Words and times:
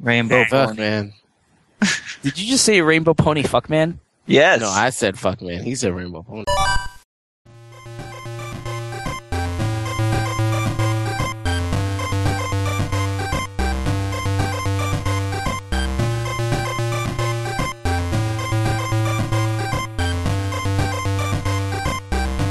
Rainbow 0.00 0.44
Fuck, 0.48 0.70
Pony. 0.70 0.78
man. 0.78 1.12
Did 2.22 2.38
you 2.38 2.46
just 2.48 2.64
say 2.64 2.80
Rainbow 2.80 3.14
Pony 3.14 3.42
fuck 3.42 3.68
man? 3.70 4.00
Yes. 4.26 4.60
No, 4.60 4.68
I 4.68 4.90
said 4.90 5.18
fuck, 5.18 5.42
man. 5.42 5.64
He 5.64 5.74
said 5.74 5.92
rainbow 5.92 6.22
pony. 6.22 6.44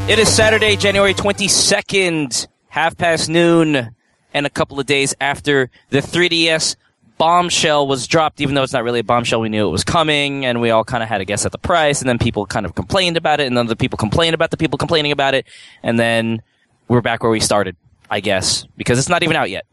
It 0.10 0.18
is 0.18 0.28
Saturday, 0.28 0.76
January 0.76 1.14
22nd, 1.14 2.48
half 2.70 2.98
past 2.98 3.30
noon, 3.30 3.96
and 4.34 4.46
a 4.48 4.50
couple 4.50 4.80
of 4.80 4.88
days 4.88 5.14
after 5.22 5.70
the 5.92 6.00
3DS 6.00 6.76
bombshell 7.20 7.86
was 7.86 8.08
dropped, 8.08 8.42
even 8.42 8.56
though 8.56 8.64
it's 8.64 8.74
not 8.74 8.84
really 8.84 9.02
a 9.02 9.04
bombshell, 9.04 9.42
we 9.42 9.50
knew 9.50 9.68
it 9.68 9.72
was 9.72 9.84
coming, 9.84 10.46
and 10.46 10.60
we 10.60 10.72
all 10.72 10.84
kind 10.84 11.04
of 11.04 11.10
had 11.10 11.22
a 11.22 11.26
guess 11.26 11.46
at 11.46 11.52
the 11.52 11.60
price, 11.60 12.02
and 12.02 12.10
then 12.10 12.18
people 12.18 12.48
kind 12.48 12.66
of 12.66 12.74
complained 12.74 13.18
about 13.18 13.40
it, 13.40 13.46
and 13.46 13.56
then 13.56 13.68
the 13.68 13.76
people 13.76 13.98
complained 13.98 14.34
about 14.34 14.50
the 14.50 14.58
people 14.58 14.80
complaining 14.80 15.12
about 15.12 15.36
it, 15.36 15.46
and 15.84 16.00
then 16.00 16.42
we're 16.88 17.02
back 17.02 17.22
where 17.22 17.32
we 17.32 17.40
started, 17.40 17.76
I 18.10 18.22
guess, 18.22 18.66
because 18.78 18.98
it's 18.98 19.10
not 19.10 19.22
even 19.22 19.36
out 19.36 19.52
yet. 19.52 19.68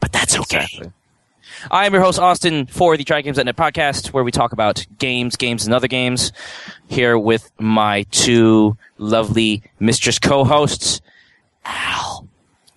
But 0.00 0.12
that's 0.12 0.38
okay. 0.40 0.64
Exactly. 0.64 0.92
I 1.70 1.86
am 1.86 1.94
your 1.94 2.02
host, 2.02 2.18
Austin, 2.18 2.66
for 2.66 2.96
the 2.96 3.04
Try 3.04 3.22
Games 3.22 3.38
Net 3.38 3.56
podcast, 3.56 4.08
where 4.08 4.22
we 4.22 4.30
talk 4.30 4.52
about 4.52 4.84
games, 4.98 5.36
games, 5.36 5.64
and 5.64 5.74
other 5.74 5.88
games. 5.88 6.32
Here 6.88 7.18
with 7.18 7.50
my 7.58 8.02
two 8.10 8.76
lovely 8.98 9.62
mistress 9.80 10.18
co-hosts, 10.18 11.00
Al. 11.64 12.28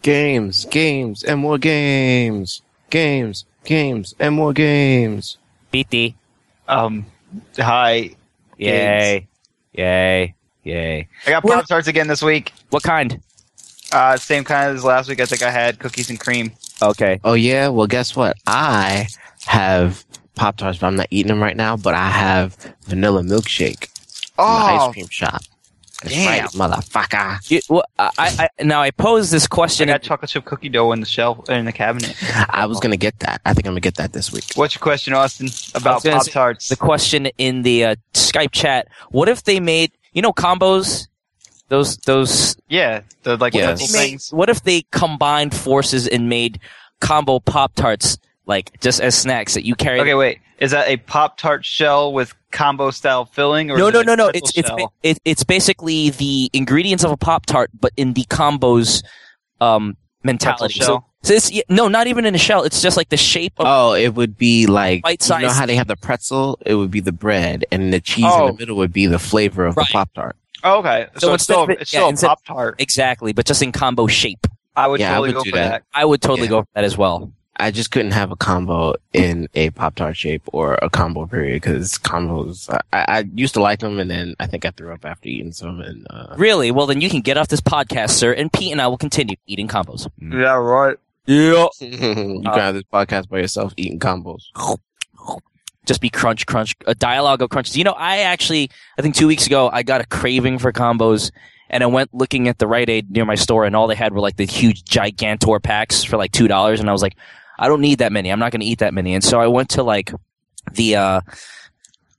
Games, 0.01 0.65
games, 0.65 1.23
and 1.23 1.41
more 1.41 1.57
games. 1.57 2.61
Games, 2.89 3.45
games, 3.73 4.15
and 4.19 4.35
more 4.35 4.51
games. 4.51 5.37
BT. 5.71 6.15
Um, 6.67 7.05
hi. 7.55 8.15
Yay. 8.57 9.27
Yay. 9.73 10.35
Yay. 10.63 11.07
I 11.25 11.29
got 11.29 11.43
Pop 11.43 11.67
Tarts 11.67 11.87
again 11.87 12.07
this 12.07 12.21
week. 12.23 12.51
What 12.71 12.83
kind? 12.83 13.21
Uh, 13.91 14.17
same 14.17 14.43
kind 14.43 14.75
as 14.75 14.83
last 14.83 15.07
week. 15.07 15.19
I 15.21 15.25
think 15.25 15.41
I 15.43 15.51
had 15.51 15.79
cookies 15.79 16.09
and 16.09 16.19
cream. 16.19 16.51
Okay. 16.81 17.19
Oh 17.23 17.33
yeah, 17.33 17.67
well 17.69 17.87
guess 17.87 18.15
what? 18.15 18.35
I 18.47 19.07
have 19.45 20.03
Pop 20.35 20.57
Tarts, 20.57 20.79
but 20.79 20.87
I'm 20.87 20.95
not 20.95 21.07
eating 21.11 21.29
them 21.29 21.41
right 21.41 21.55
now, 21.55 21.77
but 21.77 21.93
I 21.93 22.09
have 22.09 22.55
vanilla 22.85 23.21
milkshake 23.21 23.87
from 24.35 24.45
the 24.45 24.51
Oh, 24.51 24.87
ice 24.87 24.93
cream 24.93 25.07
shop. 25.09 25.41
That's 26.01 26.15
damn. 26.15 26.41
right, 26.43 26.49
motherfucker. 26.51 27.51
You, 27.51 27.59
well, 27.69 27.83
I, 27.97 28.09
I, 28.57 28.63
now 28.63 28.81
I 28.81 28.91
pose 28.91 29.31
this 29.31 29.45
I 29.45 29.47
question. 29.47 29.87
got 29.89 30.01
chocolate 30.01 30.31
chip 30.31 30.45
cookie 30.45 30.69
dough 30.69 30.91
in 30.93 31.01
the 31.01 31.05
shelf 31.05 31.49
in 31.49 31.65
the 31.65 31.71
cabinet. 31.73 32.15
I 32.49 32.65
was 32.67 32.79
gonna 32.79 32.95
get 32.97 33.19
that. 33.19 33.41
I 33.45 33.53
think 33.53 33.67
I'm 33.67 33.71
gonna 33.73 33.81
get 33.81 33.95
that 33.95 34.13
this 34.13 34.31
week. 34.31 34.45
What's 34.55 34.75
your 34.75 34.81
question, 34.81 35.13
Austin, 35.13 35.49
about 35.75 36.03
Pop 36.03 36.25
Tarts? 36.29 36.69
the 36.69 36.75
question 36.77 37.25
in 37.37 37.63
the 37.63 37.83
uh, 37.85 37.95
Skype 38.13 38.51
chat. 38.51 38.87
What 39.09 39.27
if 39.27 39.43
they 39.43 39.59
made, 39.59 39.91
you 40.13 40.21
know, 40.21 40.31
combos? 40.31 41.07
Those, 41.67 41.97
those 41.97 42.55
Yeah, 42.67 43.01
the 43.23 43.37
like 43.37 43.53
Yeah. 43.53 43.65
pretzel 43.67 43.87
They 43.87 43.93
made- 43.99 44.09
things. 44.09 44.33
what 44.33 44.49
if 44.49 44.63
they 44.63 44.85
combined 44.91 45.53
forces 45.53 46.07
and 46.07 46.27
made 46.29 46.59
combo 46.99 47.39
Pop 47.39 47.75
Tarts 47.75 48.17
like 48.47 48.79
just 48.79 48.99
as 49.01 49.15
snacks 49.15 49.53
that 49.53 49.65
you 49.65 49.75
carry? 49.75 49.99
Okay, 49.99 50.15
wait. 50.15 50.39
Is 50.59 50.71
that 50.71 50.87
a 50.89 50.97
Pop 50.97 51.37
Tart 51.37 51.63
shell 51.65 52.11
with 52.11 52.33
combo 52.51 52.91
style 52.91 53.25
filling, 53.25 53.71
or 53.71 53.77
no, 53.77 53.89
no, 53.89 54.01
no, 54.01 54.15
no. 54.15 54.27
It's 54.33 54.51
it's 54.57 54.69
it, 55.03 55.17
it's 55.23 55.43
basically 55.43 56.09
the 56.09 56.49
ingredients 56.53 57.03
of 57.03 57.11
a 57.11 57.17
Pop 57.17 57.45
Tart, 57.45 57.71
but 57.79 57.93
in 57.95 58.13
the 58.13 58.23
combos 58.25 59.03
um, 59.61 59.95
mentality. 60.23 60.79
So, 60.81 61.05
so 61.23 61.33
it's 61.33 61.49
yeah, 61.51 61.63
no, 61.69 61.87
not 61.87 62.07
even 62.07 62.25
in 62.25 62.35
a 62.35 62.37
shell. 62.37 62.63
It's 62.63 62.81
just 62.81 62.97
like 62.97 63.07
the 63.09 63.17
shape 63.17 63.53
of. 63.57 63.65
Oh, 63.67 63.93
it 63.93 64.15
would 64.15 64.37
be 64.37 64.67
like 64.67 65.01
Bite 65.03 65.27
you 65.29 65.39
know 65.39 65.49
how 65.49 65.65
they 65.65 65.75
have 65.75 65.87
the 65.87 65.95
pretzel? 65.95 66.59
It 66.65 66.75
would 66.75 66.91
be 66.91 66.99
the 66.99 67.13
bread, 67.13 67.63
and 67.71 67.93
the 67.93 68.01
cheese 68.01 68.25
Oh. 68.27 68.47
in 68.47 68.55
the 68.55 68.59
middle 68.59 68.75
would 68.77 68.91
be 68.93 69.05
the 69.05 69.19
flavor 69.19 69.65
of 69.65 69.77
Right. 69.77 69.87
the 69.87 69.93
Pop 69.93 70.13
Tart. 70.13 70.35
Oh, 70.61 70.79
okay, 70.79 71.07
So 71.15 71.19
so, 71.19 71.33
it's 71.33 71.43
instead 71.43 71.53
still 71.53 71.63
of 71.63 71.69
it- 71.69 71.81
it's 71.81 71.93
yeah, 71.93 72.13
still 72.13 72.27
a 72.31 72.35
Pop 72.35 72.43
Tart. 72.43 72.75
Exactly, 72.79 73.31
but 73.31 73.45
just 73.45 73.61
in 73.63 73.71
combo 73.71 74.07
shape. 74.07 74.45
I 74.75 74.87
would 74.87 74.99
Yeah, 74.99 75.11
I 75.11 75.15
totally 75.15 75.29
would 75.29 75.35
go 75.35 75.43
do 75.45 75.49
for 75.51 75.55
that. 75.55 75.69
that. 75.69 75.83
I 75.93 76.03
would 76.05 76.21
totally 76.21 76.43
Yeah. 76.47 76.49
go 76.49 76.61
for 76.63 76.67
that 76.75 76.83
as 76.83 76.97
well. 76.97 77.31
I 77.59 77.71
just 77.71 77.91
couldn't 77.91 78.11
have 78.11 78.31
a 78.31 78.35
combo 78.35 78.95
in 79.13 79.49
a 79.53 79.69
Pop 79.71 79.95
Tart 79.95 80.15
shape 80.15 80.41
or 80.53 80.75
a 80.81 80.89
combo 80.89 81.25
period 81.25 81.61
because 81.61 81.97
combos. 81.97 82.69
I, 82.93 83.05
I 83.07 83.23
used 83.35 83.53
to 83.55 83.61
like 83.61 83.79
them, 83.79 83.99
and 83.99 84.09
then 84.09 84.35
I 84.39 84.47
think 84.47 84.65
I 84.65 84.71
threw 84.71 84.93
up 84.93 85.05
after 85.05 85.27
eating 85.27 85.51
some. 85.51 85.81
And 85.81 86.07
uh, 86.09 86.35
Really? 86.37 86.71
Well, 86.71 86.85
then 86.87 87.01
you 87.01 87.09
can 87.09 87.21
get 87.21 87.37
off 87.37 87.49
this 87.49 87.61
podcast, 87.61 88.11
sir, 88.11 88.31
and 88.31 88.51
Pete 88.51 88.71
and 88.71 88.81
I 88.81 88.87
will 88.87 88.97
continue 88.97 89.35
eating 89.45 89.67
combos. 89.67 90.09
Yeah, 90.19 90.55
right. 90.55 90.97
Yeah. 91.25 91.67
you 91.79 92.41
can 92.41 92.43
have 92.45 92.73
this 92.75 92.83
podcast 92.91 93.29
by 93.29 93.39
yourself 93.39 93.73
eating 93.77 93.99
combos. 93.99 94.43
just 95.85 96.01
be 96.01 96.09
crunch, 96.09 96.45
crunch, 96.45 96.75
a 96.87 96.95
dialogue 96.95 97.41
of 97.41 97.49
crunches. 97.49 97.75
You 97.77 97.83
know, 97.83 97.91
I 97.93 98.19
actually, 98.19 98.71
I 98.97 99.01
think 99.01 99.15
two 99.15 99.27
weeks 99.27 99.45
ago, 99.45 99.69
I 99.71 99.83
got 99.83 100.01
a 100.01 100.05
craving 100.05 100.59
for 100.59 100.71
combos, 100.71 101.31
and 101.69 101.83
I 101.83 101.87
went 101.87 102.13
looking 102.13 102.47
at 102.47 102.57
the 102.57 102.67
Rite 102.67 102.89
Aid 102.89 103.11
near 103.11 103.25
my 103.25 103.35
store, 103.35 103.65
and 103.65 103.75
all 103.75 103.87
they 103.87 103.95
had 103.95 104.13
were 104.13 104.21
like 104.21 104.37
the 104.37 104.45
huge 104.45 104.83
Gigantor 104.85 105.61
packs 105.61 106.03
for 106.03 106.17
like 106.17 106.31
two 106.31 106.47
dollars, 106.47 106.79
and 106.79 106.89
I 106.89 106.93
was 106.93 107.01
like, 107.01 107.15
I 107.59 107.67
don't 107.67 107.81
need 107.81 107.99
that 107.99 108.11
many. 108.11 108.31
I'm 108.31 108.39
not 108.39 108.51
going 108.51 108.61
to 108.61 108.65
eat 108.65 108.79
that 108.79 108.93
many, 108.93 109.13
and 109.13 109.23
so 109.23 109.39
I 109.39 109.47
went 109.47 109.69
to 109.71 109.83
like 109.83 110.11
the 110.73 110.95
uh, 110.95 111.21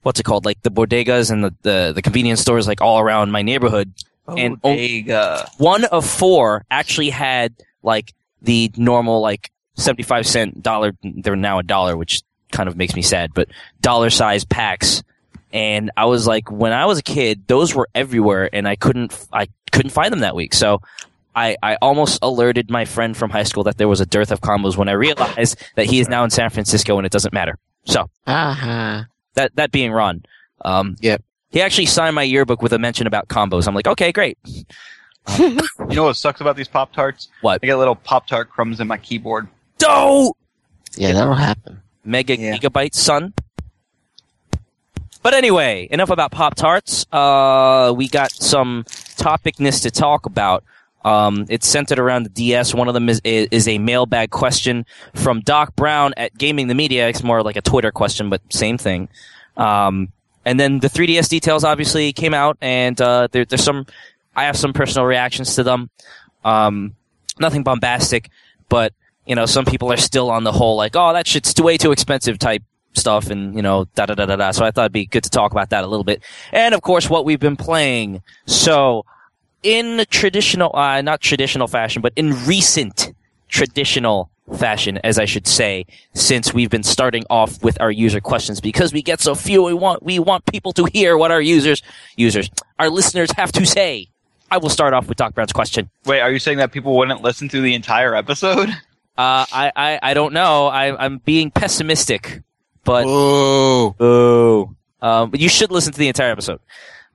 what's 0.03 0.19
it 0.19 0.23
called, 0.23 0.45
like 0.45 0.61
the 0.61 0.71
bodegas 0.71 1.31
and 1.31 1.43
the 1.43 1.53
the, 1.63 1.91
the 1.95 2.01
convenience 2.01 2.41
stores 2.41 2.67
like 2.67 2.79
all 2.81 2.99
around 2.99 3.31
my 3.31 3.41
neighborhood. 3.41 3.91
And- 4.27 4.61
Bodega. 4.61 5.49
One 5.57 5.83
of 5.85 6.05
four 6.05 6.63
actually 6.71 7.09
had 7.09 7.53
like 7.83 8.13
the 8.41 8.71
normal 8.77 9.19
like 9.19 9.51
seventy 9.75 10.03
five 10.03 10.25
cent 10.27 10.61
dollar. 10.63 10.93
They're 11.03 11.35
now 11.35 11.59
a 11.59 11.63
dollar, 11.63 11.97
which 11.97 12.21
kind 12.51 12.69
of 12.69 12.77
makes 12.77 12.95
me 12.95 13.01
sad, 13.01 13.33
but 13.33 13.49
dollar 13.81 14.09
size 14.09 14.45
packs. 14.45 15.03
And 15.53 15.91
I 15.97 16.05
was 16.05 16.27
like, 16.27 16.49
when 16.49 16.71
I 16.71 16.85
was 16.85 16.99
a 16.99 17.03
kid, 17.03 17.45
those 17.47 17.75
were 17.75 17.89
everywhere, 17.93 18.49
and 18.53 18.65
I 18.67 18.77
couldn't, 18.77 19.27
I 19.33 19.47
couldn't 19.73 19.91
find 19.91 20.11
them 20.13 20.21
that 20.21 20.33
week. 20.33 20.53
So 20.53 20.81
I, 21.35 21.55
I 21.63 21.75
almost 21.81 22.19
alerted 22.21 22.69
my 22.69 22.85
friend 22.85 23.15
from 23.15 23.29
high 23.29 23.43
school 23.43 23.63
that 23.63 23.77
there 23.77 23.87
was 23.87 24.01
a 24.01 24.05
dearth 24.05 24.31
of 24.31 24.41
combos 24.41 24.75
when 24.77 24.89
I 24.89 24.93
realized 24.93 25.57
that 25.75 25.85
he 25.85 25.99
is 25.99 26.09
now 26.09 26.23
in 26.23 26.29
San 26.29 26.49
Francisco 26.49 26.97
and 26.97 27.05
it 27.05 27.11
doesn't 27.11 27.33
matter. 27.33 27.57
So 27.85 28.09
Ah, 28.27 29.05
that 29.35 29.55
that 29.55 29.71
being 29.71 29.91
Ron, 29.91 30.23
um, 30.65 30.95
Yep. 31.01 31.23
he 31.49 31.61
actually 31.61 31.85
signed 31.87 32.15
my 32.15 32.23
yearbook 32.23 32.61
with 32.61 32.73
a 32.73 32.79
mention 32.79 33.07
about 33.07 33.27
combos. 33.29 33.67
I'm 33.67 33.73
like, 33.75 33.87
okay, 33.87 34.11
great. 34.11 34.37
You 35.37 35.95
know 35.95 36.03
what 36.05 36.15
sucks 36.17 36.41
about 36.41 36.55
these 36.55 36.67
Pop 36.67 36.91
Tarts? 36.93 37.27
What? 37.41 37.59
I 37.61 37.65
get 37.67 37.75
little 37.77 37.95
Pop 37.95 38.25
Tart 38.27 38.49
crumbs 38.49 38.79
in 38.79 38.87
my 38.87 38.97
keyboard. 38.97 39.47
Dope. 39.77 40.35
yeah, 40.95 41.11
that'll 41.13 41.35
happen. 41.35 41.79
mega 42.03 42.35
Yeah. 42.37 42.57
gigabyte 42.57 42.95
son. 42.95 43.33
But 45.23 45.33
anyway, 45.35 45.87
enough 45.91 46.09
about 46.09 46.31
Pop 46.31 46.55
Tarts. 46.55 47.05
Uh, 47.11 47.93
we 47.95 48.07
got 48.07 48.31
some 48.31 48.83
topicness 48.85 49.83
to 49.83 49.91
talk 49.91 50.25
about. 50.25 50.63
Um, 51.03 51.45
it's 51.49 51.67
centered 51.67 51.99
around 51.99 52.23
the 52.23 52.29
DS. 52.29 52.73
One 52.73 52.87
of 52.87 52.93
them 52.93 53.09
is, 53.09 53.21
is 53.23 53.67
a 53.67 53.77
mailbag 53.79 54.29
question 54.29 54.85
from 55.15 55.41
Doc 55.41 55.75
Brown 55.75 56.13
at 56.15 56.37
Gaming 56.37 56.67
the 56.67 56.75
Media. 56.75 57.07
It's 57.07 57.23
more 57.23 57.41
like 57.41 57.55
a 57.55 57.61
Twitter 57.61 57.91
question, 57.91 58.29
but 58.29 58.41
same 58.49 58.77
thing. 58.77 59.09
Um, 59.57 60.11
and 60.45 60.59
then 60.59 60.79
the 60.79 60.89
3DS 60.89 61.29
details 61.29 61.63
obviously 61.63 62.13
came 62.13 62.33
out, 62.33 62.57
and 62.61 62.99
uh, 62.99 63.27
there, 63.31 63.45
there's 63.45 63.63
some. 63.63 63.85
I 64.35 64.45
have 64.45 64.57
some 64.57 64.73
personal 64.73 65.05
reactions 65.05 65.55
to 65.55 65.63
them. 65.63 65.89
Um, 66.43 66.95
nothing 67.39 67.63
bombastic, 67.63 68.29
but 68.69 68.93
you 69.25 69.35
know, 69.35 69.45
some 69.45 69.65
people 69.65 69.91
are 69.91 69.97
still 69.97 70.31
on 70.31 70.43
the 70.43 70.51
whole 70.51 70.75
like, 70.75 70.95
oh, 70.95 71.13
that 71.13 71.27
shit's 71.27 71.59
way 71.61 71.77
too 71.77 71.91
expensive 71.91 72.39
type 72.39 72.63
stuff, 72.93 73.29
and 73.29 73.55
you 73.55 73.61
know, 73.61 73.85
da 73.95 74.05
da 74.05 74.15
da 74.15 74.25
da 74.25 74.35
da. 74.35 74.51
So 74.51 74.65
I 74.65 74.71
thought 74.71 74.83
it'd 74.83 74.91
be 74.91 75.05
good 75.05 75.23
to 75.23 75.29
talk 75.29 75.51
about 75.51 75.69
that 75.69 75.83
a 75.83 75.87
little 75.87 76.03
bit, 76.03 76.23
and 76.51 76.73
of 76.73 76.81
course, 76.81 77.09
what 77.09 77.25
we've 77.25 77.39
been 77.39 77.57
playing. 77.57 78.23
So, 78.47 79.05
in 79.63 80.05
traditional, 80.09 80.75
uh, 80.75 81.01
not 81.01 81.21
traditional 81.21 81.67
fashion, 81.67 82.01
but 82.01 82.13
in 82.15 82.45
recent 82.45 83.13
traditional 83.47 84.29
fashion, 84.57 84.99
as 85.03 85.19
I 85.19 85.25
should 85.25 85.47
say, 85.47 85.85
since 86.13 86.53
we've 86.53 86.69
been 86.69 86.83
starting 86.83 87.23
off 87.29 87.61
with 87.63 87.79
our 87.79 87.91
user 87.91 88.19
questions 88.19 88.59
because 88.59 88.91
we 88.93 89.01
get 89.01 89.21
so 89.21 89.35
few. 89.35 89.63
We 89.63 89.73
want 89.73 90.03
we 90.03 90.19
want 90.19 90.45
people 90.45 90.73
to 90.73 90.85
hear 90.85 91.17
what 91.17 91.31
our 91.31 91.41
users 91.41 91.81
users 92.15 92.49
our 92.79 92.89
listeners 92.89 93.31
have 93.37 93.51
to 93.53 93.65
say. 93.65 94.07
I 94.49 94.57
will 94.57 94.69
start 94.69 94.93
off 94.93 95.07
with 95.07 95.17
Doc 95.17 95.33
Brown's 95.33 95.53
question. 95.53 95.89
Wait, 96.05 96.19
are 96.19 96.31
you 96.31 96.39
saying 96.39 96.57
that 96.57 96.73
people 96.73 96.97
wouldn't 96.97 97.21
listen 97.21 97.47
to 97.49 97.61
the 97.61 97.73
entire 97.73 98.13
episode? 98.13 98.69
Uh, 99.17 99.45
I, 99.51 99.71
I, 99.75 99.99
I 100.01 100.13
don't 100.13 100.33
know. 100.33 100.67
I, 100.67 101.05
I'm 101.05 101.19
being 101.19 101.51
pessimistic, 101.51 102.41
but 102.83 103.05
Oh, 103.07 103.95
oh, 103.99 104.75
um, 105.01 105.29
but 105.29 105.39
you 105.39 105.47
should 105.47 105.71
listen 105.71 105.93
to 105.93 105.99
the 105.99 106.09
entire 106.09 106.31
episode. 106.31 106.59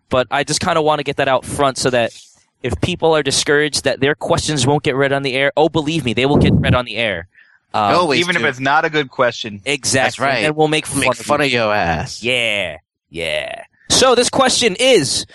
But 0.09 0.29
I 0.31 0.45
just 0.45 0.61
kind 0.61 0.79
of 0.79 0.85
want 0.85 1.01
to 1.01 1.03
get 1.05 1.17
that 1.17 1.29
out 1.29 1.45
front 1.45 1.77
so 1.77 1.91
that 1.91 2.19
if 2.67 2.79
people 2.81 3.15
are 3.17 3.23
discouraged 3.23 3.85
that 3.85 4.01
their 4.01 4.15
questions 4.15 4.67
won't 4.67 4.83
get 4.83 4.97
read 4.97 5.13
on 5.13 5.23
the 5.23 5.35
air, 5.35 5.53
oh, 5.57 5.69
believe 5.69 6.05
me, 6.05 6.13
they 6.13 6.27
will 6.27 6.39
get 6.39 6.53
read 6.55 6.75
on 6.75 6.85
the 6.85 6.97
air. 6.97 7.29
Um, 7.75 7.95
Oh, 7.95 8.01
Always 8.01 8.21
Even 8.21 8.35
do. 8.37 8.41
if 8.43 8.47
it's 8.47 8.61
not 8.61 8.85
a 8.85 8.91
good 8.91 9.11
question. 9.11 9.61
exactly. 9.65 10.07
That's 10.07 10.19
right. 10.21 10.45
And 10.45 10.55
we'll 10.57 10.69
make 10.69 10.87
fun, 10.87 11.01
make 11.01 11.11
of, 11.11 11.17
fun 11.19 11.41
you. 11.41 11.47
of 11.47 11.53
your 11.53 11.75
ass. 11.75 12.23
Yeah, 12.23 12.79
yeah. 13.11 13.65
So 13.91 14.15
this 14.15 14.31
question 14.31 14.77
is 14.79 15.27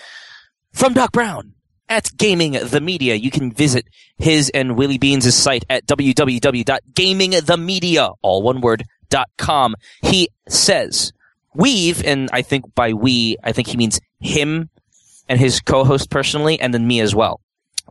from 0.72 0.94
Doc 0.94 1.12
Brown 1.12 1.52
at 1.88 2.10
Gaming 2.16 2.52
the 2.52 2.80
Media. 2.80 3.14
You 3.14 3.30
can 3.30 3.52
visit 3.52 3.86
his 4.18 4.50
and 4.50 4.76
Willie 4.76 4.98
Beans' 4.98 5.32
site 5.34 5.64
at 5.70 5.86
www.gamingthemedia, 5.86 8.14
all 8.22 8.42
one 8.42 8.60
word, 8.60 8.84
GameSpot.com. 9.10 9.74
He 10.02 10.28
says, 10.48 11.12
We've, 11.54 12.02
and 12.04 12.28
I 12.32 12.42
think 12.42 12.74
by 12.74 12.92
we, 12.94 13.36
I 13.44 13.52
think 13.52 13.68
he 13.68 13.76
means 13.76 14.00
him 14.20 14.70
and 15.32 15.40
his 15.40 15.60
co-host 15.60 16.10
personally, 16.10 16.60
and 16.60 16.74
then 16.74 16.86
me 16.86 17.00
as 17.00 17.14
well. 17.14 17.40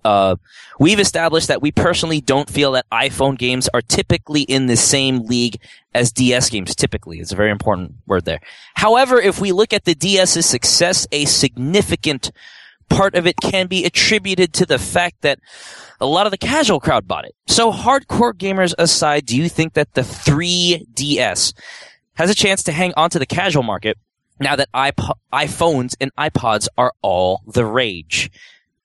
Uh, 0.05 0.35
we've 0.79 0.99
established 0.99 1.47
that 1.47 1.59
we 1.59 1.71
personally 1.71 2.21
don't 2.21 2.47
feel 2.47 2.73
that 2.73 2.85
iPhone 2.91 3.35
games 3.35 3.67
are 3.73 3.81
typically 3.81 4.43
in 4.43 4.67
the 4.67 4.77
same 4.77 5.25
league 5.25 5.57
as 5.95 6.11
DS 6.11 6.51
games. 6.51 6.75
Typically, 6.75 7.19
it's 7.19 7.31
a 7.31 7.35
very 7.35 7.49
important 7.49 7.95
word 8.05 8.25
there. 8.25 8.39
However, 8.75 9.19
if 9.19 9.41
we 9.41 9.51
look 9.51 9.73
at 9.73 9.85
the 9.85 9.95
DS's 9.95 10.45
success, 10.45 11.07
a 11.11 11.25
significant 11.25 12.31
part 12.89 13.15
of 13.15 13.25
it 13.25 13.37
can 13.41 13.65
be 13.65 13.85
attributed 13.85 14.53
to 14.53 14.67
the 14.67 14.77
fact 14.77 15.21
that 15.21 15.39
a 15.99 16.05
lot 16.05 16.27
of 16.27 16.31
the 16.31 16.37
casual 16.37 16.79
crowd 16.79 17.07
bought 17.07 17.25
it. 17.25 17.33
So, 17.47 17.71
hardcore 17.71 18.33
gamers 18.33 18.75
aside, 18.77 19.25
do 19.25 19.35
you 19.35 19.49
think 19.49 19.73
that 19.73 19.95
the 19.95 20.01
3DS 20.01 21.53
has 22.13 22.29
a 22.29 22.35
chance 22.35 22.61
to 22.63 22.71
hang 22.71 22.93
on 22.95 23.09
to 23.09 23.17
the 23.17 23.25
casual 23.25 23.63
market 23.63 23.97
now 24.41 24.55
that 24.55 24.69
iP- 24.75 25.17
iPhones 25.31 25.95
and 26.01 26.13
iPods 26.15 26.67
are 26.77 26.93
all 27.01 27.41
the 27.47 27.65
rage? 27.65 28.31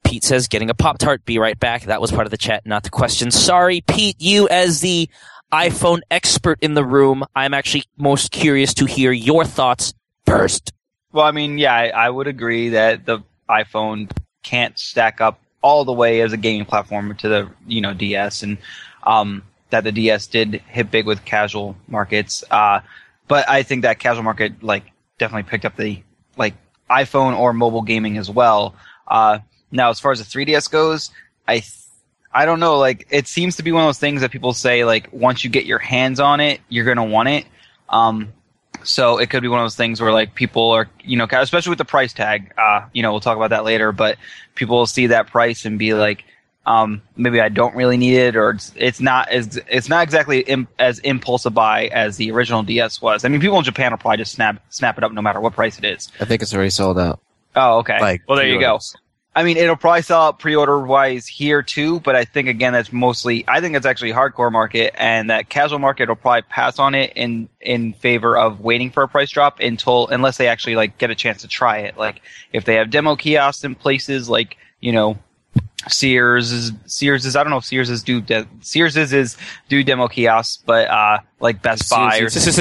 Pete 0.05 0.23
says, 0.23 0.47
getting 0.47 0.71
a 0.71 0.75
Pop 0.75 0.99
Tart. 0.99 1.25
Be 1.25 1.39
right 1.39 1.59
back. 1.59 1.85
That 1.85 2.01
was 2.01 2.13
part 2.13 2.27
of 2.27 2.31
the 2.31 2.37
chat, 2.37 2.65
not 2.65 2.85
the 2.85 2.91
question. 2.91 3.31
Sorry, 3.31 3.81
Pete, 3.81 4.17
you 4.21 4.49
as 4.49 4.81
the 4.81 5.11
iPhone 5.53 6.01
expert 6.11 6.59
in 6.63 6.75
the 6.75 6.85
room, 6.85 7.25
I'm 7.35 7.55
actually 7.55 7.85
most 7.97 8.31
curious 8.31 8.75
to 8.75 8.87
hear 8.87 9.11
your 9.11 9.45
thoughts 9.45 9.95
first. 10.25 10.73
Well, 11.13 11.25
I 11.25 11.33
mean, 11.33 11.59
yeah, 11.59 11.75
I, 11.75 11.89
I 11.89 12.11
would 12.11 12.27
agree 12.27 12.71
that 12.71 13.07
the 13.07 13.21
iPhone 13.49 14.11
can't 14.43 14.79
stack 14.79 15.21
up 15.21 15.41
all 15.63 15.85
the 15.85 15.93
way 15.93 16.21
as 16.21 16.33
a 16.33 16.37
gaming 16.37 16.67
platform 16.67 17.17
to 17.17 17.29
the 17.29 17.51
you 17.67 17.81
know 17.81 17.95
DS, 17.95 18.43
and 18.43 18.59
um, 19.03 19.43
that 19.71 19.85
the 19.85 19.93
DS 19.93 20.27
did 20.27 20.63
hit 20.69 20.91
big 20.91 21.07
with 21.07 21.25
casual 21.25 21.77
markets. 21.89 22.45
Uh, 22.51 22.81
but 23.29 23.49
I 23.49 23.63
think 23.63 23.83
that 23.83 23.99
casual 23.99 24.23
market 24.23 24.63
like 24.63 24.85
definitely 25.19 25.49
picked 25.49 25.65
up 25.65 25.77
the 25.77 26.03
like 26.37 26.55
iPhone 26.91 27.37
or 27.39 27.53
mobile 27.53 27.83
gaming 27.83 28.19
as 28.19 28.31
well. 28.31 28.75
Uh, 29.07 29.39
now, 29.71 29.91
as 29.91 30.01
far 30.01 30.13
as 30.13 30.19
the 30.19 30.25
3DS 30.25 30.71
goes, 30.71 31.11
I 31.47 31.55
th- 31.61 31.73
I 32.33 32.45
don't 32.45 32.61
know. 32.61 32.79
Like, 32.79 33.07
it 33.11 33.27
seems 33.27 33.57
to 33.57 33.63
be 33.63 33.73
one 33.73 33.83
of 33.83 33.89
those 33.89 33.99
things 33.99 34.21
that 34.21 34.31
people 34.31 34.53
say 34.53 34.85
like 34.85 35.09
once 35.13 35.43
you 35.43 35.51
get 35.51 35.65
your 35.65 35.79
hands 35.79 36.21
on 36.21 36.41
it, 36.41 36.61
you're 36.69 36.85
gonna 36.85 37.05
want 37.05 37.29
it. 37.29 37.47
Um, 37.89 38.33
so 38.83 39.19
it 39.19 39.31
could 39.31 39.43
be 39.43 39.49
one 39.49 39.61
of 39.61 39.65
those 39.65 39.77
things 39.77 40.01
where 40.01 40.13
like 40.13 40.35
people 40.35 40.71
are, 40.71 40.89
you 41.03 41.17
know, 41.17 41.27
especially 41.31 41.71
with 41.71 41.79
the 41.79 41.85
price 41.85 42.13
tag. 42.13 42.53
Uh, 42.57 42.87
you 42.93 43.03
know, 43.03 43.11
we'll 43.11 43.21
talk 43.21 43.37
about 43.37 43.51
that 43.51 43.65
later. 43.65 43.91
But 43.93 44.19
people 44.55 44.77
will 44.77 44.87
see 44.87 45.09
that 45.09 45.29
price 45.29 45.65
and 45.65 45.79
be 45.79 45.95
like, 45.95 46.25
um, 46.67 47.01
maybe 47.17 47.41
I 47.41 47.49
don't 47.49 47.75
really 47.77 47.97
need 47.97 48.17
it, 48.17 48.37
or 48.37 48.51
it's, 48.51 48.73
it's 48.77 49.01
not 49.01 49.29
as 49.29 49.57
it's 49.69 49.89
not 49.89 50.03
exactly 50.03 50.41
Im- 50.41 50.69
as 50.79 50.99
impulsive 50.99 51.55
buy 51.55 51.87
as 51.87 52.17
the 52.17 52.33
original 52.33 52.65
DS 52.65 53.01
was. 53.01 53.25
I 53.25 53.29
mean, 53.29 53.41
people 53.41 53.57
in 53.59 53.65
Japan 53.65 53.93
will 53.93 53.99
probably 53.99 54.19
just 54.19 54.33
snap 54.33 54.61
snap 54.69 54.99
it 54.99 55.05
up 55.05 55.13
no 55.13 55.23
matter 55.23 55.41
what 55.41 55.55
price 55.55 55.79
it 55.79 55.85
is. 55.85 56.11
I 56.21 56.25
think 56.25 56.43
it's 56.43 56.53
already 56.53 56.71
sold 56.71 56.99
out. 56.99 57.21
Oh, 57.55 57.79
okay. 57.79 58.01
Like, 58.01 58.23
well, 58.29 58.37
there 58.37 58.49
you 58.49 58.61
go. 58.61 58.81
I 59.37 59.45
mean, 59.45 59.59
it'll 59.59 59.77
probably 59.77 60.01
sell 60.01 60.23
out 60.23 60.39
pre-order 60.39 60.81
wise 60.81 61.27
here 61.27 61.63
too, 61.63 62.01
but 62.01 62.17
I 62.17 62.25
think 62.25 62.49
again 62.49 62.73
that's 62.73 62.93
mostly 62.93 63.45
I 63.47 63.61
think 63.61 63.77
it's 63.77 63.87
actually 63.87 64.13
hardcore 64.13 64.51
market, 64.51 64.93
and 64.99 65.31
that 65.31 65.49
casual 65.49 65.79
market 65.79 66.09
will 66.09 66.17
probably 66.17 66.43
pass 66.43 66.81
on 66.81 66.97
it 66.97 67.13
in 67.15 67.49
in 67.61 67.93
favor 67.93 68.37
of 68.37 68.61
waiting 68.61 68.91
for 68.91 69.05
a 69.05 69.09
price 69.09 69.31
drop 69.31 69.61
until 69.61 70.09
unless 70.09 70.37
they 70.37 70.49
actually 70.49 70.75
like 70.75 70.99
get 70.99 71.11
a 71.11 71.15
chance 71.15 71.43
to 71.43 71.49
try 71.49 71.79
it. 71.79 71.97
Like 71.97 72.23
if 72.53 72.65
they 72.65 72.75
have 72.75 72.91
demo 72.91 73.15
kiosks 73.15 73.63
in 73.63 73.77
places 73.77 74.29
like 74.29 74.57
you 74.81 74.91
know 74.91 75.19
Sears 75.89 76.51
is 76.53 76.73
Sears 76.87 77.25
is 77.27 77.37
I 77.37 77.43
don't 77.43 77.51
know 77.51 77.59
if 77.59 77.65
Sears 77.65 77.91
is 77.91 78.03
do 78.03 78.21
de- 78.21 78.47
Sears 78.61 78.97
is 78.97 79.13
is 79.13 79.37
do 79.69 79.83
demo 79.85 80.09
kiosks, 80.09 80.63
but 80.65 80.89
uh 80.89 81.19
like 81.41 81.63
Best 81.63 81.89
Buy 81.91 82.19
or 82.19 82.29
Sears. 82.31 82.55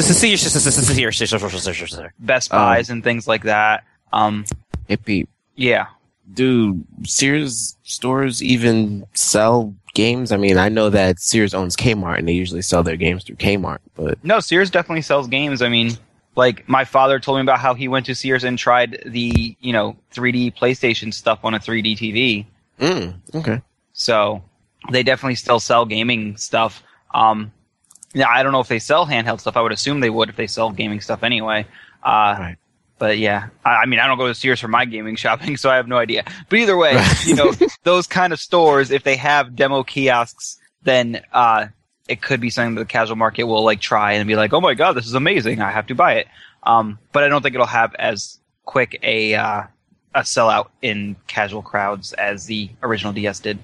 Best 2.20 2.54
Um, 2.54 2.60
Buys 2.60 2.90
and 2.90 3.04
things 3.04 3.28
like 3.28 3.44
that. 3.44 3.84
Um, 4.14 4.46
Hey, 4.88 4.98
Pete, 4.98 5.28
yeah. 5.56 5.88
do 6.32 6.84
Sears 7.04 7.76
stores 7.84 8.44
even 8.44 9.06
sell 9.14 9.74
games? 9.96 10.32
I 10.32 10.38
mean, 10.38 10.58
I 10.58 10.70
know 10.70 10.90
that 10.92 11.20
Sears 11.20 11.54
owns 11.54 11.76
Kmart, 11.76 12.20
and 12.20 12.28
they 12.28 12.34
usually 12.34 12.62
sell 12.62 12.84
their 12.84 12.98
games 12.98 13.24
through 13.24 13.38
Kmart. 13.38 13.80
But 13.96 14.24
No, 14.24 14.40
Sears 14.40 14.70
definitely 14.70 15.02
sells 15.02 15.28
games. 15.28 15.62
I 15.64 15.70
mean, 15.70 15.98
like 16.36 16.68
my 16.70 16.84
father 16.86 17.20
told 17.20 17.38
me 17.38 17.42
about 17.42 17.60
how 17.60 17.74
he 17.74 17.88
went 17.88 18.06
to 18.08 18.14
Sears 18.16 18.44
and 18.44 18.60
tried 18.60 19.02
the, 19.06 19.56
you 19.60 19.74
know, 19.74 19.96
3D 20.14 20.56
PlayStation 20.56 21.12
stuff 21.14 21.40
on 21.44 21.54
a 21.56 21.60
3D 21.60 21.98
TV. 21.98 22.46
Mm, 22.80 23.14
okay, 23.36 23.62
So 23.94 24.44
they 24.92 25.04
definitely 25.04 25.36
still 25.36 25.60
sell 25.60 25.86
gaming 25.86 26.38
stuff. 26.38 26.84
Um, 27.14 27.52
yeah, 28.14 28.30
I 28.30 28.44
don't 28.44 28.52
know 28.52 28.60
if 28.60 28.68
they 28.68 28.80
sell 28.80 29.06
handheld 29.06 29.40
stuff. 29.42 29.58
I 29.58 29.62
would 29.62 29.72
assume 29.72 30.00
they 30.00 30.10
would 30.10 30.30
if 30.30 30.36
they 30.36 30.48
sell 30.48 30.72
gaming 30.72 31.02
stuff 31.02 31.24
anyway. 31.24 31.66
Uh, 32.04 32.36
Right. 32.40 32.56
But 32.98 33.18
yeah, 33.18 33.50
I, 33.66 33.76
I 33.82 33.86
mean, 33.88 34.00
I 34.00 34.08
don't 34.08 34.18
go 34.18 34.28
to 34.28 34.34
Sears 34.36 34.62
for 34.62 34.70
my 34.70 34.86
gaming 34.86 35.16
shopping, 35.24 35.58
so 35.58 35.70
I 35.70 35.76
have 35.76 35.88
no 35.88 35.98
idea. 35.98 36.24
But 36.50 36.60
either 36.60 36.78
way, 36.78 36.96
Right. 36.96 37.26
you 37.26 37.36
know, 37.36 37.52
those 37.84 38.08
kind 38.08 38.32
of 38.32 38.40
stores, 38.40 38.90
if 38.90 39.04
they 39.04 39.18
have 39.18 39.54
demo 39.56 39.84
kiosks, 39.84 40.58
then 40.84 41.22
uh, 41.34 41.68
it 42.08 42.22
could 42.22 42.40
be 42.40 42.50
something 42.50 42.76
that 42.76 42.82
the 42.82 42.86
casual 42.86 43.18
market 43.18 43.44
will 43.46 43.64
like 43.66 43.82
try 43.82 44.14
and 44.14 44.26
be 44.28 44.36
like, 44.38 44.54
"Oh 44.54 44.62
my 44.62 44.76
god, 44.76 44.94
this 44.94 45.08
is 45.08 45.14
amazing! 45.14 45.60
I 45.62 45.72
have 45.72 45.88
to 45.88 45.96
buy 45.96 46.14
it." 46.16 46.28
Um, 46.64 46.98
but 47.12 47.24
I 47.24 47.28
don't 47.28 47.42
think 47.42 47.54
it'll 47.56 47.66
have 47.68 47.94
as 47.96 48.40
quick 48.64 48.98
a 49.04 49.36
uh, 49.36 49.64
a 50.16 50.22
sellout 50.22 50.70
in 50.82 51.16
casual 51.28 51.62
crowds 51.62 52.14
as 52.14 52.46
the 52.46 52.70
original 52.82 53.14
DS 53.14 53.40
did. 53.42 53.60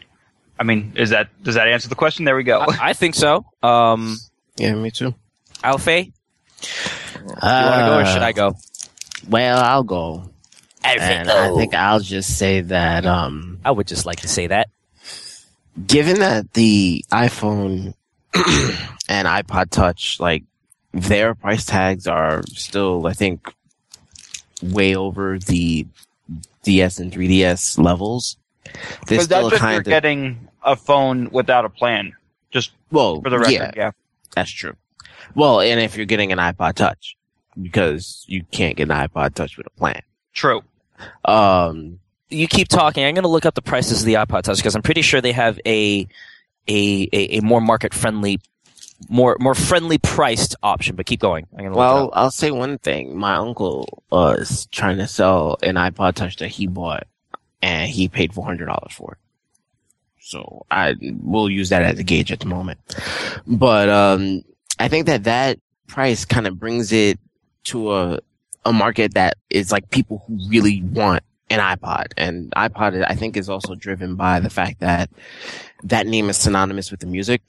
I 0.60 0.64
mean, 0.64 0.94
is 0.96 1.10
that 1.10 1.30
does 1.42 1.56
that 1.56 1.68
answer 1.68 1.90
the 1.90 1.96
question? 1.96 2.26
There 2.26 2.36
we 2.36 2.44
go. 2.44 2.60
I, 2.60 2.90
I 2.90 2.94
think 2.94 3.16
so. 3.16 3.46
Um, 3.64 4.18
yeah, 4.58 4.76
me 4.76 4.92
too. 4.92 5.16
Alfie, 5.64 6.14
you 6.62 7.20
want 7.24 7.42
to 7.42 7.86
go 7.88 8.00
or 8.00 8.06
should 8.06 8.22
I 8.22 8.34
go? 8.34 8.54
Well, 9.28 9.58
I'll 9.58 9.84
go, 9.84 10.30
and 10.84 11.30
I 11.32 11.56
think 11.56 11.74
I'll 11.74 12.00
just 12.00 12.38
say 12.38 12.62
that 12.62 13.06
um, 13.06 13.60
I 13.64 13.72
would 13.72 13.88
just 13.88 14.06
like 14.06 14.22
to 14.22 14.28
say 14.28 14.48
that. 14.48 14.70
given 15.88 16.20
that 16.20 16.54
the 16.54 17.06
iPhone 17.12 17.94
and 19.10 19.28
iPod 19.28 19.70
Touch, 19.70 20.20
like 20.20 20.44
their 20.94 21.34
price 21.36 21.66
tags 21.66 22.08
are 22.08 22.44
still, 22.48 23.08
I 23.08 23.14
think, 23.14 23.54
way 24.62 24.96
over 24.96 25.40
the 25.40 25.88
DS 26.64 27.00
and 27.00 27.12
3DS 27.12 27.78
levels. 27.84 28.38
They're 28.64 28.74
Because 29.02 29.26
still 29.26 29.50
that's 29.50 29.64
if 29.64 29.70
you're 29.70 29.80
of 29.80 29.84
getting 29.86 30.48
a 30.64 30.76
phone 30.76 31.30
without 31.32 31.66
a 31.66 31.70
plan. 31.70 32.14
Just 32.52 32.72
well, 32.92 33.22
for 33.22 33.30
the 33.30 33.40
record, 33.40 33.52
yeah, 33.54 33.72
yeah. 33.76 33.92
that's 34.36 34.52
true. 34.52 34.76
Well, 35.36 35.62
and 35.62 35.80
if 35.80 35.96
you're 35.96 36.06
getting 36.06 36.32
an 36.32 36.38
iPod 36.38 36.74
Touch, 36.74 37.18
because 37.62 38.26
you 38.28 38.44
can't 38.52 38.76
get 38.76 38.90
an 38.90 38.96
iPod 38.96 39.34
Touch 39.34 39.58
with 39.58 39.68
a 39.68 39.72
plan. 39.72 40.02
True. 40.34 40.62
Um, 41.26 42.00
You 42.30 42.48
keep 42.48 42.68
talking. 42.68 43.04
I'm 43.06 43.14
going 43.14 43.24
to 43.24 43.30
look 43.30 43.46
up 43.46 43.56
the 43.56 43.62
prices 43.62 44.02
of 44.02 44.06
the 44.06 44.16
iPod 44.16 44.44
Touch 44.44 44.58
because 44.58 44.76
I'm 44.76 44.82
pretty 44.82 45.02
sure 45.02 45.22
they 45.22 45.32
have 45.32 45.60
a 45.66 46.08
a 46.68 47.10
a, 47.12 47.38
a 47.38 47.42
more 47.42 47.62
market 47.62 47.94
friendly, 47.94 48.40
more 49.10 49.38
more 49.40 49.56
friendly 49.56 49.98
priced 49.98 50.56
option. 50.64 50.96
But 50.96 51.06
keep 51.06 51.20
going. 51.20 51.48
I'm 51.54 51.60
going 51.60 51.72
to 51.72 51.78
well. 51.78 52.10
I'll 52.14 52.32
say 52.32 52.52
one 52.52 52.78
thing. 52.78 53.18
My 53.18 53.36
uncle 53.36 54.04
was 54.10 54.68
trying 54.72 54.98
to 54.98 55.08
sell 55.08 55.58
an 55.64 55.76
iPod 55.76 56.16
Touch 56.16 56.38
that 56.38 56.50
he 56.50 56.68
bought, 56.68 57.08
and 57.62 57.90
he 57.90 58.08
paid 58.08 58.34
four 58.34 58.46
hundred 58.46 58.66
dollars 58.66 58.94
for 58.94 59.14
it. 59.14 59.18
So 60.20 60.66
I 60.72 60.96
will 61.02 61.50
use 61.50 61.70
that 61.70 61.82
as 61.82 62.00
a 62.00 62.04
gauge 62.04 62.32
at 62.32 62.40
the 62.40 62.46
moment. 62.46 62.80
But 63.46 63.90
um, 63.90 64.44
I 64.80 64.88
think 64.88 65.08
that 65.08 65.26
that 65.26 65.60
price 65.88 66.26
kind 66.26 66.48
of 66.48 66.60
brings 66.60 66.92
it 66.92 67.20
to 67.66 67.94
a 67.94 68.20
a 68.66 68.72
market 68.72 69.16
that 69.16 69.38
is 69.50 69.72
like 69.72 69.90
people 69.90 70.24
who 70.28 70.38
really 70.50 70.82
want 70.84 71.24
an 71.50 71.60
iPod, 71.60 72.08
and 72.18 72.52
iPod 72.52 73.04
I 73.08 73.16
think 73.16 73.36
is 73.36 73.50
also 73.50 73.76
driven 73.76 74.16
by 74.16 74.40
the 74.40 74.50
fact 74.50 74.80
that 74.80 75.10
that 75.84 76.08
name 76.08 76.30
is 76.30 76.38
synonymous 76.38 76.92
with 76.92 77.02
the 77.02 77.08
music. 77.08 77.42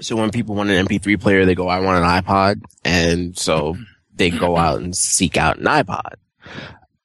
So 0.00 0.16
when 0.16 0.30
people 0.30 0.54
want 0.54 0.70
an 0.70 0.86
MP3 0.86 1.20
player, 1.20 1.44
they 1.44 1.54
go, 1.54 1.68
I 1.68 1.80
want 1.80 2.02
an 2.02 2.22
iPod. 2.22 2.62
And 2.84 3.36
so 3.36 3.76
they 4.14 4.30
go 4.30 4.56
out 4.56 4.80
and 4.80 4.96
seek 4.96 5.36
out 5.36 5.58
an 5.58 5.64
iPod. 5.64 6.14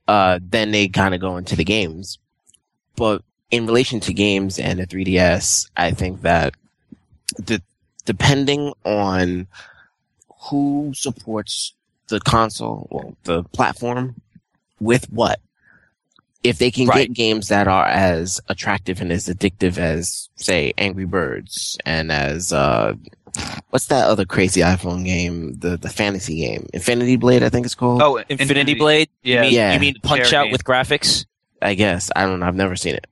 Uh, 0.08 0.40
then 0.42 0.72
they 0.72 0.88
kind 0.88 1.14
of 1.14 1.22
go 1.22 1.38
into 1.38 1.56
the 1.56 1.64
games. 1.64 2.20
But 2.96 3.24
in 3.52 3.66
relation 3.66 4.00
to 4.02 4.14
games 4.14 4.60
and 4.60 4.80
the 4.80 4.88
3DS, 4.88 5.70
I 5.76 5.92
think 5.92 6.22
that 6.22 6.54
the, 7.38 7.62
depending 8.06 8.74
on 8.84 9.48
who 10.50 10.94
supports 10.96 11.74
the 12.08 12.20
console, 12.20 12.88
well, 12.92 13.18
the 13.24 13.44
platform 13.44 14.22
with 14.80 15.12
what, 15.12 15.40
if 16.46 16.58
they 16.60 16.72
can 16.72 16.88
Right. 16.88 17.08
get 17.08 17.14
games 17.14 17.48
that 17.50 17.68
are 17.68 17.86
as 17.86 18.40
attractive 18.50 19.02
and 19.02 19.12
as 19.12 19.28
addictive 19.28 19.78
as, 19.78 20.30
say, 20.36 20.74
Angry 20.78 21.06
Birds 21.06 21.78
and 21.86 22.12
as, 22.12 22.54
uh, 22.54 22.94
what's 23.72 23.88
that 23.88 24.08
other 24.08 24.26
crazy 24.26 24.62
iPhone 24.62 25.04
game? 25.06 25.54
The, 25.60 25.78
the 25.78 25.90
fantasy 25.90 26.40
game. 26.42 26.68
Infinity 26.74 27.16
Blade, 27.18 27.44
I 27.44 27.50
think 27.50 27.66
it's 27.66 27.76
called. 27.76 28.02
Oh, 28.02 28.18
Infinity 28.30 28.76
Blade. 28.76 29.10
Yeah. 29.24 29.36
You 29.36 29.42
mean, 29.42 29.54
Yeah. 29.54 29.74
you 29.74 29.80
mean 29.80 29.96
Punch 30.04 30.32
Out 30.34 30.44
game. 30.46 30.52
with 30.52 30.64
graphics? 30.64 31.26
I 31.62 31.74
guess. 31.74 32.12
I 32.16 32.26
don't 32.26 32.40
know. 32.40 32.46
I've 32.46 32.56
never 32.56 32.76
seen 32.76 32.96
it. 32.96 33.08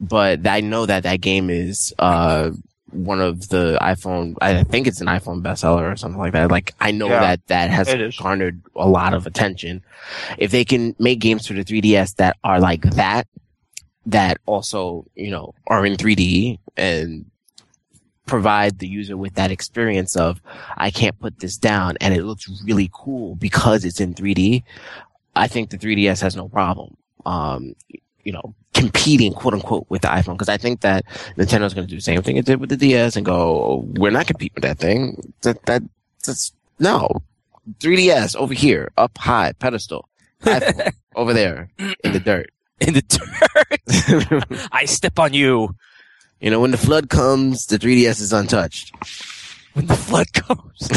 But 0.00 0.46
I 0.46 0.60
know 0.60 0.84
that 0.86 1.04
that 1.04 1.20
game 1.22 1.48
is, 1.50 1.94
uh, 1.98 2.50
one 2.96 3.20
of 3.20 3.48
the 3.48 3.78
iPhone. 3.80 4.34
I 4.40 4.64
think 4.64 4.86
it's 4.86 5.00
an 5.00 5.06
iPhone 5.06 5.42
bestseller 5.42 5.92
or 5.92 5.96
something 5.96 6.18
like 6.18 6.32
that. 6.32 6.50
Like 6.50 6.74
I 6.80 6.90
know 6.90 7.08
Yeah, 7.08 7.20
that 7.20 7.46
that 7.46 7.70
has 7.70 8.16
garnered 8.16 8.62
a 8.74 8.88
lot 8.88 9.14
of 9.14 9.26
attention. 9.26 9.82
If 10.38 10.50
they 10.50 10.64
can 10.64 10.94
make 10.98 11.18
games 11.20 11.46
for 11.46 11.52
the 11.54 11.64
3DS 11.64 12.16
that 12.16 12.36
are 12.42 12.60
like 12.60 12.82
that, 12.82 13.26
that 14.06 14.38
also 14.46 15.06
you 15.14 15.30
know 15.30 15.54
are 15.66 15.84
in 15.86 15.96
3D 15.96 16.58
and 16.76 17.26
provide 18.26 18.78
the 18.80 18.88
user 18.88 19.16
with 19.16 19.34
that 19.34 19.52
experience 19.52 20.16
of 20.16 20.40
I 20.76 20.90
can't 20.90 21.18
put 21.18 21.38
this 21.38 21.56
down 21.56 21.96
and 22.00 22.12
it 22.12 22.24
looks 22.24 22.48
really 22.64 22.90
cool 22.92 23.36
because 23.36 23.84
it's 23.84 24.00
in 24.00 24.14
3D. 24.14 24.64
I 25.36 25.46
think 25.46 25.70
the 25.70 25.78
3DS 25.78 26.22
has 26.22 26.34
no 26.34 26.48
problem. 26.48 26.96
Um, 27.24 27.74
you 28.26 28.32
know, 28.32 28.54
competing 28.74 29.32
quote 29.32 29.54
unquote 29.54 29.86
with 29.88 30.02
the 30.02 30.08
iPhone 30.08 30.34
because 30.34 30.48
I 30.48 30.56
think 30.56 30.80
that 30.80 31.04
Nintendo's 31.36 31.74
going 31.74 31.86
to 31.86 31.90
do 31.90 31.96
the 31.96 32.02
same 32.02 32.22
thing 32.22 32.36
it 32.36 32.44
did 32.44 32.58
with 32.60 32.70
the 32.70 32.76
DS 32.76 33.14
and 33.14 33.24
go, 33.24 33.84
we're 33.94 34.10
not 34.10 34.26
competing 34.26 34.54
with 34.56 34.64
that 34.64 34.78
thing. 34.78 35.32
That 35.42 35.64
that 35.66 35.82
that's 36.24 36.52
no 36.80 37.22
3DS 37.78 38.34
over 38.36 38.52
here, 38.52 38.90
up 38.96 39.16
high 39.16 39.52
pedestal, 39.52 40.08
iPhone 40.42 40.92
over 41.14 41.32
there 41.32 41.70
in 42.02 42.12
the 42.12 42.20
dirt. 42.20 42.50
In 42.80 42.94
the 42.94 43.02
dirt, 43.02 44.68
I 44.72 44.84
step 44.84 45.18
on 45.18 45.32
you 45.32 45.74
You 46.40 46.50
know, 46.50 46.60
when 46.60 46.72
the 46.72 46.76
flood 46.76 47.08
comes, 47.08 47.66
the 47.66 47.78
3DS 47.78 48.20
is 48.20 48.32
untouched. 48.32 48.92
When 49.76 49.86
the 49.86 49.94
flood 49.96 50.32
comes. 50.32 50.88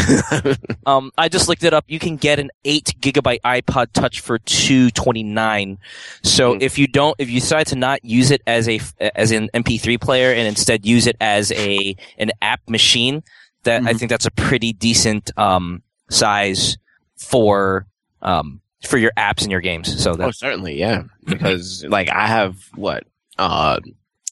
um, 0.85 1.11
I 1.17 1.27
just 1.27 1.49
looked 1.49 1.63
it 1.65 1.73
up. 1.73 1.83
You 1.87 1.99
can 1.99 2.15
get 2.15 2.39
an 2.39 2.49
eight 2.63 2.93
gigabyte 3.01 3.41
iPod 3.41 3.87
Touch 3.91 4.21
for 4.21 4.39
two 4.39 4.89
twenty 4.91 5.21
nine. 5.21 5.77
So 6.23 6.53
Mhm. 6.55 6.61
if 6.61 6.77
you 6.79 6.87
don't, 6.87 7.13
if 7.19 7.29
you 7.29 7.41
decide 7.41 7.67
to 7.67 7.75
not 7.75 8.03
use 8.05 8.31
it 8.31 8.41
as 8.47 8.69
a 8.69 8.79
as 9.15 9.31
an 9.31 9.49
MP3 9.53 9.99
player 9.99 10.31
and 10.31 10.47
instead 10.47 10.85
use 10.85 11.07
it 11.07 11.17
as 11.19 11.51
a 11.51 11.95
an 12.17 12.31
app 12.41 12.61
machine, 12.69 13.21
that 13.63 13.81
I 13.83 13.93
Mhm. 13.93 13.99
think 13.99 14.09
that's 14.09 14.25
a 14.25 14.31
pretty 14.31 14.71
decent 14.71 15.29
um 15.37 15.83
size 16.09 16.77
for 17.17 17.85
um 18.21 18.61
for 18.83 18.97
your 18.97 19.11
apps 19.17 19.41
and 19.41 19.51
your 19.51 19.59
games. 19.61 20.01
So 20.01 20.15
Oh, 20.17 20.31
certainly, 20.31 20.79
yeah. 20.79 21.03
Because 21.25 21.83
like 21.89 22.09
I 22.09 22.27
have 22.27 22.55
what 22.75 23.03
uh 23.37 23.81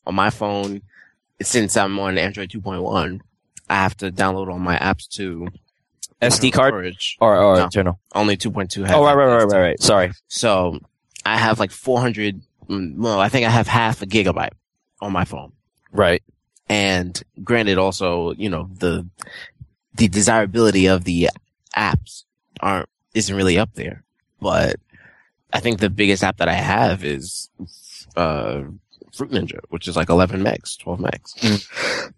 on 0.05 0.15
my 0.15 0.29
phone 0.29 0.81
since 1.41 1.75
I'm 1.77 1.99
on 1.99 2.17
Android 2.17 2.49
2.1, 2.49 3.19
I 3.69 3.75
have 3.75 3.95
to 3.97 4.11
download 4.11 4.49
all 4.51 4.59
my 4.59 4.77
apps 4.77 5.07
to 5.15 5.47
SD 6.21 6.51
card 6.53 6.71
storage. 6.71 7.17
or 7.19 7.37
or 7.37 7.55
No. 7.57 7.63
internal. 7.65 7.99
Only 8.15 8.37
2.2 8.37 8.83
has 8.85 8.91
Oh 8.95 9.03
right 9.03 9.13
right 9.15 9.25
right 9.27 9.43
right 9.47 9.61
right. 9.61 9.81
Sorry. 9.81 10.11
So 10.27 10.79
I 11.25 11.37
have 11.37 11.59
like 11.59 11.71
400. 11.71 12.41
mm, 12.69 12.95
Well, 12.97 13.19
I 13.19 13.29
think 13.29 13.45
I 13.45 13.49
have 13.49 13.67
half 13.67 14.01
a 14.01 14.05
gigabyte 14.05 14.53
on 15.01 15.11
my 15.11 15.25
phone. 15.25 15.51
Right. 15.91 16.23
And 16.69 17.21
granted, 17.43 17.77
also 17.77 18.33
you 18.33 18.49
know 18.49 18.69
the 18.73 19.07
the 19.93 20.07
desirability 20.07 20.87
of 20.87 21.03
the 21.03 21.29
apps 21.75 22.23
aren't 22.61 22.89
isn't 23.13 23.35
really 23.35 23.57
up 23.57 23.73
there, 23.73 24.03
but 24.41 24.75
I 25.53 25.59
think 25.59 25.79
the 25.79 25.89
biggest 25.89 26.23
app 26.23 26.37
that 26.37 26.49
I 26.49 26.53
have 26.53 27.03
is 27.03 27.49
uh, 28.15 28.63
Fruit 29.13 29.31
Ninja, 29.31 29.59
which 29.69 29.87
is 29.87 29.95
like 29.95 30.09
11 30.09 30.43
megs, 30.43 30.77
12 30.79 30.99
megs, 30.99 32.11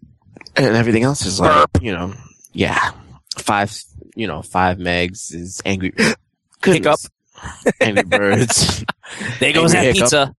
and 0.66 0.76
everything 0.76 1.02
else 1.04 1.24
is 1.26 1.40
like 1.40 1.66
you 1.80 1.92
know, 1.92 2.14
yeah, 2.52 2.90
five, 3.38 3.76
you 4.14 4.26
know, 4.26 4.42
five 4.42 4.78
megs 4.78 5.32
is 5.34 5.60
Angry 5.64 5.92
Hiccup. 6.64 6.98
Angry 7.80 8.02
Birds, 8.04 8.84
There 9.40 9.52
goes 9.52 9.72
that 9.72 9.84
Hiccup. 9.84 10.00
pizza. 10.02 10.34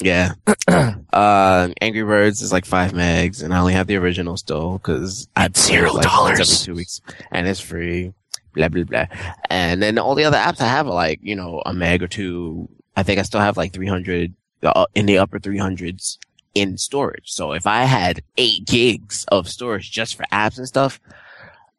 yeah. 0.00 0.32
Uh, 1.12 1.68
Angry 1.80 2.02
Birds 2.02 2.42
is 2.42 2.50
like 2.50 2.64
five 2.64 2.90
megs, 2.92 3.40
and 3.42 3.54
I 3.54 3.60
only 3.60 3.74
have 3.74 3.86
the 3.86 3.94
original 3.96 4.36
still 4.36 4.78
because 4.78 5.28
I 5.36 5.48
zero 5.54 5.92
like, 5.92 6.02
dollars. 6.02 6.40
every 6.40 6.56
two 6.66 6.74
weeks, 6.74 7.00
and 7.30 7.46
it's 7.46 7.60
free. 7.60 8.12
Blah 8.54 8.68
blah 8.68 8.82
blah. 8.82 9.06
And 9.48 9.80
then 9.80 9.96
all 9.98 10.16
the 10.16 10.24
other 10.24 10.36
apps 10.38 10.60
I 10.60 10.66
have 10.66 10.88
are 10.88 10.94
like 10.94 11.20
you 11.22 11.36
know 11.36 11.62
a 11.64 11.72
meg 11.72 12.02
or 12.02 12.08
two. 12.08 12.68
I 12.96 13.04
think 13.04 13.20
I 13.20 13.22
still 13.22 13.40
have 13.40 13.56
like 13.56 13.72
three 13.72 13.86
hundred 13.86 14.34
uh, 14.64 14.86
in 14.96 15.06
the 15.06 15.18
upper 15.18 15.38
three 15.38 15.58
hundreds 15.58 16.18
in 16.54 16.78
storage. 16.78 17.30
So 17.30 17.52
if 17.52 17.66
I 17.66 17.84
had 17.84 18.22
eight 18.36 18.66
gigs 18.66 19.24
of 19.28 19.48
storage 19.48 19.90
just 19.90 20.16
for 20.16 20.24
apps 20.32 20.58
and 20.58 20.68
stuff, 20.68 21.00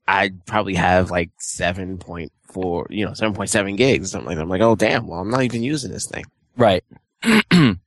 I'd 0.08 0.46
probably 0.46 0.76
have 0.76 1.12
like 1.12 1.32
seven 1.40 1.98
point 1.98 2.32
four, 2.44 2.88
you 2.90 3.06
know, 3.06 3.14
seven 3.14 3.34
point 3.34 3.50
seven 3.50 3.76
gigs, 3.76 4.12
something 4.12 4.28
like 4.28 4.36
that. 4.38 4.44
I'm 4.44 4.50
like, 4.50 4.62
oh 4.62 4.76
damn, 4.76 5.08
well 5.08 5.20
I'm 5.20 5.30
not 5.30 5.44
even 5.44 5.64
using 5.64 5.92
this 5.92 6.08
thing. 6.08 6.26
Right. 6.58 6.84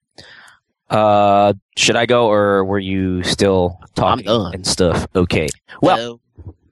uh, 0.91 1.53
should 1.77 1.97
I 1.97 2.07
go 2.07 2.29
or 2.29 2.65
were 2.65 2.79
you 2.79 3.23
still 3.23 3.81
talking 3.95 4.27
and 4.29 4.67
stuff? 4.67 5.07
Okay. 5.15 5.49
Well, 5.81 6.21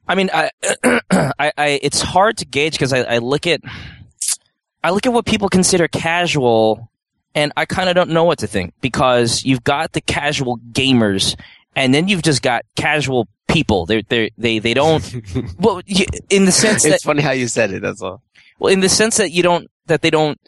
I 0.08 0.14
mean, 0.14 0.30
I, 0.32 0.50
I, 1.10 1.52
I 1.56 1.80
it's 1.82 2.00
hard 2.00 2.38
to 2.38 2.44
gauge 2.44 2.72
because 2.72 2.92
I, 2.92 3.02
I 3.02 3.18
look 3.18 3.46
at, 3.46 3.60
I 4.82 4.90
look 4.90 5.06
at 5.06 5.12
what 5.12 5.26
people 5.26 5.48
consider 5.48 5.88
casual, 5.88 6.90
and 7.36 7.52
I 7.56 7.66
kind 7.66 7.88
of 7.88 7.94
don't 7.94 8.10
know 8.10 8.24
what 8.24 8.38
to 8.38 8.46
think 8.46 8.72
because 8.80 9.44
you've 9.44 9.62
got 9.62 9.92
the 9.92 10.00
casual 10.00 10.58
gamers, 10.72 11.38
and 11.76 11.94
then 11.94 12.08
you've 12.08 12.22
just 12.22 12.42
got 12.42 12.64
casual 12.74 13.28
people. 13.46 13.86
They 13.86 14.02
they 14.02 14.30
they 14.38 14.58
they 14.58 14.74
don't. 14.74 15.04
well, 15.58 15.82
in 16.30 16.46
the 16.46 16.52
sense 16.52 16.82
that 16.82 16.94
it's 16.94 17.04
funny 17.04 17.22
how 17.22 17.32
you 17.32 17.46
said 17.46 17.70
it. 17.72 17.82
That's 17.82 18.02
all. 18.02 18.22
well, 18.58 18.72
in 18.72 18.80
the 18.80 18.88
sense 18.88 19.18
that 19.18 19.30
you 19.30 19.42
don't 19.42 19.70
that 19.86 20.00
they 20.00 20.10
don't 20.10 20.40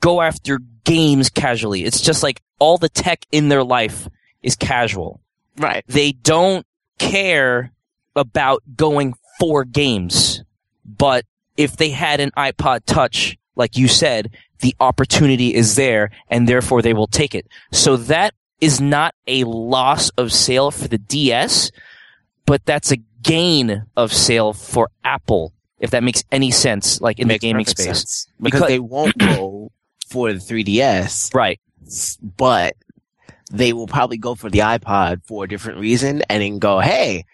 go 0.00 0.22
after 0.22 0.60
games 0.84 1.28
casually. 1.28 1.84
It's 1.84 2.00
just 2.00 2.22
like 2.22 2.40
all 2.58 2.78
the 2.78 2.88
tech 2.88 3.26
in 3.30 3.48
their 3.48 3.62
life 3.62 4.08
is 4.42 4.56
casual. 4.56 5.20
Right. 5.58 5.84
They 5.86 6.12
don't 6.12 6.66
care 6.98 7.72
about 8.16 8.62
going 8.76 9.14
for 9.38 9.64
games. 9.64 10.42
But 10.84 11.24
if 11.56 11.76
they 11.76 11.90
had 11.90 12.20
an 12.20 12.30
iPod 12.32 12.80
Touch, 12.86 13.36
like 13.56 13.76
you 13.76 13.88
said, 13.88 14.30
the 14.60 14.74
opportunity 14.80 15.54
is 15.54 15.76
there 15.76 16.10
and 16.28 16.48
therefore 16.48 16.82
they 16.82 16.94
will 16.94 17.06
take 17.06 17.34
it. 17.34 17.46
So 17.72 17.96
that 17.96 18.34
is 18.60 18.80
not 18.80 19.14
a 19.26 19.44
loss 19.44 20.10
of 20.10 20.32
sale 20.32 20.70
for 20.70 20.88
the 20.88 20.98
DS, 20.98 21.70
but 22.46 22.64
that's 22.64 22.90
a 22.92 22.96
gain 23.22 23.84
of 23.96 24.12
sale 24.12 24.52
for 24.52 24.90
Apple. 25.04 25.52
If 25.80 25.90
that 25.90 26.02
makes 26.02 26.24
any 26.32 26.50
sense, 26.50 27.00
like 27.00 27.18
in 27.18 27.28
Makes 27.28 27.40
the 27.42 27.48
gaming 27.48 27.66
space. 27.66 27.84
sense. 27.86 28.26
Because, 28.40 28.60
Because- 28.60 28.68
they 28.68 28.78
won't 28.78 29.18
go 29.18 29.70
for 30.08 30.32
the 30.32 30.38
3DS, 30.38 31.34
Right. 31.34 31.60
but 32.22 32.74
they 33.52 33.72
will 33.72 33.86
probably 33.86 34.16
go 34.16 34.34
for 34.34 34.48
the 34.48 34.60
iPod 34.60 35.22
for 35.26 35.44
a 35.44 35.48
different 35.48 35.78
reason 35.80 36.22
and 36.30 36.42
then 36.42 36.58
go, 36.58 36.80
hey, 36.80 37.24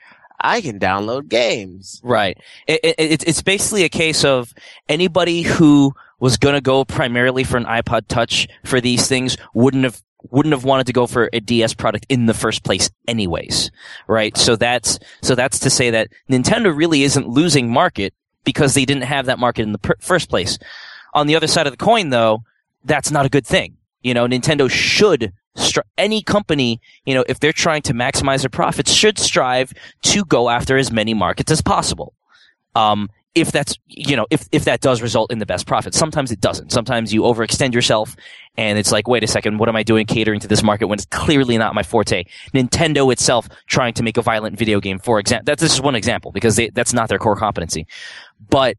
I 0.40 0.60
can 0.62 0.78
download 0.80 1.28
games. 1.28 2.00
Right. 2.02 2.38
It, 2.66 2.80
it, 2.82 2.94
it- 2.98 3.28
it's 3.28 3.42
basically 3.42 3.84
a 3.84 3.88
case 3.88 4.24
of 4.24 4.52
anybody 4.88 5.42
who 5.42 5.92
was 6.20 6.36
going 6.36 6.54
to 6.54 6.60
go 6.60 6.84
primarily 6.84 7.44
for 7.44 7.56
an 7.56 7.64
iPod 7.64 8.06
Touch 8.06 8.46
for 8.64 8.80
these 8.80 9.06
things 9.06 9.36
wouldn't 9.54 9.84
have 9.84 10.02
wouldn't 10.30 10.52
have 10.52 10.64
wanted 10.64 10.86
to 10.86 10.92
go 10.92 11.06
for 11.06 11.30
a 11.32 11.40
DS 11.40 11.72
product 11.72 12.04
in 12.10 12.26
the 12.26 12.34
first 12.34 12.62
place 12.62 12.90
anyways. 13.08 13.70
Right? 14.06 14.36
So 14.36 14.54
that's 14.54 14.98
so 15.22 15.34
that's 15.34 15.58
to 15.60 15.70
say 15.70 15.90
that 15.90 16.08
Nintendo 16.30 16.76
really 16.76 17.02
isn't 17.02 17.28
losing 17.28 17.70
market 17.72 18.14
because 18.44 18.74
they 18.74 18.84
didn't 18.84 19.04
have 19.04 19.26
that 19.26 19.38
market 19.38 19.62
in 19.62 19.72
the 19.72 19.96
first 20.00 20.28
place. 20.28 20.58
On 21.14 21.26
the 21.26 21.36
other 21.36 21.46
side 21.46 21.66
of 21.66 21.72
the 21.72 21.84
coin 21.84 22.10
though, 22.10 22.44
that's 22.84 23.10
not 23.10 23.26
a 23.26 23.30
good 23.30 23.46
thing. 23.46 23.76
You 24.02 24.14
know, 24.14 24.26
Nintendo 24.26 24.70
should 24.70 25.32
stri- 25.56 25.82
any 25.98 26.22
company, 26.22 26.80
you 27.04 27.14
know, 27.14 27.24
if 27.28 27.40
they're 27.40 27.52
trying 27.52 27.82
to 27.82 27.92
maximize 27.92 28.40
their 28.40 28.50
profits, 28.50 28.92
should 28.92 29.18
strive 29.18 29.72
to 30.02 30.24
go 30.24 30.48
after 30.48 30.76
as 30.76 30.90
many 30.90 31.14
markets 31.14 31.50
as 31.50 31.60
possible. 31.60 32.14
Um, 32.74 33.10
if 33.34 33.52
that's, 33.52 33.76
you 33.86 34.16
know, 34.16 34.26
if, 34.30 34.48
if 34.50 34.64
that 34.64 34.80
does 34.80 35.02
result 35.02 35.30
in 35.30 35.38
the 35.38 35.46
best 35.46 35.66
profit. 35.66 35.94
Sometimes 35.94 36.32
it 36.32 36.40
doesn't. 36.40 36.72
Sometimes 36.72 37.14
you 37.14 37.22
overextend 37.22 37.74
yourself 37.74 38.16
and 38.56 38.78
it's 38.78 38.90
like, 38.90 39.06
wait 39.06 39.22
a 39.22 39.26
second, 39.26 39.58
what 39.58 39.68
am 39.68 39.76
I 39.76 39.82
doing 39.84 40.06
catering 40.06 40.40
to 40.40 40.48
this 40.48 40.62
market 40.62 40.86
when 40.86 40.98
it's 40.98 41.06
clearly 41.06 41.56
not 41.56 41.74
my 41.74 41.82
forte? 41.84 42.24
Nintendo 42.52 43.12
itself 43.12 43.48
trying 43.66 43.94
to 43.94 44.02
make 44.02 44.16
a 44.16 44.22
violent 44.22 44.58
video 44.58 44.80
game, 44.80 44.98
for 44.98 45.20
example, 45.20 45.44
that's 45.46 45.62
is 45.62 45.80
one 45.80 45.94
example 45.94 46.32
because 46.32 46.56
they, 46.56 46.70
that's 46.70 46.92
not 46.92 47.08
their 47.08 47.18
core 47.18 47.36
competency. 47.36 47.86
But 48.48 48.76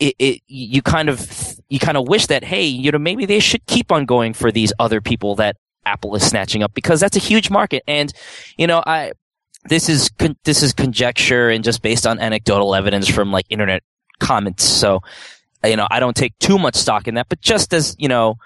it, 0.00 0.14
it, 0.18 0.40
you 0.46 0.80
kind 0.80 1.10
of, 1.10 1.60
you 1.68 1.78
kind 1.78 1.98
of 1.98 2.08
wish 2.08 2.26
that, 2.28 2.44
hey, 2.44 2.64
you 2.64 2.90
know, 2.90 2.98
maybe 2.98 3.26
they 3.26 3.40
should 3.40 3.64
keep 3.66 3.92
on 3.92 4.06
going 4.06 4.32
for 4.32 4.50
these 4.50 4.72
other 4.78 5.02
people 5.02 5.34
that 5.36 5.56
Apple 5.84 6.14
is 6.14 6.26
snatching 6.26 6.62
up 6.62 6.72
because 6.74 6.98
that's 7.00 7.16
a 7.16 7.20
huge 7.20 7.50
market. 7.50 7.82
And, 7.86 8.12
you 8.56 8.66
know, 8.66 8.82
I, 8.86 9.12
this 9.64 9.88
is 9.88 10.10
con- 10.18 10.36
this 10.44 10.62
is 10.62 10.72
conjecture 10.72 11.50
and 11.50 11.64
just 11.64 11.82
based 11.82 12.06
on 12.06 12.18
anecdotal 12.18 12.74
evidence 12.74 13.08
from 13.08 13.30
like 13.30 13.46
internet 13.48 13.82
comments. 14.18 14.64
So, 14.64 15.00
you 15.64 15.76
know, 15.76 15.86
I 15.90 16.00
don't 16.00 16.16
take 16.16 16.38
too 16.38 16.58
much 16.58 16.74
stock 16.74 17.06
in 17.08 17.14
that, 17.14 17.28
but 17.28 17.40
just 17.40 17.72
as 17.72 17.94
you 17.98 18.08
know, 18.08 18.36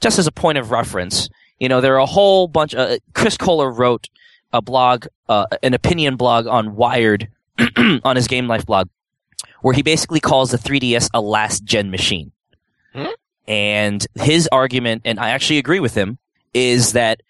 just 0.00 0.18
as 0.18 0.26
a 0.26 0.32
point 0.32 0.58
of 0.58 0.70
reference, 0.70 1.28
you 1.58 1.68
know, 1.68 1.80
there 1.80 1.94
are 1.94 1.98
a 2.00 2.06
whole 2.06 2.48
bunch. 2.48 2.74
Uh, 2.74 2.98
Chris 3.14 3.36
Kohler 3.36 3.70
wrote 3.70 4.08
a 4.52 4.62
blog, 4.62 5.06
uh, 5.28 5.46
an 5.62 5.74
opinion 5.74 6.16
blog 6.16 6.46
on 6.46 6.76
Wired 6.76 7.28
on 8.04 8.16
his 8.16 8.28
Game 8.28 8.46
Life 8.46 8.64
blog, 8.66 8.88
where 9.62 9.74
he 9.74 9.82
basically 9.82 10.20
calls 10.20 10.50
the 10.50 10.58
3DS 10.58 11.10
a 11.12 11.20
last 11.20 11.64
gen 11.64 11.90
machine. 11.90 12.32
Hmm? 12.92 13.06
And 13.46 14.06
his 14.14 14.48
argument, 14.50 15.02
and 15.04 15.18
I 15.20 15.30
actually 15.30 15.58
agree 15.58 15.80
with 15.80 15.94
him, 15.94 16.18
is 16.54 16.92
that 16.92 17.20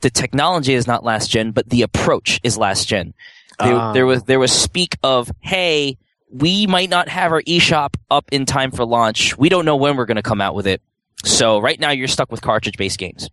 the 0.00 0.10
technology 0.10 0.74
is 0.74 0.86
not 0.86 1.04
last 1.04 1.30
gen, 1.30 1.52
but 1.52 1.68
the 1.68 1.82
approach 1.82 2.40
is 2.42 2.56
last 2.56 2.88
gen. 2.88 3.14
There, 3.58 3.74
Um, 3.74 3.94
there 3.94 4.06
was 4.06 4.22
there 4.24 4.38
was 4.38 4.52
speak 4.52 4.96
of, 5.02 5.30
hey, 5.40 5.98
we 6.32 6.66
might 6.66 6.88
not 6.90 7.08
have 7.08 7.32
our 7.32 7.42
eShop 7.42 7.96
up 8.10 8.24
in 8.30 8.46
time 8.46 8.70
for 8.70 8.84
launch. 8.84 9.36
We 9.36 9.48
don't 9.48 9.64
know 9.64 9.76
when 9.76 9.96
we're 9.96 10.06
going 10.06 10.16
to 10.16 10.22
come 10.22 10.40
out 10.40 10.54
with 10.54 10.66
it. 10.66 10.80
So 11.24 11.60
right 11.60 11.78
now 11.78 11.90
you're 11.90 12.08
stuck 12.08 12.30
with 12.30 12.40
cartridge 12.40 12.76
based 12.76 12.98
games. 12.98 13.28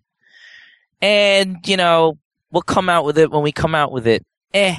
And, 1.02 1.58
you 1.66 1.78
know, 1.78 2.18
we'll 2.52 2.64
come 2.64 2.90
out 2.90 3.06
with 3.06 3.18
it 3.18 3.32
when 3.32 3.44
we 3.44 3.52
come 3.52 3.76
out 3.76 3.92
with 3.92 4.08
it. 4.08 4.26
Eh. 4.54 4.76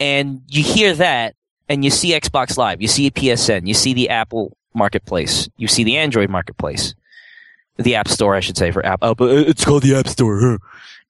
And 0.00 0.42
you 0.48 0.62
hear 0.62 0.94
that 0.94 1.34
and 1.68 1.84
you 1.84 1.90
see 1.90 2.10
Xbox 2.12 2.56
Live, 2.56 2.82
you 2.82 2.88
see 2.88 3.10
PSN, 3.10 3.66
you 3.66 3.74
see 3.74 3.94
the 3.94 4.08
Apple 4.08 4.56
marketplace, 4.74 5.48
you 5.56 5.68
see 5.68 5.84
the 5.84 5.98
Android 5.98 6.28
marketplace, 6.28 6.94
the 7.76 7.94
App 7.94 8.08
Store, 8.08 8.34
I 8.34 8.40
should 8.40 8.56
say, 8.56 8.72
for 8.72 8.84
Apple. 8.84 9.10
Oh, 9.10 9.14
but 9.14 9.30
it's 9.30 9.64
called 9.64 9.82
the 9.82 9.94
App 9.94 10.08
Store. 10.08 10.58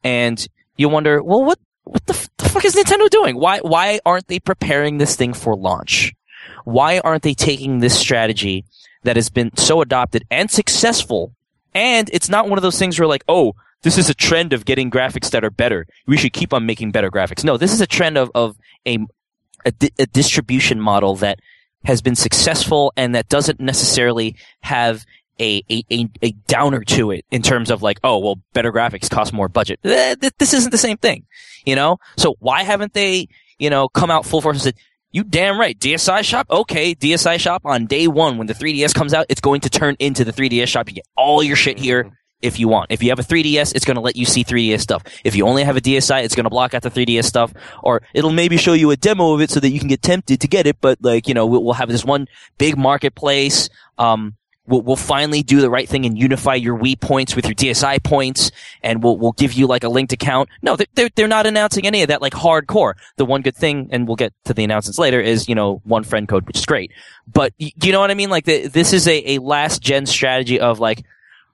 And 0.03 0.47
you 0.77 0.89
wonder, 0.89 1.23
well, 1.23 1.45
what 1.45 1.59
what 1.85 2.07
the, 2.07 2.15
f- 2.15 2.29
the 2.37 2.49
fuck 2.49 2.65
is 2.65 2.75
Nintendo 2.75 3.09
doing? 3.09 3.37
Why 3.37 3.59
why 3.59 4.01
aren't 4.05 4.29
they 4.29 4.39
preparing 4.39 4.99
this 4.99 5.17
thing 5.17 5.35
for 5.35 5.57
launch? 5.57 6.15
Why 6.65 7.01
aren't 7.01 7.23
they 7.23 7.35
taking 7.35 7.79
this 7.79 7.99
strategy 7.99 8.65
that 9.03 9.17
has 9.17 9.31
been 9.31 9.57
so 9.57 9.81
adopted 9.81 10.25
and 10.31 10.51
successful? 10.51 11.33
And 11.75 12.11
it's 12.13 12.29
not 12.29 12.49
one 12.49 12.59
of 12.59 12.63
those 12.63 12.79
things 12.79 12.99
where 12.99 13.09
like, 13.09 13.25
oh, 13.29 13.55
this 13.83 13.97
is 13.97 14.11
a 14.11 14.15
trend 14.15 14.53
of 14.53 14.65
getting 14.65 14.91
graphics 14.91 15.31
that 15.31 15.45
are 15.45 15.51
better. 15.51 15.87
We 16.07 16.17
should 16.17 16.33
keep 16.33 16.53
on 16.53 16.67
making 16.67 16.93
better 16.93 17.11
graphics. 17.11 17.45
No, 17.45 17.57
this 17.57 17.73
is 17.73 17.81
a 17.81 17.87
trend 17.87 18.19
of 18.19 18.31
of 18.35 18.57
a 18.87 18.99
a, 19.65 19.73
di- 19.73 19.93
a 19.99 20.07
distribution 20.07 20.81
model 20.81 21.17
that 21.17 21.41
has 21.85 22.03
been 22.03 22.17
successful 22.17 22.93
and 22.97 23.15
that 23.15 23.29
doesn't 23.29 23.61
necessarily 23.61 24.37
have 24.61 25.07
a, 25.41 25.63
a, 25.71 26.09
a, 26.23 26.33
downer 26.47 26.85
to 26.85 27.11
it 27.11 27.25
in 27.31 27.43
terms 27.43 27.71
of 27.71 27.83
like, 27.83 27.99
oh, 28.05 28.19
well, 28.19 28.41
better 28.53 28.73
graphics 28.73 29.09
cost 29.09 29.33
more 29.33 29.49
budget. 29.49 29.81
This 29.83 30.55
isn't 30.55 30.71
the 30.71 30.79
same 30.79 30.99
thing, 30.99 31.27
you 31.65 31.75
know? 31.75 31.99
So 32.17 32.37
why 32.41 32.63
haven't 32.63 32.93
they, 32.93 33.29
you 33.59 33.71
know, 33.71 33.89
come 33.89 34.11
out 34.11 34.27
full 34.27 34.41
force 34.41 34.57
and 34.57 34.63
said, 34.63 34.75
you 35.13 35.25
damn 35.25 35.59
right, 35.59 35.79
DSi 35.79 36.23
shop? 36.23 36.47
Okay, 36.51 36.95
DSi 36.95 37.41
shop 37.41 37.63
on 37.65 37.87
day 37.87 38.07
one 38.07 38.39
when 38.39 38.47
the 38.47 38.55
3DS 38.55 38.95
comes 38.95 39.13
out, 39.13 39.27
it's 39.29 39.41
going 39.41 39.61
to 39.63 39.71
turn 39.71 39.97
into 39.99 40.25
the 40.25 40.33
3DS 40.33 40.69
shop. 40.69 40.89
You 40.89 40.97
get 40.97 41.07
all 41.17 41.43
your 41.43 41.57
shit 41.57 41.79
here 41.79 42.13
if 42.43 42.59
you 42.59 42.69
want. 42.69 42.91
If 42.91 43.03
you 43.03 43.11
have 43.11 43.19
a 43.19 43.23
3DS, 43.23 43.75
it's 43.75 43.85
going 43.85 43.97
to 43.97 44.01
let 44.01 44.17
you 44.17 44.25
see 44.25 44.45
3DS 44.45 44.81
stuff. 44.81 45.03
If 45.25 45.35
you 45.35 45.47
only 45.47 45.65
have 45.65 45.77
a 45.77 45.81
DSi, 45.81 46.25
it's 46.25 46.35
going 46.35 46.45
to 46.45 46.51
block 46.51 46.75
out 46.75 46.83
the 46.83 46.91
3DS 46.91 47.25
stuff, 47.25 47.53
or 47.83 48.03
it'll 48.15 48.31
maybe 48.31 48.57
show 48.57 48.73
you 48.73 48.91
a 48.91 48.97
demo 48.97 49.35
of 49.35 49.41
it 49.41 49.51
so 49.51 49.61
that 49.61 49.71
you 49.71 49.79
can 49.79 49.89
get 49.89 50.03
tempted 50.03 50.41
to 50.41 50.49
get 50.49 50.67
it. 50.67 50.81
But 50.81 50.99
like, 51.03 51.29
you 51.29 51.35
know, 51.35 51.47
we'll 51.47 51.75
have 51.75 51.89
this 51.89 52.05
one 52.05 52.29
big 52.59 52.79
marketplace. 52.79 53.69
Um, 53.99 54.37
we'll, 54.71 54.81
we'll 54.83 54.97
finally 54.97 55.43
do 55.43 55.61
the 55.61 55.69
right 55.69 55.89
thing 55.89 56.07
and 56.07 56.17
unify 56.17 56.55
your 56.55 56.79
Wii 56.79 56.99
points 56.99 57.37
with 57.37 57.45
your 57.45 57.55
DSi 57.55 58.03
points, 58.03 58.51
and 58.83 59.03
we'll 59.03 59.19
we'll 59.19 59.33
give 59.33 59.53
you 59.53 59.67
like 59.67 59.85
a 59.85 59.89
linked 59.89 60.13
account. 60.13 60.49
No, 60.63 60.77
they're 60.77 60.87
they're, 60.95 61.11
they're 61.15 61.29
not 61.29 61.47
announcing 61.47 61.87
any 61.87 62.03
of 62.03 62.09
that 62.09 62.23
like 62.23 62.33
hardcore. 62.33 62.95
The 63.17 63.25
one 63.25 63.43
good 63.43 63.57
thing, 63.57 63.89
and 63.91 64.07
we'll 64.07 64.17
get 64.17 64.33
to 64.45 64.55
the 64.55 64.65
announcements 64.65 64.99
later, 64.99 65.21
is 65.21 65.49
you 65.49 65.55
know 65.55 65.83
one 65.85 66.05
friend 66.05 66.27
code, 66.29 66.47
which 66.47 66.59
is 66.59 66.67
great. 66.67 66.93
But 67.31 67.53
y- 67.61 67.73
you 67.83 67.93
know 67.93 68.01
what 68.01 68.11
I 68.11 68.15
mean? 68.15 68.31
Like 68.31 68.45
the, 68.45 68.69
this 68.69 68.93
is 68.93 69.07
a, 69.07 69.33
a 69.33 69.39
last 69.41 69.83
gen 69.83 70.07
strategy 70.07 70.61
of 70.61 70.81
like, 70.81 71.05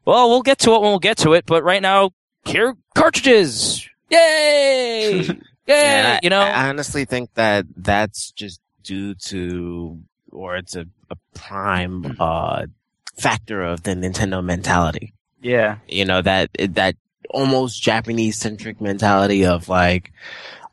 well, 0.05 0.29
we'll 0.29 0.43
get 0.43 0.59
to 0.61 0.73
it 0.75 0.81
when 0.81 0.91
we'll 0.91 0.99
get 0.99 1.19
to 1.19 1.33
it, 1.33 1.47
but 1.47 1.65
right 1.65 1.83
now, 1.83 2.11
here 2.45 2.77
cartridges. 2.95 3.89
Yay! 4.11 5.23
Yay! 5.67 6.03
I, 6.03 6.21
you 6.23 6.31
know, 6.31 6.41
I 6.41 6.69
honestly 6.69 7.05
think 7.07 7.35
that 7.35 7.67
that's 7.77 8.31
just 8.31 8.61
due 8.85 9.15
to, 9.15 9.99
or 10.31 10.57
it's 10.57 10.77
a, 10.77 10.87
a 11.11 11.17
prime 11.35 12.17
uh, 12.21 12.67
factor 13.19 13.63
of 13.63 13.83
the 13.83 13.93
Nintendo 13.95 14.45
mentality. 14.45 15.15
Yeah. 15.41 15.79
You 15.89 16.05
know 16.05 16.23
that 16.23 16.51
that 16.59 16.97
almost 17.31 17.83
Japanese 17.83 18.39
centric 18.39 18.81
mentality 18.81 19.47
of 19.47 19.69
like, 19.69 20.13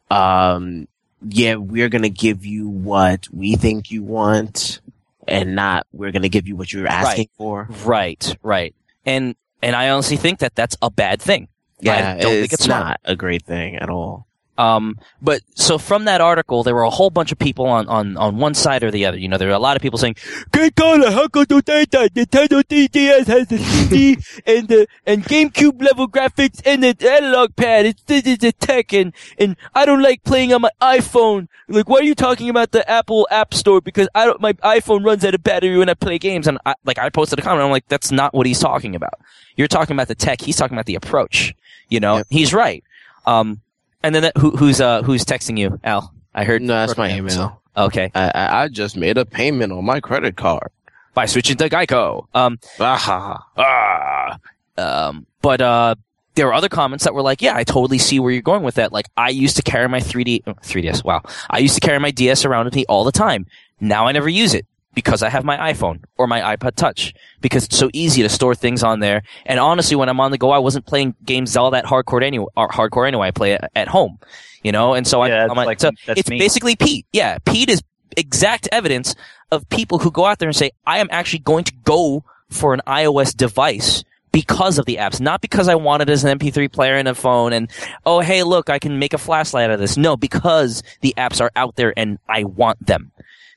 um, 0.09 0.87
yeah, 1.27 1.55
we're 1.55 1.89
gonna 1.89 2.09
give 2.09 2.45
you 2.45 2.67
what 2.67 3.27
we 3.31 3.55
think 3.55 3.91
you 3.91 4.03
want, 4.03 4.81
and 5.27 5.55
not 5.55 5.87
we're 5.91 6.11
gonna 6.11 6.29
give 6.29 6.47
you 6.47 6.55
what 6.55 6.71
you're 6.71 6.87
asking 6.87 7.29
for. 7.37 7.67
right, 7.85 8.35
right, 8.43 8.75
and 9.05 9.35
and 9.61 9.75
I 9.75 9.89
honestly 9.89 10.17
think 10.17 10.39
that 10.39 10.55
that's 10.55 10.77
a 10.81 10.89
bad 10.89 11.21
thing. 11.21 11.47
Yeah, 11.79 12.15
I 12.17 12.21
don't 12.21 12.31
it's, 12.33 12.41
think 12.41 12.53
it's 12.53 12.63
smart. 12.65 12.85
not 12.85 12.99
a 13.03 13.15
great 13.15 13.43
thing 13.43 13.75
at 13.77 13.89
all. 13.89 14.27
Um, 14.57 14.99
but 15.21 15.41
so 15.55 15.77
from 15.79 16.05
that 16.05 16.21
article, 16.21 16.61
there 16.63 16.75
were 16.75 16.83
a 16.83 16.89
whole 16.91 17.09
bunch 17.09 17.31
of 17.31 17.39
people 17.39 17.65
on, 17.65 17.87
on, 17.87 18.17
on 18.17 18.37
one 18.37 18.53
side 18.53 18.83
or 18.83 18.91
the 18.91 19.05
other. 19.07 19.17
You 19.17 19.27
know, 19.27 19.37
there 19.37 19.47
were 19.47 19.53
a 19.55 19.59
lot 19.59 19.75
of 19.75 19.81
people 19.81 19.97
saying, 19.97 20.15
"Great 20.51 20.75
Kohler, 20.75 21.09
how 21.09 21.27
could 21.27 21.49
you 21.49 21.61
say 21.65 21.85
that? 21.85 22.13
Nintendo 22.13 22.61
3DS 22.63 23.25
has 23.25 23.47
the 23.47 23.57
CD 23.89 24.17
and 24.45 24.67
the 24.67 24.87
and 25.07 25.23
GameCube 25.23 25.81
level 25.81 26.07
graphics 26.07 26.61
and 26.65 26.83
the 26.83 26.95
analog 27.09 27.55
pad. 27.55 27.87
It's 27.87 28.03
this 28.03 28.25
is 28.27 28.37
the 28.37 28.51
tech 28.51 28.93
and 28.93 29.11
and 29.39 29.55
I 29.73 29.85
don't 29.87 30.03
like 30.03 30.23
playing 30.23 30.53
on 30.53 30.61
my 30.61 30.69
iPhone. 30.81 31.47
Like, 31.67 31.89
why 31.89 31.99
are 31.99 32.03
you 32.03 32.13
talking 32.13 32.49
about 32.49 32.71
the 32.71 32.87
Apple 32.87 33.27
App 33.31 33.53
Store? 33.55 33.81
Because 33.81 34.07
I 34.13 34.25
don't, 34.25 34.39
my 34.39 34.53
iPhone 34.53 35.03
runs 35.03 35.25
out 35.25 35.33
of 35.33 35.41
battery 35.43 35.77
when 35.77 35.89
I 35.89 35.95
play 35.95 36.19
games. 36.19 36.45
And 36.45 36.59
I, 36.65 36.75
like, 36.85 36.99
I 36.99 37.09
posted 37.09 37.39
a 37.39 37.41
comment. 37.41 37.63
I'm 37.63 37.71
like, 37.71 37.87
that's 37.87 38.11
not 38.11 38.33
what 38.33 38.45
he's 38.45 38.59
talking 38.59 38.95
about. 38.95 39.13
You're 39.55 39.69
talking 39.69 39.95
about 39.95 40.09
the 40.09 40.15
tech. 40.15 40.41
He's 40.41 40.57
talking 40.57 40.75
about 40.75 40.85
the 40.85 40.95
approach. 40.95 41.55
You 41.89 41.99
know, 42.01 42.17
Yep. 42.17 42.27
he's 42.29 42.53
right. 42.53 42.83
Um, 43.25 43.61
and 44.03 44.13
then 44.13 44.23
that, 44.23 44.37
who, 44.37 44.51
who's 44.51 44.79
uh 44.81 45.01
who's 45.03 45.25
texting 45.25 45.57
you, 45.57 45.79
Al? 45.83 46.13
I 46.35 46.43
heard. 46.43 46.61
No, 46.61 46.73
that's 46.73 46.97
my 46.97 47.15
email. 47.15 47.61
Okay, 47.75 48.11
I, 48.13 48.63
I 48.63 48.67
just 48.67 48.95
made 48.97 49.17
a 49.17 49.25
payment 49.25 49.71
on 49.73 49.83
my 49.85 49.99
credit 49.99 50.35
card. 50.35 50.69
by 51.15 51.25
switching 51.25 51.57
to 51.57 51.69
Geico. 51.69 52.27
Um, 52.33 52.59
Ah, 52.79 53.43
ah, 53.57 54.37
um, 54.77 55.25
but 55.41 55.61
uh, 55.61 55.95
there 56.35 56.45
were 56.47 56.53
other 56.53 56.69
comments 56.69 57.03
that 57.05 57.13
were 57.13 57.21
like, 57.21 57.41
"Yeah, 57.41 57.55
I 57.55 57.63
totally 57.63 57.97
see 57.97 58.19
where 58.19 58.31
you're 58.31 58.41
going 58.41 58.63
with 58.63 58.75
that." 58.75 58.91
Like, 58.91 59.07
I 59.17 59.29
used 59.29 59.55
to 59.57 59.61
carry 59.63 59.87
my 59.89 59.99
3D, 59.99 60.47
uh, 60.47 60.53
3DS. 60.55 61.03
Wow, 61.03 61.21
I 61.49 61.59
used 61.59 61.75
to 61.75 61.81
carry 61.81 61.99
my 61.99 62.11
DS 62.11 62.45
around 62.45 62.65
with 62.65 62.75
me 62.75 62.85
all 62.87 63.03
the 63.03 63.11
time. 63.11 63.45
Now 63.79 64.05
I 64.07 64.11
never 64.11 64.29
use 64.29 64.53
it 64.53 64.65
because 64.93 65.23
I 65.23 65.29
have 65.29 65.43
my 65.43 65.73
iPhone 65.73 66.03
or 66.17 66.27
my 66.27 66.55
iPod 66.55 66.75
Touch 66.75 67.13
because 67.41 67.65
it's 67.65 67.77
so 67.77 67.89
easy 67.93 68.21
to 68.23 68.29
store 68.29 68.55
things 68.55 68.83
on 68.83 68.99
there. 68.99 69.23
And 69.45 69.59
honestly, 69.59 69.95
when 69.95 70.09
I'm 70.09 70.19
on 70.19 70.31
the 70.31 70.37
go, 70.37 70.51
I 70.51 70.59
wasn't 70.59 70.85
playing 70.85 71.15
games 71.23 71.55
all 71.57 71.71
that 71.71 71.85
hardcore 71.85 72.23
anyway. 72.23 72.47
Hardcore 72.57 73.07
anyway. 73.07 73.27
I 73.27 73.31
play 73.31 73.53
it 73.53 73.61
at 73.75 73.87
home, 73.87 74.19
you 74.63 74.71
know. 74.71 74.93
And 74.93 75.07
so 75.07 75.23
Yeah, 75.25 75.45
I, 75.45 75.49
I'm 75.49 75.55
like, 75.55 75.79
so 75.79 75.91
it's 76.07 76.29
me. 76.29 76.37
basically 76.39 76.75
Pete. 76.75 77.05
Yeah, 77.11 77.37
Pete 77.45 77.69
is 77.69 77.81
exact 78.17 78.69
evidence 78.71 79.15
of 79.51 79.67
people 79.69 79.99
who 79.99 80.11
go 80.11 80.25
out 80.25 80.39
there 80.39 80.49
and 80.49 80.55
say, 80.55 80.71
I 80.85 80.99
am 80.99 81.07
actually 81.11 81.39
going 81.39 81.63
to 81.65 81.73
go 81.83 82.23
for 82.49 82.73
an 82.73 82.81
iOS 82.85 83.35
device 83.35 84.03
because 84.31 84.79
of 84.79 84.85
the 84.85 84.97
apps, 84.97 85.21
not 85.21 85.41
because 85.41 85.67
I 85.67 85.75
want 85.75 86.01
it 86.01 86.09
as 86.09 86.23
an 86.23 86.37
MP3 86.39 86.71
player 86.71 86.95
and 86.95 87.07
a 87.07 87.15
phone 87.15 87.53
and, 87.53 87.69
oh, 88.05 88.19
hey, 88.19 88.43
look, 88.43 88.69
I 88.69 88.79
can 88.79 88.97
make 88.99 89.13
a 89.13 89.17
flashlight 89.19 89.65
out 89.65 89.71
of 89.75 89.79
this. 89.79 89.95
No, 89.95 90.17
because 90.17 90.81
the 91.01 91.13
apps 91.17 91.39
are 91.39 91.51
out 91.55 91.75
there 91.75 91.93
and 91.95 92.17
I 92.27 92.43
want 92.43 92.83
them. 92.85 93.11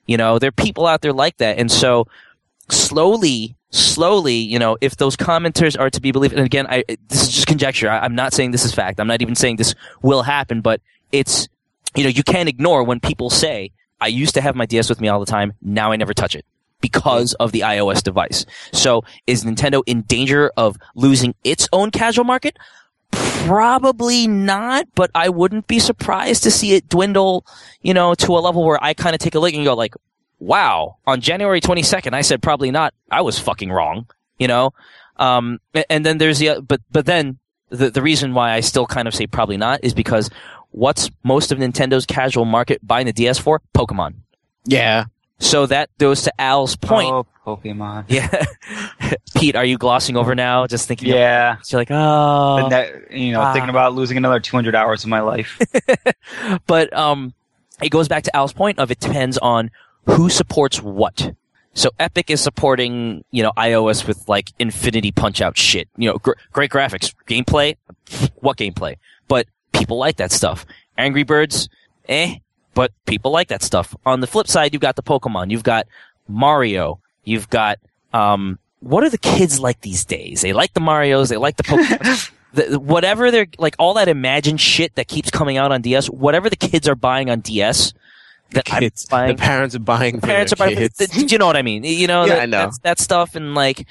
You 0.06 0.16
know, 0.16 0.38
there 0.38 0.48
are 0.48 0.52
people 0.52 0.86
out 0.86 1.00
there 1.02 1.12
like 1.12 1.36
that. 1.38 1.58
And 1.58 1.70
so 1.70 2.06
slowly, 2.68 3.56
slowly, 3.70 4.34
you 4.34 4.58
know, 4.58 4.76
if 4.80 4.96
those 4.96 5.16
commenters 5.16 5.78
are 5.78 5.90
to 5.90 6.00
be 6.00 6.12
believed, 6.12 6.34
and 6.34 6.44
again, 6.44 6.66
I, 6.68 6.84
this 7.08 7.22
is 7.22 7.32
just 7.32 7.46
conjecture. 7.46 7.90
I, 7.90 8.00
I'm 8.00 8.14
not 8.14 8.32
saying 8.32 8.52
this 8.52 8.64
is 8.64 8.74
fact. 8.74 9.00
I'm 9.00 9.08
not 9.08 9.22
even 9.22 9.34
saying 9.34 9.56
this 9.56 9.74
will 10.02 10.22
happen, 10.22 10.60
but 10.60 10.80
it's, 11.12 11.48
you 11.94 12.04
know, 12.04 12.08
you 12.08 12.22
can't 12.22 12.48
ignore 12.48 12.84
when 12.84 13.00
people 13.00 13.30
say, 13.30 13.72
I 14.00 14.08
used 14.08 14.34
to 14.34 14.40
have 14.40 14.54
my 14.54 14.66
DS 14.66 14.88
with 14.88 15.00
me 15.00 15.08
all 15.08 15.20
the 15.20 15.26
time. 15.26 15.54
Now 15.62 15.92
I 15.92 15.96
never 15.96 16.14
touch 16.14 16.34
it 16.34 16.44
because 16.80 17.34
of 17.34 17.52
the 17.52 17.60
iOS 17.60 18.02
device. 18.02 18.44
So 18.72 19.02
is 19.26 19.44
Nintendo 19.44 19.82
in 19.86 20.02
danger 20.02 20.50
of 20.56 20.76
losing 20.94 21.34
its 21.42 21.68
own 21.72 21.90
casual 21.90 22.24
market? 22.24 22.58
Probably 23.46 24.26
not, 24.26 24.86
but 24.94 25.10
I 25.14 25.28
wouldn't 25.28 25.66
be 25.66 25.78
surprised 25.78 26.42
to 26.44 26.50
see 26.50 26.74
it 26.74 26.88
dwindle, 26.88 27.46
you 27.80 27.94
know, 27.94 28.14
to 28.14 28.32
a 28.32 28.40
level 28.40 28.64
where 28.64 28.82
I 28.82 28.94
kind 28.94 29.14
of 29.14 29.20
take 29.20 29.34
a 29.34 29.38
look 29.38 29.54
and 29.54 29.64
go 29.64 29.74
like, 29.74 29.94
wow, 30.38 30.96
on 31.06 31.20
January 31.20 31.60
22nd, 31.60 32.12
I 32.12 32.22
said 32.22 32.42
probably 32.42 32.70
not. 32.70 32.92
I 33.10 33.22
was 33.22 33.38
fucking 33.38 33.70
wrong, 33.70 34.08
you 34.38 34.48
know? 34.48 34.72
Um, 35.16 35.60
and 35.88 36.04
then 36.04 36.18
there's 36.18 36.38
the, 36.38 36.60
but, 36.60 36.80
but 36.90 37.06
then 37.06 37.38
the, 37.70 37.90
the 37.90 38.02
reason 38.02 38.34
why 38.34 38.52
I 38.52 38.60
still 38.60 38.86
kind 38.86 39.08
of 39.08 39.14
say 39.14 39.26
probably 39.26 39.56
not 39.56 39.80
is 39.82 39.94
because 39.94 40.28
what's 40.70 41.10
most 41.22 41.52
of 41.52 41.58
Nintendo's 41.58 42.04
casual 42.04 42.44
market 42.44 42.86
buying 42.86 43.06
the 43.06 43.12
DS 43.12 43.38
for? 43.38 43.62
Pokemon. 43.74 44.14
yeah. 44.64 45.04
So 45.38 45.66
that 45.66 45.90
goes 45.98 46.22
to 46.22 46.40
Al's 46.40 46.76
point. 46.76 47.10
Oh, 47.12 47.26
Pokemon. 47.46 48.04
Yeah. 48.08 48.44
Pete, 49.36 49.54
are 49.54 49.64
you 49.64 49.76
glossing 49.78 50.16
over 50.16 50.34
now? 50.34 50.66
Just 50.66 50.88
thinking. 50.88 51.08
Yeah. 51.08 51.56
You're 51.68 51.80
like, 51.80 51.90
oh. 51.90 52.56
And 52.56 52.72
that, 52.72 53.12
you 53.12 53.32
know, 53.32 53.40
Ah. 53.42 53.52
thinking 53.52 53.68
about 53.70 53.94
losing 53.94 54.16
another 54.16 54.40
200 54.40 54.74
hours 54.74 55.04
of 55.04 55.10
my 55.10 55.20
life. 55.20 55.60
but 56.66 56.92
um, 56.96 57.34
it 57.82 57.90
goes 57.90 58.08
back 58.08 58.22
to 58.24 58.34
Al's 58.34 58.52
point 58.52 58.78
of 58.78 58.90
it 58.90 58.98
depends 59.00 59.36
on 59.38 59.70
who 60.06 60.28
supports 60.30 60.80
what. 60.82 61.34
So 61.74 61.90
Epic 62.00 62.30
is 62.30 62.40
supporting, 62.40 63.22
you 63.30 63.42
know, 63.42 63.52
iOS 63.58 64.06
with 64.08 64.26
like 64.28 64.52
Infinity 64.58 65.12
Punch 65.12 65.42
Out 65.42 65.58
shit. 65.58 65.88
You 65.98 66.08
know, 66.10 66.18
gr- 66.18 66.32
great 66.52 66.70
graphics, 66.70 67.14
gameplay. 67.28 67.76
What 68.36 68.56
gameplay? 68.56 68.96
But 69.28 69.46
people 69.72 69.98
like 69.98 70.16
that 70.16 70.32
stuff. 70.32 70.64
Angry 70.96 71.22
Birds, 71.22 71.68
eh? 72.08 72.36
But 72.76 72.92
people 73.06 73.30
like 73.30 73.48
that 73.48 73.62
stuff. 73.62 73.96
On 74.04 74.20
the 74.20 74.26
flip 74.26 74.46
side, 74.46 74.74
you've 74.74 74.82
got 74.82 74.96
the 74.96 75.02
Pokemon. 75.02 75.50
You've 75.50 75.62
got 75.62 75.86
Mario. 76.28 77.00
You've 77.24 77.48
got 77.48 77.78
um, 78.12 78.58
what 78.80 79.02
are 79.02 79.08
the 79.08 79.16
kids 79.16 79.58
like 79.58 79.80
these 79.80 80.04
days? 80.04 80.42
They 80.42 80.52
like 80.52 80.74
the 80.74 80.80
Mario's. 80.80 81.30
They 81.30 81.38
like 81.38 81.56
the 81.56 81.62
Pokemon. 81.62 82.30
the, 82.52 82.78
whatever 82.78 83.30
they're 83.30 83.46
like 83.56 83.76
all 83.78 83.94
that 83.94 84.08
imagined 84.08 84.60
shit 84.60 84.94
that 84.96 85.08
keeps 85.08 85.30
coming 85.30 85.56
out 85.56 85.72
on 85.72 85.80
DS, 85.80 86.10
whatever 86.10 86.50
the 86.50 86.56
kids 86.56 86.86
are 86.86 86.94
buying 86.94 87.30
on 87.30 87.40
DS, 87.40 87.94
that 88.50 88.66
Kids. 88.66 89.06
I'm 89.10 89.16
buying. 89.16 89.36
the 89.36 89.42
parents 89.42 89.74
are 89.74 89.80
buying 89.80 90.20
for 90.20 90.26
parents 90.26 90.52
are 90.52 90.56
buying. 90.56 90.76
kids. 90.76 91.32
you 91.32 91.38
know 91.38 91.46
what 91.46 91.56
I 91.56 91.62
mean? 91.62 91.82
You 91.82 92.06
know, 92.06 92.26
Yeah, 92.26 92.34
that, 92.34 92.42
I 92.42 92.46
know. 92.46 92.70
That 92.82 93.00
stuff, 93.00 93.34
and 93.34 93.54
like, 93.54 93.86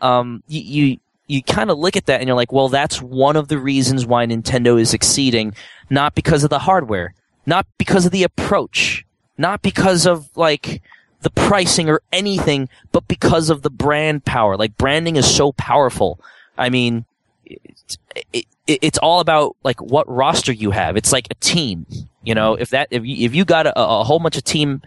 um, 0.00 0.42
you 0.48 0.60
you, 0.60 0.98
you 1.26 1.42
kind 1.42 1.70
of 1.70 1.78
look 1.78 1.96
at 1.96 2.06
that 2.06 2.20
and 2.20 2.26
you're 2.26 2.36
like, 2.36 2.50
well, 2.50 2.68
that's 2.68 3.02
one 3.02 3.36
of 3.36 3.48
the 3.48 3.58
reasons 3.58 4.06
why 4.06 4.26
Nintendo 4.26 4.80
is 4.80 4.90
succeeding, 4.90 5.54
not 5.90 6.14
because 6.14 6.44
of 6.44 6.50
the 6.50 6.60
hardware, 6.60 7.14
not 7.46 7.66
because 7.78 8.04
of 8.04 8.12
the 8.12 8.24
approach, 8.24 9.06
not 9.38 9.62
because 9.62 10.06
of 10.06 10.28
like 10.36 10.82
the 11.20 11.30
pricing 11.30 11.88
or 11.88 12.02
anything, 12.12 12.68
but 12.92 13.08
because 13.08 13.50
of 13.50 13.62
the 13.62 13.70
brand 13.70 14.24
power. 14.24 14.56
Like 14.56 14.76
branding 14.76 15.16
is 15.16 15.32
so 15.32 15.52
powerful. 15.52 16.20
I 16.58 16.68
mean, 16.70 17.04
it's, 17.44 17.98
it, 18.32 18.46
it, 18.66 18.78
it's 18.82 18.98
all 18.98 19.20
about 19.20 19.56
like 19.62 19.80
what 19.80 20.08
roster 20.08 20.52
you 20.52 20.70
have. 20.72 20.96
It's 20.96 21.12
like 21.12 21.28
a 21.30 21.34
team. 21.34 21.86
You 22.22 22.34
know, 22.34 22.54
if 22.54 22.70
that 22.70 22.88
if 22.90 23.04
you, 23.04 23.24
if 23.26 23.34
you 23.34 23.44
got 23.44 23.66
a, 23.66 23.72
a 23.76 24.04
whole 24.04 24.18
bunch 24.18 24.36
of 24.36 24.44
team 24.44 24.82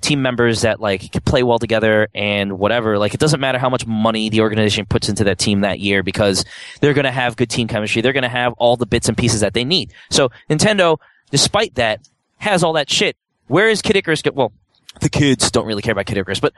team 0.00 0.20
members 0.20 0.62
that 0.62 0.80
like 0.80 1.12
can 1.12 1.22
play 1.22 1.42
well 1.42 1.58
together 1.58 2.08
and 2.14 2.58
whatever, 2.58 2.98
like 2.98 3.14
it 3.14 3.20
doesn't 3.20 3.40
matter 3.40 3.58
how 3.58 3.70
much 3.70 3.86
money 3.86 4.28
the 4.28 4.40
organization 4.40 4.84
puts 4.84 5.08
into 5.08 5.24
that 5.24 5.38
team 5.38 5.60
that 5.60 5.78
year 5.78 6.02
because 6.02 6.44
they're 6.80 6.94
going 6.94 7.04
to 7.04 7.10
have 7.10 7.36
good 7.36 7.48
team 7.48 7.68
chemistry. 7.68 8.02
They're 8.02 8.12
going 8.12 8.22
to 8.22 8.28
have 8.28 8.52
all 8.54 8.76
the 8.76 8.86
bits 8.86 9.08
and 9.08 9.16
pieces 9.16 9.40
that 9.40 9.54
they 9.54 9.64
need. 9.64 9.92
So 10.10 10.30
Nintendo, 10.50 10.98
despite 11.30 11.74
that, 11.76 12.00
has 12.38 12.62
all 12.62 12.74
that 12.74 12.90
shit. 12.90 13.16
Where 13.48 13.68
is 13.68 13.82
Kid 13.82 13.96
Icarus? 13.96 14.22
Go- 14.22 14.32
well, 14.32 14.52
the 15.00 15.08
kids 15.08 15.50
don't 15.50 15.66
really 15.66 15.82
care 15.82 15.92
about 15.92 16.06
Kid 16.06 16.18
Icarus, 16.18 16.40
but 16.40 16.52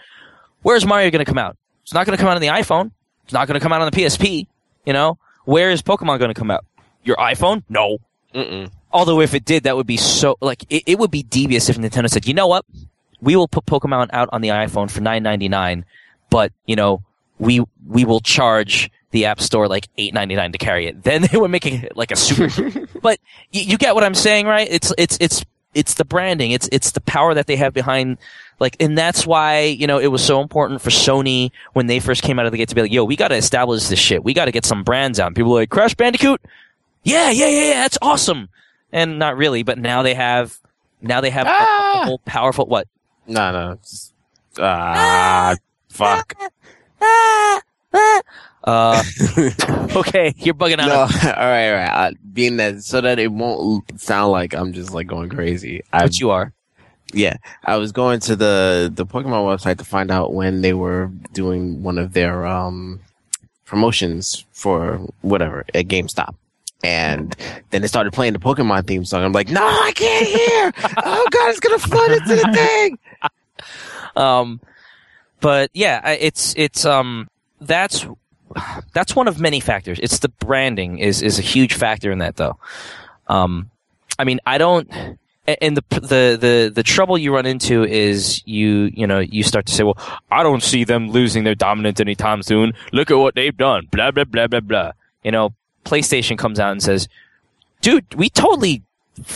where's 0.63 0.87
Mario 0.87 1.11
going 1.11 1.25
to 1.25 1.29
come 1.29 1.39
out? 1.39 1.57
It's 1.83 1.93
not 1.93 2.07
going 2.07 2.17
to 2.17 2.21
come 2.21 2.31
out 2.31 2.37
on 2.37 2.43
the 2.43 2.49
iPhone. 2.49 2.91
It's 3.25 3.33
not 3.33 3.47
going 3.47 3.59
to 3.59 3.63
come 3.63 3.73
out 3.73 3.81
on 3.81 3.91
the 3.91 3.97
PSP. 3.97 4.47
You 4.85 4.93
know, 4.93 5.19
where 5.45 5.71
is 5.71 5.83
Pokemon 5.83 6.19
going 6.19 6.33
to 6.33 6.35
come 6.35 6.51
out? 6.51 6.65
Your 7.05 7.17
iPhone? 7.17 7.63
No. 7.69 7.99
Mm-mm. 8.35 8.71
Although 8.93 9.21
if 9.21 9.35
it 9.35 9.45
did, 9.45 9.65
that 9.65 9.77
would 9.77 9.87
be 9.87 9.97
so 9.97 10.37
like 10.41 10.65
it, 10.71 10.83
it 10.87 10.99
would 10.99 11.11
be 11.11 11.23
devious 11.23 11.69
if 11.69 11.77
Nintendo 11.77 12.09
said, 12.09 12.27
you 12.27 12.35
know 12.35 12.47
what, 12.47 12.65
we 13.21 13.37
will 13.37 13.49
put 13.49 13.67
Pokemon 13.67 14.09
out 14.13 14.29
on 14.33 14.41
the 14.41 14.49
iPhone 14.49 14.91
for 14.91 15.01
nine 15.01 15.23
ninety 15.23 15.49
nine, 15.49 15.85
but 16.31 16.53
you 16.67 16.77
know 16.77 17.03
we 17.39 17.63
we 17.87 18.05
will 18.05 18.21
charge 18.21 18.91
the 19.11 19.25
App 19.27 19.41
Store 19.41 19.69
like 19.69 19.89
eight 19.97 20.13
ninety 20.15 20.35
nine 20.35 20.53
to 20.53 20.59
carry 20.59 20.87
it. 20.87 21.03
Then 21.09 21.23
they 21.23 21.39
would 21.39 21.51
make 21.51 21.67
it 21.67 21.97
like 21.97 22.11
a 22.11 22.17
super. 22.17 22.49
but 23.03 23.19
you, 23.53 23.63
you 23.63 23.79
get 23.79 23.95
what 23.95 24.05
I'm 24.05 24.15
saying, 24.15 24.47
right? 24.47 24.69
It's 24.71 24.93
it's 24.99 25.17
it's 25.21 25.45
it's 25.75 25.95
the 25.95 26.05
branding. 26.05 26.51
It's 26.51 26.69
it's 26.73 26.93
the 26.93 27.01
power 27.01 27.35
that 27.35 27.47
they 27.47 27.57
have 27.57 27.73
behind. 27.75 28.19
Like, 28.61 28.77
and 28.81 28.99
that's 28.99 29.25
why 29.27 29.61
you 29.63 29.87
know 29.87 29.99
it 29.99 30.09
was 30.09 30.25
so 30.25 30.41
important 30.41 30.81
for 30.83 30.91
Sony 30.91 31.53
when 31.75 31.87
they 31.87 32.01
first 32.01 32.23
came 32.23 32.39
out 32.39 32.47
of 32.47 32.53
the 32.53 32.59
gate 32.59 32.69
to 32.71 32.75
be 32.75 32.83
like, 32.83 32.91
"Yo, 32.93 33.05
we 33.05 33.15
got 33.17 33.29
to 33.29 33.37
establish 33.37 33.87
this 33.87 33.99
shit. 34.01 34.25
We 34.25 34.35
got 34.35 34.47
to 34.47 34.53
get 34.53 34.65
some 34.67 34.83
brands 34.83 35.21
out." 35.21 35.29
And 35.29 35.37
people 35.37 35.53
were 35.53 35.61
like, 35.61 35.71
"Crash 35.71 35.95
Bandicoot, 35.95 36.41
yeah, 37.05 37.31
yeah, 37.31 37.47
yeah, 37.49 37.69
yeah, 37.69 37.75
that's 37.83 37.99
awesome." 38.03 38.49
And 38.93 39.19
not 39.19 39.37
really, 39.37 39.63
but 39.63 39.79
now 39.79 40.03
they 40.03 40.15
have 40.15 40.59
now 41.01 41.21
they 41.21 41.31
have 41.31 41.47
a- 41.47 41.51
a, 41.51 41.53
Ah! 41.57 42.03
whole 42.07 42.19
powerful 42.25 42.67
what? 42.67 42.89
No, 43.29 43.53
no. 43.53 43.73
it's- 43.73 44.13
Ah, 44.59 45.55
fuck. 45.89 46.35
Uh, 48.69 49.03
okay, 49.97 50.35
you're 50.37 50.53
bugging 50.53 50.79
out. 50.79 50.89
No, 50.89 50.95
all 51.01 51.07
right, 51.09 51.69
all 51.71 51.75
right. 51.75 52.09
Uh, 52.09 52.11
being 52.35 52.59
that 52.59 52.83
so 52.83 53.01
that 53.01 53.19
it 53.19 53.33
won't 53.33 53.99
sound 53.99 54.31
like 54.31 54.53
I'm 54.55 54.75
just 54.75 54.93
like 54.93 55.07
going 55.07 55.31
crazy. 55.31 55.83
I 55.91 56.03
But 56.03 56.21
you 56.21 56.31
are. 56.31 56.53
yeah, 57.15 57.39
I 57.65 57.77
was 57.77 57.93
going 57.93 58.21
to 58.21 58.37
the 58.37 58.93
the 58.95 59.07
Pokemon 59.07 59.47
website 59.47 59.79
to 59.79 59.85
find 59.87 60.11
out 60.11 60.35
when 60.35 60.61
they 60.61 60.75
were 60.75 61.11
doing 61.33 61.83
one 61.83 61.97
of 61.97 62.13
their 62.13 62.47
um 62.47 63.01
promotions 63.65 64.45
for 64.53 64.99
whatever 65.23 65.65
at 65.73 65.87
GameStop. 65.87 66.35
And 66.85 67.35
then 67.71 67.81
they 67.81 67.89
started 67.89 68.13
playing 68.13 68.35
the 68.35 68.39
Pokemon 68.39 68.87
theme 68.87 69.07
song. 69.07 69.25
I'm 69.25 69.33
like, 69.33 69.49
no, 69.49 69.65
I 69.65 69.93
can't 69.95 70.27
hear. 70.27 70.73
oh 71.05 71.27
god, 71.31 71.49
it's 71.49 71.61
gonna 71.61 71.79
flood 71.79 72.11
into 72.11 72.37
the 72.37 72.53
thing. 72.53 72.99
Um, 74.15 74.61
but 75.41 75.71
yeah, 75.75 76.11
it's 76.11 76.55
it's 76.57 76.85
um 76.85 77.29
that's 77.61 78.07
that's 78.93 79.15
one 79.15 79.29
of 79.29 79.41
many 79.41 79.61
factors. 79.61 79.99
It's 80.03 80.19
the 80.21 80.29
branding 80.29 80.99
is 80.99 81.23
is 81.23 81.39
a 81.39 81.43
huge 81.43 81.75
factor 81.75 82.11
in 82.11 82.19
that 82.19 82.37
though. 82.37 82.59
Um, 83.27 83.71
I 84.19 84.25
mean, 84.25 84.41
I 84.47 84.59
don't. 84.59 84.91
And 85.63 85.79
the 85.79 85.85
the 85.91 86.39
the 86.39 86.73
the 86.75 86.83
trouble 86.83 87.17
you 87.17 87.35
run 87.35 87.47
into 87.47 87.83
is 87.83 88.43
you 88.47 88.91
you 88.93 89.07
know 89.07 89.19
you 89.19 89.43
start 89.43 89.65
to 89.67 89.73
say, 89.73 89.83
well, 89.83 89.97
I 90.31 90.43
don't 90.43 90.63
see 90.63 90.85
them 90.85 91.11
losing 91.11 91.45
their 91.45 91.55
dominance 91.55 92.01
anytime 92.01 92.43
soon. 92.43 92.75
Look 92.93 93.11
at 93.11 93.17
what 93.17 93.35
they've 93.35 93.57
done. 93.57 93.89
Blah 93.91 94.11
blah 94.11 94.25
blah 94.25 94.47
blah 94.47 94.61
blah. 94.61 94.93
You 95.25 95.33
know, 95.33 95.55
PlayStation 95.87 96.37
comes 96.37 96.61
out 96.61 96.73
and 96.73 96.83
says, 96.83 97.09
dude, 97.81 98.15
we 98.15 98.29
totally 98.29 98.83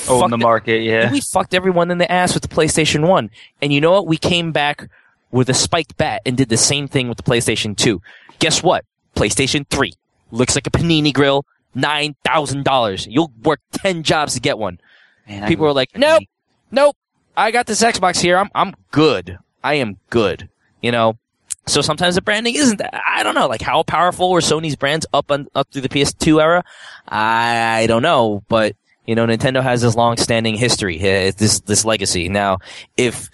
Own 0.09 0.21
fucked 0.21 0.31
the 0.31 0.39
market, 0.39 0.83
yeah. 0.83 1.11
we 1.11 1.21
fucked 1.21 1.55
everyone 1.55 1.91
in 1.91 1.99
the 1.99 2.11
ass 2.11 2.35
with 2.35 2.43
the 2.43 2.49
PlayStation 2.49 3.09
1. 3.09 3.31
And 3.61 3.73
you 3.73 3.81
know 3.81 3.93
what? 3.93 4.07
We 4.07 4.17
came 4.17 4.53
back 4.53 4.89
with 5.31 5.49
a 5.49 5.55
spiked 5.55 5.97
bat 5.97 6.23
and 6.25 6.37
did 6.37 6.49
the 6.49 6.57
same 6.57 6.87
thing 6.87 7.09
with 7.09 7.17
the 7.17 7.25
PlayStation 7.25 7.77
2. 7.77 8.01
Guess 8.39 8.63
what? 8.63 8.85
PlayStation 9.15 9.67
3 9.69 9.93
looks 10.31 10.55
like 10.55 10.67
a 10.67 10.71
panini 10.71 11.13
grill, 11.13 11.45
$9,000. 11.77 13.07
You'll 13.11 13.33
work 13.43 13.61
10 13.73 14.03
jobs 14.03 14.35
to 14.35 14.41
get 14.41 14.59
one. 14.59 14.81
Man, 15.29 15.49
People 15.49 15.67
are 15.67 15.73
like, 15.73 15.97
nope, 15.97 16.25
nope, 16.71 16.97
I 17.37 17.51
got 17.51 17.67
this 17.67 17.83
Xbox 17.83 18.21
here. 18.21 18.37
I'm, 18.37 18.51
I'm 18.55 18.75
good. 18.91 19.39
I 19.63 19.75
am 19.75 19.99
good. 20.11 20.49
You 20.81 20.93
know? 20.93 21.19
So 21.67 21.81
sometimes 21.81 22.17
the 22.17 22.23
branding 22.23 22.57
isn't 22.57 22.79
that. 22.79 23.01
I 23.07 23.23
don't 23.23 23.37
know. 23.37 23.47
Like 23.47 23.63
how 23.63 23.85
powerful 23.85 24.31
were 24.33 24.41
Sony's 24.41 24.75
brands 24.75 25.07
up 25.13 25.31
on, 25.31 25.47
up 25.55 25.69
through 25.71 25.83
the 25.83 25.89
PS2 25.89 26.43
era? 26.43 26.65
I, 27.09 27.83
I 27.83 27.87
don't 27.87 28.03
know, 28.03 28.43
but 28.49 28.75
you 29.07 29.15
know, 29.15 29.27
Nintendo 29.27 29.63
has 29.63 29.83
this 29.83 29.95
long-standing 29.97 30.57
history, 30.57 30.99
eh, 31.01 31.33
this 31.37 31.61
this 31.61 31.85
legacy. 31.85 32.29
Now, 32.29 32.59
if 32.97 33.31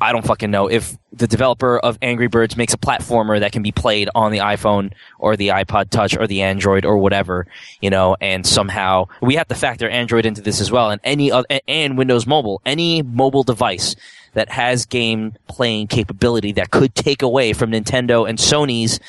I 0.00 0.12
don't 0.12 0.24
fucking 0.24 0.50
know 0.50 0.68
if 0.68 0.96
the 1.12 1.26
developer 1.26 1.78
of 1.78 1.98
Angry 2.02 2.26
Birds 2.26 2.56
makes 2.56 2.74
a 2.74 2.78
platformer 2.78 3.40
that 3.40 3.52
can 3.52 3.62
be 3.62 3.72
played 3.72 4.08
on 4.14 4.32
the 4.32 4.38
iPhone 4.38 4.92
or 5.18 5.36
the 5.36 5.48
iPod 5.48 5.90
Touch 5.90 6.16
or 6.16 6.26
the 6.26 6.42
Android 6.42 6.84
or 6.84 6.98
whatever, 6.98 7.46
you 7.80 7.90
know, 7.90 8.16
and 8.20 8.46
somehow 8.46 9.06
we 9.20 9.34
have 9.36 9.48
to 9.48 9.54
factor 9.54 9.88
Android 9.88 10.26
into 10.26 10.40
this 10.40 10.60
as 10.60 10.70
well, 10.70 10.90
and 10.90 11.00
any 11.04 11.30
other 11.30 11.46
and 11.66 11.98
Windows 11.98 12.26
Mobile, 12.26 12.60
any 12.64 13.02
mobile 13.02 13.42
device 13.42 13.96
that 14.34 14.50
has 14.50 14.84
game 14.86 15.34
playing 15.48 15.86
capability 15.86 16.52
that 16.52 16.70
could 16.70 16.94
take 16.94 17.22
away 17.22 17.52
from 17.52 17.70
Nintendo 17.70 18.28
and 18.28 18.38
Sony's 18.38 19.00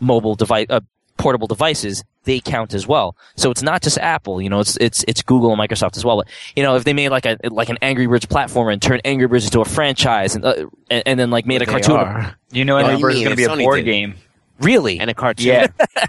mobile 0.00 0.34
device, 0.34 0.66
uh, 0.70 0.80
portable 1.16 1.46
devices, 1.46 2.04
they 2.24 2.40
count 2.40 2.74
as 2.74 2.86
well. 2.86 3.16
So 3.36 3.50
it's 3.50 3.62
not 3.62 3.82
just 3.82 3.98
Apple, 3.98 4.42
you 4.42 4.48
know, 4.50 4.60
it's 4.60 4.76
it's 4.78 5.04
it's 5.06 5.22
Google 5.22 5.52
and 5.52 5.60
Microsoft 5.60 5.96
as 5.96 6.04
well. 6.04 6.16
But 6.16 6.28
you 6.56 6.62
know, 6.62 6.76
if 6.76 6.84
they 6.84 6.92
made 6.92 7.10
like 7.10 7.26
a 7.26 7.38
like 7.44 7.68
an 7.68 7.78
Angry 7.82 8.06
Birds 8.06 8.26
platformer 8.26 8.72
and 8.72 8.80
turned 8.82 9.02
Angry 9.04 9.26
Birds 9.26 9.44
into 9.44 9.60
a 9.60 9.64
franchise 9.64 10.34
and 10.34 10.44
uh, 10.44 10.66
and, 10.90 11.02
and 11.06 11.20
then 11.20 11.30
like 11.30 11.46
made 11.46 11.62
a 11.62 11.66
They 11.66 11.70
cartoon, 11.72 11.96
are. 11.96 12.36
You 12.50 12.64
know, 12.64 12.76
Angry 12.78 13.00
Birds 13.00 13.16
is 13.16 13.22
going 13.22 13.30
to 13.30 13.36
be 13.36 13.44
a 13.44 13.48
Sony 13.48 13.64
board 13.64 13.76
did 13.78 13.84
game. 13.84 14.14
really, 14.60 14.98
and 14.98 15.10
a 15.10 15.14
cartoon. 15.14 15.46
Yeah. 15.46 15.66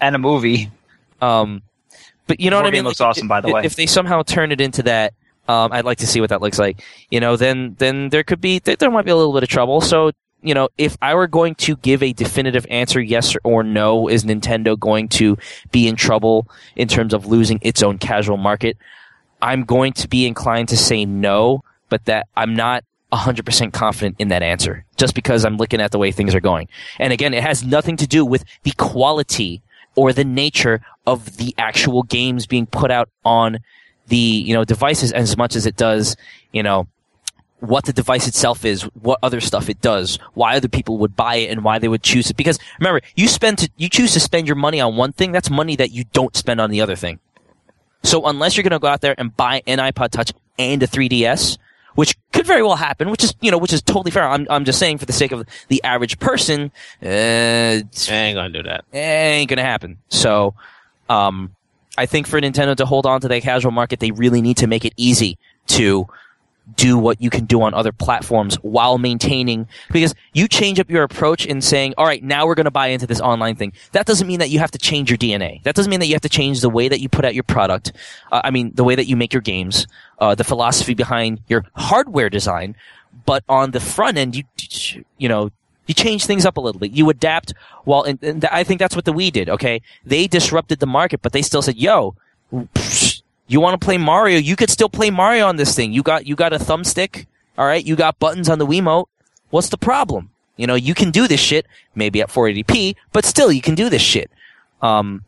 And 0.00 0.14
a 0.14 0.18
movie. 0.18 0.70
Um, 1.22 1.62
but 2.26 2.40
you 2.40 2.50
know 2.50 2.56
Board 2.56 2.64
what 2.64 2.68
I 2.68 2.76
mean? 2.76 2.84
looks 2.84 3.00
Like, 3.00 3.08
awesome, 3.08 3.26
by 3.26 3.40
the 3.40 3.48
if, 3.48 3.54
way. 3.54 3.62
If 3.64 3.76
they 3.76 3.86
somehow 3.86 4.22
turn 4.22 4.52
it 4.52 4.60
into 4.60 4.82
that, 4.82 5.14
um, 5.48 5.72
I'd 5.72 5.84
like 5.86 5.98
to 5.98 6.06
see 6.06 6.20
what 6.20 6.28
that 6.30 6.42
looks 6.42 6.58
like. 6.58 6.82
You 7.10 7.20
know, 7.20 7.36
then 7.36 7.74
then 7.78 8.10
there 8.10 8.22
could 8.22 8.40
be 8.40 8.58
there, 8.58 8.76
there 8.76 8.90
might 8.90 9.06
be 9.06 9.10
a 9.10 9.16
little 9.16 9.32
bit 9.32 9.42
of 9.42 9.48
trouble. 9.48 9.80
So 9.80 10.12
you 10.42 10.54
know, 10.54 10.68
if 10.76 10.96
I 11.00 11.14
were 11.14 11.26
going 11.26 11.54
to 11.56 11.76
give 11.76 12.02
a 12.02 12.12
definitive 12.12 12.66
answer, 12.68 13.00
yes 13.00 13.36
or 13.44 13.62
no, 13.62 14.08
is 14.08 14.24
Nintendo 14.24 14.78
going 14.78 15.08
to 15.10 15.38
be 15.70 15.88
in 15.88 15.96
trouble 15.96 16.48
in 16.76 16.88
terms 16.88 17.14
of 17.14 17.26
losing 17.26 17.58
its 17.62 17.82
own 17.82 17.98
casual 17.98 18.36
market? 18.36 18.76
I'm 19.40 19.64
going 19.64 19.92
to 19.94 20.08
be 20.08 20.26
inclined 20.26 20.68
to 20.70 20.76
say 20.76 21.04
no, 21.04 21.64
but 21.88 22.04
that 22.06 22.26
I'm 22.36 22.54
not 22.54 22.84
100% 23.12 23.72
confident 23.72 24.16
in 24.18 24.28
that 24.28 24.42
answer 24.42 24.84
just 24.96 25.14
because 25.14 25.44
I'm 25.44 25.56
looking 25.56 25.80
at 25.80 25.90
the 25.90 25.98
way 25.98 26.10
things 26.10 26.34
are 26.34 26.40
going. 26.40 26.68
And 26.98 27.12
again, 27.12 27.34
it 27.34 27.42
has 27.42 27.62
nothing 27.62 27.96
to 27.98 28.06
do 28.06 28.24
with 28.24 28.44
the 28.62 28.72
quality 28.72 29.62
or 29.94 30.12
the 30.12 30.24
nature 30.24 30.80
of 31.06 31.36
the 31.36 31.54
actual 31.58 32.02
games 32.02 32.46
being 32.46 32.66
put 32.66 32.90
out 32.90 33.10
on 33.24 33.58
the, 34.06 34.16
you 34.16 34.54
know, 34.54 34.64
devices 34.64 35.12
as 35.12 35.36
much 35.36 35.54
as 35.54 35.66
it 35.66 35.76
does, 35.76 36.16
you 36.52 36.62
know, 36.62 36.86
what 37.62 37.84
the 37.84 37.92
device 37.92 38.26
itself 38.26 38.64
is, 38.64 38.82
what 39.00 39.20
other 39.22 39.40
stuff 39.40 39.70
it 39.70 39.80
does, 39.80 40.16
why 40.34 40.56
other 40.56 40.68
people 40.68 40.98
would 40.98 41.14
buy 41.14 41.36
it 41.36 41.50
and 41.50 41.62
why 41.62 41.78
they 41.78 41.86
would 41.86 42.02
choose 42.02 42.28
it. 42.28 42.36
Because 42.36 42.58
remember, 42.80 43.00
you 43.14 43.28
spend 43.28 43.58
to, 43.58 43.70
you 43.76 43.88
choose 43.88 44.12
to 44.14 44.20
spend 44.20 44.48
your 44.48 44.56
money 44.56 44.80
on 44.80 44.96
one 44.96 45.12
thing, 45.12 45.30
that's 45.30 45.48
money 45.48 45.76
that 45.76 45.92
you 45.92 46.04
don't 46.12 46.34
spend 46.36 46.60
on 46.60 46.70
the 46.70 46.80
other 46.80 46.96
thing. 46.96 47.20
So 48.02 48.26
unless 48.26 48.56
you're 48.56 48.64
going 48.64 48.72
to 48.72 48.80
go 48.80 48.88
out 48.88 49.00
there 49.00 49.14
and 49.16 49.36
buy 49.36 49.62
an 49.68 49.78
iPod 49.78 50.10
Touch 50.10 50.32
and 50.58 50.82
a 50.82 50.88
3DS, 50.88 51.56
which 51.94 52.16
could 52.32 52.46
very 52.46 52.64
well 52.64 52.74
happen, 52.74 53.10
which 53.10 53.22
is, 53.22 53.32
you 53.40 53.52
know, 53.52 53.58
which 53.58 53.72
is 53.72 53.80
totally 53.80 54.10
fair. 54.10 54.24
I'm, 54.24 54.44
I'm 54.50 54.64
just 54.64 54.80
saying 54.80 54.98
for 54.98 55.06
the 55.06 55.12
sake 55.12 55.30
of 55.30 55.46
the 55.68 55.84
average 55.84 56.18
person, 56.18 56.72
uh, 57.00 57.06
I 57.06 57.82
ain't 58.10 58.36
gonna 58.36 58.50
do 58.50 58.64
that. 58.64 58.84
ain't 58.92 59.48
gonna 59.48 59.62
happen. 59.62 59.98
So, 60.08 60.54
um, 61.08 61.54
I 61.96 62.06
think 62.06 62.26
for 62.26 62.40
Nintendo 62.40 62.74
to 62.76 62.86
hold 62.86 63.06
on 63.06 63.20
to 63.20 63.28
that 63.28 63.42
casual 63.42 63.70
market, 63.70 64.00
they 64.00 64.10
really 64.10 64.40
need 64.40 64.56
to 64.56 64.66
make 64.66 64.84
it 64.84 64.94
easy 64.96 65.38
to 65.68 66.08
do 66.76 66.96
what 66.96 67.20
you 67.20 67.30
can 67.30 67.44
do 67.44 67.60
on 67.62 67.74
other 67.74 67.92
platforms 67.92 68.54
while 68.56 68.98
maintaining 68.98 69.66
because 69.92 70.14
you 70.32 70.46
change 70.46 70.78
up 70.78 70.88
your 70.88 71.02
approach 71.02 71.44
in 71.44 71.60
saying 71.60 71.94
all 71.98 72.06
right 72.06 72.22
now 72.22 72.46
we're 72.46 72.54
going 72.54 72.64
to 72.64 72.70
buy 72.70 72.86
into 72.88 73.06
this 73.06 73.20
online 73.20 73.56
thing. 73.56 73.72
That 73.92 74.06
doesn't 74.06 74.26
mean 74.26 74.38
that 74.38 74.50
you 74.50 74.58
have 74.60 74.70
to 74.70 74.78
change 74.78 75.10
your 75.10 75.18
dna 75.18 75.62
that 75.62 75.74
doesn't 75.74 75.90
mean 75.90 76.00
that 76.00 76.06
you 76.06 76.14
have 76.14 76.22
to 76.22 76.28
change 76.28 76.60
the 76.60 76.70
way 76.70 76.88
that 76.88 77.00
you 77.00 77.08
put 77.08 77.24
out 77.24 77.34
your 77.34 77.44
product 77.44 77.92
uh, 78.30 78.40
i 78.44 78.50
mean 78.50 78.70
the 78.74 78.84
way 78.84 78.94
that 78.94 79.06
you 79.06 79.16
make 79.16 79.32
your 79.32 79.42
games 79.42 79.86
uh, 80.18 80.34
the 80.34 80.44
philosophy 80.44 80.94
behind 80.94 81.40
your 81.48 81.64
hardware 81.76 82.30
design 82.30 82.74
but 83.26 83.44
on 83.48 83.70
the 83.72 83.80
front 83.80 84.16
end 84.16 84.36
you 84.36 84.44
you 85.18 85.28
know 85.28 85.50
you 85.86 85.94
change 85.94 86.26
things 86.26 86.46
up 86.46 86.56
a 86.56 86.60
little 86.60 86.78
bit. 86.78 86.92
You 86.92 87.10
adapt 87.10 87.54
while 87.84 88.04
and, 88.04 88.22
and 88.22 88.44
i 88.46 88.62
think 88.64 88.78
that's 88.78 88.94
what 88.94 89.04
the 89.04 89.12
Wii 89.12 89.32
did 89.32 89.48
okay? 89.48 89.82
They 90.04 90.26
disrupted 90.26 90.78
the 90.78 90.86
market 90.86 91.22
but 91.22 91.32
they 91.32 91.42
still 91.42 91.62
said 91.62 91.76
yo 91.76 92.14
you 93.52 93.60
want 93.60 93.78
to 93.78 93.84
play 93.84 93.98
Mario, 93.98 94.38
you 94.38 94.56
could 94.56 94.70
still 94.70 94.88
play 94.88 95.10
Mario 95.10 95.46
on 95.46 95.56
this 95.56 95.74
thing. 95.74 95.92
You 95.92 96.02
got 96.02 96.26
you 96.26 96.34
got 96.34 96.52
a 96.52 96.58
thumbstick, 96.58 97.26
all 97.58 97.66
right? 97.66 97.84
You 97.84 97.96
got 97.96 98.18
buttons 98.18 98.48
on 98.48 98.58
the 98.58 98.66
Wiimote. 98.66 99.06
What's 99.50 99.68
the 99.68 99.78
problem? 99.78 100.30
You 100.56 100.66
know, 100.66 100.74
you 100.74 100.94
can 100.94 101.10
do 101.10 101.28
this 101.28 101.40
shit 101.40 101.66
maybe 101.94 102.22
at 102.22 102.28
480p, 102.28 102.96
but 103.12 103.24
still 103.24 103.52
you 103.52 103.60
can 103.60 103.74
do 103.74 103.88
this 103.88 104.02
shit. 104.02 104.30
Um, 104.80 105.24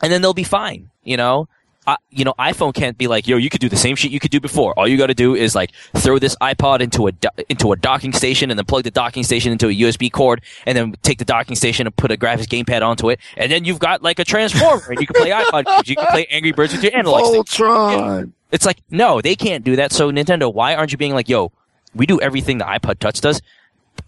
and 0.00 0.12
then 0.12 0.22
they'll 0.22 0.34
be 0.34 0.44
fine. 0.44 0.90
You 1.02 1.16
know, 1.16 1.48
I, 1.86 1.96
you 2.10 2.24
know, 2.24 2.34
iPhone 2.38 2.74
can't 2.74 2.98
be 2.98 3.06
like, 3.06 3.28
yo, 3.28 3.36
you 3.36 3.48
could 3.48 3.60
do 3.60 3.68
the 3.68 3.76
same 3.76 3.94
shit 3.94 4.10
you 4.10 4.18
could 4.18 4.30
do 4.30 4.40
before. 4.40 4.76
All 4.78 4.88
you 4.88 4.96
got 4.96 5.06
to 5.06 5.14
do 5.14 5.34
is 5.34 5.54
like 5.54 5.70
throw 5.94 6.18
this 6.18 6.34
iPod 6.36 6.80
into 6.80 7.06
a 7.06 7.12
do- 7.12 7.28
into 7.48 7.72
a 7.72 7.76
docking 7.76 8.12
station 8.12 8.50
and 8.50 8.58
then 8.58 8.64
plug 8.64 8.82
the 8.82 8.90
docking 8.90 9.22
station 9.22 9.52
into 9.52 9.68
a 9.68 9.72
USB 9.72 10.10
cord 10.10 10.42
and 10.66 10.76
then 10.76 10.96
take 11.02 11.18
the 11.18 11.24
docking 11.24 11.54
station 11.54 11.86
and 11.86 11.94
put 11.94 12.10
a 12.10 12.16
graphics 12.16 12.46
gamepad 12.46 12.82
onto 12.82 13.08
it, 13.10 13.20
and 13.36 13.52
then 13.52 13.64
you've 13.64 13.78
got 13.78 14.02
like 14.02 14.18
a 14.18 14.24
transformer 14.24 14.90
and 14.90 15.00
you 15.00 15.06
can 15.06 15.14
play 15.14 15.30
iPod. 15.30 15.86
You 15.86 15.96
can 15.96 16.06
play 16.06 16.26
Angry 16.30 16.52
Birds 16.52 16.72
with 16.72 16.82
your 16.82 16.96
analog 16.96 17.24
stick. 17.26 17.40
Voltron. 17.40 18.32
It's 18.52 18.64
like, 18.64 18.78
no, 18.90 19.20
they 19.20 19.36
can't 19.36 19.64
do 19.64 19.76
that. 19.76 19.92
So 19.92 20.10
Nintendo, 20.10 20.52
why 20.52 20.74
aren't 20.74 20.92
you 20.92 20.98
being 20.98 21.14
like, 21.14 21.28
yo, 21.28 21.52
we 21.94 22.06
do 22.06 22.20
everything 22.20 22.58
the 22.58 22.64
iPod 22.64 22.98
Touch 22.98 23.20
does, 23.20 23.42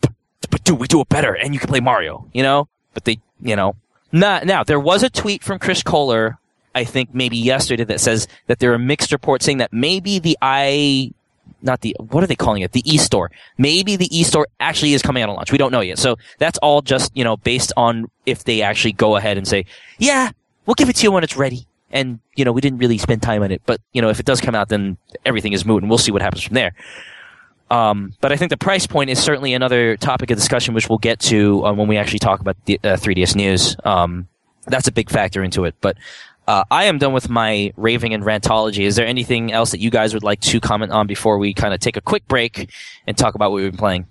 but, 0.00 0.12
but 0.50 0.64
dude, 0.64 0.78
we 0.78 0.86
do 0.86 1.00
it 1.00 1.08
better, 1.08 1.34
and 1.34 1.54
you 1.54 1.60
can 1.60 1.68
play 1.68 1.80
Mario, 1.80 2.26
you 2.32 2.42
know? 2.42 2.68
But 2.94 3.04
they, 3.04 3.20
you 3.40 3.56
know, 3.56 3.76
nah, 4.12 4.40
now 4.44 4.62
there 4.64 4.80
was 4.80 5.02
a 5.02 5.10
tweet 5.10 5.42
from 5.42 5.58
Chris 5.58 5.82
Kohler, 5.82 6.38
I 6.78 6.84
think 6.84 7.12
maybe 7.12 7.36
yesterday, 7.36 7.82
that 7.84 8.00
says 8.00 8.28
that 8.46 8.60
there 8.60 8.72
are 8.72 8.78
mixed 8.78 9.10
reports 9.10 9.44
saying 9.44 9.58
that 9.58 9.72
maybe 9.72 10.20
the 10.20 10.38
i, 10.40 11.12
not 11.60 11.80
the, 11.80 11.96
what 11.98 12.22
are 12.22 12.28
they 12.28 12.36
calling 12.36 12.62
it? 12.62 12.70
The 12.70 12.82
e-store. 12.84 13.32
Maybe 13.56 13.96
the 13.96 14.06
e-store 14.16 14.46
actually 14.60 14.94
is 14.94 15.02
coming 15.02 15.24
out 15.24 15.28
on 15.28 15.34
launch. 15.34 15.50
We 15.50 15.58
don't 15.58 15.72
know 15.72 15.80
yet. 15.80 15.98
So 15.98 16.18
that's 16.38 16.56
all 16.58 16.80
just, 16.82 17.16
you 17.16 17.24
know, 17.24 17.36
based 17.36 17.72
on 17.76 18.08
if 18.26 18.44
they 18.44 18.62
actually 18.62 18.92
go 18.92 19.16
ahead 19.16 19.38
and 19.38 19.48
say, 19.48 19.64
yeah, 19.98 20.30
we'll 20.66 20.76
give 20.76 20.88
it 20.88 20.94
to 20.96 21.02
you 21.02 21.10
when 21.10 21.24
it's 21.24 21.36
ready. 21.36 21.66
And, 21.90 22.20
you 22.36 22.44
know, 22.44 22.52
we 22.52 22.60
didn't 22.60 22.78
really 22.78 22.98
spend 22.98 23.22
time 23.22 23.42
on 23.42 23.50
it, 23.50 23.62
but, 23.66 23.80
you 23.92 24.00
know, 24.00 24.08
if 24.08 24.20
it 24.20 24.26
does 24.26 24.40
come 24.40 24.54
out, 24.54 24.68
then 24.68 24.98
everything 25.24 25.52
is 25.52 25.64
moot 25.64 25.82
and 25.82 25.90
we'll 25.90 25.98
see 25.98 26.12
what 26.12 26.22
happens 26.22 26.44
from 26.44 26.54
there. 26.54 26.74
Um, 27.70 28.14
but 28.20 28.30
I 28.30 28.36
think 28.36 28.50
the 28.50 28.56
price 28.56 28.86
point 28.86 29.10
is 29.10 29.18
certainly 29.18 29.52
another 29.52 29.96
topic 29.96 30.30
of 30.30 30.38
discussion, 30.38 30.74
which 30.74 30.88
we'll 30.88 30.98
get 30.98 31.18
to 31.20 31.66
uh, 31.66 31.72
when 31.72 31.88
we 31.88 31.96
actually 31.96 32.20
talk 32.20 32.40
about 32.40 32.56
the 32.66 32.78
uh, 32.84 32.96
3DS 32.96 33.34
news. 33.34 33.76
Um, 33.84 34.28
that's 34.66 34.88
a 34.88 34.92
big 34.92 35.10
factor 35.10 35.42
into 35.42 35.64
it. 35.64 35.74
But 35.80 35.96
uh, 36.48 36.64
I 36.70 36.84
am 36.84 36.96
done 36.96 37.12
with 37.12 37.28
my 37.28 37.72
raving 37.76 38.14
and 38.14 38.24
rantology. 38.24 38.84
Is 38.84 38.96
there 38.96 39.06
anything 39.06 39.52
else 39.52 39.70
that 39.70 39.80
you 39.80 39.90
guys 39.90 40.14
would 40.14 40.22
like 40.24 40.40
to 40.40 40.58
comment 40.60 40.92
on 40.92 41.06
before 41.06 41.36
we 41.36 41.52
kind 41.52 41.74
of 41.74 41.80
take 41.80 41.98
a 41.98 42.00
quick 42.00 42.26
break 42.26 42.70
and 43.06 43.16
talk 43.16 43.34
about 43.34 43.50
what 43.50 43.56
we've 43.62 43.70
been 43.70 43.78
playing? 43.78 44.06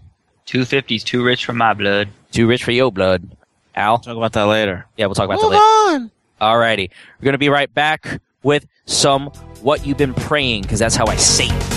250's 0.46 1.04
too 1.04 1.24
rich 1.26 1.46
for 1.46 1.54
my 1.54 1.74
blood. 1.74 2.10
Too 2.32 2.48
rich 2.48 2.64
for 2.64 2.72
your 2.72 2.92
blood, 2.92 3.36
Al. 3.76 3.98
Talk 3.98 4.16
about 4.16 4.34
that 4.34 4.44
later. 4.44 4.86
Yeah, 4.98 5.08
we'll 5.08 5.16
talk 5.16 5.26
about 5.26 5.42
Move 5.42 5.52
that 5.52 5.58
later. 5.90 6.04
on. 6.04 6.12
Alrighty, 6.40 6.92
we're 7.20 7.26
gonna 7.26 7.40
be 7.40 7.50
right 7.50 7.74
back 7.74 8.22
with 8.44 8.68
some 8.86 9.28
what 9.62 9.88
you've 9.88 9.98
been 9.98 10.14
praying 10.14 10.62
because 10.62 10.78
that's 10.78 10.96
how 10.96 11.08
I 11.08 11.16
say 11.16 11.48
it. 11.48 11.77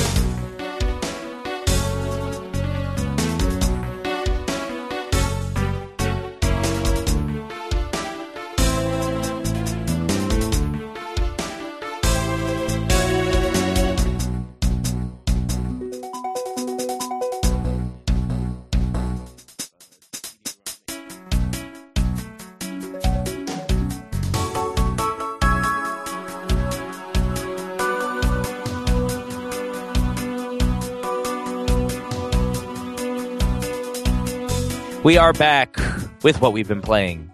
We 35.10 35.18
are 35.18 35.32
back 35.32 35.76
with 36.22 36.40
what 36.40 36.52
we've 36.52 36.68
been 36.68 36.82
playing. 36.82 37.32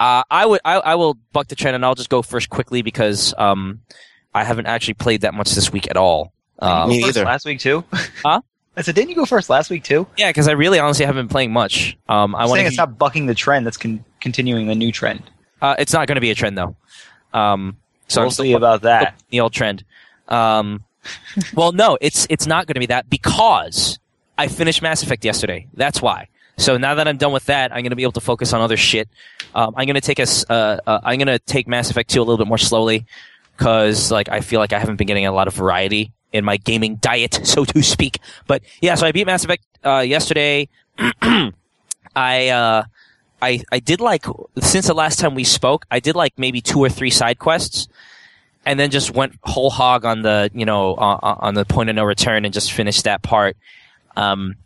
Uh, 0.00 0.24
I 0.28 0.44
would, 0.44 0.60
I, 0.64 0.74
I 0.78 0.94
will 0.96 1.14
buck 1.32 1.46
the 1.46 1.54
trend, 1.54 1.76
and 1.76 1.84
I'll 1.84 1.94
just 1.94 2.08
go 2.08 2.20
first 2.20 2.50
quickly 2.50 2.82
because 2.82 3.32
um, 3.38 3.82
I 4.34 4.42
haven't 4.42 4.66
actually 4.66 4.94
played 4.94 5.20
that 5.20 5.32
much 5.32 5.54
this 5.54 5.70
week 5.70 5.88
at 5.88 5.96
all. 5.96 6.32
Um, 6.58 6.88
Me 6.88 7.00
First 7.00 7.16
either. 7.16 7.24
last 7.24 7.46
week 7.46 7.60
too. 7.60 7.84
Huh? 8.24 8.40
I 8.76 8.82
said, 8.82 8.96
didn't 8.96 9.10
you 9.10 9.14
go 9.14 9.24
first 9.24 9.48
last 9.48 9.70
week 9.70 9.84
too? 9.84 10.08
yeah, 10.16 10.30
because 10.30 10.48
I 10.48 10.52
really, 10.54 10.80
honestly, 10.80 11.06
haven't 11.06 11.26
been 11.26 11.32
playing 11.32 11.52
much. 11.52 11.96
Um, 12.08 12.34
I 12.34 12.40
I'm 12.40 12.48
want 12.48 12.62
to. 12.62 12.66
it's 12.66 12.76
not 12.76 12.98
bucking 12.98 13.26
the 13.26 13.36
trend. 13.36 13.64
That's 13.66 13.76
con- 13.76 14.04
continuing 14.20 14.66
the 14.66 14.74
new 14.74 14.90
trend. 14.90 15.22
Uh, 15.62 15.76
it's 15.78 15.92
not 15.92 16.08
going 16.08 16.16
to 16.16 16.20
be 16.20 16.32
a 16.32 16.34
trend 16.34 16.58
though. 16.58 16.74
Um, 17.32 17.76
so 18.08 18.22
we'll 18.22 18.26
I'm 18.26 18.30
still 18.32 18.46
see 18.46 18.52
about 18.54 18.82
that. 18.82 19.14
the 19.30 19.38
old 19.38 19.52
trend. 19.52 19.84
Um, 20.26 20.82
well, 21.54 21.70
no, 21.70 21.98
it's 22.00 22.26
it's 22.30 22.48
not 22.48 22.66
going 22.66 22.74
to 22.74 22.80
be 22.80 22.86
that 22.86 23.08
because 23.08 24.00
I 24.36 24.48
finished 24.48 24.82
Mass 24.82 25.04
Effect 25.04 25.24
yesterday. 25.24 25.68
That's 25.72 26.02
why. 26.02 26.30
So 26.58 26.76
now 26.78 26.94
that 26.94 27.06
I'm 27.06 27.18
done 27.18 27.32
with 27.32 27.46
that, 27.46 27.72
I'm 27.72 27.82
going 27.82 27.90
to 27.90 27.96
be 27.96 28.02
able 28.02 28.12
to 28.12 28.20
focus 28.20 28.52
on 28.52 28.60
other 28.60 28.76
shit. 28.76 29.08
Um, 29.54 29.74
I'm 29.76 29.86
going 29.86 29.94
to 29.94 30.00
take 30.00 30.20
us. 30.20 30.44
Uh, 30.48 30.80
uh, 30.86 31.00
I'm 31.04 31.18
going 31.18 31.26
to 31.26 31.38
take 31.38 31.68
Mass 31.68 31.90
Effect 31.90 32.10
2 32.10 32.20
a 32.20 32.22
little 32.22 32.38
bit 32.38 32.46
more 32.46 32.58
slowly 32.58 33.06
because, 33.56 34.10
like, 34.10 34.28
I 34.28 34.40
feel 34.40 34.60
like 34.60 34.72
I 34.72 34.78
haven't 34.78 34.96
been 34.96 35.06
getting 35.06 35.26
a 35.26 35.32
lot 35.32 35.48
of 35.48 35.54
variety 35.54 36.12
in 36.32 36.44
my 36.44 36.56
gaming 36.56 36.96
diet, 36.96 37.40
so 37.44 37.64
to 37.64 37.82
speak. 37.82 38.18
But 38.46 38.62
yeah, 38.80 38.94
so 38.94 39.06
I 39.06 39.12
beat 39.12 39.26
Mass 39.26 39.44
Effect 39.44 39.64
uh, 39.84 40.04
yesterday. 40.06 40.68
I 42.16 42.48
uh, 42.48 42.84
I 43.42 43.62
I 43.70 43.78
did 43.78 44.00
like 44.00 44.24
since 44.58 44.86
the 44.86 44.94
last 44.94 45.18
time 45.18 45.34
we 45.34 45.44
spoke, 45.44 45.86
I 45.90 46.00
did 46.00 46.16
like 46.16 46.38
maybe 46.38 46.60
two 46.60 46.80
or 46.80 46.88
three 46.88 47.10
side 47.10 47.38
quests, 47.38 47.88
and 48.64 48.80
then 48.80 48.90
just 48.90 49.14
went 49.14 49.34
whole 49.42 49.70
hog 49.70 50.04
on 50.04 50.22
the 50.22 50.50
you 50.54 50.64
know 50.64 50.94
uh, 50.94 51.18
uh, 51.22 51.36
on 51.40 51.54
the 51.54 51.64
point 51.64 51.90
of 51.90 51.96
no 51.96 52.04
return 52.04 52.44
and 52.44 52.54
just 52.54 52.72
finished 52.72 53.04
that 53.04 53.22
part. 53.22 53.56
Um, 54.16 54.56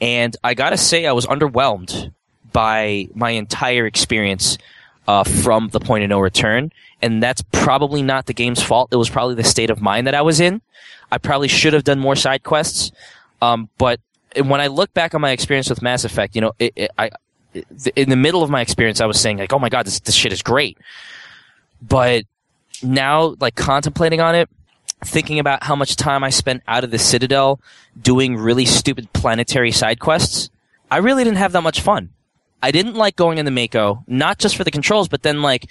and 0.00 0.36
I 0.44 0.54
gotta 0.54 0.76
say, 0.76 1.06
I 1.06 1.12
was 1.12 1.26
underwhelmed 1.26 2.12
by 2.52 3.08
my 3.14 3.30
entire 3.30 3.86
experience 3.86 4.58
uh, 5.06 5.24
from 5.24 5.68
the 5.68 5.80
point 5.80 6.04
of 6.04 6.10
no 6.10 6.20
return, 6.20 6.72
and 7.00 7.22
that's 7.22 7.42
probably 7.52 8.02
not 8.02 8.26
the 8.26 8.34
game's 8.34 8.62
fault. 8.62 8.88
It 8.92 8.96
was 8.96 9.10
probably 9.10 9.34
the 9.34 9.44
state 9.44 9.70
of 9.70 9.80
mind 9.80 10.06
that 10.06 10.14
I 10.14 10.22
was 10.22 10.40
in. 10.40 10.60
I 11.10 11.18
probably 11.18 11.48
should 11.48 11.72
have 11.72 11.84
done 11.84 11.98
more 11.98 12.16
side 12.16 12.42
quests, 12.42 12.92
um, 13.40 13.68
but 13.78 14.00
when 14.36 14.60
I 14.60 14.66
look 14.66 14.92
back 14.92 15.14
on 15.14 15.20
my 15.20 15.30
experience 15.30 15.70
with 15.70 15.82
Mass 15.82 16.04
Effect, 16.04 16.34
you 16.34 16.40
know, 16.40 16.52
it, 16.58 16.72
it, 16.76 16.90
I 16.98 17.10
in 17.96 18.10
the 18.10 18.16
middle 18.16 18.42
of 18.42 18.50
my 18.50 18.60
experience, 18.60 19.00
I 19.00 19.06
was 19.06 19.18
saying 19.18 19.38
like, 19.38 19.52
"Oh 19.52 19.58
my 19.58 19.68
god, 19.68 19.86
this 19.86 20.00
this 20.00 20.14
shit 20.14 20.32
is 20.32 20.42
great," 20.42 20.78
but 21.80 22.24
now, 22.82 23.34
like 23.40 23.54
contemplating 23.54 24.20
on 24.20 24.34
it, 24.34 24.48
thinking 25.04 25.38
about 25.38 25.64
how 25.64 25.76
much 25.76 25.96
time 25.96 26.24
I 26.24 26.30
spent 26.30 26.62
out 26.66 26.84
of 26.84 26.90
the 26.90 26.98
Citadel 26.98 27.60
doing 28.00 28.36
really 28.36 28.64
stupid 28.64 29.12
planetary 29.12 29.72
side 29.72 30.00
quests, 30.00 30.50
I 30.90 30.98
really 30.98 31.24
didn't 31.24 31.38
have 31.38 31.52
that 31.52 31.62
much 31.62 31.80
fun. 31.80 32.10
I 32.62 32.72
didn't 32.72 32.94
like 32.94 33.14
going 33.14 33.38
in 33.38 33.44
the 33.44 33.50
Mako, 33.52 34.02
not 34.08 34.38
just 34.38 34.56
for 34.56 34.64
the 34.64 34.70
controls, 34.70 35.08
but 35.08 35.22
then 35.22 35.42
like 35.42 35.68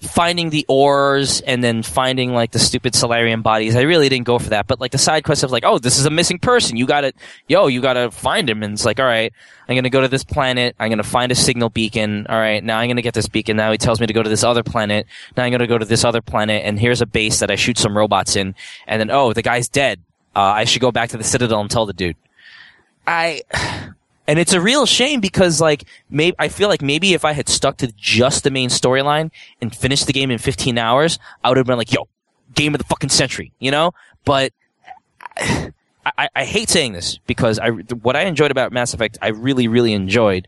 finding 0.00 0.50
the 0.50 0.64
ores 0.68 1.40
and 1.40 1.62
then 1.62 1.82
finding 1.82 2.32
like 2.32 2.52
the 2.52 2.58
stupid 2.58 2.94
Solarian 2.94 3.42
bodies. 3.42 3.74
I 3.74 3.82
really 3.82 4.08
didn't 4.08 4.26
go 4.26 4.38
for 4.38 4.50
that. 4.50 4.66
But 4.66 4.80
like 4.80 4.92
the 4.92 4.98
side 4.98 5.24
quests 5.24 5.42
of 5.42 5.50
like, 5.50 5.64
oh, 5.64 5.78
this 5.78 5.98
is 5.98 6.06
a 6.06 6.10
missing 6.10 6.38
person. 6.38 6.76
You 6.76 6.86
gotta, 6.86 7.12
yo, 7.48 7.66
you 7.66 7.80
gotta 7.80 8.10
find 8.10 8.48
him. 8.48 8.62
And 8.62 8.74
it's 8.74 8.84
like, 8.84 9.00
all 9.00 9.06
right, 9.06 9.32
I'm 9.68 9.74
gonna 9.74 9.90
go 9.90 10.00
to 10.00 10.08
this 10.08 10.22
planet. 10.22 10.76
I'm 10.78 10.90
gonna 10.90 11.02
find 11.02 11.32
a 11.32 11.34
signal 11.34 11.68
beacon. 11.68 12.26
All 12.28 12.38
right, 12.38 12.62
now 12.62 12.78
I'm 12.78 12.88
gonna 12.88 13.02
get 13.02 13.14
this 13.14 13.28
beacon. 13.28 13.56
Now 13.56 13.72
he 13.72 13.78
tells 13.78 14.00
me 14.00 14.06
to 14.06 14.12
go 14.12 14.22
to 14.22 14.28
this 14.30 14.44
other 14.44 14.62
planet. 14.62 15.06
Now 15.36 15.44
I'm 15.44 15.50
gonna 15.50 15.66
go 15.66 15.78
to 15.78 15.84
this 15.84 16.04
other 16.04 16.22
planet. 16.22 16.62
And 16.64 16.78
here's 16.78 17.00
a 17.00 17.06
base 17.06 17.40
that 17.40 17.50
I 17.50 17.56
shoot 17.56 17.78
some 17.78 17.96
robots 17.96 18.36
in. 18.36 18.54
And 18.86 19.00
then, 19.00 19.10
oh, 19.10 19.32
the 19.32 19.42
guy's 19.42 19.68
dead. 19.68 20.00
Uh, 20.36 20.40
I 20.40 20.64
should 20.64 20.80
go 20.80 20.92
back 20.92 21.10
to 21.10 21.16
the 21.16 21.24
Citadel 21.24 21.60
and 21.60 21.70
tell 21.70 21.86
the 21.86 21.92
dude. 21.92 22.16
I, 23.06 23.42
and 24.28 24.38
it's 24.38 24.52
a 24.52 24.60
real 24.60 24.86
shame 24.86 25.20
because 25.20 25.60
like 25.60 25.84
maybe 26.10 26.36
I 26.38 26.48
feel 26.48 26.68
like 26.68 26.82
maybe 26.82 27.14
if 27.14 27.24
I 27.24 27.32
had 27.32 27.48
stuck 27.48 27.78
to 27.78 27.90
just 27.96 28.44
the 28.44 28.50
main 28.50 28.68
storyline 28.68 29.30
and 29.60 29.74
finished 29.74 30.06
the 30.06 30.12
game 30.12 30.30
in 30.30 30.38
15 30.38 30.76
hours, 30.78 31.18
I 31.42 31.48
would 31.48 31.56
have 31.56 31.66
been 31.66 31.78
like, 31.78 31.92
"Yo, 31.92 32.06
game 32.54 32.74
of 32.74 32.78
the 32.78 32.84
fucking 32.84 33.08
century," 33.10 33.52
you 33.58 33.70
know. 33.70 33.92
But 34.24 34.52
I, 35.38 35.72
I, 36.04 36.28
I 36.36 36.44
hate 36.44 36.68
saying 36.68 36.92
this 36.92 37.18
because 37.26 37.58
I 37.58 37.70
what 37.70 38.14
I 38.14 38.22
enjoyed 38.22 38.50
about 38.50 38.70
Mass 38.70 38.92
Effect, 38.94 39.18
I 39.22 39.28
really 39.28 39.66
really 39.66 39.94
enjoyed, 39.94 40.46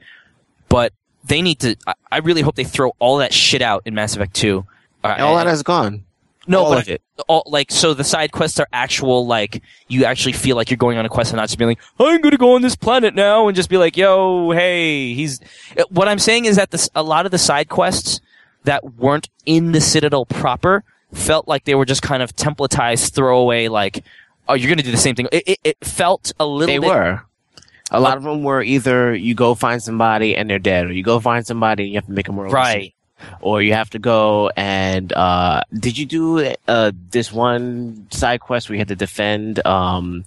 but 0.69 0.93
they 1.25 1.41
need 1.41 1.61
to. 1.61 1.75
I, 1.87 1.95
I 2.13 2.19
really 2.19 2.43
hope 2.43 2.57
they 2.57 2.65
throw 2.65 2.93
all 2.99 3.17
that 3.19 3.33
shit 3.33 3.63
out 3.63 3.83
in 3.87 3.95
Mass 3.95 4.15
Effect 4.15 4.35
2. 4.35 4.65
Uh, 5.03 5.17
All 5.21 5.37
that 5.37 5.47
is 5.47 5.63
gone. 5.63 6.05
No, 6.51 6.65
all 6.65 6.75
but 6.75 6.89
it. 6.89 7.03
all, 7.29 7.43
like 7.47 7.71
so 7.71 7.95
the 7.95 8.05
side 8.05 8.33
quests 8.33 8.59
are 8.61 8.69
actual 8.73 9.27
like 9.27 9.63
you 9.89 10.05
actually 10.05 10.33
feel 10.33 10.57
like 10.57 10.71
you're 10.71 10.77
going 10.77 10.99
on 10.99 11.07
a 11.07 11.09
quest 11.09 11.31
and 11.33 11.37
not 11.37 11.49
just 11.49 11.59
being 11.59 11.69
like 11.71 11.81
I'm 11.99 12.21
gonna 12.21 12.37
go 12.37 12.55
on 12.55 12.63
this 12.63 12.77
planet 12.77 13.15
now 13.15 13.47
and 13.49 13.55
just 13.57 13.71
be 13.71 13.77
like 13.77 13.97
yo 13.97 14.51
hey 14.51 15.15
he's 15.15 15.41
uh, 15.79 15.85
what 15.91 16.09
I'm 16.09 16.19
saying 16.19 16.47
is 16.47 16.57
that 16.57 16.71
this 16.71 16.91
a 16.95 17.03
lot 17.03 17.25
of 17.25 17.33
the 17.33 17.39
side 17.39 17.69
quests 17.69 18.21
that 18.65 18.95
weren't 18.97 19.29
in 19.47 19.73
the 19.73 19.81
Citadel 19.81 20.27
proper 20.27 20.85
felt 21.13 21.49
like 21.49 21.65
they 21.65 21.75
were 21.75 21.85
just 21.87 22.03
kind 22.03 22.23
of 22.23 22.35
templatized 22.37 23.13
throwaway 23.13 23.69
like 23.69 24.05
oh 24.49 24.55
you're 24.55 24.69
gonna 24.69 24.83
do 24.83 24.91
the 24.91 24.97
same 24.97 25.15
thing 25.15 25.29
it, 25.33 25.45
it, 25.47 25.59
it 25.65 25.77
felt 25.85 26.33
a 26.41 26.47
little 26.47 26.75
They 26.75 26.79
bit 26.79 26.89
were. 26.89 27.23
A 27.93 27.99
lot 27.99 28.17
of 28.17 28.23
them 28.23 28.45
were 28.45 28.63
either 28.63 29.13
you 29.15 29.35
go 29.35 29.57
find 29.57 29.83
somebody 29.83 30.37
and 30.37 30.49
they're 30.49 30.61
dead, 30.61 30.87
or 30.87 30.93
you 30.93 31.03
go 31.03 31.19
find 31.19 31.45
somebody 31.45 31.83
and 31.83 31.93
you 31.93 31.97
have 31.99 32.07
to 32.07 32.13
make 32.13 32.27
them 32.27 32.39
roll. 32.39 32.53
right 32.53 32.95
Or 33.41 33.63
you 33.63 33.73
have 33.75 33.91
to 33.91 33.99
go 33.99 34.51
and 34.57 35.13
uh 35.13 35.63
did 35.73 35.97
you 35.99 36.07
do 36.07 36.55
uh 36.69 36.93
this 37.11 37.33
one 37.33 38.07
side 38.11 38.41
quest 38.41 38.69
where 38.69 38.75
you 38.77 38.81
had 38.81 38.89
to 38.89 38.97
defend 38.97 39.65
um 39.67 40.25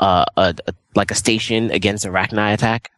uh 0.00 0.24
a, 0.36 0.54
a 0.66 0.74
like 0.94 1.10
a 1.10 1.14
station 1.14 1.70
against 1.70 2.04
a 2.04 2.08
Rachni 2.10 2.52
attack? 2.54 2.90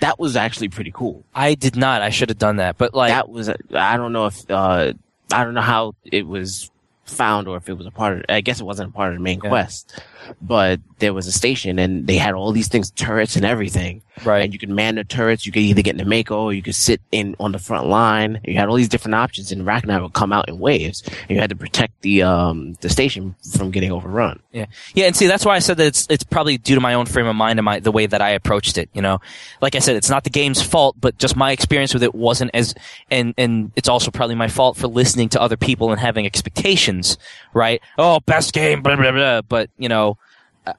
That 0.00 0.18
was 0.18 0.36
actually 0.36 0.68
pretty 0.68 0.92
cool. 0.92 1.24
I 1.34 1.54
did 1.54 1.74
not 1.76 2.02
I 2.02 2.10
should 2.10 2.28
have 2.28 2.38
done 2.38 2.56
that 2.56 2.78
but 2.78 2.94
like 2.94 3.10
that 3.10 3.28
was 3.28 3.48
I 3.48 3.96
don't 3.96 4.12
know 4.12 4.26
if 4.26 4.50
uh 4.50 4.92
I 5.32 5.44
don't 5.44 5.54
know 5.54 5.60
how 5.60 5.94
it 6.04 6.26
was 6.26 6.70
found 7.04 7.48
or 7.48 7.56
if 7.56 7.68
it 7.68 7.74
was 7.74 7.86
a 7.86 7.90
part 7.90 8.18
of 8.18 8.24
I 8.28 8.40
guess 8.42 8.60
it 8.60 8.64
wasn't 8.64 8.90
a 8.90 8.92
part 8.92 9.12
of 9.12 9.18
the 9.18 9.22
main 9.22 9.40
Yeah. 9.42 9.48
quest. 9.48 9.98
But 10.40 10.80
there 10.98 11.14
was 11.14 11.26
a 11.26 11.32
station 11.32 11.78
and 11.78 12.06
they 12.06 12.16
had 12.16 12.34
all 12.34 12.52
these 12.52 12.68
things, 12.68 12.90
turrets 12.90 13.36
and 13.36 13.44
everything. 13.44 14.02
right 14.24 14.42
And 14.42 14.52
you 14.52 14.58
could 14.58 14.68
man 14.68 14.96
the 14.96 15.04
turrets, 15.04 15.46
you 15.46 15.52
could 15.52 15.62
either 15.62 15.82
get 15.82 15.98
in 15.98 15.98
the 15.98 16.04
Mako 16.04 16.44
or 16.44 16.52
you 16.52 16.62
could 16.62 16.74
sit 16.74 17.00
in 17.12 17.36
on 17.38 17.52
the 17.52 17.58
front 17.58 17.86
line. 17.86 18.40
You 18.44 18.56
had 18.56 18.68
all 18.68 18.74
these 18.74 18.88
different 18.88 19.14
options 19.14 19.52
and 19.52 19.62
Rachni 19.62 20.00
would 20.00 20.12
come 20.12 20.32
out 20.32 20.48
in 20.48 20.58
waves. 20.58 21.02
And 21.06 21.30
you 21.30 21.40
had 21.40 21.50
to 21.50 21.56
protect 21.56 22.02
the 22.02 22.22
um 22.22 22.74
the 22.80 22.88
station 22.88 23.34
from 23.56 23.70
getting 23.70 23.92
overrun. 23.92 24.40
Yeah. 24.52 24.66
Yeah, 24.94 25.06
and 25.06 25.16
see, 25.16 25.26
that's 25.26 25.44
why 25.44 25.56
I 25.56 25.60
said 25.60 25.76
that 25.76 25.86
it's 25.86 26.06
it's 26.10 26.24
probably 26.24 26.58
due 26.58 26.74
to 26.74 26.80
my 26.80 26.94
own 26.94 27.06
frame 27.06 27.26
of 27.26 27.36
mind 27.36 27.58
and 27.58 27.64
my 27.64 27.80
the 27.80 27.92
way 27.92 28.06
that 28.06 28.20
I 28.20 28.30
approached 28.30 28.78
it. 28.78 28.88
You 28.92 29.02
know, 29.02 29.20
like 29.60 29.74
I 29.74 29.78
said, 29.78 29.96
it's 29.96 30.10
not 30.10 30.24
the 30.24 30.30
game's 30.30 30.62
fault, 30.62 30.96
but 31.00 31.18
just 31.18 31.36
my 31.36 31.52
experience 31.52 31.94
with 31.94 32.02
it 32.02 32.14
wasn't 32.14 32.50
as, 32.54 32.74
and 33.10 33.34
and 33.38 33.72
it's 33.76 33.88
also 33.88 34.10
probably 34.10 34.34
my 34.34 34.48
fault 34.48 34.76
for 34.76 34.88
listening 34.88 35.28
to 35.30 35.40
other 35.40 35.56
people 35.56 35.90
and 35.90 36.00
having 36.00 36.26
expectations. 36.26 37.18
Right? 37.54 37.80
Oh, 37.96 38.20
best 38.20 38.52
game, 38.52 38.82
blah 38.82 38.96
blah 38.96 39.12
blah. 39.12 39.42
But 39.42 39.70
you 39.78 39.88
know. 39.88 40.18
Uh, 40.66 40.74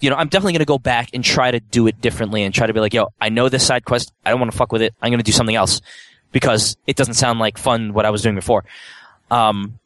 you 0.00 0.10
know, 0.10 0.16
I'm 0.16 0.28
definitely 0.28 0.52
going 0.52 0.60
to 0.60 0.64
go 0.64 0.78
back 0.78 1.10
and 1.12 1.24
try 1.24 1.50
to 1.50 1.58
do 1.58 1.88
it 1.88 2.00
differently 2.00 2.44
and 2.44 2.54
try 2.54 2.68
to 2.68 2.72
be 2.72 2.78
like, 2.78 2.94
yo, 2.94 3.08
I 3.20 3.30
know 3.30 3.48
this 3.48 3.66
side 3.66 3.84
quest. 3.84 4.12
I 4.24 4.30
don't 4.30 4.38
want 4.38 4.52
to 4.52 4.56
fuck 4.56 4.70
with 4.70 4.80
it. 4.80 4.94
I'm 5.02 5.10
going 5.10 5.18
to 5.18 5.24
do 5.24 5.32
something 5.32 5.56
else 5.56 5.80
because 6.30 6.76
it 6.86 6.94
doesn't 6.96 7.14
sound 7.14 7.40
like 7.40 7.58
fun 7.58 7.92
what 7.92 8.06
I 8.06 8.10
was 8.10 8.22
doing 8.22 8.36
before. 8.36 8.64
Um, 9.30 9.78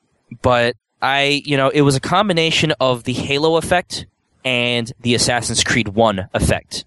but 0.43 0.77
I, 1.01 1.43
you 1.45 1.57
know, 1.57 1.69
it 1.69 1.81
was 1.83 1.97
a 1.97 2.01
combination 2.01 2.73
of 2.81 3.05
the 3.05 3.13
Halo 3.13 3.57
effect 3.57 4.07
and 4.45 4.93
the 5.01 5.15
Assassin's 5.15 5.65
Creed 5.65 5.89
1 5.89 6.29
effect, 6.35 6.85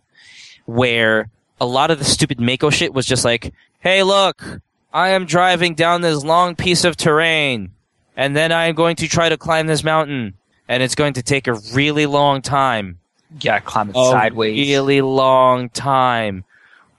where 0.66 1.30
a 1.60 1.66
lot 1.66 1.92
of 1.92 2.00
the 2.00 2.06
stupid 2.06 2.40
Mako 2.40 2.70
shit 2.70 2.94
was 2.94 3.06
just 3.06 3.26
like, 3.26 3.54
hey, 3.80 4.04
look, 4.04 4.62
I 4.94 5.10
am 5.10 5.26
driving 5.26 5.76
down 5.76 6.02
this 6.02 6.24
long 6.24 6.56
piece 6.56 6.84
of 6.84 6.96
terrain, 6.96 7.72
and 8.16 8.36
then 8.36 8.52
I 8.52 8.66
am 8.68 8.76
going 8.76 8.96
to 8.98 9.08
try 9.08 9.30
to 9.30 9.38
climb 9.38 9.68
this 9.68 9.84
mountain, 9.84 10.34
and 10.68 10.82
it's 10.84 10.96
going 10.96 11.14
to 11.14 11.24
take 11.24 11.48
a 11.48 11.54
really 11.74 12.06
long 12.06 12.42
time. 12.42 13.00
Yeah, 13.42 13.60
climb 13.60 13.90
it 13.90 13.96
A 13.98 14.10
sideways. 14.12 14.58
really 14.70 15.02
long 15.02 15.70
time. 15.70 16.46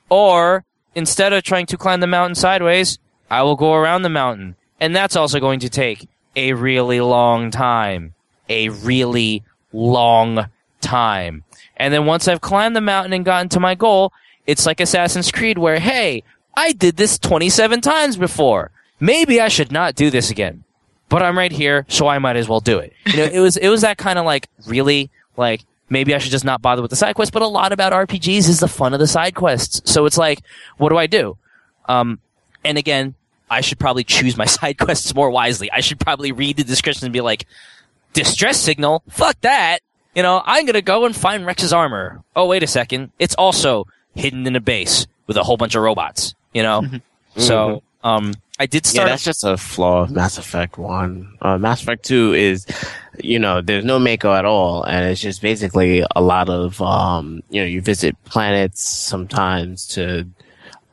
Or, 0.08 0.64
instead 0.94 1.32
of 1.32 1.42
trying 1.42 1.66
to 1.66 1.76
climb 1.76 2.00
the 2.00 2.06
mountain 2.06 2.34
sideways, 2.34 2.98
I 3.30 3.42
will 3.42 3.56
go 3.56 3.74
around 3.74 4.02
the 4.02 4.08
mountain. 4.08 4.56
And 4.78 4.94
that's 4.94 5.16
also 5.16 5.40
going 5.40 5.60
to 5.60 5.70
take 5.70 6.08
a 6.36 6.52
really 6.52 7.00
long 7.00 7.50
time. 7.50 8.14
A 8.48 8.68
really 8.68 9.42
long 9.72 10.46
time. 10.80 11.44
And 11.76 11.92
then 11.92 12.06
once 12.06 12.28
I've 12.28 12.40
climbed 12.40 12.76
the 12.76 12.80
mountain 12.80 13.12
and 13.12 13.24
gotten 13.24 13.48
to 13.50 13.60
my 13.60 13.74
goal, 13.74 14.12
it's 14.46 14.66
like 14.66 14.80
Assassin's 14.80 15.32
Creed 15.32 15.58
where, 15.58 15.78
hey, 15.78 16.22
I 16.56 16.72
did 16.72 16.96
this 16.96 17.18
27 17.18 17.80
times 17.80 18.16
before. 18.16 18.70
Maybe 19.00 19.40
I 19.40 19.48
should 19.48 19.72
not 19.72 19.94
do 19.94 20.10
this 20.10 20.30
again. 20.30 20.64
But 21.08 21.22
I'm 21.22 21.38
right 21.38 21.52
here, 21.52 21.86
so 21.88 22.08
I 22.08 22.18
might 22.18 22.36
as 22.36 22.48
well 22.48 22.60
do 22.60 22.78
it. 22.78 22.92
You 23.06 23.18
know, 23.18 23.24
it 23.24 23.38
was, 23.40 23.56
it 23.56 23.68
was 23.68 23.82
that 23.82 23.96
kind 23.96 24.18
of 24.18 24.24
like, 24.24 24.48
really, 24.66 25.10
like, 25.36 25.64
maybe 25.88 26.14
I 26.14 26.18
should 26.18 26.32
just 26.32 26.44
not 26.44 26.62
bother 26.62 26.82
with 26.82 26.90
the 26.90 26.96
side 26.96 27.14
quests, 27.14 27.30
but 27.30 27.42
a 27.42 27.46
lot 27.46 27.72
about 27.72 27.92
RPGs 27.92 28.48
is 28.48 28.60
the 28.60 28.68
fun 28.68 28.92
of 28.92 28.98
the 28.98 29.06
side 29.06 29.34
quests. 29.34 29.88
So 29.90 30.06
it's 30.06 30.18
like, 30.18 30.40
what 30.78 30.88
do 30.88 30.96
I 30.96 31.06
do? 31.06 31.36
Um, 31.88 32.18
and 32.64 32.76
again, 32.76 33.14
I 33.48 33.60
should 33.60 33.78
probably 33.78 34.04
choose 34.04 34.36
my 34.36 34.44
side 34.46 34.78
quests 34.78 35.14
more 35.14 35.30
wisely. 35.30 35.70
I 35.70 35.80
should 35.80 36.00
probably 36.00 36.32
read 36.32 36.56
the 36.56 36.64
description 36.64 37.06
and 37.06 37.12
be 37.12 37.20
like, 37.20 37.46
distress 38.12 38.58
signal? 38.60 39.02
Fuck 39.08 39.40
that. 39.42 39.80
You 40.14 40.22
know, 40.22 40.42
I'm 40.44 40.64
gonna 40.66 40.82
go 40.82 41.04
and 41.04 41.14
find 41.14 41.44
Wrex's 41.44 41.72
armor. 41.72 42.22
Oh, 42.34 42.46
wait 42.46 42.62
a 42.62 42.66
second. 42.66 43.12
It's 43.18 43.34
also 43.34 43.86
hidden 44.14 44.46
in 44.46 44.56
a 44.56 44.60
base 44.60 45.06
with 45.26 45.36
a 45.36 45.44
whole 45.44 45.58
bunch 45.58 45.74
of 45.74 45.82
robots. 45.82 46.34
You 46.54 46.62
know? 46.62 46.84
So, 47.36 47.82
um, 48.02 48.32
I 48.58 48.66
did 48.66 48.86
Yeah, 48.94 49.04
that's 49.04 49.24
just 49.24 49.44
a 49.44 49.56
flaw 49.56 50.02
of 50.02 50.10
Mass 50.10 50.38
Effect 50.38 50.78
1. 50.78 51.38
Uh, 51.42 51.58
Mass 51.58 51.82
Effect 51.82 52.04
2 52.04 52.32
is, 52.34 52.66
you 53.22 53.38
know, 53.38 53.60
there's 53.60 53.84
no 53.84 53.98
Mako 53.98 54.32
at 54.32 54.46
all, 54.46 54.82
and 54.82 55.04
it's 55.10 55.20
just 55.20 55.42
basically 55.42 56.02
a 56.14 56.22
lot 56.22 56.48
of, 56.48 56.80
um, 56.80 57.42
you 57.50 57.60
know, 57.60 57.66
you 57.66 57.82
visit 57.82 58.16
planets 58.24 58.82
sometimes 58.82 59.86
to 59.88 60.26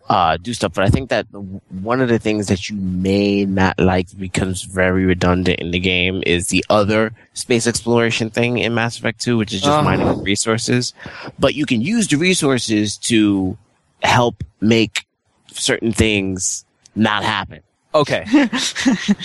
uh, 0.10 0.36
do 0.36 0.54
stuff. 0.54 0.74
But 0.74 0.84
I 0.84 0.90
think 0.90 1.10
that 1.10 1.26
one 1.32 2.02
of 2.02 2.10
the 2.10 2.20
things 2.20 2.48
that 2.48 2.70
you 2.70 2.76
may 2.76 3.46
not 3.46 3.80
like 3.80 4.08
becomes 4.18 4.64
very 4.64 5.06
redundant 5.06 5.62
in 5.62 5.72
the 5.72 5.80
game 5.80 6.22
is 6.26 6.48
the 6.48 6.66
other 6.70 7.14
space 7.34 7.66
exploration 7.66 8.30
thing 8.30 8.58
in 8.58 8.74
Mass 8.76 8.98
Effect 8.98 9.22
2, 9.22 9.38
which 9.38 9.54
is 9.54 9.62
just 9.62 9.72
Uh. 9.80 9.82
mining 9.84 10.22
resources. 10.22 10.94
But 11.40 11.56
you 11.56 11.66
can 11.66 11.80
use 11.82 12.10
the 12.10 12.18
resources 12.18 12.98
to 13.10 13.58
help 14.04 14.44
make 14.60 15.06
certain 15.54 15.94
things 15.94 16.66
not 16.96 17.24
happen. 17.24 17.62
okay. 17.96 18.26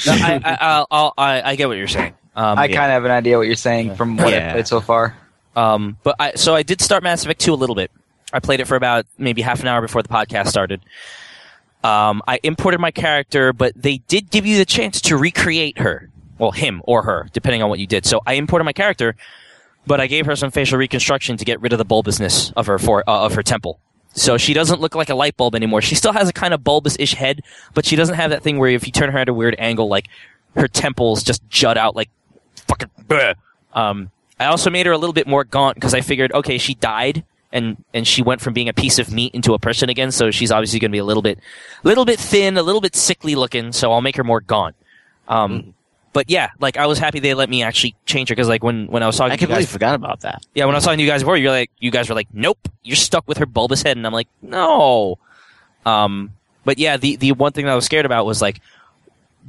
No, 0.07 0.12
I, 0.12 0.40
I, 0.44 0.59
I'll, 0.61 0.87
I'll, 0.90 1.14
I, 1.18 1.42
I 1.52 1.57
get 1.57 1.68
what 1.68 1.76
you're 1.78 1.88
saying. 1.88 2.14
Um, 2.37 2.59
I 2.59 2.66
Yeah. 2.66 2.76
kind 2.76 2.87
of 2.87 2.94
have 2.94 3.04
an 3.04 3.11
idea 3.11 3.37
what 3.38 3.46
you're 3.46 3.57
saying 3.57 3.94
from 3.96 4.16
what 4.16 4.33
Yeah. 4.33 4.46
I've 4.48 4.52
played 4.52 4.66
so 4.68 4.81
far. 4.81 5.16
Um, 5.57 5.96
but 6.02 6.14
I, 6.20 6.33
so 6.35 6.54
I 6.54 6.62
did 6.62 6.81
start 6.81 7.02
Mass 7.02 7.24
Effect 7.24 7.40
2 7.40 7.52
a 7.52 7.57
little 7.57 7.74
bit. 7.74 7.90
I 8.33 8.40
played 8.40 8.61
it 8.61 8.66
for 8.66 8.76
about 8.76 9.07
maybe 9.16 9.42
half 9.42 9.61
an 9.61 9.66
hour 9.68 9.81
before 9.81 10.02
the 10.02 10.09
podcast 10.09 10.48
started. 10.48 10.81
Um, 11.83 12.22
I 12.28 12.40
imported 12.42 12.78
my 12.78 12.90
character, 12.90 13.52
but 13.52 13.72
they 13.74 13.98
did 13.98 14.31
give 14.31 14.44
you 14.46 14.59
the 14.59 14.64
chance 14.64 15.00
to 15.02 15.16
recreate 15.16 15.78
her. 15.78 16.11
Well, 16.38 16.50
him 16.52 16.83
or 16.85 17.02
her, 17.02 17.28
depending 17.33 17.62
on 17.62 17.70
what 17.70 17.78
you 17.81 17.87
did. 17.87 18.07
So 18.07 18.20
I 18.26 18.35
imported 18.35 18.64
my 18.64 18.72
character, 18.72 19.16
but 19.87 20.00
I 20.00 20.07
gave 20.07 20.26
her 20.26 20.37
some 20.37 20.50
facial 20.52 20.78
reconstruction 20.78 21.37
to 21.38 21.44
get 21.44 21.61
rid 21.61 21.72
of 21.72 21.78
the 21.78 21.85
bulbousness 21.85 22.52
of 22.57 22.66
her 22.66 22.78
for, 22.78 23.02
uh, 23.09 23.24
of 23.24 23.35
her 23.35 23.42
temple. 23.42 23.81
So 24.20 24.37
she 24.37 24.54
doesn't 24.54 24.81
look 24.81 24.94
like 24.94 25.11
a 25.11 25.14
light 25.14 25.37
bulb 25.37 25.54
anymore. 25.54 25.81
She 25.83 25.94
still 25.94 26.12
has 26.12 26.28
a 26.28 26.33
kind 26.33 26.52
of 26.52 26.64
bulbous-ish 26.64 27.14
head, 27.14 27.42
but 27.74 27.87
she 27.87 27.96
doesn't 27.96 28.16
have 28.16 28.31
that 28.31 28.42
thing 28.42 28.59
where 28.59 28.70
if 28.70 28.87
you 28.87 28.92
turn 28.92 29.11
her 29.11 29.18
at 29.18 29.28
a 29.28 29.35
weird 29.35 29.57
angle, 29.59 29.88
like 29.88 30.09
her 30.57 30.68
temples 30.68 31.22
just 31.22 31.46
jut 31.48 31.76
out 31.76 31.94
like 31.94 32.11
fucking. 32.66 32.90
Um, 33.72 34.11
I 34.40 34.46
also 34.46 34.70
made 34.70 34.87
her 34.87 34.92
a 34.92 34.98
little 34.98 35.12
bit 35.12 35.26
more 35.26 35.44
gaunt 35.44 35.74
because 35.74 35.94
I 35.94 36.00
figured, 36.00 36.33
okay, 36.33 36.59
she 36.59 36.74
died 36.74 37.24
and 37.50 37.83
and 37.94 38.07
she 38.07 38.22
went 38.22 38.40
from 38.40 38.52
being 38.52 38.68
a 38.68 38.74
piece 38.74 38.98
of 38.98 39.11
meat 39.11 39.35
into 39.35 39.54
a 39.54 39.59
person 39.59 39.88
again, 39.88 40.11
so 40.12 40.31
she's 40.31 40.52
obviously 40.52 40.78
going 40.78 40.90
to 40.90 40.94
be 40.94 40.98
a 40.98 41.04
little 41.04 41.22
bit, 41.22 41.38
little 41.83 42.04
bit 42.04 42.20
thin, 42.20 42.59
a 42.59 42.62
little 42.62 42.81
bit 42.81 42.94
sickly 42.94 43.35
looking. 43.35 43.72
So 43.72 43.90
I'll 43.92 44.02
make 44.02 44.16
her 44.16 44.24
more 44.24 44.40
gaunt. 44.40 44.76
Um, 45.28 45.74
but 46.12 46.31
yeah, 46.31 46.51
like 46.61 46.77
I 46.77 46.87
was 46.87 46.99
happy 46.99 47.21
they 47.21 47.35
let 47.35 47.49
me 47.51 47.62
actually 47.62 47.94
change 48.07 48.29
her 48.29 48.35
because 48.35 48.49
like 48.49 48.62
when 48.62 48.87
when 48.87 49.03
I 49.03 49.07
was 49.07 49.16
talking 49.16 49.33
I 49.33 49.37
to 49.37 49.40
you 49.40 49.47
completely 49.47 49.64
guys, 49.64 49.73
forgot 49.73 49.94
about 49.94 50.21
that. 50.21 50.44
yeah, 50.55 50.64
when 50.64 50.75
I 50.75 50.79
was 50.79 50.85
talking 50.85 50.99
to 50.99 51.05
you 51.05 51.09
guys 51.11 51.23
before, 51.23 51.37
you're 51.37 51.51
like, 51.51 51.71
you 51.79 51.90
guys 51.90 52.09
were 52.09 52.14
like, 52.14 52.29
nope, 52.33 52.59
you're 52.83 52.97
stuck 52.97 53.27
with 53.29 53.38
her 53.38 53.47
bulbous 53.47 53.83
head, 53.83 53.97
and 53.97 54.07
I'm 54.07 54.12
like, 54.12 54.29
no. 54.42 55.18
Um, 55.87 56.33
but 56.64 56.79
yeah, 56.79 56.97
the 56.97 57.16
the 57.16 57.33
one 57.33 57.53
thing 57.53 57.66
that 57.66 57.73
I 57.73 57.77
was 57.77 57.85
scared 57.85 58.07
about 58.07 58.27
was 58.27 58.42
like, 58.42 58.61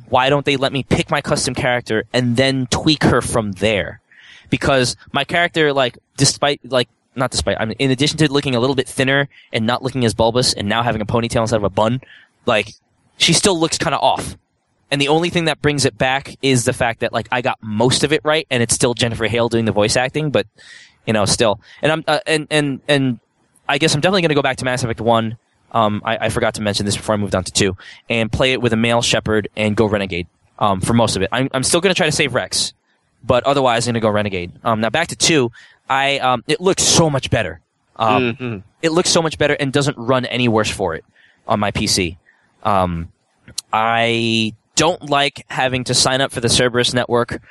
why 0.10 0.30
don't 0.30 0.46
they 0.46 0.58
let 0.58 0.72
me 0.72 0.84
pick 0.84 1.10
my 1.10 1.22
custom 1.22 1.54
character 1.54 2.04
and 2.14 2.38
then 2.38 2.68
tweak 2.68 3.04
her 3.04 3.22
from 3.22 3.54
there? 3.54 4.02
Because 4.50 4.96
my 5.12 5.24
character, 5.24 5.74
like, 5.74 5.98
despite 6.18 6.60
like 6.64 6.90
not 7.16 7.32
despite, 7.32 7.58
I 7.60 7.66
mean, 7.66 7.76
in 7.80 7.92
addition 7.92 8.18
to 8.20 8.32
looking 8.32 8.56
a 8.56 8.60
little 8.60 8.76
bit 8.76 8.88
thinner 8.88 9.28
and 9.52 9.66
not 9.66 9.84
looking 9.84 10.06
as 10.06 10.14
bulbous, 10.14 10.54
and 10.54 10.70
now 10.70 10.84
having 10.84 11.02
a 11.02 11.06
ponytail 11.06 11.42
instead 11.42 11.58
of 11.58 11.64
a 11.64 11.70
bun, 11.70 12.02
like, 12.46 12.72
she 13.18 13.34
still 13.34 13.60
looks 13.60 13.78
kind 13.78 13.94
of 13.94 14.02
off. 14.02 14.38
And 14.92 15.00
the 15.00 15.10
only 15.10 15.30
thing 15.30 15.46
that 15.46 15.62
brings 15.62 15.86
it 15.86 15.98
back 15.98 16.36
is 16.42 16.66
the 16.66 16.74
fact 16.74 17.02
that 17.02 17.14
like 17.14 17.28
I 17.32 17.42
got 17.42 17.58
most 17.62 18.04
of 18.04 18.12
it 18.12 18.22
right, 18.24 18.48
and 18.50 18.64
it's 18.64 18.74
still 18.74 18.94
Jennifer 18.94 19.28
Hale 19.28 19.50
doing 19.50 19.66
the 19.66 19.72
voice 19.72 19.96
acting, 19.96 20.32
but 20.32 20.48
you 21.06 21.14
know, 21.14 21.26
still. 21.26 21.60
And 21.82 21.92
I'm 21.92 22.04
uh, 22.08 22.20
and 22.26 22.48
and 22.50 22.82
and 22.88 23.20
I 23.68 23.78
guess 23.78 23.94
I'm 23.94 24.02
definitely 24.02 24.22
going 24.22 24.30
to 24.30 24.36
go 24.36 24.42
back 24.42 24.58
to 24.58 24.66
Mass 24.66 24.84
Effect 24.84 25.00
One. 25.02 25.38
Um, 25.72 26.02
I, 26.04 26.18
I 26.26 26.30
forgot 26.30 26.56
to 26.56 26.62
mention 26.64 26.86
this 26.88 26.98
before 26.98 27.14
I 27.14 27.18
moved 27.18 27.36
on 27.36 27.44
to 27.44 27.52
two, 27.52 27.78
and 28.10 28.32
play 28.32 28.54
it 28.54 28.62
with 28.62 28.74
a 28.74 28.76
male 28.76 29.02
Shepard 29.04 29.50
and 29.56 29.76
go 29.76 29.86
Renegade. 29.86 30.26
Um, 30.58 30.82
for 30.82 30.94
most 30.94 31.16
of 31.16 31.22
it, 31.22 31.30
I'm 31.32 31.50
I'm 31.54 31.64
still 31.64 31.82
going 31.82 31.94
to 31.94 31.98
try 31.98 32.08
to 32.08 32.12
save 32.12 32.34
Wrex, 32.34 32.74
but 33.24 33.44
otherwise 33.46 33.88
I'm 33.88 33.94
going 33.94 34.02
to 34.02 34.06
go 34.06 34.10
Renegade. 34.10 34.52
Um, 34.64 34.82
now 34.82 34.90
back 34.90 35.10
to 35.10 35.16
two, 35.16 35.52
I 35.88 36.18
um, 36.18 36.44
it 36.48 36.60
looks 36.60 36.82
so 36.84 37.10
much 37.12 37.30
better. 37.30 37.62
Um, 37.96 38.36
Mhm. 38.36 38.64
it 38.82 38.92
looks 38.92 39.10
so 39.12 39.22
much 39.22 39.38
better 39.38 39.54
and 39.54 39.72
doesn't 39.72 39.98
run 39.98 40.26
any 40.26 40.48
worse 40.48 40.72
for 40.72 40.96
it 40.96 41.06
on 41.48 41.60
my 41.60 41.70
PC. 41.72 42.18
Um, 42.64 43.12
I 43.72 44.54
don't 44.80 45.10
like 45.10 45.46
having 45.50 45.84
to 45.84 45.94
sign 45.94 46.22
up 46.22 46.32
for 46.32 46.40
the 46.40 46.48
Cerberus 46.48 46.94
network, 46.94 47.42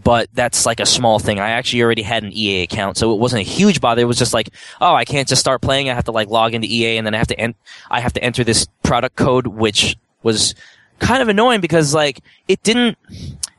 but 0.00 0.28
that's 0.32 0.64
like 0.64 0.78
a 0.78 0.86
small 0.86 1.18
thing. 1.18 1.40
I 1.40 1.50
actually 1.50 1.82
already 1.82 2.02
had 2.02 2.22
an 2.22 2.32
EA 2.32 2.62
account, 2.62 2.96
so 2.96 3.12
it 3.12 3.18
wasn't 3.18 3.40
a 3.40 3.50
huge 3.50 3.80
bother. 3.80 4.02
It 4.02 4.04
was 4.04 4.18
just 4.18 4.32
like, 4.32 4.50
oh, 4.80 4.94
I 4.94 5.04
can't 5.04 5.26
just 5.26 5.40
start 5.40 5.60
playing. 5.60 5.90
I 5.90 5.94
have 5.94 6.04
to 6.04 6.12
like 6.12 6.28
log 6.28 6.54
into 6.54 6.68
EA 6.72 6.96
and 6.96 7.04
then 7.04 7.12
I 7.12 7.18
have 7.18 7.26
to 7.26 7.40
en- 7.40 7.56
I 7.90 7.98
have 7.98 8.12
to 8.12 8.22
enter 8.22 8.44
this 8.44 8.68
product 8.84 9.16
code, 9.16 9.48
which 9.48 9.96
was 10.22 10.54
kind 11.00 11.22
of 11.22 11.28
annoying 11.28 11.60
because 11.60 11.92
like 11.92 12.20
it 12.46 12.62
didn't. 12.62 12.96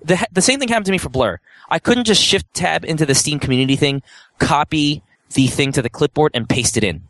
The 0.06 0.26
the 0.32 0.42
same 0.42 0.60
thing 0.60 0.70
happened 0.70 0.86
to 0.86 0.94
me 0.94 0.98
for 0.98 1.10
Blur. 1.10 1.42
I 1.70 1.80
couldn't 1.80 2.06
just 2.06 2.24
shift 2.24 2.54
tab 2.54 2.86
into 2.86 3.06
the 3.06 3.14
Steam 3.14 3.40
community 3.40 3.76
thing, 3.76 4.04
copy 4.40 5.04
the 5.34 5.48
thing 5.48 5.74
to 5.74 5.82
the 5.82 5.90
clipboard 5.90 6.32
and 6.34 6.48
paste 6.48 6.78
it 6.78 6.86
in. 6.86 7.04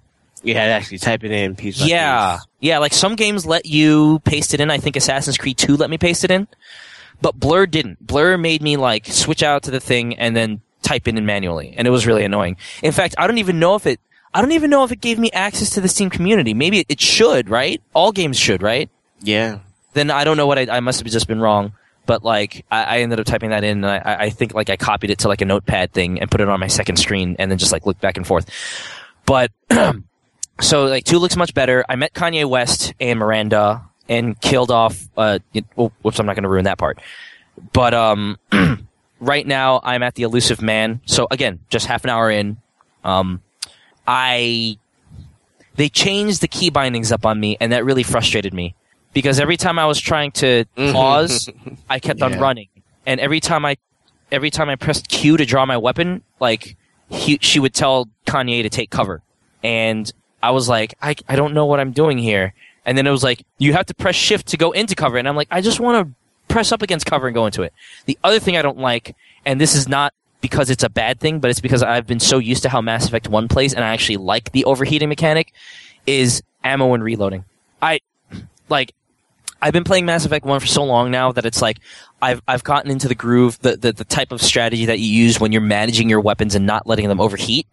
You 0.44 0.54
had 0.54 0.66
to 0.68 0.72
actually 0.72 1.00
type 1.00 1.24
it 1.24 1.32
in 1.32 1.56
piece 1.56 1.80
by 1.80 1.88
Yeah, 1.88 2.38
piece. 2.38 2.48
yeah. 2.62 2.78
Like 2.80 2.94
some 2.94 3.16
games 3.16 3.46
let 3.46 3.66
you 3.66 4.20
paste 4.20 4.54
it 4.54 4.60
in. 4.62 4.70
I 4.70 4.78
think 4.78 4.96
Assassin's 4.96 5.38
Creed 5.38 5.58
Two 5.58 5.76
let 5.78 5.90
me 5.90 5.98
paste 5.98 6.24
it 6.24 6.32
in, 6.32 6.48
but 7.22 7.40
Blur 7.40 7.66
didn't. 7.66 8.06
Blur 8.06 8.38
made 8.38 8.62
me 8.62 8.78
like 8.78 9.06
switch 9.08 9.44
out 9.44 9.64
to 9.64 9.72
the 9.72 9.80
thing 9.80 10.16
and 10.16 10.36
then 10.36 10.62
type 10.84 11.08
it 11.08 11.18
in 11.18 11.26
manually, 11.26 11.74
and 11.76 11.88
it 11.88 11.92
was 11.92 12.06
really 12.06 12.24
annoying. 12.24 12.56
In 12.84 12.92
fact, 12.92 13.16
I 13.18 13.28
don't 13.28 13.40
even 13.40 13.60
know 13.60 13.76
if 13.76 13.86
it. 13.86 14.00
I 14.34 14.42
don't 14.42 14.52
even 14.52 14.70
know 14.70 14.84
if 14.84 14.92
it 14.92 15.02
gave 15.02 15.18
me 15.18 15.32
access 15.32 15.72
to 15.72 15.82
the 15.82 15.88
Steam 15.88 16.10
community. 16.12 16.54
Maybe 16.54 16.80
it, 16.80 16.86
it 16.90 17.02
should, 17.02 17.50
right? 17.50 17.82
All 17.94 18.12
games 18.12 18.38
should, 18.38 18.62
right? 18.62 18.90
Yeah. 19.22 19.60
Then 19.94 20.12
I 20.12 20.24
don't 20.26 20.38
know 20.38 20.46
what 20.46 20.60
I, 20.60 20.68
I 20.78 20.80
must 20.82 21.00
have 21.00 21.08
just 21.12 21.28
been 21.28 21.40
wrong. 21.40 21.74
But 22.06 22.24
like, 22.24 22.64
I, 22.70 22.84
I 22.84 22.98
ended 23.00 23.20
up 23.20 23.26
typing 23.26 23.50
that 23.50 23.64
in, 23.64 23.84
and 23.84 23.86
I, 23.86 24.26
I 24.26 24.30
think 24.30 24.54
like 24.54 24.70
I 24.70 24.78
copied 24.78 25.10
it 25.10 25.20
to 25.20 25.28
like 25.28 25.42
a 25.42 25.46
notepad 25.46 25.92
thing 25.92 26.22
and 26.22 26.30
put 26.30 26.40
it 26.40 26.48
on 26.48 26.60
my 26.60 26.68
second 26.68 26.98
screen, 26.98 27.36
and 27.40 27.50
then 27.50 27.58
just 27.58 27.72
like 27.72 27.86
looked 27.86 28.00
back 28.00 28.16
and 28.16 28.28
forth. 28.28 28.50
But 29.26 29.52
so 30.62 30.86
like 30.86 31.04
two 31.04 31.20
looks 31.20 31.36
much 31.36 31.54
better. 31.54 31.86
I 31.88 31.96
met 31.96 32.14
Kanye 32.14 32.46
West 32.46 32.94
and 33.00 33.20
Miranda 33.20 33.84
and 34.10 34.40
killed 34.40 34.72
off. 34.72 35.08
Uh, 35.16 35.40
it, 35.54 35.66
oh, 35.78 35.92
whoops, 36.02 36.20
I'm 36.20 36.26
not 36.26 36.36
going 36.36 36.44
to 36.44 36.50
ruin 36.50 36.66
that 36.66 36.78
part. 36.78 37.00
But 37.74 37.94
um, 37.94 38.38
right 39.20 39.46
now 39.46 39.80
I'm 39.84 40.04
at 40.04 40.16
the 40.16 40.24
Illusive 40.24 40.62
Man. 40.62 41.02
So 41.06 41.28
again, 41.32 41.60
just 41.70 41.86
half 41.86 42.04
an 42.04 42.10
hour 42.10 42.30
in, 42.30 42.58
um, 43.04 43.42
I 44.08 44.78
they 45.76 45.90
changed 45.90 46.42
the 46.42 46.48
key 46.48 46.70
bindings 46.70 47.12
up 47.12 47.26
on 47.26 47.40
me, 47.40 47.58
and 47.60 47.72
that 47.72 47.86
really 47.86 48.04
frustrated 48.04 48.54
me 48.54 48.76
because 49.14 49.40
every 49.40 49.58
time 49.58 49.80
I 49.80 49.86
was 49.86 50.00
trying 50.00 50.32
to 50.34 50.66
pause, 50.76 51.50
I 51.90 52.00
kept 52.00 52.22
on 52.22 52.40
running, 52.40 52.70
and 53.06 53.20
every 53.20 53.40
time 53.40 53.66
I 53.66 53.78
every 54.32 54.50
time 54.50 54.70
I 54.70 54.76
pressed 54.76 55.08
Q 55.08 55.38
to 55.38 55.46
draw 55.46 55.66
my 55.66 55.78
weapon, 55.78 56.24
like 56.40 56.76
he, 57.10 57.38
she 57.42 57.60
would 57.60 57.74
tell 57.74 58.10
Kanye 58.26 58.64
to 58.64 58.70
take 58.70 58.90
cover, 58.90 59.22
and 59.64 60.12
I 60.42 60.52
was 60.52 60.70
like, 60.70 60.96
I 61.02 61.16
I 61.28 61.36
don't 61.36 61.54
know 61.54 61.66
what 61.66 61.80
I'm 61.80 61.92
doing 61.92 62.18
here, 62.18 62.54
and 62.86 62.98
then 62.98 63.08
it 63.08 63.12
was 63.12 63.24
like 63.24 63.44
you 63.58 63.74
have 63.74 63.86
to 63.88 63.94
press 63.94 64.16
Shift 64.16 64.48
to 64.48 64.58
go 64.58 64.72
into 64.72 64.96
cover, 64.96 65.18
and 65.18 65.28
I'm 65.28 65.36
like, 65.36 65.48
I 65.52 65.62
just 65.62 65.80
want 65.80 66.08
to 66.08 66.14
press 66.54 66.72
up 66.72 66.82
against 66.82 67.06
cover 67.06 67.28
and 67.28 67.36
go 67.36 67.46
into 67.46 67.64
it. 67.64 67.74
The 68.06 68.18
other 68.24 68.40
thing 68.40 68.58
I 68.58 68.62
don't 68.62 68.78
like, 68.78 69.16
and 69.46 69.60
this 69.60 69.76
is 69.76 69.88
not 69.88 70.14
because 70.42 70.70
it's 70.70 70.84
a 70.84 70.90
bad 70.90 71.20
thing, 71.20 71.40
but 71.40 71.50
it's 71.50 71.60
because 71.60 71.84
I've 71.84 72.08
been 72.08 72.20
so 72.20 72.38
used 72.38 72.64
to 72.64 72.70
how 72.70 72.82
Mass 72.82 73.08
Effect 73.08 73.28
1 73.28 73.48
plays 73.48 73.74
and 73.74 73.84
I 73.84 73.94
actually 73.94 74.18
like 74.18 74.52
the 74.52 74.66
overheating 74.66 75.10
mechanic, 75.10 75.54
is 76.06 76.44
ammo 76.64 76.94
and 76.94 77.04
reloading. 77.04 77.46
I, 77.82 78.00
like, 78.70 78.94
I've 79.62 79.74
been 79.74 79.84
playing 79.84 80.06
Mass 80.06 80.26
Effect 80.26 80.46
1 80.46 80.60
for 80.60 80.68
so 80.68 80.84
long 80.84 81.12
now 81.12 81.32
that 81.32 81.46
it's 81.46 81.62
like, 81.62 81.80
I've, 82.22 82.42
I've 82.48 82.64
gotten 82.64 82.92
into 82.92 83.08
the 83.08 83.16
groove, 83.16 83.60
the, 83.60 83.76
the, 83.76 83.92
the 83.92 84.06
type 84.06 84.32
of 84.32 84.42
strategy 84.42 84.86
that 84.86 85.00
you 85.00 85.08
use 85.08 85.40
when 85.40 85.52
you're 85.52 85.62
managing 85.62 86.10
your 86.10 86.22
weapons 86.22 86.56
and 86.56 86.66
not 86.66 86.86
letting 86.86 87.08
them 87.08 87.20
overheat, 87.20 87.68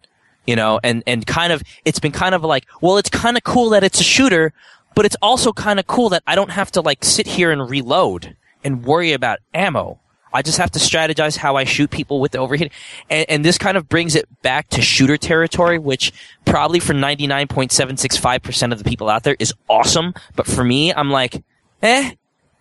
you 0.45 0.55
know, 0.55 0.79
and, 0.83 1.03
and 1.07 1.25
kind 1.25 1.51
of, 1.51 1.63
it's 1.83 1.99
been 1.99 2.11
kind 2.11 2.35
of 2.35 2.43
like, 2.43 2.65
well, 2.81 2.97
it's 2.97 3.09
kind 3.09 3.37
of 3.37 3.43
cool 3.43 3.69
that 3.69 3.83
it's 3.83 3.99
a 3.99 4.03
shooter, 4.03 4.53
but 4.95 5.05
it's 5.05 5.17
also 5.21 5.51
kind 5.51 5.79
of 5.79 5.87
cool 5.87 6.09
that 6.09 6.23
I 6.25 6.35
don't 6.35 6.51
have 6.51 6.71
to 6.71 6.81
like 6.81 7.03
sit 7.03 7.27
here 7.27 7.51
and 7.51 7.69
reload 7.69 8.35
and 8.63 8.83
worry 8.83 9.13
about 9.13 9.39
ammo. 9.53 9.99
I 10.33 10.41
just 10.41 10.57
have 10.57 10.71
to 10.71 10.79
strategize 10.79 11.37
how 11.37 11.55
I 11.55 11.63
shoot 11.63 11.89
people 11.89 12.19
with 12.19 12.33
the 12.33 12.39
overheat. 12.39 12.73
And, 13.09 13.25
and 13.29 13.45
this 13.45 13.57
kind 13.57 13.77
of 13.77 13.87
brings 13.87 14.15
it 14.15 14.27
back 14.41 14.67
to 14.69 14.81
shooter 14.81 15.15
territory, 15.15 15.79
which 15.79 16.11
probably 16.43 16.81
for 16.81 16.93
99.765% 16.93 18.73
of 18.73 18.77
the 18.77 18.83
people 18.83 19.09
out 19.09 19.23
there 19.23 19.37
is 19.39 19.53
awesome. 19.69 20.13
But 20.35 20.45
for 20.45 20.61
me, 20.61 20.93
I'm 20.93 21.09
like, 21.09 21.41
eh, 21.81 22.11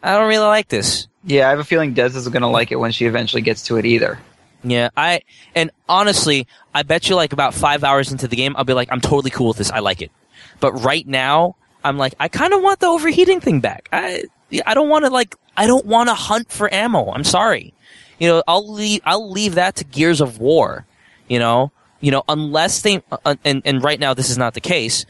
I 0.05 0.19
don't 0.19 0.29
really 0.29 0.47
like 0.47 0.69
this. 0.69 1.09
Yeah, 1.25 1.49
I 1.49 1.51
have 1.51 1.59
a 1.59 1.65
feeling 1.65 1.95
Des 1.95 2.17
isn't 2.17 2.33
going 2.33 2.43
to 2.43 2.49
like 2.49 2.71
it 2.71 2.77
when 2.77 2.93
she 2.93 3.07
eventually 3.07 3.43
gets 3.43 3.63
to 3.65 3.77
it 3.77 3.87
either. 3.87 4.21
Yeah, 4.65 4.89
I, 4.97 5.21
and 5.55 5.71
honestly, 5.89 6.47
I 6.75 6.83
bet 6.83 7.09
you 7.11 7.17
like 7.17 7.35
about 7.35 7.53
five 7.53 7.85
hours 7.85 8.11
into 8.11 8.27
the 8.27 8.35
game, 8.35 8.57
I'll 8.57 8.65
be 8.65 8.73
like, 8.73 8.89
I'm 8.91 9.01
totally 9.01 9.31
cool 9.31 9.49
with 9.49 9.59
this. 9.59 9.71
I 9.71 9.81
like 9.81 10.01
it. 10.01 10.11
But 10.59 10.73
right 10.73 11.07
now, 11.07 11.57
I'm 11.85 11.99
like, 11.99 12.15
I 12.19 12.29
kind 12.29 12.55
of 12.55 12.63
want 12.63 12.81
the 12.81 12.87
overheating 12.87 13.41
thing 13.41 13.61
back. 13.61 13.91
I, 13.93 14.25
I 14.65 14.73
don't 14.73 14.89
want 14.89 15.05
to 15.05 15.11
like, 15.11 15.37
I 15.57 15.67
don't 15.67 15.85
want 15.85 16.09
to 16.09 16.15
hunt 16.15 16.51
for 16.51 16.73
ammo. 16.73 17.11
I'm 17.11 17.25
sorry. 17.25 17.75
You 18.19 18.29
know, 18.29 18.43
I'll 18.49 18.73
leave, 18.73 19.03
I'll 19.05 19.31
leave 19.31 19.57
that 19.57 19.77
to 19.77 19.85
Gears 19.85 20.23
of 20.23 20.39
War. 20.39 20.87
You 21.29 21.39
know, 21.39 21.71
you 22.01 22.11
know, 22.11 22.23
unless 22.27 22.81
they, 22.81 23.03
uh, 23.13 23.37
and, 23.45 23.61
and 23.67 23.83
right 23.83 24.01
now 24.01 24.15
this 24.15 24.31
is 24.31 24.39
not 24.39 24.55
the 24.55 24.61
case, 24.61 25.05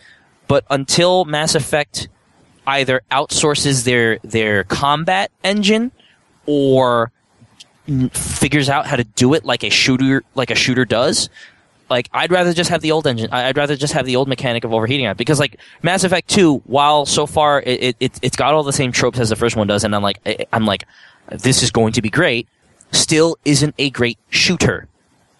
but 0.48 0.64
until 0.68 1.24
Mass 1.24 1.54
Effect 1.54 2.08
either 2.66 3.02
outsources 3.10 3.84
their, 3.84 4.18
their 4.24 4.64
combat 4.64 5.30
engine 5.44 5.92
or 6.46 7.12
figures 8.12 8.68
out 8.68 8.86
how 8.86 8.96
to 8.96 9.04
do 9.04 9.34
it 9.34 9.44
like 9.44 9.62
a 9.64 9.70
shooter, 9.70 10.22
like 10.34 10.50
a 10.50 10.54
shooter 10.54 10.84
does, 10.84 11.28
like 11.90 12.08
I'd 12.12 12.30
rather 12.30 12.52
just 12.52 12.70
have 12.70 12.80
the 12.80 12.92
old 12.92 13.06
engine. 13.06 13.28
I'd 13.30 13.56
rather 13.56 13.76
just 13.76 13.92
have 13.92 14.06
the 14.06 14.16
old 14.16 14.26
mechanic 14.28 14.64
of 14.64 14.72
overheating 14.72 15.06
it 15.06 15.16
because 15.16 15.38
like 15.38 15.58
Mass 15.82 16.02
Effect 16.04 16.28
Two, 16.28 16.58
while 16.64 17.04
so 17.06 17.26
far 17.26 17.60
it, 17.60 17.82
it 17.82 17.96
it- 18.00 18.18
it's 18.22 18.36
got 18.36 18.54
all 18.54 18.62
the 18.62 18.72
same 18.72 18.90
tropes 18.92 19.18
as 19.20 19.28
the 19.28 19.36
first 19.36 19.54
one 19.56 19.66
does, 19.66 19.84
and 19.84 19.94
I'm 19.94 20.02
like 20.02 20.18
eh, 20.24 20.36
eh, 20.40 20.44
I'm 20.52 20.64
like 20.64 20.84
this 21.30 21.62
is 21.62 21.70
going 21.70 21.92
to 21.94 22.02
be 22.02 22.10
great. 22.10 22.48
Still 22.92 23.36
isn't 23.44 23.74
a 23.78 23.90
great 23.90 24.18
shooter. 24.30 24.88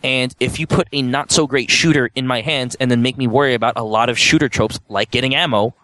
And 0.03 0.35
if 0.39 0.61
you 0.61 0.67
put 0.67 0.87
a 0.93 1.01
not 1.01 1.33
so 1.33 1.47
great 1.47 1.71
shooter 1.71 2.11
in 2.15 2.27
my 2.27 2.43
hands 2.43 2.75
and 2.75 2.91
then 2.91 3.01
make 3.01 3.17
me 3.17 3.27
worry 3.27 3.55
about 3.55 3.75
a 3.77 3.83
lot 3.83 4.11
of 4.11 4.19
shooter 4.19 4.51
tropes 4.51 4.79
like 4.91 5.11
getting 5.11 5.35
ammo, 5.35 5.75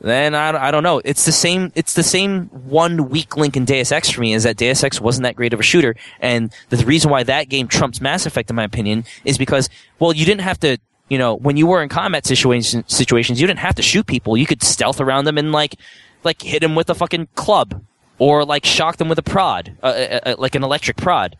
then 0.00 0.34
I, 0.34 0.68
I 0.68 0.70
don't 0.70 0.82
know. 0.82 1.00
It's 1.04 1.24
the 1.24 1.32
same. 1.32 1.72
It's 1.74 1.94
the 1.94 2.02
same 2.02 2.46
one 2.46 3.08
weak 3.08 3.36
link 3.36 3.56
in 3.56 3.64
Deus 3.64 3.90
Ex 3.90 4.10
for 4.10 4.20
me 4.20 4.32
is 4.32 4.44
that 4.44 4.56
Deus 4.56 4.84
Ex 4.84 5.00
wasn't 5.00 5.24
that 5.24 5.34
great 5.36 5.52
of 5.52 5.60
a 5.60 5.64
shooter, 5.64 5.96
and 6.20 6.52
the 6.68 6.76
reason 6.84 7.10
why 7.10 7.24
that 7.24 7.48
game 7.48 7.66
trumps 7.66 8.00
Mass 8.00 8.24
Effect, 8.24 8.48
in 8.50 8.56
my 8.56 8.64
opinion, 8.64 9.04
is 9.24 9.38
because 9.38 9.68
well, 9.98 10.12
you 10.12 10.24
didn't 10.24 10.42
have 10.42 10.60
to. 10.60 10.78
You 11.08 11.16
know, 11.16 11.34
when 11.36 11.56
you 11.56 11.66
were 11.66 11.82
in 11.82 11.88
combat 11.88 12.26
situation, 12.26 12.86
situations, 12.86 13.40
you 13.40 13.46
didn't 13.46 13.60
have 13.60 13.74
to 13.76 13.82
shoot 13.82 14.06
people. 14.06 14.36
You 14.36 14.44
could 14.44 14.62
stealth 14.62 15.00
around 15.00 15.24
them 15.24 15.38
and 15.38 15.52
like, 15.52 15.76
like 16.22 16.42
hit 16.42 16.60
them 16.60 16.74
with 16.74 16.90
a 16.90 16.94
fucking 16.94 17.28
club, 17.34 17.82
or 18.18 18.44
like 18.44 18.66
shock 18.66 18.98
them 18.98 19.08
with 19.08 19.18
a 19.18 19.22
prod, 19.22 19.74
uh, 19.82 19.86
uh, 19.86 20.20
uh, 20.26 20.34
like 20.38 20.54
an 20.54 20.62
electric 20.62 20.98
prod. 20.98 21.36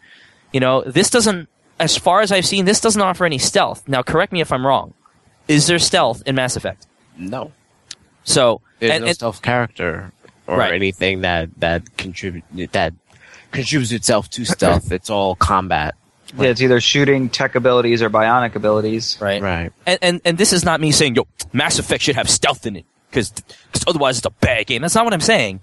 You 0.52 0.60
know, 0.60 0.82
this 0.82 1.10
doesn't. 1.10 1.48
As 1.78 1.96
far 1.96 2.22
as 2.22 2.32
I've 2.32 2.46
seen, 2.46 2.64
this 2.64 2.80
doesn't 2.80 3.00
offer 3.00 3.24
any 3.24 3.38
stealth. 3.38 3.86
Now, 3.86 4.02
correct 4.02 4.32
me 4.32 4.40
if 4.40 4.50
I'm 4.50 4.66
wrong. 4.66 4.94
Is 5.46 5.68
there 5.68 5.78
stealth 5.78 6.22
in 6.26 6.34
Mass 6.34 6.56
Effect? 6.56 6.86
No. 7.16 7.52
So, 8.28 8.60
There's 8.78 8.92
and- 8.92 9.04
no 9.04 9.08
and- 9.08 9.16
self 9.18 9.40
character 9.42 10.12
or 10.46 10.56
Right. 10.58 10.72
anything 10.74 11.22
that 11.22 11.48
that 11.58 11.96
contribute 11.96 12.72
that 12.72 12.92
contributes 13.52 13.92
itself 13.92 14.28
to 14.30 14.44
stealth. 14.44 14.92
it's 14.98 15.10
all 15.10 15.34
combat. 15.34 15.94
Yeah, 16.38 16.48
it's 16.50 16.60
either 16.60 16.78
shooting, 16.80 17.30
tech 17.30 17.54
abilities, 17.54 18.02
or 18.02 18.10
biotic 18.10 18.54
abilities. 18.54 19.16
right? 19.18 19.40
Right. 19.40 19.72
And, 19.86 19.98
and 20.02 20.20
and 20.26 20.36
this 20.38 20.52
is 20.52 20.62
not 20.64 20.78
me 20.80 20.92
saying 20.92 21.14
yo 21.14 21.26
Mass 21.54 21.78
Effect 21.78 22.02
should 22.02 22.16
have 22.16 22.28
stealth 22.28 22.66
in 22.66 22.76
it 22.76 22.84
because 23.10 23.32
otherwise 23.86 24.18
it's 24.18 24.26
a 24.26 24.30
bad 24.30 24.66
game. 24.66 24.82
That's 24.82 24.94
not 24.94 25.04
what 25.04 25.14
I'm 25.14 25.20
saying. 25.22 25.60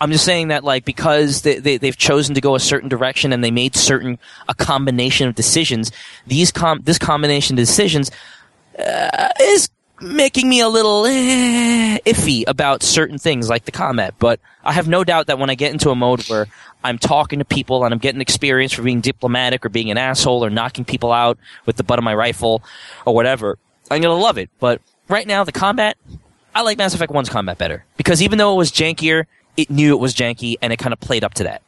I'm 0.00 0.10
just 0.12 0.24
saying 0.24 0.48
that 0.48 0.62
like 0.64 0.84
because 0.84 1.42
they, 1.42 1.58
they 1.58 1.76
they've 1.78 1.96
chosen 1.96 2.34
to 2.36 2.40
go 2.40 2.54
a 2.54 2.60
certain 2.60 2.88
direction 2.88 3.32
and 3.32 3.42
they 3.42 3.50
made 3.50 3.74
certain 3.74 4.18
a 4.48 4.54
combination 4.54 5.26
of 5.28 5.34
decisions. 5.34 5.90
These 6.28 6.52
com 6.52 6.80
this 6.84 6.98
combination 6.98 7.54
of 7.54 7.58
decisions 7.58 8.10
uh, 8.78 9.28
is 9.40 9.68
making 10.04 10.48
me 10.48 10.60
a 10.60 10.68
little 10.68 11.06
eh, 11.06 11.98
iffy 12.06 12.44
about 12.46 12.82
certain 12.82 13.18
things 13.18 13.48
like 13.48 13.64
the 13.64 13.72
combat. 13.72 14.14
But 14.18 14.40
I 14.62 14.72
have 14.72 14.88
no 14.88 15.04
doubt 15.04 15.26
that 15.28 15.38
when 15.38 15.50
I 15.50 15.54
get 15.54 15.72
into 15.72 15.90
a 15.90 15.94
mode 15.94 16.22
where 16.28 16.46
I'm 16.82 16.98
talking 16.98 17.38
to 17.38 17.44
people 17.44 17.84
and 17.84 17.92
I'm 17.94 17.98
getting 17.98 18.20
experience 18.20 18.72
for 18.72 18.82
being 18.82 19.00
diplomatic 19.00 19.64
or 19.64 19.68
being 19.70 19.90
an 19.90 19.98
asshole 19.98 20.44
or 20.44 20.50
knocking 20.50 20.84
people 20.84 21.12
out 21.12 21.38
with 21.66 21.76
the 21.76 21.82
butt 21.84 21.98
of 21.98 22.04
my 22.04 22.14
rifle 22.14 22.62
or 23.06 23.14
whatever, 23.14 23.58
I'm 23.90 24.02
gonna 24.02 24.14
love 24.14 24.38
it. 24.38 24.50
But 24.60 24.80
right 25.08 25.26
now, 25.26 25.44
the 25.44 25.52
combat, 25.52 25.96
I 26.54 26.62
like 26.62 26.78
Mass 26.78 26.94
Effect 26.94 27.12
1's 27.12 27.28
combat 27.30 27.58
better 27.58 27.84
because 27.96 28.22
even 28.22 28.38
though 28.38 28.52
it 28.52 28.56
was 28.56 28.70
jankier, 28.70 29.24
it 29.56 29.70
knew 29.70 29.94
it 29.94 30.00
was 30.00 30.14
janky 30.14 30.56
and 30.60 30.72
it 30.72 30.78
kind 30.78 30.92
of 30.92 31.00
played 31.00 31.24
up 31.24 31.34
to 31.34 31.44
that. 31.44 31.62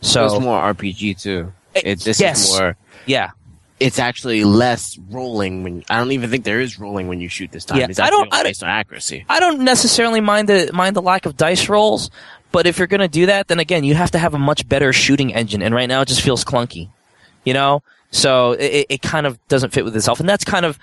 So 0.00 0.24
it's 0.26 0.38
more 0.40 0.60
RPG 0.60 1.20
too. 1.20 1.52
Eh, 1.74 1.82
It, 1.84 2.00
this 2.00 2.20
yes. 2.20 2.48
is 2.48 2.58
more. 2.58 2.76
yeah, 3.06 3.30
It's 3.80 3.98
actually 3.98 4.42
less 4.44 4.98
rolling 5.10 5.62
when. 5.62 5.84
I 5.88 5.98
don't 5.98 6.10
even 6.12 6.30
think 6.30 6.44
there 6.44 6.60
is 6.60 6.78
rolling 6.80 7.06
when 7.08 7.20
you 7.20 7.28
shoot 7.28 7.52
this 7.52 7.64
time. 7.64 7.78
Yeah, 7.78 7.86
It's 7.88 8.00
I 8.00 8.10
don't- 8.10 8.32
I 8.32 8.38
don't- 8.38 8.44
based 8.50 8.62
on 8.62 8.68
accuracy. 8.68 9.24
I 9.28 9.38
don't 9.40 9.60
necessarily 9.60 10.20
mind 10.20 10.48
the 10.48 10.70
mind 10.72 10.96
the 10.96 11.02
lack 11.02 11.26
of 11.26 11.36
dice 11.36 11.68
rolls, 11.68 12.10
but 12.50 12.66
if 12.66 12.78
you're 12.78 12.88
going 12.88 13.00
to 13.00 13.08
do 13.08 13.26
that, 13.26 13.46
then 13.48 13.60
again, 13.60 13.84
you 13.84 13.94
have 13.94 14.10
to 14.12 14.18
have 14.18 14.34
a 14.34 14.38
much 14.38 14.68
better 14.68 14.92
shooting 14.92 15.32
engine, 15.32 15.62
and 15.62 15.74
right 15.74 15.88
now 15.88 16.00
it 16.00 16.08
just 16.08 16.22
feels 16.22 16.44
clunky, 16.44 16.88
you 17.44 17.54
know. 17.54 17.82
So 18.10 18.52
it, 18.52 18.86
it 18.88 19.02
kind 19.02 19.26
of 19.26 19.38
doesn't 19.48 19.70
fit 19.72 19.84
with 19.84 19.94
itself, 19.94 20.18
and 20.18 20.28
that's 20.28 20.44
kind 20.44 20.64
of 20.64 20.78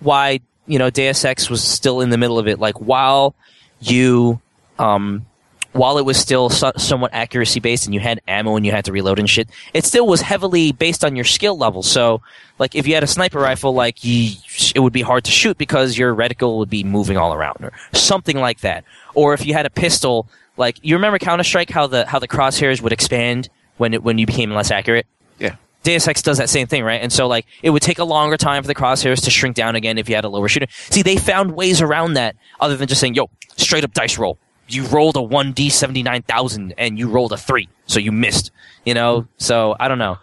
why 0.00 0.40
you 0.66 0.78
know 0.78 0.90
Deus 0.90 1.24
Ex 1.24 1.48
was 1.50 1.62
still 1.62 2.00
in 2.00 2.10
the 2.10 2.18
middle 2.18 2.38
of 2.38 2.48
it. 2.48 2.58
Like 2.58 2.80
while 2.80 3.34
you, 3.80 4.40
um, 4.78 5.24
while 5.72 5.98
it 5.98 6.04
was 6.04 6.18
still 6.18 6.50
so- 6.50 6.72
somewhat 6.76 7.12
accuracy 7.12 7.60
based 7.60 7.84
and 7.84 7.94
you 7.94 8.00
had 8.00 8.20
ammo 8.26 8.56
and 8.56 8.66
you 8.66 8.72
had 8.72 8.84
to 8.84 8.92
reload 8.92 9.18
and 9.18 9.30
shit, 9.30 9.48
it 9.72 9.84
still 9.84 10.06
was 10.06 10.20
heavily 10.20 10.72
based 10.72 11.04
on 11.04 11.14
your 11.14 11.24
skill 11.24 11.56
level. 11.56 11.82
So, 11.82 12.22
like, 12.58 12.74
if 12.74 12.86
you 12.86 12.94
had 12.94 13.04
a 13.04 13.06
sniper 13.06 13.38
rifle, 13.38 13.72
like, 13.72 14.04
you, 14.04 14.32
it 14.74 14.80
would 14.80 14.92
be 14.92 15.02
hard 15.02 15.24
to 15.24 15.30
shoot 15.30 15.56
because 15.58 15.96
your 15.96 16.14
reticle 16.14 16.58
would 16.58 16.70
be 16.70 16.84
moving 16.84 17.16
all 17.16 17.32
around 17.32 17.58
or 17.60 17.72
something 17.92 18.38
like 18.38 18.60
that. 18.60 18.84
Or 19.14 19.32
if 19.34 19.46
you 19.46 19.54
had 19.54 19.66
a 19.66 19.70
pistol, 19.70 20.28
like, 20.56 20.78
you 20.82 20.96
remember 20.96 21.18
Counter 21.18 21.44
Strike, 21.44 21.70
how 21.70 21.86
the, 21.86 22.04
how 22.06 22.18
the 22.18 22.28
crosshairs 22.28 22.82
would 22.82 22.92
expand 22.92 23.48
when 23.76 23.94
it, 23.94 24.02
when 24.02 24.18
you 24.18 24.26
became 24.26 24.50
less 24.52 24.70
accurate? 24.70 25.06
Yeah. 25.38 25.56
Deus 25.82 26.06
Ex 26.06 26.20
does 26.20 26.38
that 26.38 26.50
same 26.50 26.66
thing, 26.66 26.82
right? 26.82 27.00
And 27.00 27.12
so, 27.12 27.26
like, 27.26 27.46
it 27.62 27.70
would 27.70 27.80
take 27.80 27.98
a 27.98 28.04
longer 28.04 28.36
time 28.36 28.62
for 28.62 28.66
the 28.66 28.74
crosshairs 28.74 29.24
to 29.24 29.30
shrink 29.30 29.56
down 29.56 29.76
again 29.76 29.96
if 29.96 30.08
you 30.08 30.14
had 30.14 30.24
a 30.24 30.28
lower 30.28 30.48
shooter. 30.48 30.66
See, 30.70 31.02
they 31.02 31.16
found 31.16 31.52
ways 31.52 31.80
around 31.80 32.14
that 32.14 32.36
other 32.60 32.76
than 32.76 32.88
just 32.88 33.00
saying, 33.00 33.14
yo, 33.14 33.30
straight 33.56 33.84
up 33.84 33.94
dice 33.94 34.18
roll. 34.18 34.36
You 34.72 34.86
rolled 34.86 35.16
a 35.16 35.20
1d79,000 35.20 36.74
and 36.78 36.98
you 36.98 37.08
rolled 37.08 37.32
a 37.32 37.36
3, 37.36 37.68
so 37.86 37.98
you 37.98 38.12
missed, 38.12 38.50
you 38.84 38.94
know? 38.94 39.26
So, 39.38 39.76
I 39.78 39.88
don't 39.88 39.98
know. 39.98 40.18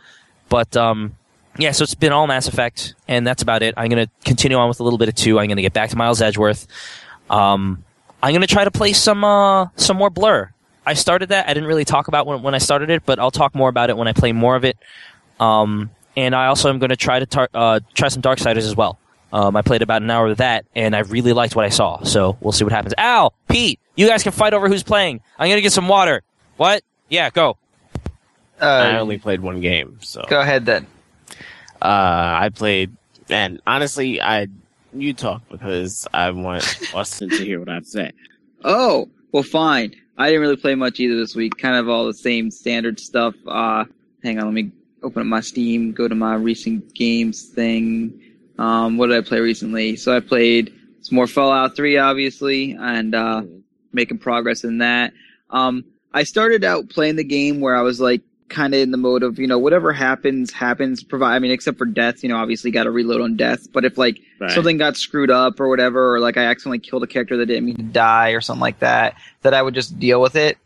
But, 0.49 0.75
um, 0.77 1.15
yeah, 1.57 1.71
so 1.71 1.83
it's 1.83 1.95
been 1.95 2.11
all 2.11 2.27
Mass 2.27 2.47
Effect, 2.47 2.93
and 3.07 3.25
that's 3.25 3.41
about 3.41 3.63
it. 3.63 3.73
I'm 3.77 3.89
going 3.89 4.05
to 4.05 4.11
continue 4.23 4.57
on 4.57 4.67
with 4.69 4.79
a 4.79 4.83
little 4.83 4.99
bit 4.99 5.09
of 5.09 5.15
2. 5.15 5.39
I'm 5.39 5.47
going 5.47 5.57
to 5.57 5.61
get 5.61 5.73
back 5.73 5.89
to 5.89 5.95
Miles 5.95 6.21
Edgeworth. 6.21 6.67
Um, 7.29 7.83
I'm 8.21 8.31
going 8.31 8.41
to 8.41 8.47
try 8.47 8.63
to 8.63 8.71
play 8.71 8.93
some, 8.93 9.23
uh, 9.23 9.67
some 9.75 9.97
more 9.97 10.09
Blur. 10.09 10.51
I 10.85 10.93
started 10.93 11.29
that. 11.29 11.49
I 11.49 11.53
didn't 11.53 11.67
really 11.67 11.83
talk 11.85 12.07
about 12.07 12.25
when, 12.25 12.41
when 12.41 12.55
I 12.55 12.59
started 12.59 12.89
it, 12.89 13.03
but 13.05 13.19
I'll 13.19 13.31
talk 13.31 13.53
more 13.53 13.69
about 13.69 13.89
it 13.89 13.97
when 13.97 14.07
I 14.07 14.13
play 14.13 14.31
more 14.31 14.55
of 14.55 14.63
it. 14.63 14.77
Um, 15.39 15.89
and 16.15 16.33
I 16.33 16.47
also 16.47 16.69
am 16.69 16.79
going 16.79 16.89
to 16.89 16.95
try 16.95 17.19
to 17.19 17.25
tar- 17.25 17.49
uh, 17.53 17.79
try 17.93 18.07
some 18.07 18.21
dark 18.21 18.39
Darksiders 18.39 18.57
as 18.59 18.75
well. 18.75 18.97
Um, 19.33 19.55
I 19.55 19.61
played 19.61 19.81
about 19.81 20.01
an 20.01 20.09
hour 20.09 20.27
of 20.27 20.37
that, 20.37 20.65
and 20.75 20.95
I 20.95 20.99
really 20.99 21.33
liked 21.33 21.55
what 21.55 21.65
I 21.65 21.69
saw. 21.69 22.01
So 22.03 22.37
we'll 22.41 22.51
see 22.53 22.63
what 22.63 22.71
happens. 22.73 22.93
Al, 22.97 23.33
Pete, 23.49 23.79
you 23.95 24.07
guys 24.07 24.23
can 24.23 24.31
fight 24.31 24.53
over 24.53 24.67
who's 24.69 24.83
playing. 24.83 25.19
I'm 25.37 25.47
going 25.47 25.57
to 25.57 25.61
get 25.61 25.73
some 25.73 25.87
water. 25.87 26.23
What? 26.55 26.83
Yeah, 27.09 27.29
go. 27.29 27.57
I 28.61 28.95
Uh, 28.95 28.99
only 29.01 29.17
played 29.17 29.41
one 29.41 29.59
game, 29.61 29.97
so 30.01 30.23
go 30.29 30.39
ahead 30.41 30.65
then. 30.65 30.87
uh, 31.81 31.85
I 32.41 32.49
played. 32.53 32.91
And 33.29 33.61
honestly, 33.67 34.21
I 34.21 34.47
you 34.93 35.13
talk 35.13 35.41
because 35.49 36.07
I 36.13 36.31
want 36.31 36.63
Austin 36.93 37.29
to 37.29 37.37
hear 37.43 37.59
what 37.59 37.69
I 37.69 37.75
have 37.75 37.83
to 37.83 37.89
say. 37.89 38.11
Oh, 38.63 39.09
well, 39.31 39.43
fine. 39.43 39.93
I 40.17 40.27
didn't 40.27 40.41
really 40.41 40.55
play 40.55 40.73
much 40.75 40.99
either 40.99 41.15
this 41.17 41.35
week. 41.35 41.57
Kind 41.57 41.75
of 41.75 41.87
all 41.89 42.05
the 42.07 42.13
same 42.13 42.49
standard 42.49 42.99
stuff. 42.99 43.35
Uh, 43.45 43.85
hang 44.23 44.39
on, 44.39 44.45
let 44.45 44.53
me 44.53 44.71
open 45.03 45.21
up 45.21 45.27
my 45.27 45.41
Steam, 45.41 45.91
go 45.91 46.07
to 46.07 46.15
my 46.15 46.33
recent 46.35 46.95
games 46.95 47.43
thing. 47.49 48.19
Um, 48.57 48.97
what 48.97 49.07
did 49.07 49.17
I 49.17 49.21
play 49.21 49.39
recently? 49.39 49.95
So 49.95 50.15
I 50.15 50.19
played 50.19 50.73
some 51.01 51.15
more 51.15 51.27
Fallout 51.27 51.75
3, 51.75 51.97
obviously, 51.97 52.71
and 52.79 53.13
uh, 53.15 53.43
making 53.93 54.17
progress 54.19 54.63
in 54.63 54.79
that. 54.79 55.13
Um, 55.49 55.85
I 56.13 56.23
started 56.23 56.63
out 56.63 56.89
playing 56.89 57.15
the 57.15 57.23
game 57.23 57.59
where 57.59 57.75
I 57.75 57.81
was 57.81 57.99
like 58.01 58.21
kind 58.49 58.73
of 58.73 58.79
in 58.79 58.91
the 58.91 58.97
mode 58.97 59.23
of 59.23 59.39
you 59.39 59.45
know 59.47 59.59
whatever 59.59 59.91
happens 59.91 60.51
happens. 60.53 61.03
Provide 61.03 61.35
I 61.35 61.39
mean 61.39 61.51
except 61.51 61.77
for 61.77 61.85
death, 61.85 62.23
you 62.23 62.29
know 62.29 62.37
obviously 62.37 62.71
got 62.71 62.83
to 62.85 62.91
reload 62.91 63.21
on 63.21 63.35
death. 63.35 63.71
But 63.71 63.85
if 63.85 63.97
like 63.97 64.19
Right. 64.39 64.51
something 64.51 64.77
got 64.77 64.95
screwed 64.97 65.29
up 65.31 65.59
or 65.59 65.67
whatever, 65.67 66.15
or 66.15 66.19
like 66.19 66.37
I 66.37 66.45
accidentally 66.45 66.79
killed 66.79 67.03
a 67.03 67.07
character 67.07 67.37
that 67.37 67.45
didn't 67.47 67.65
mean 67.65 67.75
to 67.77 67.83
die 67.83 68.29
or 68.31 68.41
something 68.41 68.61
like 68.61 68.79
that, 68.79 69.15
that 69.41 69.53
I 69.53 69.61
would 69.61 69.73
just 69.73 69.99
deal 69.99 70.21
with 70.21 70.35
it. 70.35 70.57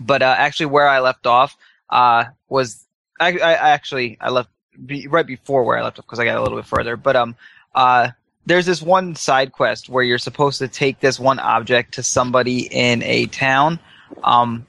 But 0.00 0.22
uh, 0.22 0.34
actually, 0.36 0.66
where 0.66 0.88
I 0.88 1.00
left 1.00 1.26
off 1.26 1.56
uh, 1.88 2.24
was 2.48 2.84
I, 3.18 3.38
I, 3.38 3.52
I 3.54 3.70
actually 3.70 4.18
I 4.20 4.30
left 4.30 4.50
be, 4.86 5.06
right 5.06 5.26
before 5.26 5.64
where 5.64 5.78
I 5.78 5.82
left 5.82 5.98
off 5.98 6.06
because 6.06 6.18
I 6.18 6.24
got 6.24 6.36
a 6.36 6.42
little 6.42 6.58
bit 6.58 6.66
further. 6.66 6.96
But 6.96 7.16
um, 7.16 7.36
uh, 7.74 8.10
there's 8.46 8.66
this 8.66 8.82
one 8.82 9.14
side 9.14 9.52
quest 9.52 9.88
where 9.88 10.02
you're 10.02 10.18
supposed 10.18 10.58
to 10.58 10.68
take 10.68 11.00
this 11.00 11.18
one 11.18 11.38
object 11.38 11.94
to 11.94 12.02
somebody 12.02 12.66
in 12.70 13.02
a 13.02 13.26
town, 13.26 13.78
um, 14.24 14.66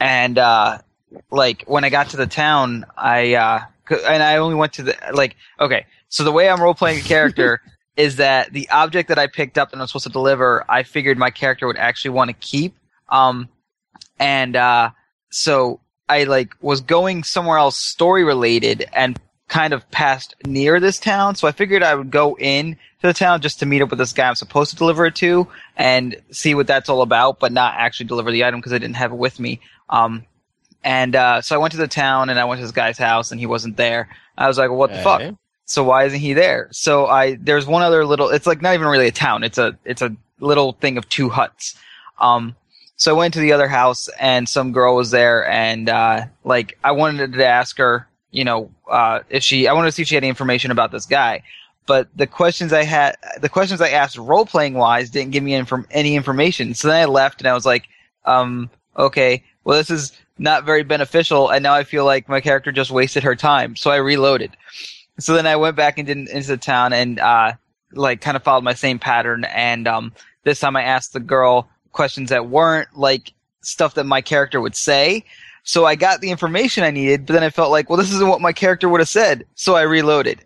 and 0.00 0.38
uh, 0.38 0.78
like 1.30 1.64
when 1.66 1.84
I 1.84 1.90
got 1.90 2.10
to 2.10 2.16
the 2.16 2.26
town, 2.26 2.84
I 2.96 3.34
uh, 3.34 3.60
and 3.90 4.22
I 4.22 4.36
only 4.36 4.56
went 4.56 4.74
to 4.74 4.82
the 4.82 4.96
like 5.12 5.36
okay. 5.58 5.86
So 6.08 6.22
the 6.22 6.32
way 6.32 6.48
I'm 6.48 6.60
role 6.60 6.74
playing 6.74 7.00
a 7.00 7.02
character 7.02 7.60
is 7.96 8.16
that 8.16 8.52
the 8.52 8.68
object 8.70 9.08
that 9.08 9.18
I 9.18 9.26
picked 9.26 9.58
up 9.58 9.72
and 9.72 9.80
I'm 9.80 9.88
supposed 9.88 10.06
to 10.06 10.12
deliver, 10.12 10.64
I 10.68 10.82
figured 10.82 11.18
my 11.18 11.30
character 11.30 11.66
would 11.66 11.76
actually 11.76 12.12
want 12.12 12.28
to 12.28 12.34
keep. 12.34 12.76
Um, 13.08 13.48
and 14.18 14.54
uh, 14.56 14.90
so 15.30 15.80
I 16.08 16.24
like 16.24 16.54
was 16.60 16.80
going 16.80 17.24
somewhere 17.24 17.58
else 17.58 17.78
story 17.78 18.24
related 18.24 18.86
and 18.92 19.18
kind 19.48 19.72
of 19.72 19.88
passed 19.90 20.34
near 20.46 20.80
this 20.80 20.98
town. 20.98 21.34
So 21.34 21.46
I 21.46 21.52
figured 21.52 21.82
I 21.82 21.94
would 21.94 22.10
go 22.10 22.36
in 22.36 22.74
to 23.00 23.06
the 23.06 23.12
town 23.12 23.40
just 23.40 23.60
to 23.60 23.66
meet 23.66 23.82
up 23.82 23.90
with 23.90 23.98
this 23.98 24.12
guy 24.12 24.28
I'm 24.28 24.34
supposed 24.34 24.70
to 24.70 24.76
deliver 24.76 25.06
it 25.06 25.14
to 25.16 25.46
and 25.76 26.16
see 26.30 26.54
what 26.54 26.66
that's 26.66 26.88
all 26.88 27.02
about, 27.02 27.40
but 27.40 27.52
not 27.52 27.74
actually 27.76 28.06
deliver 28.06 28.30
the 28.30 28.44
item 28.44 28.60
because 28.60 28.72
I 28.72 28.78
didn't 28.78 28.96
have 28.96 29.12
it 29.12 29.16
with 29.16 29.38
me. 29.38 29.60
Um, 29.90 30.24
and 30.82 31.14
uh, 31.16 31.40
so 31.40 31.54
I 31.54 31.58
went 31.58 31.72
to 31.72 31.78
the 31.78 31.88
town 31.88 32.30
and 32.30 32.38
I 32.38 32.44
went 32.44 32.58
to 32.58 32.64
this 32.64 32.72
guy's 32.72 32.98
house 32.98 33.30
and 33.30 33.40
he 33.40 33.46
wasn't 33.46 33.76
there. 33.76 34.08
I 34.36 34.48
was 34.48 34.58
like, 34.58 34.70
well, 34.70 34.78
what 34.78 34.90
the 34.90 34.96
fuck? 35.02 35.20
So 35.66 35.84
why 35.84 36.04
isn't 36.04 36.20
he 36.20 36.34
there? 36.34 36.68
So 36.72 37.06
I 37.06 37.36
there's 37.36 37.66
one 37.66 37.82
other 37.82 38.04
little. 38.04 38.28
It's 38.28 38.46
like 38.46 38.60
not 38.60 38.74
even 38.74 38.86
really 38.86 39.08
a 39.08 39.12
town. 39.12 39.44
It's 39.44 39.56
a 39.56 39.78
it's 39.84 40.02
a 40.02 40.14
little 40.40 40.72
thing 40.72 40.98
of 40.98 41.08
two 41.08 41.30
huts. 41.30 41.74
Um, 42.18 42.54
so 42.96 43.14
I 43.14 43.18
went 43.18 43.34
to 43.34 43.40
the 43.40 43.52
other 43.52 43.68
house 43.68 44.08
and 44.20 44.48
some 44.48 44.72
girl 44.72 44.94
was 44.94 45.10
there 45.10 45.46
and 45.48 45.88
uh, 45.88 46.26
like 46.44 46.78
I 46.84 46.92
wanted 46.92 47.32
to 47.32 47.46
ask 47.46 47.78
her, 47.78 48.06
you 48.34 48.44
know, 48.44 48.68
uh, 48.90 49.20
if 49.30 49.42
she 49.42 49.68
I 49.68 49.72
wanted 49.72 49.88
to 49.88 49.92
see 49.92 50.02
if 50.02 50.08
she 50.08 50.16
had 50.16 50.24
any 50.24 50.28
information 50.28 50.70
about 50.70 50.90
this 50.90 51.06
guy. 51.06 51.42
But 51.86 52.08
the 52.16 52.26
questions 52.26 52.72
I 52.72 52.82
had, 52.82 53.16
the 53.40 53.48
questions 53.48 53.80
I 53.80 53.90
asked 53.90 54.16
role 54.16 54.46
playing 54.46 54.74
wise 54.74 55.10
didn't 55.10 55.32
give 55.32 55.44
me 55.44 55.54
inform- 55.54 55.86
any 55.90 56.16
information. 56.16 56.74
So 56.74 56.88
then 56.88 57.00
I 57.00 57.04
left 57.04 57.40
and 57.40 57.48
I 57.48 57.52
was 57.52 57.66
like, 57.66 57.84
um, 58.24 58.70
okay, 58.96 59.44
well 59.64 59.78
this 59.78 59.90
is 59.90 60.12
not 60.38 60.64
very 60.64 60.82
beneficial, 60.82 61.50
and 61.50 61.62
now 61.62 61.74
I 61.74 61.84
feel 61.84 62.04
like 62.04 62.28
my 62.28 62.40
character 62.40 62.72
just 62.72 62.90
wasted 62.90 63.22
her 63.22 63.36
time. 63.36 63.76
So 63.76 63.90
I 63.90 63.96
reloaded. 63.96 64.56
So 65.20 65.34
then 65.34 65.46
I 65.46 65.54
went 65.54 65.76
back 65.76 65.98
and 65.98 66.06
did 66.06 66.16
into 66.16 66.48
the 66.48 66.56
town 66.56 66.92
and 66.92 67.20
uh, 67.20 67.52
like 67.92 68.20
kind 68.20 68.36
of 68.36 68.42
followed 68.42 68.64
my 68.64 68.74
same 68.74 68.98
pattern. 68.98 69.44
And 69.44 69.86
um, 69.86 70.12
this 70.42 70.58
time 70.58 70.74
I 70.74 70.82
asked 70.82 71.12
the 71.12 71.20
girl 71.20 71.68
questions 71.92 72.30
that 72.30 72.48
weren't 72.48 72.98
like 72.98 73.32
stuff 73.60 73.94
that 73.94 74.04
my 74.04 74.20
character 74.20 74.60
would 74.60 74.74
say. 74.74 75.24
So 75.64 75.86
I 75.86 75.94
got 75.94 76.20
the 76.20 76.30
information 76.30 76.84
I 76.84 76.90
needed, 76.90 77.26
but 77.26 77.32
then 77.32 77.42
I 77.42 77.50
felt 77.50 77.70
like, 77.70 77.88
well, 77.88 77.96
this 77.96 78.12
isn't 78.12 78.28
what 78.28 78.40
my 78.40 78.52
character 78.52 78.88
would 78.88 79.00
have 79.00 79.08
said. 79.08 79.46
So 79.54 79.74
I 79.74 79.82
reloaded. 79.82 80.44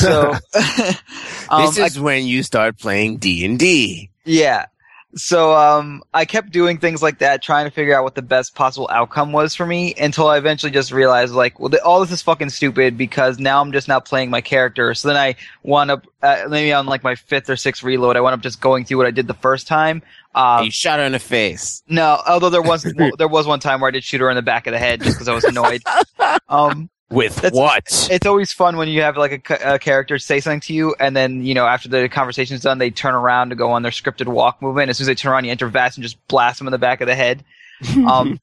So 0.00 0.32
um, 1.50 1.66
this 1.66 1.76
is 1.78 2.00
when 2.00 2.24
you 2.26 2.42
start 2.42 2.78
playing 2.78 3.18
D 3.18 3.44
and 3.44 3.58
D. 3.58 4.10
yeah. 4.24 4.66
So 5.14 5.56
um, 5.56 6.02
I 6.12 6.26
kept 6.26 6.50
doing 6.50 6.78
things 6.78 7.02
like 7.02 7.20
that, 7.20 7.42
trying 7.42 7.64
to 7.64 7.70
figure 7.70 7.96
out 7.96 8.04
what 8.04 8.14
the 8.14 8.22
best 8.22 8.54
possible 8.54 8.88
outcome 8.92 9.32
was 9.32 9.54
for 9.54 9.64
me, 9.64 9.94
until 9.94 10.28
I 10.28 10.36
eventually 10.36 10.70
just 10.70 10.92
realized, 10.92 11.32
like, 11.32 11.58
well, 11.58 11.70
th- 11.70 11.82
all 11.82 12.00
this 12.00 12.12
is 12.12 12.20
fucking 12.20 12.50
stupid 12.50 12.98
because 12.98 13.38
now 13.38 13.60
I'm 13.62 13.72
just 13.72 13.88
not 13.88 14.04
playing 14.04 14.28
my 14.28 14.42
character. 14.42 14.92
So 14.92 15.08
then 15.08 15.16
I 15.16 15.36
wound 15.62 15.90
up, 15.90 16.06
uh, 16.22 16.44
maybe 16.50 16.74
on 16.74 16.84
like 16.86 17.02
my 17.02 17.14
fifth 17.14 17.48
or 17.48 17.56
sixth 17.56 17.82
reload, 17.82 18.16
I 18.16 18.20
wound 18.20 18.34
up 18.34 18.40
just 18.40 18.60
going 18.60 18.84
through 18.84 18.98
what 18.98 19.06
I 19.06 19.10
did 19.10 19.26
the 19.26 19.34
first 19.34 19.66
time. 19.66 20.02
Uh, 20.34 20.60
you 20.62 20.70
shot 20.70 20.98
her 20.98 21.04
in 21.06 21.12
the 21.12 21.18
face. 21.18 21.82
no, 21.88 22.20
although 22.28 22.50
there 22.50 22.62
was 22.62 22.82
there 23.18 23.28
was 23.28 23.46
one 23.46 23.60
time 23.60 23.80
where 23.80 23.88
I 23.88 23.92
did 23.92 24.04
shoot 24.04 24.20
her 24.20 24.28
in 24.28 24.36
the 24.36 24.42
back 24.42 24.66
of 24.66 24.72
the 24.72 24.78
head 24.78 25.00
just 25.02 25.16
because 25.16 25.28
I 25.28 25.34
was 25.34 25.44
annoyed. 25.44 25.82
um, 26.48 26.90
With 27.10 27.36
That's- 27.36 27.54
what? 27.58 28.08
it's 28.10 28.26
always 28.26 28.52
fun 28.52 28.76
when 28.76 28.88
you 28.88 29.00
have 29.00 29.16
like 29.16 29.50
a, 29.50 29.74
a 29.74 29.78
character 29.78 30.18
say 30.18 30.40
something 30.40 30.60
to 30.60 30.74
you, 30.74 30.94
and 31.00 31.16
then 31.16 31.42
you 31.42 31.54
know 31.54 31.66
after 31.66 31.88
the 31.88 32.08
conversation's 32.08 32.60
done, 32.60 32.78
they 32.78 32.90
turn 32.90 33.14
around 33.14 33.48
to 33.50 33.56
go 33.56 33.70
on 33.70 33.82
their 33.82 33.92
scripted 33.92 34.26
walk 34.26 34.60
movement. 34.60 34.90
As 34.90 34.98
soon 34.98 35.04
as 35.04 35.06
they 35.08 35.14
turn 35.14 35.32
around, 35.32 35.44
you 35.46 35.50
enter 35.50 35.68
VATS 35.68 35.96
and 35.96 36.02
just 36.02 36.18
blast 36.28 36.58
them 36.58 36.68
in 36.68 36.72
the 36.72 36.78
back 36.78 37.00
of 37.00 37.06
the 37.06 37.14
head. 37.14 37.44
Um, 38.08 38.40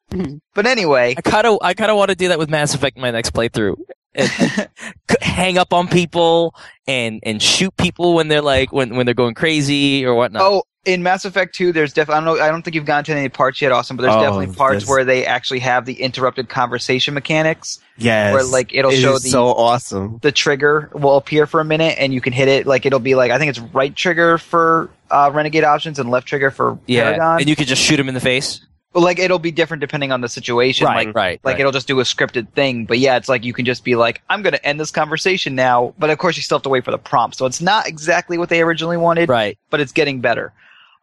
but 0.53 0.65
anyway, 0.65 1.13
I 1.17 1.21
kind 1.21 1.45
of, 1.45 1.57
I 1.61 1.73
kind 1.73 1.91
of 1.91 1.97
want 1.97 2.09
to 2.09 2.15
do 2.15 2.29
that 2.29 2.39
with 2.39 2.49
Mass 2.49 2.73
Effect 2.73 2.95
in 2.95 3.01
my 3.01 3.11
next 3.11 3.33
playthrough. 3.33 3.75
Hang 5.21 5.57
up 5.57 5.73
on 5.73 5.87
people 5.89 6.55
and 6.87 7.19
and 7.23 7.41
shoot 7.41 7.75
people 7.75 8.13
when 8.13 8.29
they're 8.29 8.41
like 8.41 8.71
when 8.71 8.95
when 8.95 9.05
they're 9.05 9.13
going 9.13 9.33
crazy 9.35 10.05
or 10.05 10.15
whatnot. 10.15 10.41
oh, 10.41 10.63
in 10.85 11.03
Mass 11.03 11.25
Effect 11.25 11.55
2, 11.55 11.71
there's 11.71 11.93
definitely 11.93 12.15
I 12.15 12.25
don't 12.25 12.37
know 12.37 12.43
I 12.43 12.49
don't 12.49 12.61
think 12.61 12.75
you've 12.75 12.85
gone 12.85 13.03
to 13.03 13.11
any 13.11 13.29
parts 13.29 13.61
yet, 13.61 13.71
Austin, 13.71 13.97
but 13.97 14.03
there's 14.03 14.15
Oh, 14.15 14.21
definitely 14.21 14.55
parts 14.55 14.81
this- 14.83 14.89
where 14.89 15.03
they 15.03 15.25
actually 15.25 15.59
have 15.59 15.85
the 15.85 15.93
interrupted 16.01 16.49
conversation 16.49 17.13
mechanics. 17.13 17.79
Yes, 17.97 18.33
Where, 18.33 18.43
like, 18.43 18.73
it'll 18.73 18.91
It 18.91 18.97
show 18.97 19.15
is 19.15 19.23
the- 19.23 19.29
so 19.29 19.47
awesome. 19.47 20.19
The 20.21 20.31
trigger 20.31 20.89
will 20.93 21.15
appear 21.15 21.47
for 21.47 21.59
a 21.61 21.65
minute, 21.65 21.95
and 21.97 22.13
you 22.13 22.19
can 22.21 22.33
hit 22.33 22.47
it. 22.47 22.67
Like 22.67 22.85
it'll 22.85 22.99
be 22.99 23.15
like 23.15 23.31
I 23.31 23.37
think 23.39 23.49
it's 23.49 23.59
right 23.59 23.95
trigger 23.95 24.37
for 24.37 24.89
uh, 25.11 25.31
Renegade 25.33 25.63
options 25.63 25.99
and 25.99 26.09
left 26.09 26.27
trigger 26.27 26.51
for 26.51 26.77
yeah, 26.87 27.03
Paragon. 27.03 27.39
and 27.41 27.49
you 27.49 27.55
could 27.55 27.67
just 27.67 27.81
shoot 27.81 27.99
him 27.99 28.07
in 28.07 28.13
the 28.13 28.19
face. 28.19 28.61
But 28.93 29.01
like 29.01 29.19
it'll 29.19 29.39
be 29.39 29.51
different 29.51 29.81
depending 29.81 30.13
on 30.13 30.21
the 30.21 30.29
situation. 30.29 30.85
Like 30.85 31.13
right, 31.13 31.39
like 31.43 31.59
it'll 31.59 31.73
just 31.73 31.87
do 31.87 31.99
a 31.99 32.03
scripted 32.03 32.47
thing. 32.53 32.85
But 32.85 32.97
yeah, 32.97 33.17
it's 33.17 33.27
like 33.27 33.43
you 33.43 33.51
can 33.51 33.65
just 33.65 33.83
be 33.83 33.95
like, 33.95 34.21
I'm 34.29 34.41
gonna 34.41 34.59
end 34.63 34.79
this 34.79 34.91
conversation 34.91 35.53
now. 35.53 35.93
But 35.99 36.09
of 36.11 36.17
course, 36.17 36.37
you 36.37 36.43
still 36.43 36.59
have 36.59 36.63
to 36.63 36.69
wait 36.69 36.85
for 36.85 36.91
the 36.91 36.97
prompt. 36.97 37.35
So 37.35 37.45
it's 37.45 37.59
not 37.61 37.87
exactly 37.87 38.37
what 38.37 38.47
they 38.47 38.61
originally 38.61 38.95
wanted, 38.97 39.27
right. 39.27 39.57
but 39.69 39.81
it's 39.81 39.91
getting 39.91 40.21
better. 40.21 40.53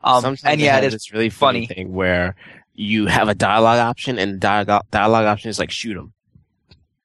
Um, 0.05 0.21
Sometimes 0.23 0.45
and 0.45 0.61
yeah, 0.61 0.75
have 0.77 0.85
it 0.85 0.95
is. 0.95 1.13
really 1.13 1.31
funny, 1.31 1.67
funny. 1.67 1.67
thing 1.67 1.93
where 1.93 2.35
you 2.75 3.07
have 3.07 3.29
a 3.29 3.35
dialogue 3.35 3.79
option, 3.79 4.19
and 4.19 4.35
the 4.35 4.39
dialogue 4.39 4.87
dialogue 4.91 5.27
option 5.27 5.51
is 5.51 5.59
like 5.59 5.71
shoot 5.71 5.95
them. 5.95 6.13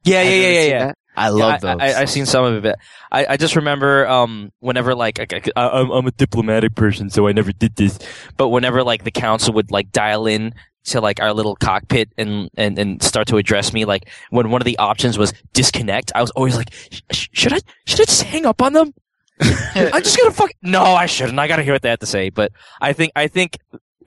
Yeah, 0.04 0.22
yeah, 0.24 0.30
yeah, 0.36 0.50
yeah, 0.62 0.68
yeah. 0.68 0.92
I 1.16 1.30
love 1.30 1.62
Yeah, 1.64 1.76
those. 1.76 1.82
I, 1.82 1.88
I, 1.94 2.02
I've 2.02 2.10
seen 2.10 2.26
some 2.26 2.46
of 2.46 2.64
it. 2.66 2.76
I, 3.12 3.26
I 3.26 3.38
just 3.38 3.56
remember 3.56 4.08
um, 4.08 4.52
whenever 4.60 4.94
like 4.96 5.20
I, 5.20 5.42
I, 5.56 5.68
I'm, 5.80 5.90
I'm 5.90 6.08
a 6.08 6.12
diplomatic 6.12 6.76
person, 6.76 7.10
so 7.10 7.28
I 7.28 7.32
never 7.34 7.52
did 7.52 7.76
this. 7.76 7.98
But 8.38 8.50
whenever 8.50 8.84
like 8.84 9.04
the 9.04 9.12
council 9.12 9.54
would 9.56 9.72
like 9.72 9.92
dial 9.92 10.28
in 10.28 10.54
to 10.86 11.02
like 11.02 11.20
our 11.20 11.34
little 11.34 11.56
cockpit 11.56 12.10
and, 12.18 12.50
and, 12.56 12.78
and 12.80 13.04
start 13.04 13.28
to 13.30 13.38
address 13.38 13.74
me, 13.74 13.84
like 13.84 14.10
when 14.30 14.50
one 14.52 14.62
of 14.62 14.66
the 14.66 14.78
options 14.78 15.18
was 15.18 15.34
disconnect, 15.54 16.12
I 16.16 16.22
was 16.22 16.32
always 16.32 16.56
like, 16.56 16.72
"Sh- 17.12 17.28
should 17.34 17.52
I, 17.54 17.60
should 17.86 18.00
I 18.02 18.06
just 18.06 18.24
hang 18.24 18.46
up 18.46 18.62
on 18.62 18.74
them? 18.74 18.94
I'm 19.42 20.04
just 20.04 20.18
gonna 20.18 20.32
fuck. 20.32 20.52
No, 20.62 20.84
I 20.84 21.06
shouldn't. 21.06 21.38
I 21.40 21.48
gotta 21.48 21.64
hear 21.64 21.74
what 21.74 21.82
they 21.82 21.90
have 21.90 22.00
to 22.00 22.06
say. 22.06 22.30
But 22.30 22.52
I 22.82 22.94
think, 22.94 23.12
I 23.16 23.28
think 23.28 23.58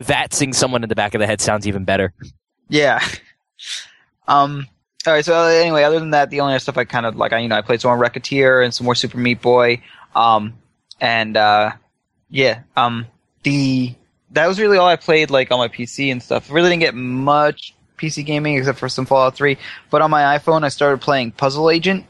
vatsing 0.03 0.55
someone 0.55 0.83
in 0.83 0.89
the 0.89 0.95
back 0.95 1.15
of 1.15 1.21
the 1.21 1.27
head 1.27 1.41
sounds 1.41 1.67
even 1.67 1.85
better. 1.85 2.13
Yeah. 2.69 3.05
Um. 4.27 4.67
All 5.07 5.13
right. 5.13 5.25
So 5.25 5.35
uh, 5.35 5.47
anyway, 5.49 5.83
other 5.83 5.99
than 5.99 6.11
that, 6.11 6.31
the 6.31 6.41
only 6.41 6.55
other 6.55 6.61
stuff 6.61 6.79
I 6.79 6.85
kind 6.85 7.07
of 7.07 7.17
like, 7.17 7.33
I 7.33 7.39
you 7.39 7.49
know, 7.49 7.57
I 7.57 7.63
played 7.63 7.81
some 7.81 7.97
more 7.97 8.05
Recettear 8.05 8.65
and 8.65 8.73
some 8.73 8.85
more 8.85 8.95
Super 8.95 9.19
Meat 9.19 9.43
Boy. 9.43 9.83
Um. 10.15 10.55
And 11.01 11.37
uh, 11.37 11.73
yeah. 12.29 12.63
Um. 12.77 13.07
The 13.43 13.95
that 14.33 14.47
was 14.47 14.61
really 14.61 14.79
all 14.79 14.87
I 14.87 14.97
played 14.97 15.31
like 15.31 15.51
on 15.51 15.59
my 15.59 15.69
PC 15.69 16.13
and 16.13 16.23
stuff. 16.23 16.51
Really 16.51 16.71
didn't 16.71 16.81
get 16.81 16.95
much 16.95 17.75
PC 17.99 18.25
gaming 18.25 18.57
except 18.57 18.79
for 18.79 18.89
some 18.89 19.07
Fallout 19.07 19.37
3. 19.37 19.57
But 19.91 20.03
on 20.03 20.11
my 20.11 20.39
iPhone, 20.39 20.65
I 20.65 20.69
started 20.69 21.01
playing 21.01 21.33
Puzzle 21.33 21.71
Agent, 21.71 22.07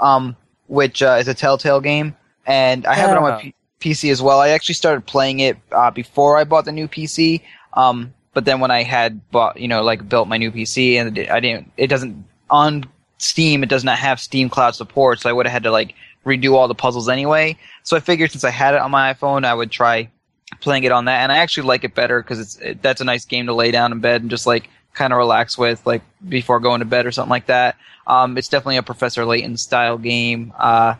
um, 0.00 0.36
which 0.68 1.02
uh, 1.02 1.16
is 1.18 1.28
a 1.28 1.34
Telltale 1.34 1.80
game, 1.80 2.16
and 2.46 2.86
I 2.86 2.94
have 2.94 3.10
it 3.10 3.16
on 3.16 3.22
my 3.22 3.40
P- 3.40 3.54
PC 3.80 4.10
as 4.10 4.22
well. 4.22 4.40
I 4.40 4.50
actually 4.50 4.74
started 4.74 5.06
playing 5.06 5.40
it 5.40 5.56
uh, 5.70 5.90
before 5.90 6.36
I 6.36 6.44
bought 6.44 6.64
the 6.64 6.72
new 6.72 6.88
PC. 6.88 7.42
Um, 7.74 8.14
but 8.34 8.44
then 8.44 8.60
when 8.60 8.70
I 8.70 8.82
had 8.82 9.30
bought, 9.30 9.60
you 9.60 9.68
know, 9.68 9.82
like 9.82 10.08
built 10.08 10.28
my 10.28 10.38
new 10.38 10.50
PC, 10.50 10.94
and 10.94 11.18
I 11.30 11.40
didn't, 11.40 11.72
it 11.76 11.88
doesn't 11.88 12.24
on 12.50 12.84
Steam. 13.18 13.62
It 13.62 13.68
does 13.68 13.84
not 13.84 13.98
have 13.98 14.20
Steam 14.20 14.48
Cloud 14.48 14.74
support, 14.74 15.20
so 15.20 15.28
I 15.28 15.32
would 15.32 15.46
have 15.46 15.52
had 15.52 15.62
to 15.64 15.70
like 15.70 15.94
redo 16.24 16.54
all 16.54 16.68
the 16.68 16.74
puzzles 16.74 17.08
anyway. 17.08 17.56
So 17.82 17.96
I 17.96 18.00
figured 18.00 18.30
since 18.30 18.44
I 18.44 18.50
had 18.50 18.74
it 18.74 18.80
on 18.80 18.90
my 18.90 19.12
iPhone, 19.12 19.44
I 19.44 19.54
would 19.54 19.70
try 19.70 20.10
playing 20.60 20.84
it 20.84 20.92
on 20.92 21.06
that, 21.06 21.22
and 21.22 21.32
I 21.32 21.38
actually 21.38 21.66
like 21.66 21.84
it 21.84 21.94
better 21.94 22.22
because 22.22 22.38
it's 22.38 22.56
it, 22.58 22.82
that's 22.82 23.00
a 23.00 23.04
nice 23.04 23.24
game 23.24 23.46
to 23.46 23.54
lay 23.54 23.70
down 23.70 23.92
in 23.92 24.00
bed 24.00 24.22
and 24.22 24.30
just 24.30 24.46
like 24.46 24.68
kind 24.94 25.12
of 25.12 25.18
relax 25.18 25.56
with, 25.56 25.84
like 25.86 26.02
before 26.28 26.60
going 26.60 26.80
to 26.80 26.84
bed 26.84 27.06
or 27.06 27.12
something 27.12 27.30
like 27.30 27.46
that. 27.46 27.76
Um, 28.06 28.36
it's 28.36 28.48
definitely 28.48 28.76
a 28.76 28.82
Professor 28.82 29.24
Layton 29.24 29.56
style 29.56 29.98
game, 29.98 30.52
uh, 30.58 30.96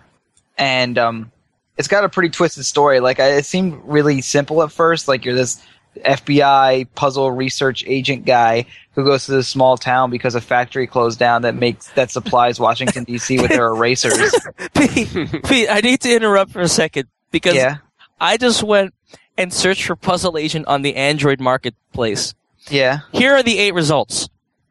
and 0.59 0.99
um, 0.99 1.33
it's 1.77 1.89
got 1.89 2.05
a 2.05 2.09
pretty 2.09 2.31
twisted 2.31 2.65
story. 2.65 3.01
Like 3.01 3.21
I, 3.21 3.37
it 3.37 3.47
seemed 3.47 3.81
really 3.85 4.21
simple 4.21 4.63
at 4.63 4.73
first, 4.73 5.09
like 5.09 5.25
you're 5.25 5.35
this 5.35 5.63
FBI 5.97 6.89
puzzle 6.95 7.31
research 7.31 7.85
agent 7.87 8.25
guy 8.25 8.67
who 8.95 9.05
goes 9.05 9.27
to 9.27 9.33
this 9.33 9.49
small 9.49 9.77
town 9.77 10.11
because 10.11 10.35
a 10.35 10.41
factory 10.41 10.87
closed 10.87 11.19
down 11.19 11.43
that 11.43 11.55
makes 11.55 11.89
that 11.91 12.11
supplies 12.11 12.59
Washington 12.59 13.05
D.C. 13.05 13.39
with 13.41 13.51
their 13.51 13.67
erasers. 13.75 14.35
Pete, 14.75 15.09
Pete, 15.45 15.69
I 15.71 15.81
need 15.83 16.01
to 16.03 16.15
interrupt 16.15 16.53
for 16.53 16.61
a 16.61 16.69
second 16.69 17.09
because 17.31 17.55
yeah, 17.55 17.79
I 18.21 18.37
just 18.37 18.63
went 18.63 18.95
and 19.37 19.53
searched 19.53 19.85
for 19.85 19.97
Puzzle 19.97 20.37
Agent 20.39 20.67
on 20.67 20.83
the 20.83 20.97
Android 20.97 21.41
marketplace. 21.41 22.35
yeah. 22.69 23.01
Here 23.13 23.35
are 23.35 23.43
the 23.43 23.59
eight 23.59 23.75
results. 23.75 24.29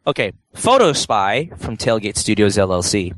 Okay, 0.07 0.34
Photo 0.53 0.93
Spy 0.93 1.51
from 1.57 1.77
Tailgate 1.77 2.17
Studios 2.17 2.57
LLC, 2.57 3.15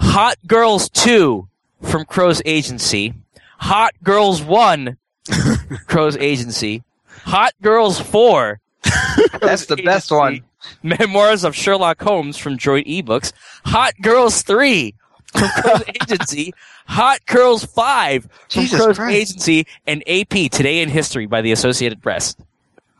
Hot 0.00 0.36
Girls 0.46 0.88
2 0.90 1.48
from 1.82 2.04
Crow's 2.04 2.42
Agency, 2.44 3.14
Hot 3.58 3.94
Girls 4.02 4.42
1 4.42 4.96
Crow's 5.86 6.16
Agency, 6.16 6.82
Hot 7.24 7.52
Girls 7.62 8.00
4 8.00 8.60
That's 9.40 9.66
the 9.66 9.76
best 9.76 10.10
one. 10.10 10.42
Memoirs 10.82 11.44
of 11.44 11.54
Sherlock 11.54 12.00
Holmes 12.02 12.36
from 12.36 12.56
Droid 12.56 12.86
eBooks, 12.86 13.32
Hot 13.64 13.94
Girls 14.00 14.42
3 14.42 14.94
from 15.32 15.48
Crow's 15.48 15.82
Agency, 16.02 16.54
Hot 16.86 17.24
Girls 17.26 17.64
5 17.64 18.22
from 18.22 18.30
Jesus 18.48 18.80
Crow's 18.80 18.96
Christ. 18.96 19.16
Agency, 19.16 19.66
and 19.86 20.02
AP 20.08 20.50
Today 20.50 20.80
in 20.80 20.88
History 20.88 21.26
by 21.26 21.42
the 21.42 21.52
Associated 21.52 22.02
Press. 22.02 22.36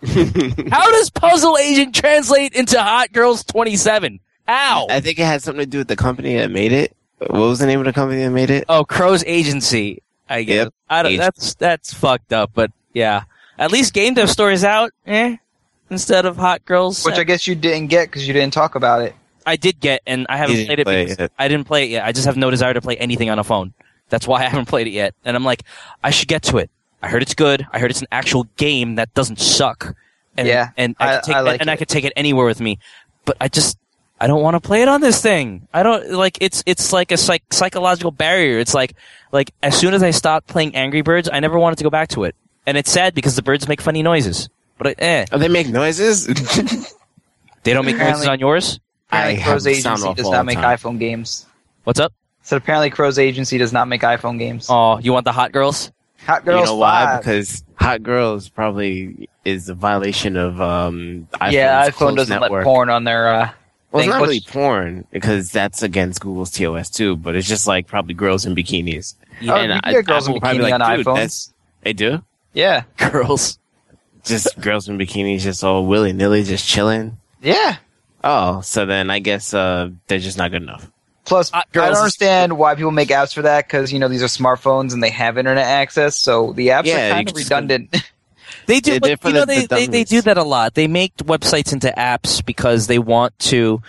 How 0.05 0.91
does 0.91 1.11
Puzzle 1.11 1.57
Agent 1.59 1.95
translate 1.95 2.53
into 2.53 2.81
Hot 2.81 3.13
Girls 3.13 3.45
27? 3.45 4.21
How? 4.47 4.87
I 4.89 5.01
think 5.01 5.19
it 5.19 5.25
had 5.25 5.43
something 5.43 5.65
to 5.65 5.71
do 5.71 5.79
with 5.79 5.89
the 5.89 5.97
company 5.97 6.37
that 6.37 6.51
made 6.51 6.73
it. 6.73 6.96
What 7.19 7.33
was 7.33 7.59
the 7.59 7.67
name 7.67 7.79
of 7.81 7.87
the 7.87 7.93
company 7.93 8.23
that 8.23 8.31
made 8.31 8.51
it? 8.51 8.65
Oh, 8.69 8.85
Crow's 8.85 9.25
Agency. 9.25 10.03
I 10.29 10.43
guess. 10.43 10.65
Yep. 10.65 10.75
I 10.91 11.03
don't, 11.03 11.13
Agency. 11.13 11.25
that's 11.25 11.55
that's 11.55 11.95
fucked 11.95 12.33
up, 12.33 12.51
but 12.55 12.71
yeah. 12.93 13.23
At 13.59 13.71
least 13.73 13.95
Game 13.95 14.15
Dev 14.15 14.29
Story's 14.31 14.65
out, 14.65 14.93
eh? 15.07 15.37
Instead 15.89 16.27
of 16.27 16.37
Hot 16.37 16.65
Girls. 16.65 17.05
Which 17.05 17.15
I 17.17 17.25
guess 17.25 17.47
you 17.47 17.55
didn't 17.55 17.87
get 17.89 18.09
because 18.09 18.27
you 18.27 18.35
didn't 18.35 18.53
talk 18.53 18.75
about 18.75 19.03
it. 19.03 19.15
I 19.47 19.57
did 19.57 19.79
get, 19.81 20.03
and 20.07 20.27
I 20.29 20.37
haven't 20.37 20.67
played 20.67 20.79
it 20.81 20.85
play 20.85 21.05
it. 21.05 21.33
I 21.39 21.47
didn't 21.49 21.67
play 21.67 21.85
it 21.85 21.91
yet. 21.91 22.05
I 22.05 22.11
just 22.13 22.27
have 22.27 22.37
no 22.37 22.51
desire 22.51 22.75
to 22.75 22.81
play 22.81 22.97
anything 22.97 23.31
on 23.31 23.39
a 23.39 23.45
phone. 23.45 23.73
That's 24.09 24.27
why 24.27 24.41
I 24.41 24.45
haven't 24.49 24.67
played 24.67 24.89
it 24.89 24.91
yet. 24.91 25.15
And 25.25 25.37
I'm 25.37 25.45
like, 25.45 25.63
I 26.03 26.11
should 26.11 26.29
get 26.29 26.43
to 26.45 26.59
it. 26.59 26.71
I 27.03 27.09
heard 27.09 27.23
it's 27.23 27.35
good. 27.35 27.65
I 27.73 27.79
heard 27.79 27.91
it's 27.93 28.01
an 28.03 28.09
actual 28.11 28.45
game 28.57 28.97
that 28.97 29.15
doesn't 29.15 29.39
suck. 29.41 29.95
And, 30.37 30.49
Yeah, 30.49 30.71
and 30.77 30.97
I, 30.99 31.09
I- 31.09 31.15
could 31.17 31.25
take, 31.25 31.37
I 31.37 31.41
like 31.41 31.61
and 31.61 31.71
I 31.71 31.75
it. 31.75 31.77
could 31.77 31.89
take 31.89 32.05
it 32.05 32.13
anywhere 32.17 32.45
with 32.47 32.61
me. 32.61 32.79
But 33.25 33.37
I 33.41 33.47
just, 33.49 33.79
I 34.21 34.27
don't 34.27 34.43
want 34.43 34.55
to 34.55 34.61
play 34.61 34.83
it 34.83 34.89
on 34.89 35.01
this 35.01 35.21
thing. 35.21 35.69
I 35.75 35.83
don't 35.83 36.11
like 36.13 36.39
it's 36.41 36.63
it's 36.67 36.93
like 36.93 37.13
a 37.13 37.17
psych, 37.17 37.43
psychological 37.53 38.11
barrier. 38.11 38.59
It's 38.59 38.73
like 38.75 38.95
like 39.33 39.53
as 39.63 39.77
soon 39.77 39.93
as 39.95 40.03
I 40.03 40.11
stopped 40.11 40.47
playing 40.47 40.75
Angry 40.75 41.03
Birds, 41.03 41.29
I 41.31 41.41
never 41.41 41.59
wanted 41.59 41.77
to 41.79 41.85
go 41.85 41.91
back 41.91 42.09
to 42.11 42.25
it. 42.25 42.35
And 42.67 42.77
it's 42.77 42.91
sad 42.91 43.15
because 43.15 43.37
the 43.37 43.43
birds 43.43 43.69
make 43.69 43.81
funny 43.81 44.03
noises. 44.03 44.49
But 44.79 44.87
I, 44.89 44.95
eh, 44.99 45.27
Oh, 45.33 45.39
they 45.39 45.49
make 45.49 45.69
noises. 45.69 46.27
they 47.63 47.73
don't 47.73 47.85
make 47.87 47.97
noises 47.97 48.27
on 48.27 48.39
yours. 48.41 48.81
I 49.11 49.31
Apparently, 49.31 49.41
have 49.43 49.45
Crow's 49.53 49.63
sound 49.65 49.77
agency 49.99 50.09
off 50.09 50.17
does 50.17 50.31
not 50.31 50.47
make 50.47 50.59
time. 50.59 50.77
iPhone 50.77 50.99
games. 50.99 51.47
What's 51.85 52.01
up? 52.01 52.13
So 52.43 52.57
apparently, 52.57 52.91
Crow's 52.91 53.19
agency 53.19 53.59
does 53.59 53.73
not 53.73 53.87
make 53.89 54.03
iPhone 54.03 54.39
games. 54.39 54.67
Oh, 54.69 54.99
you 54.99 55.13
want 55.13 55.25
the 55.25 55.33
hot 55.33 55.53
girls? 55.53 55.93
Hot 56.27 56.45
girls. 56.45 56.55
you 56.55 56.59
Girls 56.67 56.69
know 56.71 56.77
why? 56.77 57.05
Five. 57.05 57.21
Because 57.21 57.65
Hot 57.77 58.03
Girls 58.03 58.49
probably 58.49 59.29
is 59.45 59.69
a 59.69 59.75
violation 59.75 60.37
of 60.37 60.61
um. 60.61 61.29
iPhone's 61.35 61.53
yeah, 61.53 61.89
iPhone 61.89 62.17
doesn't 62.17 62.41
network. 62.41 62.65
let 62.65 62.73
porn 62.73 62.91
on 62.91 63.05
their. 63.05 63.29
Uh, 63.29 63.51
Well, 63.93 64.03
it's 64.03 64.11
not 64.11 64.21
really 64.23 64.41
porn 64.41 65.07
because 65.11 65.51
that's 65.51 65.83
against 65.83 66.21
Google's 66.21 66.51
TOS 66.51 66.91
too. 66.91 67.17
But 67.17 67.37
it's 67.37 67.49
just 67.49 67.67
like 67.67 67.87
probably 67.87 68.15
girls 68.15 68.45
in 68.45 68.55
bikinis. 68.55 69.15
oh, 69.49 69.55
And 69.55 69.73
you 69.73 69.81
I- 69.83 69.93
get 69.93 70.05
girls 70.07 70.27
in 70.27 70.33
Apple 70.35 70.41
probably 70.41 70.59
bikini 70.61 70.63
like, 70.71 70.75
on 70.75 70.81
iPhones. 70.81 71.05
that's- 71.15 71.53
They 71.83 71.93
do. 71.93 72.23
Yeah, 72.53 72.83
Girls. 73.11 73.59
Just 74.25 74.61
girls 74.61 74.89
in 74.89 74.99
bikinis, 74.99 75.43
just 75.43 75.63
all 75.63 75.87
willy 75.87 76.13
nilly, 76.13 76.43
just 76.43 76.67
chilling. 76.67 77.19
yeah. 77.41 77.77
Oh, 78.25 78.61
so 78.63 78.87
then 78.87 79.09
I 79.11 79.21
guess 79.21 79.55
uh 79.55 79.91
they're 80.09 80.19
just 80.19 80.37
not 80.37 80.51
good 80.51 80.63
enough. 80.63 80.91
Plus, 81.27 81.53
I 81.55 81.63
girls 81.73 81.91
don't 81.91 81.97
understand 81.99 82.59
why 82.59 82.75
people 82.75 82.91
make 82.91 83.11
apps 83.11 83.33
for 83.35 83.43
that 83.43 83.67
because 83.69 83.93
you 83.93 83.99
know 84.01 84.09
these 84.09 84.23
are 84.23 84.27
smartphones 84.27 84.93
and 84.93 85.03
they 85.03 85.11
have 85.11 85.39
internet 85.39 85.65
access, 85.67 86.17
so 86.17 86.53
the 86.55 86.69
apps 86.69 86.87
Yeah, 86.87 87.07
are 87.09 87.11
kind 87.13 87.29
of 87.29 87.35
just- 87.37 87.45
redundant. 87.51 87.97
They 88.67 88.81
do, 88.81 88.93
you 88.93 89.01
know, 89.01 89.41
the- 89.45 89.47
they, 89.47 89.61
the 89.67 89.75
they, 89.75 89.87
they 89.87 90.05
do 90.05 90.23
that 90.23 90.37
a 90.39 90.43
lot. 90.43 90.75
They 90.75 90.87
make 90.89 91.17
websites 91.19 91.73
into 91.73 91.93
apps 91.97 92.45
because 92.45 92.87
they 92.87 92.99
want 92.99 93.39
to. 93.41 93.81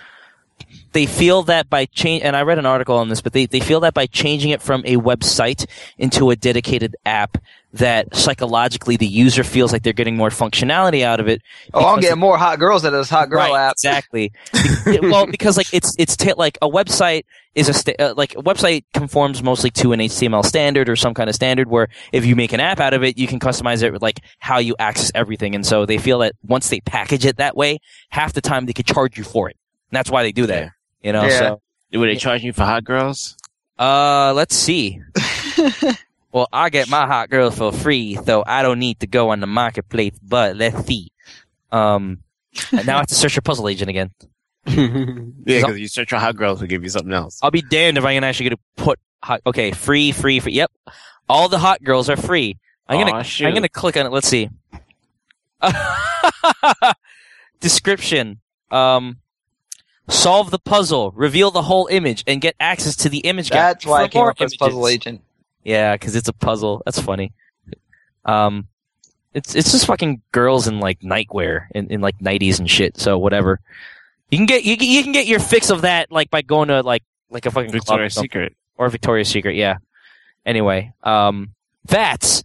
They 0.98 1.06
feel 1.06 1.43
that 1.43 1.70
by 1.70 1.86
change, 1.86 2.24
and 2.24 2.36
I 2.36 2.41
read 2.41 2.58
an 2.58 2.66
article 2.66 2.98
on 2.98 3.08
this, 3.08 3.22
but 3.22 3.32
they, 3.32 3.45
they 3.45 3.60
feel 3.60 3.82
that 3.82 3.93
by 3.93 4.08
changing 4.08 4.50
it 4.50 4.64
from 4.64 4.82
a 4.84 4.98
website 4.98 5.68
into 6.00 6.32
a 6.32 6.36
dedicated 6.36 6.95
app, 7.06 7.38
that 7.74 8.16
psychologically 8.16 8.98
the 8.98 9.06
user 9.06 9.43
feels 9.43 9.72
like 9.72 9.84
they're 9.84 9.93
getting 9.93 10.18
more 10.18 10.32
functionality 10.32 11.04
out 11.04 11.20
of 11.20 11.28
it. 11.28 11.43
oh, 11.76 11.86
I'm 11.86 12.00
getting 12.00 12.18
more 12.18 12.36
hot 12.36 12.58
girls 12.58 12.84
out 12.84 12.95
of 12.95 13.00
this 13.00 13.12
hot 13.12 13.30
girl 13.30 13.38
right, 13.38 13.68
app. 13.68 13.74
Exactly. 13.74 14.32
Well, 15.04 15.28
because 15.28 15.56
like 15.56 15.72
it's 15.72 15.95
it's 16.00 16.18
ta- 16.18 16.34
like 16.36 16.58
a 16.64 16.68
website 16.68 17.26
is 17.54 17.70
a 17.70 17.74
sta- 17.74 17.95
uh, 18.00 18.14
like 18.18 18.34
a 18.34 18.41
website 18.41 18.86
conforms 18.95 19.43
mostly 19.43 19.70
to 19.72 19.91
an 19.91 20.00
HTML 20.00 20.43
standard 20.43 20.89
or 20.89 20.95
some 20.95 21.14
kind 21.14 21.30
of 21.30 21.36
standard 21.36 21.70
where 21.70 21.89
if 22.12 22.26
you 22.26 22.36
make 22.36 22.54
an 22.54 22.60
app 22.60 22.80
out 22.80 22.95
of 22.95 23.04
it, 23.04 23.20
you 23.20 23.28
can 23.28 23.39
customize 23.39 23.84
it 23.84 23.93
with 23.93 24.02
like 24.02 24.22
how 24.39 24.58
you 24.58 24.76
access 24.80 25.12
everything. 25.14 25.54
And 25.54 25.64
so 25.64 25.86
they 25.86 26.00
feel 26.00 26.20
that 26.20 26.34
once 26.41 26.70
they 26.70 26.80
package 26.80 27.26
it 27.26 27.38
that 27.38 27.56
way, 27.56 27.78
half 28.10 28.34
the 28.34 28.41
time 28.41 28.66
they 28.66 28.74
could 28.74 28.88
charge 28.88 29.16
you 29.16 29.24
for 29.24 29.48
it. 29.50 29.58
And 29.91 29.98
that's 29.98 30.10
why 30.10 30.24
they 30.24 30.32
do 30.32 30.48
that. 30.48 30.64
Yeah. 30.64 30.70
You 31.02 31.14
know. 31.14 31.24
Yeah. 31.24 31.39
So 31.39 31.62
Would 31.93 32.10
they 32.10 32.16
charge 32.16 32.43
you 32.43 32.54
for 32.54 32.64
hot 32.64 32.84
girls? 32.84 33.38
uh, 33.80 34.34
let's 34.36 34.56
see. 34.56 35.02
well, 36.32 36.48
I 36.52 36.70
get 36.70 36.89
my 36.89 37.06
hot 37.06 37.30
girls 37.30 37.58
for 37.58 37.72
free, 37.72 38.16
so 38.26 38.43
I 38.45 38.62
don't 38.62 38.80
need 38.80 39.00
to 39.02 39.08
go 39.08 39.30
on 39.30 39.39
the 39.39 39.48
marketplace. 39.48 40.18
But 40.22 40.56
let's 40.56 40.86
see. 40.86 41.12
Um, 41.72 42.20
now 42.72 42.95
I 42.95 42.98
have 43.00 43.08
to 43.08 43.16
search 43.16 43.36
for 43.36 43.41
Puzzle 43.41 43.70
Agent 43.70 43.89
again. 43.89 44.12
yeah, 44.68 45.62
because 45.62 45.80
you 45.80 45.88
search 45.88 46.10
for 46.10 46.18
hot 46.18 46.36
girls 46.36 46.60
will 46.60 46.68
give 46.68 46.84
you 46.84 46.89
something 46.89 47.14
else. 47.14 47.39
I'll 47.41 47.52
be 47.52 47.62
damned 47.62 47.98
if 47.98 48.04
I 48.04 48.14
can 48.14 48.24
actually 48.24 48.50
get 48.50 48.56
to 48.56 48.84
put 48.84 49.00
hot. 49.24 49.41
Okay, 49.45 49.72
free, 49.72 50.12
free, 50.12 50.39
free. 50.39 50.54
Yep, 50.54 50.72
all 51.30 51.48
the 51.48 51.60
hot 51.60 51.84
girls 51.84 52.10
are 52.10 52.18
free. 52.18 52.58
I'm 52.88 53.00
gonna, 53.00 53.18
Aw. 53.18 53.45
I'm 53.45 53.54
gonna 53.54 53.70
click 53.70 53.95
on 53.98 54.06
it. 54.06 54.12
Let's 54.12 54.28
see. 54.28 54.50
Description. 57.60 58.39
Um, 58.72 59.20
solve 60.10 60.51
the 60.51 60.60
puzzle, 60.60 61.12
reveal 61.16 61.51
the 61.51 61.62
whole 61.62 61.88
image, 61.88 62.24
and 62.28 62.41
get 62.41 62.55
access 62.60 62.95
to 62.97 63.10
the 63.10 63.20
image. 63.20 63.49
gallery 63.49 63.74
That's 63.74 63.86
why 63.86 63.99
for 63.99 64.03
I 64.03 64.08
came 64.08 64.20
more 64.20 64.30
up 64.32 64.39
with 64.39 64.58
Puzzle. 64.58 64.88
Agent. 64.88 65.22
Yeah, 65.64 65.95
because 65.95 66.16
it's 66.16 66.30
a 66.30 66.34
puzzle. 66.34 66.82
That's 66.86 66.99
funny. 66.99 67.34
Um, 68.26 68.68
it's 69.34 69.55
it's 69.55 69.72
just 69.72 69.86
fucking 69.86 70.22
girls 70.32 70.68
in 70.68 70.80
like 70.80 70.99
nightwear 71.01 71.68
in, 71.76 71.88
in 71.91 72.01
like 72.01 72.18
nighties 72.20 72.60
and 72.60 72.70
shit. 72.70 72.97
So 72.97 73.18
whatever. 73.18 73.60
You 74.32 74.38
can 74.38 74.45
get 74.45 74.66
you 74.66 74.78
can, 74.78 74.88
you 74.88 75.03
can 75.03 75.12
get 75.12 75.28
your 75.28 75.39
fix 75.39 75.70
of 75.70 75.82
that 75.82 76.12
like 76.12 76.30
by 76.30 76.41
going 76.41 76.70
to 76.70 76.82
like 76.82 77.03
like 77.30 77.45
a 77.45 77.51
fucking 77.51 77.72
club 77.72 77.76
or 77.76 77.80
Victoria's. 77.80 78.16
Secret. 78.16 78.55
or 78.78 78.89
Victoria's 78.89 79.28
Secret. 79.28 79.55
Yeah. 79.55 79.78
Anyway, 80.45 80.93
um, 81.03 81.53
that's 81.86 82.43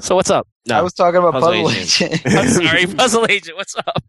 So 0.00 0.14
what's 0.14 0.30
up? 0.30 0.46
No, 0.66 0.78
I 0.78 0.82
was 0.82 0.92
talking 0.94 1.18
about 1.18 1.32
Puzzle 1.32 1.64
Puzzle, 1.64 1.70
Agent. 1.70 2.12
Agent. 2.26 2.38
I'm 2.38 2.48
sorry, 2.48 2.86
Puzzle 2.94 3.26
Agent. 3.28 3.56
What's 3.56 3.76
up? 3.76 4.04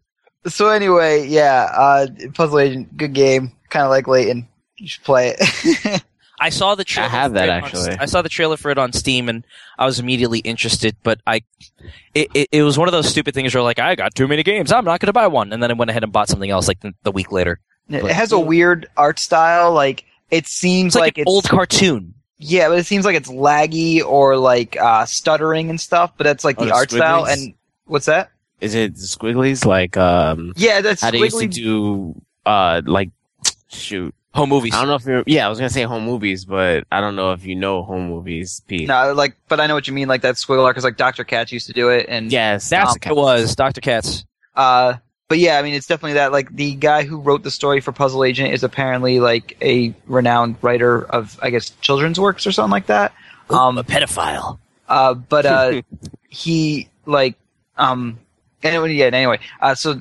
So 0.48 0.68
anyway, 0.68 1.26
yeah, 1.26 1.68
uh, 1.72 2.06
Puzzle 2.34 2.58
Agent, 2.60 2.96
good 2.96 3.12
game. 3.12 3.52
Kind 3.70 3.84
of 3.84 3.90
like 3.90 4.06
Layton. 4.06 4.48
You 4.76 4.88
should 4.88 5.04
play 5.04 5.34
it. 5.38 6.02
I 6.40 6.50
saw 6.50 6.74
the 6.74 6.84
trailer. 6.84 7.08
have 7.08 7.32
that, 7.32 7.48
it 7.48 7.50
on- 7.50 7.64
actually. 7.64 7.96
I 7.98 8.04
saw 8.06 8.20
the 8.20 8.28
trailer 8.28 8.56
for 8.58 8.70
it 8.70 8.76
on 8.78 8.92
Steam, 8.92 9.28
and 9.28 9.44
I 9.78 9.86
was 9.86 9.98
immediately 9.98 10.40
interested. 10.40 10.96
But 11.02 11.20
I, 11.26 11.42
it, 12.14 12.28
it, 12.34 12.48
it 12.52 12.62
was 12.62 12.76
one 12.78 12.88
of 12.88 12.92
those 12.92 13.08
stupid 13.08 13.34
things 13.34 13.54
where 13.54 13.62
like 13.62 13.78
I 13.78 13.94
got 13.94 14.14
too 14.14 14.28
many 14.28 14.42
games, 14.42 14.70
I'm 14.70 14.84
not 14.84 15.00
going 15.00 15.06
to 15.06 15.12
buy 15.14 15.28
one, 15.28 15.52
and 15.52 15.62
then 15.62 15.70
I 15.70 15.74
went 15.74 15.90
ahead 15.90 16.02
and 16.02 16.12
bought 16.12 16.28
something 16.28 16.50
else 16.50 16.68
like 16.68 16.80
the, 16.80 16.92
the 17.04 17.10
week 17.12 17.32
later. 17.32 17.58
it 17.88 18.04
has 18.04 18.32
a 18.32 18.38
weird 18.38 18.86
art 18.96 19.18
style. 19.18 19.72
Like 19.72 20.04
it 20.30 20.46
seems 20.46 20.94
It's 20.94 20.96
like, 20.96 21.02
like, 21.02 21.18
an 21.18 21.22
it's 21.22 21.30
old 21.30 21.44
cartoon. 21.48 22.14
Yeah, 22.38 22.68
but 22.68 22.78
it 22.78 22.84
seems 22.86 23.06
like 23.06 23.16
it's 23.16 23.30
laggy 23.30 24.04
or 24.04 24.36
like 24.36 24.76
uh, 24.76 25.06
stuttering 25.06 25.70
and 25.70 25.80
stuff. 25.80 26.12
But 26.18 26.24
that's 26.24 26.44
like 26.44 26.56
Oh, 26.58 26.64
the 26.64 26.70
the 26.70 26.74
art 26.74 26.90
style. 26.90 27.24
And 27.26 27.54
what's 27.86 28.06
that? 28.06 28.30
Is 28.60 28.74
it 28.74 28.94
squigglies 28.94 29.64
like 29.64 29.96
um 29.96 30.52
Yeah, 30.56 30.80
that's 30.80 31.02
how 31.02 31.10
they 31.10 31.18
used 31.18 31.38
to 31.38 31.46
squiggly- 31.46 31.54
do 31.54 32.22
uh 32.44 32.82
like 32.84 33.10
shoot 33.68 34.14
Home 34.36 34.50
movies. 34.50 34.74
I 34.74 34.80
don't 34.80 34.88
know 34.88 34.96
if 34.96 35.06
you're 35.06 35.24
yeah 35.26 35.46
I 35.46 35.48
was 35.48 35.58
gonna 35.58 35.70
say 35.70 35.84
home 35.84 36.04
movies 36.04 36.44
but 36.44 36.84
I 36.92 37.00
don't 37.00 37.16
know 37.16 37.32
if 37.32 37.46
you 37.46 37.54
know 37.54 37.82
home 37.82 38.08
movies 38.08 38.60
Pete. 38.66 38.86
No, 38.86 39.14
like, 39.14 39.34
but 39.48 39.60
I 39.60 39.66
know 39.66 39.74
what 39.74 39.86
you 39.86 39.94
mean. 39.94 40.08
Like 40.08 40.20
that 40.22 40.34
squiggle 40.34 40.64
art, 40.64 40.74
because 40.74 40.84
like 40.84 40.98
Doctor 40.98 41.24
Katz 41.24 41.52
used 41.52 41.68
to 41.68 41.72
do 41.72 41.88
it, 41.88 42.04
and 42.10 42.30
Yes, 42.30 42.68
That's 42.68 42.90
um, 42.90 42.96
what 43.02 43.06
it 43.06 43.16
was, 43.16 43.56
Doctor 43.56 43.80
Katz. 43.80 44.26
Uh, 44.54 44.96
but 45.28 45.38
yeah, 45.38 45.58
I 45.58 45.62
mean, 45.62 45.72
it's 45.72 45.86
definitely 45.86 46.14
that. 46.14 46.32
Like 46.32 46.54
the 46.54 46.74
guy 46.74 47.04
who 47.04 47.18
wrote 47.18 47.44
the 47.44 47.50
story 47.50 47.80
for 47.80 47.92
Puzzle 47.92 48.24
Agent 48.24 48.52
is 48.52 48.62
apparently 48.62 49.20
like 49.20 49.56
a 49.62 49.94
renowned 50.06 50.56
writer 50.60 51.02
of, 51.04 51.38
I 51.42 51.48
guess, 51.48 51.70
children's 51.80 52.20
works 52.20 52.46
or 52.46 52.52
something 52.52 52.70
like 52.70 52.86
that. 52.86 53.14
Um, 53.48 53.78
a 53.78 53.84
pedophile. 53.84 54.58
uh, 54.86 55.14
but 55.14 55.46
uh, 55.46 55.80
he 56.28 56.90
like 57.06 57.36
um, 57.78 58.18
anyway, 58.62 58.92
yeah. 58.94 59.06
Anyway, 59.06 59.38
uh, 59.60 59.74
so 59.74 60.00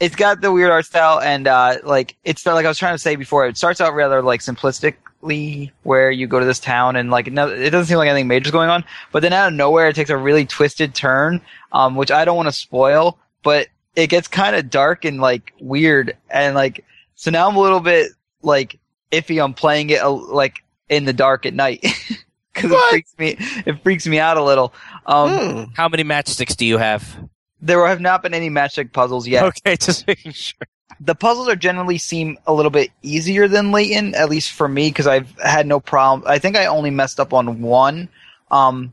it's 0.00 0.14
got 0.14 0.40
the 0.40 0.52
weird 0.52 0.70
art 0.70 0.86
style, 0.86 1.20
and 1.20 1.46
uh, 1.46 1.76
like 1.84 2.16
it's 2.24 2.44
like 2.46 2.64
I 2.64 2.68
was 2.68 2.78
trying 2.78 2.94
to 2.94 2.98
say 2.98 3.16
before. 3.16 3.46
It 3.46 3.56
starts 3.56 3.80
out 3.80 3.94
rather 3.94 4.22
like 4.22 4.40
simplistically, 4.40 5.70
where 5.82 6.10
you 6.10 6.26
go 6.26 6.38
to 6.38 6.46
this 6.46 6.60
town 6.60 6.96
and 6.96 7.10
like 7.10 7.30
no, 7.32 7.48
it 7.48 7.70
doesn't 7.70 7.86
seem 7.86 7.98
like 7.98 8.08
anything 8.08 8.28
major 8.28 8.48
is 8.48 8.52
going 8.52 8.70
on. 8.70 8.84
But 9.12 9.22
then 9.22 9.32
out 9.32 9.48
of 9.48 9.54
nowhere, 9.54 9.88
it 9.88 9.96
takes 9.96 10.10
a 10.10 10.16
really 10.16 10.46
twisted 10.46 10.94
turn, 10.94 11.40
um, 11.72 11.96
which 11.96 12.10
I 12.10 12.24
don't 12.24 12.36
want 12.36 12.48
to 12.48 12.52
spoil. 12.52 13.18
But 13.42 13.68
it 13.96 14.08
gets 14.08 14.28
kind 14.28 14.54
of 14.54 14.70
dark 14.70 15.04
and 15.04 15.20
like 15.20 15.52
weird, 15.60 16.16
and 16.30 16.54
like 16.54 16.84
so 17.16 17.30
now 17.30 17.48
I'm 17.48 17.56
a 17.56 17.60
little 17.60 17.80
bit 17.80 18.12
like 18.42 18.78
iffy 19.10 19.42
on 19.42 19.54
playing 19.54 19.90
it 19.90 20.00
uh, 20.00 20.10
like 20.10 20.62
in 20.88 21.04
the 21.04 21.12
dark 21.12 21.46
at 21.46 21.54
night 21.54 21.80
because 22.54 22.70
it 22.70 22.90
freaks 22.90 23.14
me 23.18 23.36
it 23.66 23.82
freaks 23.82 24.06
me 24.06 24.20
out 24.20 24.36
a 24.36 24.42
little. 24.42 24.72
Um, 25.08 25.30
Hmm. 25.30 25.64
How 25.74 25.88
many 25.88 26.04
matchsticks 26.04 26.56
do 26.56 26.64
you 26.66 26.78
have? 26.78 27.16
There 27.60 27.84
have 27.88 28.00
not 28.00 28.22
been 28.22 28.34
any 28.34 28.50
matchstick 28.50 28.92
puzzles 28.92 29.26
yet. 29.26 29.42
Okay, 29.44 29.76
just 29.80 30.06
making 30.06 30.32
sure. 30.32 30.60
The 31.00 31.14
puzzles 31.14 31.48
are 31.48 31.56
generally 31.56 31.98
seem 31.98 32.38
a 32.46 32.52
little 32.52 32.70
bit 32.70 32.90
easier 33.02 33.48
than 33.48 33.72
Layton, 33.72 34.14
at 34.14 34.28
least 34.28 34.52
for 34.52 34.68
me, 34.68 34.88
because 34.90 35.06
I've 35.06 35.30
had 35.38 35.66
no 35.66 35.80
problem. 35.80 36.28
I 36.30 36.38
think 36.38 36.56
I 36.56 36.66
only 36.66 36.90
messed 36.90 37.18
up 37.20 37.32
on 37.32 37.60
one. 37.62 38.08
Um, 38.50 38.92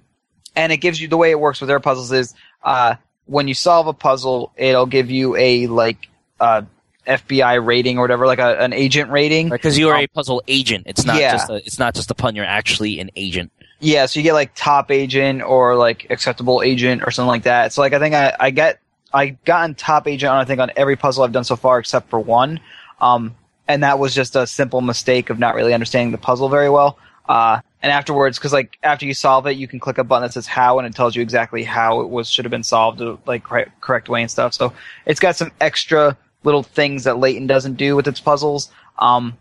and 0.55 0.71
it 0.71 0.77
gives 0.77 0.99
you 1.01 1.07
the 1.07 1.17
way 1.17 1.31
it 1.31 1.39
works 1.39 1.61
with 1.61 1.67
their 1.67 1.79
puzzles 1.79 2.11
is 2.11 2.33
uh, 2.63 2.95
when 3.25 3.47
you 3.47 3.53
solve 3.53 3.87
a 3.87 3.93
puzzle, 3.93 4.51
it'll 4.55 4.85
give 4.85 5.09
you 5.11 5.35
a 5.35 5.67
like 5.67 6.09
uh, 6.39 6.61
FBI 7.07 7.63
rating 7.65 7.97
or 7.97 8.01
whatever, 8.01 8.25
like 8.25 8.39
a, 8.39 8.59
an 8.59 8.73
agent 8.73 9.09
rating. 9.11 9.49
Because 9.49 9.77
you 9.77 9.89
are 9.89 9.97
a 9.97 10.07
puzzle 10.07 10.41
agent. 10.47 10.85
It's 10.87 11.05
not 11.05 11.17
Yeah. 11.19 11.31
just 11.33 11.49
a, 11.49 11.55
it's 11.55 11.79
not 11.79 11.93
just 11.95 12.09
a 12.11 12.15
pun. 12.15 12.35
You're 12.35 12.45
actually 12.45 12.99
an 12.99 13.09
agent. 13.15 13.51
Yeah, 13.79 14.05
so 14.05 14.19
you 14.19 14.23
get 14.23 14.33
like 14.33 14.51
top 14.55 14.89
agent 14.89 15.41
or 15.41 15.75
like 15.75 16.07
acceptable 16.09 16.61
agent 16.63 17.03
or 17.05 17.11
something 17.11 17.27
like 17.27 17.43
that. 17.43 17.73
So 17.73 17.81
like 17.81 17.93
I 17.93 17.99
think 17.99 18.15
I, 18.15 18.35
I 18.39 18.49
get 18.49 18.79
I 19.13 19.29
gotten 19.45 19.75
top 19.75 20.07
agent 20.07 20.31
on 20.31 20.37
I 20.37 20.45
think 20.45 20.59
on 20.59 20.71
every 20.75 20.95
puzzle 20.95 21.23
I've 21.23 21.31
done 21.31 21.43
so 21.43 21.55
far 21.55 21.79
except 21.79 22.09
for 22.09 22.19
one. 22.19 22.59
Um 23.01 23.35
and 23.67 23.83
that 23.83 23.99
was 23.99 24.13
just 24.15 24.35
a 24.35 24.47
simple 24.47 24.81
mistake 24.81 25.29
of 25.29 25.39
not 25.39 25.55
really 25.55 25.73
understanding 25.73 26.11
the 26.11 26.17
puzzle 26.17 26.49
very 26.49 26.69
well. 26.69 26.97
Uh 27.27 27.59
and 27.81 27.91
afterwards 27.91 28.39
cuz 28.39 28.53
like 28.53 28.77
after 28.81 29.05
you 29.05 29.13
solve 29.13 29.45
it 29.45 29.57
you 29.57 29.67
can 29.67 29.79
click 29.79 29.97
a 29.97 30.03
button 30.03 30.23
that 30.23 30.33
says 30.33 30.47
how 30.47 30.79
and 30.79 30.87
it 30.87 30.95
tells 30.95 31.15
you 31.15 31.21
exactly 31.21 31.63
how 31.63 31.99
it 31.99 32.09
was 32.09 32.29
should 32.29 32.45
have 32.45 32.51
been 32.51 32.63
solved 32.63 33.01
like 33.25 33.43
correct, 33.43 33.79
correct 33.81 34.07
way 34.07 34.21
and 34.21 34.31
stuff. 34.31 34.53
So 34.53 34.71
it's 35.05 35.19
got 35.19 35.35
some 35.35 35.51
extra 35.59 36.17
little 36.43 36.63
things 36.63 37.03
that 37.03 37.17
Layton 37.17 37.47
doesn't 37.47 37.75
do 37.75 37.95
with 37.95 38.07
its 38.07 38.21
puzzles. 38.21 38.71
Um 38.99 39.37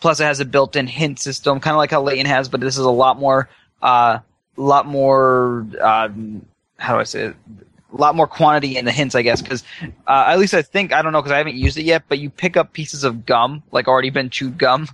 plus 0.00 0.20
it 0.20 0.24
has 0.24 0.40
a 0.40 0.44
built-in 0.44 0.86
hint 0.86 1.18
system 1.18 1.58
kind 1.60 1.74
of 1.74 1.78
like 1.78 1.90
how 1.90 2.00
Layton 2.02 2.26
has 2.26 2.48
but 2.48 2.60
this 2.60 2.78
is 2.78 2.84
a 2.84 2.90
lot 2.90 3.18
more 3.18 3.48
uh, 3.82 4.18
lot 4.56 4.86
more 4.86 5.66
um, 5.80 6.44
how 6.78 6.94
do 6.94 7.00
I 7.00 7.04
say 7.04 7.22
it? 7.26 7.36
A 7.92 7.96
lot 7.96 8.14
more 8.16 8.26
quantity 8.26 8.76
in 8.78 8.86
the 8.86 8.90
hints, 8.92 9.14
I 9.14 9.20
guess, 9.22 9.42
because 9.42 9.62
uh, 10.06 10.24
at 10.28 10.38
least 10.38 10.54
I 10.54 10.62
think 10.62 10.92
I 10.94 11.02
don't 11.02 11.12
know 11.12 11.20
because 11.20 11.32
I 11.32 11.36
haven't 11.38 11.56
used 11.56 11.76
it 11.76 11.84
yet. 11.84 12.04
But 12.08 12.18
you 12.20 12.30
pick 12.30 12.56
up 12.56 12.72
pieces 12.72 13.04
of 13.04 13.26
gum, 13.26 13.62
like 13.70 13.86
already 13.86 14.08
been 14.10 14.30
chewed 14.30 14.56
gum, 14.56 14.88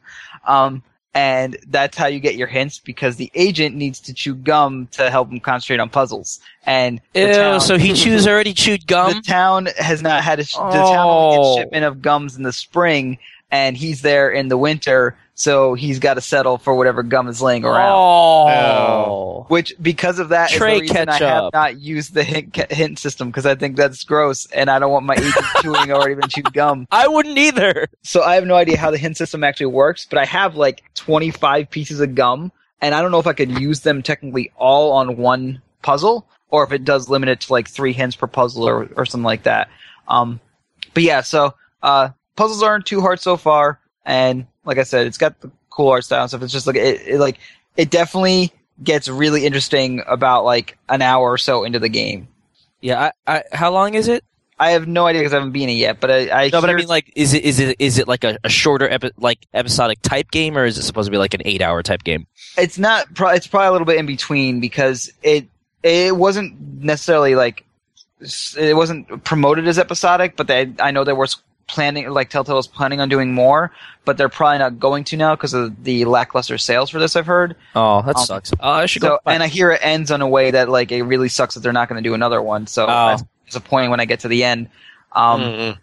um, 0.48 0.82
and 1.14 1.56
that's 1.68 1.96
how 1.96 2.06
you 2.08 2.18
get 2.18 2.34
your 2.34 2.48
hints 2.48 2.80
because 2.80 3.14
the 3.16 3.30
agent 3.34 3.76
needs 3.76 4.00
to 4.00 4.12
chew 4.12 4.34
gum 4.34 4.88
to 4.92 5.10
help 5.10 5.30
him 5.30 5.38
concentrate 5.38 5.78
on 5.80 5.88
puzzles. 5.88 6.40
And 6.66 7.00
Ew, 7.14 7.32
town- 7.32 7.60
so 7.60 7.78
he 7.78 7.92
chews 7.94 8.26
already 8.28 8.52
chewed 8.52 8.86
gum. 8.88 9.12
the 9.14 9.20
town 9.22 9.68
has 9.78 10.02
not 10.02 10.24
had 10.24 10.40
a 10.40 10.44
sh- 10.44 10.54
the 10.54 10.58
town 10.70 11.06
Oh. 11.08 11.56
shipment 11.56 11.84
of 11.84 12.02
gums 12.02 12.36
in 12.36 12.42
the 12.42 12.52
spring, 12.52 13.18
and 13.52 13.76
he's 13.76 14.02
there 14.02 14.28
in 14.28 14.48
the 14.48 14.58
winter, 14.58 15.16
so 15.38 15.74
he's 15.74 16.00
got 16.00 16.14
to 16.14 16.20
settle 16.20 16.58
for 16.58 16.74
whatever 16.74 17.04
gum 17.04 17.28
is 17.28 17.40
laying 17.40 17.64
around. 17.64 17.92
Oh. 17.94 19.46
Which, 19.46 19.72
because 19.80 20.18
of 20.18 20.30
that 20.30 20.50
Tray 20.50 20.74
the 20.74 20.80
reason 20.80 21.08
I 21.08 21.18
have 21.18 21.52
not 21.52 21.78
used 21.78 22.12
the 22.12 22.24
hint, 22.24 22.56
hint 22.72 22.98
system 22.98 23.28
because 23.28 23.46
I 23.46 23.54
think 23.54 23.76
that's 23.76 24.02
gross, 24.02 24.46
and 24.46 24.68
I 24.68 24.80
don't 24.80 24.90
want 24.90 25.06
my 25.06 25.14
agent 25.14 25.46
chewing 25.62 25.92
already 25.92 26.16
been 26.16 26.28
chewed 26.28 26.52
gum. 26.52 26.88
I 26.90 27.06
wouldn't 27.06 27.38
either. 27.38 27.86
So 28.02 28.24
I 28.24 28.34
have 28.34 28.46
no 28.46 28.56
idea 28.56 28.78
how 28.78 28.90
the 28.90 28.98
hint 28.98 29.16
system 29.16 29.44
actually 29.44 29.66
works, 29.66 30.08
but 30.10 30.18
I 30.18 30.24
have 30.24 30.56
like 30.56 30.82
25 30.96 31.70
pieces 31.70 32.00
of 32.00 32.16
gum, 32.16 32.50
and 32.80 32.92
I 32.92 33.00
don't 33.00 33.12
know 33.12 33.20
if 33.20 33.28
I 33.28 33.32
could 33.32 33.60
use 33.60 33.82
them 33.82 34.02
technically 34.02 34.50
all 34.56 34.90
on 34.90 35.16
one 35.16 35.62
puzzle, 35.82 36.26
or 36.50 36.64
if 36.64 36.72
it 36.72 36.84
does 36.84 37.08
limit 37.08 37.28
it 37.28 37.42
to 37.42 37.52
like 37.52 37.68
three 37.68 37.92
hints 37.92 38.16
per 38.16 38.26
puzzle 38.26 38.68
or, 38.68 38.88
or 38.96 39.06
something 39.06 39.24
like 39.24 39.44
that. 39.44 39.68
Um, 40.08 40.40
but 40.94 41.04
yeah, 41.04 41.20
so 41.20 41.54
uh, 41.80 42.08
puzzles 42.34 42.64
aren't 42.64 42.86
too 42.86 43.00
hard 43.00 43.20
so 43.20 43.36
far, 43.36 43.78
and 44.04 44.48
like 44.68 44.78
I 44.78 44.84
said, 44.84 45.06
it's 45.06 45.18
got 45.18 45.40
the 45.40 45.50
cool 45.70 45.88
art 45.88 46.04
style 46.04 46.22
and 46.22 46.30
stuff. 46.30 46.42
It's 46.42 46.52
just 46.52 46.66
like 46.66 46.76
it, 46.76 47.00
it 47.06 47.18
like 47.18 47.38
it 47.76 47.90
definitely 47.90 48.52
gets 48.82 49.08
really 49.08 49.44
interesting 49.44 50.02
about 50.06 50.44
like 50.44 50.78
an 50.88 51.02
hour 51.02 51.32
or 51.32 51.38
so 51.38 51.64
into 51.64 51.78
the 51.80 51.88
game. 51.88 52.28
Yeah. 52.80 53.10
I, 53.26 53.38
I, 53.38 53.42
how 53.52 53.72
long 53.72 53.94
is 53.94 54.06
it? 54.06 54.24
I 54.60 54.70
have 54.70 54.88
no 54.88 55.06
idea 55.06 55.20
because 55.20 55.32
I 55.32 55.36
haven't 55.36 55.52
been 55.52 55.68
it 55.68 55.74
yet, 55.74 56.00
but 56.00 56.10
I, 56.10 56.46
I 56.46 56.50
No, 56.52 56.60
but 56.60 56.68
I 56.70 56.74
mean, 56.74 56.88
like, 56.88 57.12
is 57.14 57.32
it 57.32 57.44
is 57.44 57.60
it 57.60 57.76
is 57.78 57.98
it 57.98 58.08
like 58.08 58.24
a, 58.24 58.38
a 58.42 58.48
shorter 58.48 58.88
epi- 58.88 59.12
like 59.16 59.46
episodic 59.54 60.02
type 60.02 60.32
game, 60.32 60.58
or 60.58 60.64
is 60.64 60.78
it 60.78 60.82
supposed 60.82 61.06
to 61.06 61.10
be 61.12 61.16
like 61.16 61.34
an 61.34 61.42
eight 61.44 61.62
hour 61.62 61.82
type 61.82 62.02
game? 62.02 62.26
it's 62.56 62.76
not 62.78 63.12
pro- 63.14 63.30
it's 63.30 63.46
probably 63.46 63.68
a 63.68 63.72
little 63.72 63.86
bit 63.86 63.98
in 63.98 64.06
between 64.06 64.58
because 64.60 65.12
it 65.22 65.46
it 65.82 66.16
wasn't 66.16 66.60
necessarily 66.82 67.36
like 67.36 67.64
it 68.20 68.76
wasn't 68.76 69.22
promoted 69.22 69.68
as 69.68 69.78
episodic 69.78 70.34
but 70.36 70.48
they 70.48 70.72
I 70.80 70.90
know 70.90 71.04
there 71.04 71.14
was 71.14 71.36
planning 71.68 72.08
like 72.10 72.30
Telltale 72.30 72.58
is 72.58 72.66
planning 72.66 73.00
on 73.00 73.08
doing 73.08 73.32
more 73.34 73.70
but 74.04 74.16
they're 74.16 74.28
probably 74.28 74.58
not 74.58 74.78
going 74.80 75.04
to 75.04 75.16
now 75.16 75.34
because 75.36 75.52
of 75.54 75.84
the 75.84 76.04
lackluster 76.06 76.56
sales 76.58 76.88
for 76.90 76.98
this 76.98 77.14
I've 77.14 77.26
heard 77.26 77.54
Oh, 77.74 78.02
that 78.02 78.16
Um, 78.16 78.24
sucks. 78.24 78.50
Oh, 78.58 78.70
I 78.70 78.86
should 78.86 79.02
so 79.02 79.08
go. 79.08 79.18
and 79.30 79.42
I 79.42 79.48
hear 79.48 79.70
it 79.70 79.80
ends 79.82 80.10
on 80.10 80.22
a 80.22 80.28
way 80.28 80.50
that 80.50 80.68
like 80.68 80.90
it 80.92 81.02
really 81.02 81.28
sucks 81.28 81.54
that 81.54 81.60
they're 81.60 81.72
not 81.72 81.88
going 81.88 82.02
to 82.02 82.08
do 82.08 82.14
another 82.14 82.40
one 82.42 82.66
so 82.66 82.84
Oh. 82.84 83.08
that's 83.08 83.22
disappointing 83.46 83.90
when 83.90 84.00
I 84.00 84.04
get 84.06 84.20
to 84.20 84.28
the 84.28 84.44
end 84.44 84.68
um 85.12 85.40
Mm-mm. 85.42 85.78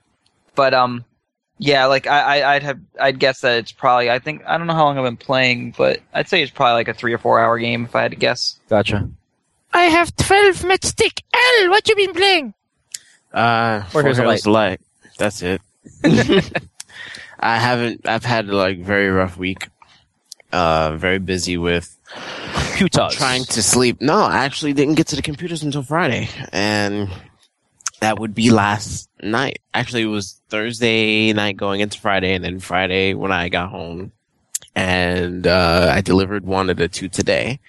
but 0.55 0.73
um 0.73 1.05
yeah 1.57 1.86
like 1.86 2.05
I, 2.07 2.41
I 2.41 2.55
I'd 2.55 2.63
have 2.63 2.79
I'd 2.99 3.19
guess 3.19 3.41
that 3.41 3.59
it's 3.59 3.71
probably 3.71 4.09
I 4.11 4.19
think 4.19 4.43
I 4.45 4.57
don't 4.57 4.67
know 4.67 4.73
how 4.73 4.86
long 4.86 4.97
I've 4.97 5.03
been 5.05 5.17
playing 5.17 5.73
but 5.77 5.99
I'd 6.13 6.27
say 6.27 6.41
it's 6.41 6.51
probably 6.51 6.73
like 6.73 6.88
a 6.88 6.93
three 6.93 7.13
or 7.13 7.17
four 7.17 7.39
hour 7.39 7.57
game 7.59 7.86
if 7.86 7.95
I 7.95 8.01
had 8.01 8.11
to 8.11 8.17
guess 8.17 8.59
gotcha. 8.69 9.07
I 9.73 9.83
have 9.83 10.15
twelve 10.15 10.57
matchstick. 10.59 11.21
L, 11.33 11.69
what 11.69 11.88
you 11.89 11.95
been 11.97 12.13
playing? 12.13 12.53
Uh, 13.33 13.83
Or 13.93 14.03
Here's 14.03 14.17
a 14.17 14.21
Heroes 14.21 14.39
of 14.39 14.43
the 14.45 14.49
Light. 14.51 14.79
That's 15.17 15.41
it. 15.41 15.61
I 17.39 17.57
haven't. 17.57 18.07
I've 18.07 18.25
had 18.25 18.47
like 18.47 18.79
very 18.79 19.09
rough 19.09 19.38
week. 19.38 19.67
Uh, 20.51 20.95
very 20.97 21.19
busy 21.19 21.57
with 21.57 21.95
Utah. 22.79 23.09
trying 23.09 23.43
to 23.45 23.61
sleep. 23.61 23.99
No, 24.01 24.19
I 24.21 24.45
actually 24.45 24.73
didn't 24.73 24.95
get 24.95 25.07
to 25.07 25.15
the 25.15 25.21
computers 25.21 25.63
until 25.63 25.83
Friday, 25.83 26.29
and 26.53 27.09
that 27.99 28.19
would 28.19 28.33
be 28.33 28.51
last 28.51 29.09
night. 29.21 29.59
Actually, 29.73 30.03
it 30.03 30.07
was 30.07 30.41
Thursday 30.49 31.33
night 31.33 31.57
going 31.57 31.81
into 31.81 31.99
Friday, 31.99 32.33
and 32.33 32.43
then 32.43 32.59
Friday 32.59 33.13
when 33.13 33.31
I 33.33 33.49
got 33.49 33.69
home, 33.69 34.11
and 34.75 35.45
uh, 35.45 35.91
I 35.93 36.01
delivered 36.01 36.45
one 36.45 36.69
of 36.69 36.77
the 36.77 36.88
two 36.88 37.09
today, 37.09 37.59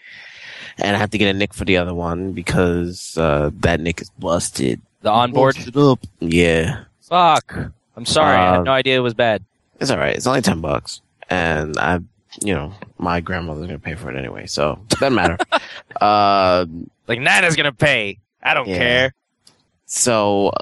and 0.78 0.94
I 0.94 0.98
have 1.00 1.10
to 1.10 1.18
get 1.18 1.34
a 1.34 1.36
NIC 1.36 1.54
for 1.54 1.64
the 1.64 1.78
other 1.78 1.94
one 1.94 2.32
because 2.32 3.18
uh, 3.18 3.50
that 3.60 3.80
NIC 3.80 4.02
is 4.02 4.10
busted. 4.10 4.80
the 5.02 5.10
onboard. 5.10 5.56
Busted 5.56 5.76
up. 5.76 6.00
Yeah, 6.20 6.84
Fuck. 7.02 7.72
I'm 7.96 8.04
sorry. 8.06 8.36
I 8.36 8.48
Uh, 8.48 8.52
had 8.56 8.64
no 8.64 8.72
idea 8.72 8.96
it 8.96 9.00
was 9.00 9.14
bad. 9.14 9.44
it's 9.80 9.90
all 9.90 9.98
right. 9.98 10.14
It's 10.16 10.26
only 10.26 10.42
ten 10.42 10.60
bucks, 10.60 11.00
and 11.30 11.76
I, 11.78 12.00
you 12.42 12.54
know, 12.54 12.72
my 12.98 13.20
grandmother's 13.20 13.66
gonna 13.66 13.78
pay 13.78 13.94
for 13.94 14.10
it 14.10 14.16
anyway, 14.18 14.46
so 14.46 14.78
it 14.82 14.88
doesn't 14.90 15.14
matter. 15.14 15.38
uh, 16.00 16.66
Like 17.08 17.20
Nana's 17.20 17.56
gonna 17.56 17.72
pay. 17.72 18.18
I 18.42 18.54
don't 18.54 18.68
Yeah. 18.68 18.78
care. 18.78 19.14
So 19.86 20.52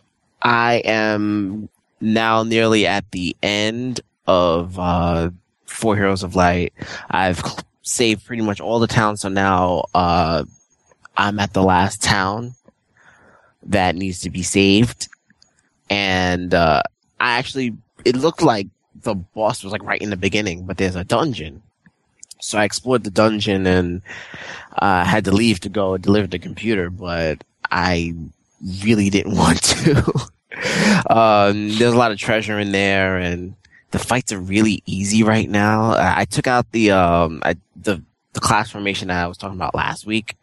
I 0.43 0.83
am 0.85 1.69
now 2.01 2.43
nearly 2.43 2.87
at 2.87 3.11
the 3.11 3.37
end 3.43 4.01
of 4.27 4.79
uh, 4.79 5.31
Four 5.67 5.97
Heroes 5.97 6.23
of 6.23 6.37
Light. 6.37 6.73
I've 7.11 7.43
saved 7.83 8.25
pretty 8.27 8.43
much 8.43 8.61
all 8.61 8.79
the 8.79 8.87
towns, 8.87 9.23
so 9.23 9.29
now 9.29 9.85
uh, 9.95 10.45
I'm 11.17 11.39
at 11.41 11.53
the 11.53 11.63
last 11.63 12.03
town 12.03 12.55
that 13.65 13.97
needs 13.97 14.21
to 14.21 14.31
be 14.31 14.43
saved. 14.43 15.09
And 15.91 16.53
uh, 16.55 16.83
I 17.25 17.39
actually, 17.39 17.75
it 18.05 18.17
looked 18.17 18.43
like 18.43 18.69
the 19.03 19.15
boss 19.15 19.65
was 19.65 19.73
like 19.73 19.83
right 19.83 20.01
in 20.01 20.11
the 20.11 20.17
beginning, 20.17 20.67
but 20.67 20.77
there's 20.77 20.95
a 20.95 21.05
dungeon. 21.05 21.63
So 22.39 22.59
I 22.59 22.65
explored 22.65 23.03
the 23.03 23.11
dungeon 23.11 23.67
and 23.67 24.03
uh, 24.77 25.05
had 25.05 25.25
to 25.25 25.33
leave 25.33 25.59
to 25.61 25.71
go 25.71 25.97
deliver 25.97 26.27
the 26.27 26.39
computer, 26.39 26.91
but 26.91 27.43
I 27.71 28.15
really 28.85 29.09
didn't 29.09 29.37
want 29.39 29.63
to. 29.63 29.97
um, 31.09 31.71
there's 31.79 31.95
a 31.95 31.97
lot 31.97 32.13
of 32.13 32.19
treasure 32.19 32.59
in 32.59 32.73
there, 32.73 33.17
and 33.17 33.55
the 33.91 33.99
fights 33.99 34.31
are 34.31 34.39
really 34.39 34.83
easy 34.85 35.23
right 35.23 35.49
now. 35.49 35.95
I, 35.97 36.27
took 36.27 36.47
out 36.47 36.71
the 36.73 36.91
um, 36.91 37.41
I, 37.43 37.57
the 37.75 38.03
the 38.35 38.41
class 38.41 38.71
formation 38.71 39.09
that 39.09 39.25
I 39.25 39.29
was 39.29 39.39
talking 39.39 39.57
about 39.57 39.75
last 39.75 40.05
week. 40.05 40.37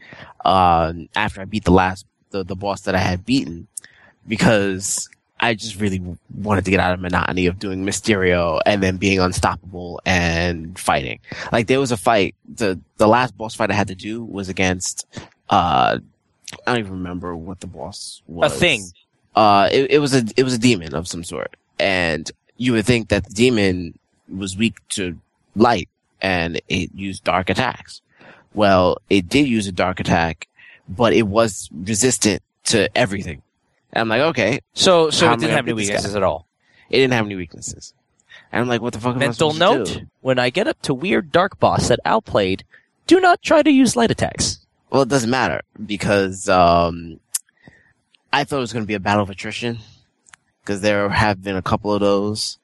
Uh, 0.44 0.94
after 1.16 1.42
I 1.42 1.46
beat 1.46 1.66
the 1.66 1.72
last 1.72 2.08
the 2.32 2.44
the 2.44 2.56
boss 2.56 2.82
that 2.82 2.96
I 2.96 3.00
had 3.00 3.24
beaten, 3.24 3.68
because 4.28 5.08
I 5.42 5.56
just 5.56 5.80
really 5.80 6.02
wanted 6.36 6.66
to 6.66 6.72
get 6.72 6.80
out 6.80 6.94
of 6.94 7.00
monotony 7.00 7.48
of 7.48 7.58
doing 7.58 7.84
Mysterio 7.84 8.62
and 8.64 8.82
then 8.82 8.98
being 8.98 9.20
unstoppable 9.20 10.00
and 10.06 10.78
fighting. 10.78 11.20
Like 11.52 11.66
there 11.66 11.80
was 11.80 11.92
a 11.92 11.98
fight, 11.98 12.36
the, 12.48 12.80
the 12.98 13.08
last 13.08 13.36
boss 13.36 13.56
fight 13.56 13.72
I 13.72 13.74
had 13.74 13.88
to 13.88 13.96
do 13.96 14.24
was 14.24 14.50
against, 14.50 15.08
uh, 15.50 15.98
I 16.68 16.72
don't 16.72 16.80
even 16.80 16.92
remember 16.92 17.36
what 17.36 17.60
the 17.60 17.68
boss 17.68 18.22
was. 18.28 18.54
A 18.54 18.56
thing. 18.56 18.84
Uh, 19.36 19.68
it, 19.72 19.92
it 19.92 20.00
was 20.00 20.14
a, 20.14 20.24
it 20.38 20.44
was 20.44 20.54
a 20.54 20.60
demon 20.60 20.94
of 20.94 21.08
some 21.08 21.24
sort. 21.24 21.56
And 21.80 22.30
you 22.58 22.74
would 22.74 22.86
think 22.86 23.10
that 23.10 23.26
the 23.26 23.34
demon 23.34 23.98
was 24.30 24.56
weak 24.56 24.76
to 24.90 25.18
light 25.56 25.90
and 26.22 26.62
it 26.70 26.92
used 26.94 27.24
dark 27.24 27.50
attacks. 27.50 28.02
Well, 28.54 29.00
it 29.10 29.28
did 29.28 29.48
use 29.48 29.66
a 29.66 29.72
dark 29.72 30.00
attack, 30.00 30.48
but 30.88 31.14
it 31.14 31.24
was 31.24 31.68
resistant 31.74 32.44
to 32.66 32.96
everything. 32.96 33.42
And 33.94 34.02
I'm 34.02 34.08
like, 34.10 34.22
okay, 34.30 34.60
So, 34.74 35.10
so 35.10 35.28
How 35.28 35.34
it 35.34 35.40
didn't 35.40 35.52
have 35.56 35.66
any 35.68 35.74
beat 35.74 35.82
this 35.82 35.90
guy? 35.90 35.94
weaknesses 35.96 36.16
at 36.16 36.24
all. 36.24 36.48
it 36.90 36.98
didn't 36.98 37.14
have 37.14 37.26
any 37.26 37.36
weaknesses. 37.36 37.94
And 38.52 38.62
I'm 38.62 38.68
like, 38.68 38.82
what 38.82 38.94
the 38.94 39.00
fuck 39.00 39.16
Mental 39.18 39.50
I 39.50 39.54
supposed 39.54 39.88
to 39.88 39.96
note? 40.00 40.04
When 40.22 40.40
I 40.40 40.50
get 40.50 40.68
up 40.68 40.82
to 40.84 40.94
weird 40.94 41.32
dark 41.32 41.60
boss 41.60 41.88
that 41.90 42.00
Al 42.06 42.22
played, 42.22 42.64
do 43.08 43.20
not 43.20 43.42
try 43.42 43.62
to 43.64 43.72
use 43.72 43.96
light 43.96 44.12
attacks. 44.12 44.60
Well, 44.90 45.02
it 45.04 45.10
doesn't 45.10 45.30
matter 45.30 45.62
because 45.86 46.50
um, 46.50 47.20
I 48.34 48.44
thought 48.44 48.58
it 48.58 48.62
was 48.62 48.74
going 48.74 48.84
to 48.84 48.88
be 48.88 48.94
a 48.94 49.00
battle 49.00 49.24
of 49.24 49.30
attrition 49.30 49.80
because 50.64 50.82
there 50.82 51.08
have 51.10 51.42
been 51.44 51.56
a 51.56 51.62
couple 51.62 51.94
of 51.94 52.02
those, 52.02 52.58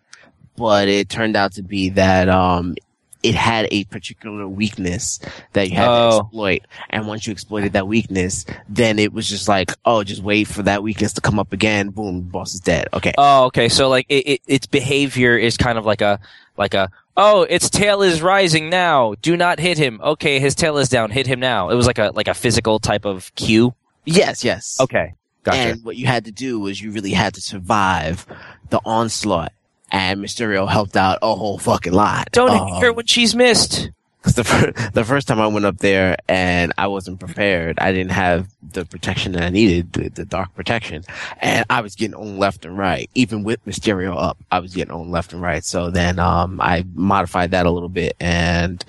but 0.58 0.88
it 0.90 1.08
turned 1.10 1.36
out 1.38 1.54
to 1.54 1.64
be 1.64 1.90
that 1.90 2.28
um, 2.30 2.76
it 3.24 3.36
had 3.36 3.68
a 3.72 3.84
particular 3.86 4.48
weakness 4.48 5.20
that 5.54 5.70
you 5.70 5.76
had 5.76 5.88
Oh. 5.88 6.10
to 6.12 6.18
exploit, 6.26 6.62
and 6.90 7.08
once 7.08 7.26
you 7.28 7.32
exploited 7.32 7.74
that 7.74 7.88
weakness, 7.88 8.46
then 8.70 9.00
it 9.00 9.14
was 9.14 9.28
just 9.30 9.48
like, 9.48 9.72
oh, 9.86 10.04
just 10.04 10.22
wait 10.22 10.48
for 10.48 10.64
that 10.64 10.84
weakness 10.84 11.14
to 11.14 11.22
come 11.22 11.40
up 11.40 11.54
again. 11.54 11.90
Boom, 11.90 12.22
boss 12.22 12.54
is 12.54 12.60
dead. 12.60 12.88
Okay. 12.94 13.14
Oh, 13.18 13.46
okay. 13.46 13.70
So 13.70 13.90
like 13.90 14.06
it, 14.10 14.28
it, 14.28 14.42
its 14.48 14.66
behavior 14.68 15.38
is 15.38 15.58
kind 15.58 15.78
of 15.78 15.86
like 15.86 16.02
a 16.02 16.20
like 16.58 16.74
a 16.74 16.90
oh, 17.16 17.44
its 17.44 17.70
tail 17.70 18.02
is 18.02 18.22
rising 18.22 18.70
now. 18.70 19.16
Do 19.22 19.36
not 19.36 19.60
hit 19.60 19.78
him. 19.78 20.00
Okay, 20.04 20.40
his 20.40 20.54
tail 20.56 20.78
is 20.78 20.90
down. 20.90 21.10
Hit 21.12 21.28
him 21.28 21.40
now. 21.40 21.70
It 21.70 21.76
was 21.76 21.88
like 21.88 21.98
a 22.00 22.12
like 22.14 22.28
a 22.28 22.34
physical 22.34 22.80
type 22.80 23.06
of 23.06 23.34
cue. 23.36 23.74
Yes, 24.06 24.44
yes. 24.44 24.78
Okay, 24.80 25.16
gotcha. 25.44 25.58
And 25.58 25.84
what 25.84 25.98
you 25.98 26.06
had 26.06 26.26
to 26.26 26.32
do 26.32 26.60
was 26.60 26.82
you 26.82 26.92
really 26.92 27.12
had 27.12 27.34
to 27.34 27.42
survive 27.42 28.26
the 28.70 28.80
onslaught. 28.86 29.52
And 29.92 30.22
Mysterio 30.24 30.70
helped 30.70 30.98
out 30.98 31.20
a 31.22 31.34
whole 31.36 31.58
fucking 31.58 31.94
lot. 31.94 32.30
Don't 32.32 32.50
Um, 32.52 32.68
hit 32.68 32.82
her 32.84 32.94
when 32.94 33.06
she's 33.06 33.34
missed. 33.36 33.90
Cause 34.24 34.34
the, 34.36 34.44
fir- 34.44 34.74
the 34.92 35.06
first 35.06 35.26
time 35.30 35.40
I 35.40 35.48
went 35.48 35.66
up 35.66 35.78
there 35.78 36.18
and 36.28 36.74
I 36.78 36.88
wasn't 36.88 37.18
prepared, 37.22 37.80
I 37.80 37.94
didn't 37.94 38.12
have 38.12 38.50
the 38.74 38.84
protection 38.84 39.32
that 39.34 39.44
I 39.44 39.50
needed, 39.50 39.94
the, 39.94 40.10
the 40.10 40.26
dark 40.26 40.54
protection. 40.54 41.06
And 41.40 41.66
I 41.70 41.80
was 41.80 41.96
getting 41.96 42.16
on 42.16 42.38
left 42.38 42.66
and 42.66 42.78
right. 42.78 43.10
Even 43.16 43.44
with 43.46 43.64
Mysterio 43.66 44.22
up, 44.22 44.38
I 44.52 44.60
was 44.60 44.74
getting 44.74 44.94
on 44.94 45.12
left 45.12 45.32
and 45.32 45.42
right. 45.42 45.64
So 45.64 45.90
then, 45.92 46.20
um, 46.20 46.60
I 46.60 46.84
modified 46.94 47.52
that 47.52 47.66
a 47.66 47.72
little 47.72 47.88
bit 47.88 48.18
and 48.20 48.84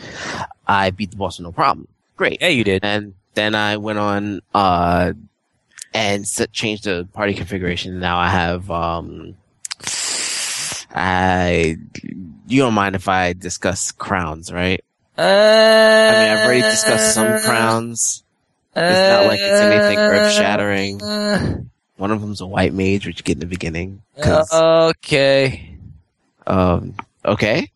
I 0.67 0.91
beat 0.91 1.13
the 1.13 1.17
boss 1.17 1.39
with 1.39 1.45
no 1.45 1.53
problem. 1.53 1.87
Great. 2.17 2.41
Yeah, 2.41 2.49
you 2.49 2.65
did. 2.65 2.85
And 2.85 3.15
then 3.35 3.55
I 3.55 3.77
went 3.77 4.01
on, 4.01 4.41
uh, 4.55 5.13
and 5.95 6.27
set, 6.27 6.53
changed 6.53 6.85
the 6.85 7.07
party 7.13 7.35
configuration. 7.35 8.01
Now 8.01 8.19
I 8.19 8.29
have, 8.31 8.69
um, 8.73 9.37
I, 10.99 11.77
you 12.47 12.63
don't 12.63 12.75
mind 12.75 12.95
if 12.97 13.09
I 13.09 13.33
discuss 13.33 13.93
crowns, 13.93 14.53
right? 14.53 14.85
Uh, 15.17 15.23
I 15.23 16.13
mean, 16.13 16.31
I've 16.39 16.45
already 16.45 16.61
discussed 16.63 17.15
some 17.15 17.41
crowns. 17.41 18.23
It's 18.77 19.13
not 19.13 19.27
like 19.27 19.41
it's 19.41 19.61
anything 19.61 19.99
earth 19.99 20.33
shattering. 20.33 21.03
Uh, 21.03 21.63
One 21.97 22.11
of 22.13 22.21
them's 22.21 22.41
a 22.41 22.47
white 22.47 22.73
mage, 22.73 23.07
which 23.07 23.19
you 23.19 23.25
get 23.25 23.37
in 23.37 23.41
the 23.41 23.47
beginning. 23.47 24.03
okay. 24.25 25.77
um, 26.47 26.95
okay. 27.25 27.71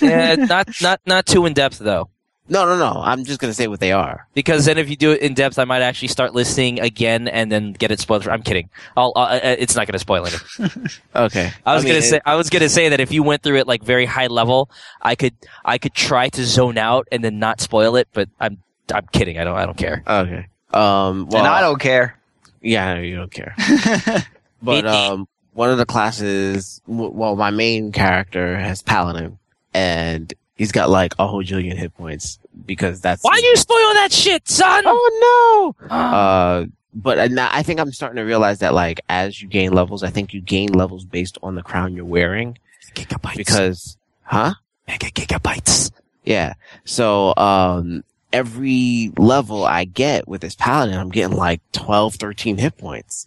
Yeah, 0.00 0.34
not 0.34 0.68
not 0.82 1.00
not 1.06 1.26
too 1.26 1.46
in 1.46 1.52
depth 1.52 1.78
though. 1.78 2.08
No, 2.48 2.64
no, 2.64 2.78
no. 2.78 3.00
I'm 3.02 3.24
just 3.24 3.40
gonna 3.40 3.52
say 3.54 3.68
what 3.68 3.80
they 3.80 3.92
are. 3.92 4.26
Because 4.34 4.64
then 4.64 4.78
if 4.78 4.88
you 4.88 4.96
do 4.96 5.12
it 5.12 5.20
in 5.20 5.34
depth, 5.34 5.58
I 5.58 5.64
might 5.64 5.82
actually 5.82 6.08
start 6.08 6.34
listening 6.34 6.80
again 6.80 7.28
and 7.28 7.52
then 7.52 7.72
get 7.72 7.90
it 7.90 8.00
spoiled. 8.00 8.24
For, 8.24 8.30
I'm 8.30 8.42
kidding. 8.42 8.70
I'll, 8.96 9.12
uh, 9.16 9.38
uh, 9.42 9.56
it's 9.58 9.76
not 9.76 9.86
going 9.86 9.92
to 9.94 9.98
spoil 9.98 10.26
anything. 10.26 10.86
Okay. 11.14 11.52
I 11.66 11.74
was 11.74 11.84
mean, 11.84 11.94
gonna 11.94 12.02
say 12.02 12.20
I 12.24 12.36
was 12.36 12.48
gonna 12.50 12.68
say 12.68 12.90
that 12.90 13.00
if 13.00 13.12
you 13.12 13.22
went 13.22 13.42
through 13.42 13.56
it 13.56 13.66
like 13.66 13.82
very 13.82 14.06
high 14.06 14.28
level, 14.28 14.70
I 15.02 15.14
could 15.14 15.34
I 15.64 15.78
could 15.78 15.94
try 15.94 16.28
to 16.30 16.44
zone 16.44 16.78
out 16.78 17.08
and 17.10 17.22
then 17.24 17.38
not 17.38 17.60
spoil 17.60 17.96
it, 17.96 18.08
but 18.12 18.28
I'm 18.40 18.58
I'm 18.94 19.06
kidding. 19.12 19.38
I 19.38 19.44
don't 19.44 19.56
I 19.56 19.66
don't 19.66 19.76
care. 19.76 20.02
Okay. 20.06 20.46
Um. 20.72 21.26
Well, 21.28 21.38
and 21.38 21.46
I 21.46 21.60
don't 21.60 21.80
care. 21.80 22.18
Yeah, 22.62 22.98
you 22.98 23.16
don't 23.16 23.30
care. 23.32 23.54
But 24.60 24.86
um, 24.86 25.28
one 25.52 25.70
of 25.70 25.78
the 25.78 25.86
classes, 25.86 26.80
well, 26.86 27.36
my 27.36 27.50
main 27.50 27.92
character 27.92 28.56
has 28.56 28.82
paladin, 28.82 29.38
and 29.72 30.32
he's 30.58 30.72
got 30.72 30.90
like 30.90 31.14
a 31.18 31.26
whole 31.26 31.42
jillion 31.42 31.76
hit 31.78 31.96
points 31.96 32.38
because 32.66 33.00
that's 33.00 33.22
Why 33.24 33.40
you 33.42 33.56
spoil 33.56 33.94
that 33.94 34.12
shit, 34.12 34.46
son? 34.48 34.82
Oh 34.86 35.74
no! 35.80 35.86
Uh, 35.88 35.94
Uh, 36.18 36.66
but 36.94 37.18
I- 37.18 37.26
now 37.28 37.48
I 37.52 37.62
think 37.62 37.80
I'm 37.80 37.92
starting 37.92 38.16
to 38.16 38.22
realize 38.22 38.58
that 38.58 38.74
like 38.74 39.00
as 39.08 39.40
you 39.40 39.48
gain 39.48 39.72
levels, 39.72 40.02
I 40.02 40.10
think 40.10 40.34
you 40.34 40.40
gain 40.40 40.72
levels 40.72 41.04
based 41.04 41.38
on 41.42 41.54
the 41.54 41.62
crown 41.62 41.94
you're 41.94 42.04
wearing 42.04 42.58
gigabytes. 42.94 43.36
because, 43.36 43.96
huh? 44.22 44.54
mega 44.86 45.06
gigabytes. 45.06 45.90
Yeah. 46.24 46.54
So, 46.84 47.34
um, 47.36 48.02
every 48.32 49.12
level 49.16 49.64
I 49.64 49.84
get 49.84 50.26
with 50.28 50.40
this 50.40 50.54
paladin, 50.54 50.98
I'm 50.98 51.08
getting 51.10 51.36
like 51.36 51.60
12, 51.72 52.16
13 52.16 52.58
hit 52.58 52.76
points. 52.76 53.26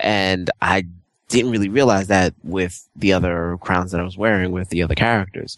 And 0.00 0.50
I 0.60 0.86
didn't 1.28 1.50
really 1.52 1.68
realize 1.68 2.08
that 2.08 2.34
with 2.42 2.88
the 2.96 3.12
other 3.12 3.56
crowns 3.60 3.92
that 3.92 4.00
I 4.00 4.04
was 4.04 4.16
wearing 4.18 4.50
with 4.52 4.68
the 4.70 4.82
other 4.82 4.94
characters. 4.94 5.56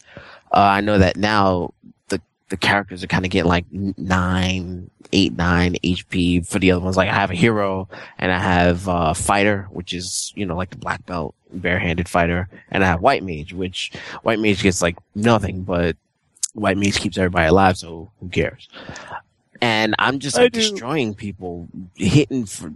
Uh, 0.55 0.61
I 0.61 0.81
know 0.81 0.99
that 0.99 1.17
now 1.17 1.75
the, 2.09 2.21
the 2.49 2.57
characters 2.57 3.03
are 3.03 3.09
kind 3.09 3.25
of 3.25 3.31
getting 3.31 3.49
like 3.49 3.67
nine, 3.71 4.89
eight, 5.13 5.37
nine 5.37 5.75
HP 5.83 6.47
for 6.47 6.61
the 6.61 6.71
other 6.71 6.85
ones. 6.85 6.97
Like 6.97 7.09
I 7.09 7.15
have 7.15 7.31
a 7.33 7.35
hero 7.35 7.89
and 8.19 8.31
I 8.31 8.39
have, 8.39 8.89
uh, 8.89 9.15
fighter, 9.15 9.67
which 9.71 9.93
is, 9.93 10.33
you 10.37 10.47
know, 10.47 10.57
like 10.57 10.71
the 10.71 10.77
black 10.77 11.05
belt 11.07 11.35
barehanded 11.53 12.09
fighter. 12.09 12.49
And 12.71 12.85
I 12.85 12.87
have 12.87 13.01
white 13.01 13.25
mage, 13.25 13.53
which 13.53 13.93
white 14.23 14.39
mage 14.39 14.63
gets 14.63 14.81
like 14.81 14.97
nothing, 15.17 15.63
but 15.63 15.97
white 16.55 16.77
mage 16.79 17.01
keeps 17.01 17.19
everybody 17.19 17.49
alive, 17.49 17.77
so 17.77 18.11
who 18.21 18.29
cares? 18.29 18.69
And 19.61 19.95
I'm 19.99 20.19
just 20.19 20.37
like 20.37 20.53
destroying 20.53 21.15
people, 21.15 21.69
hitting 21.97 22.45
for 22.45 22.73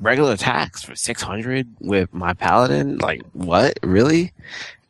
regular 0.00 0.32
attacks 0.32 0.82
for 0.82 0.94
600 0.94 1.68
with 1.80 2.14
my 2.14 2.32
paladin. 2.34 2.98
Like, 2.98 3.22
what? 3.32 3.78
Really? 3.82 4.32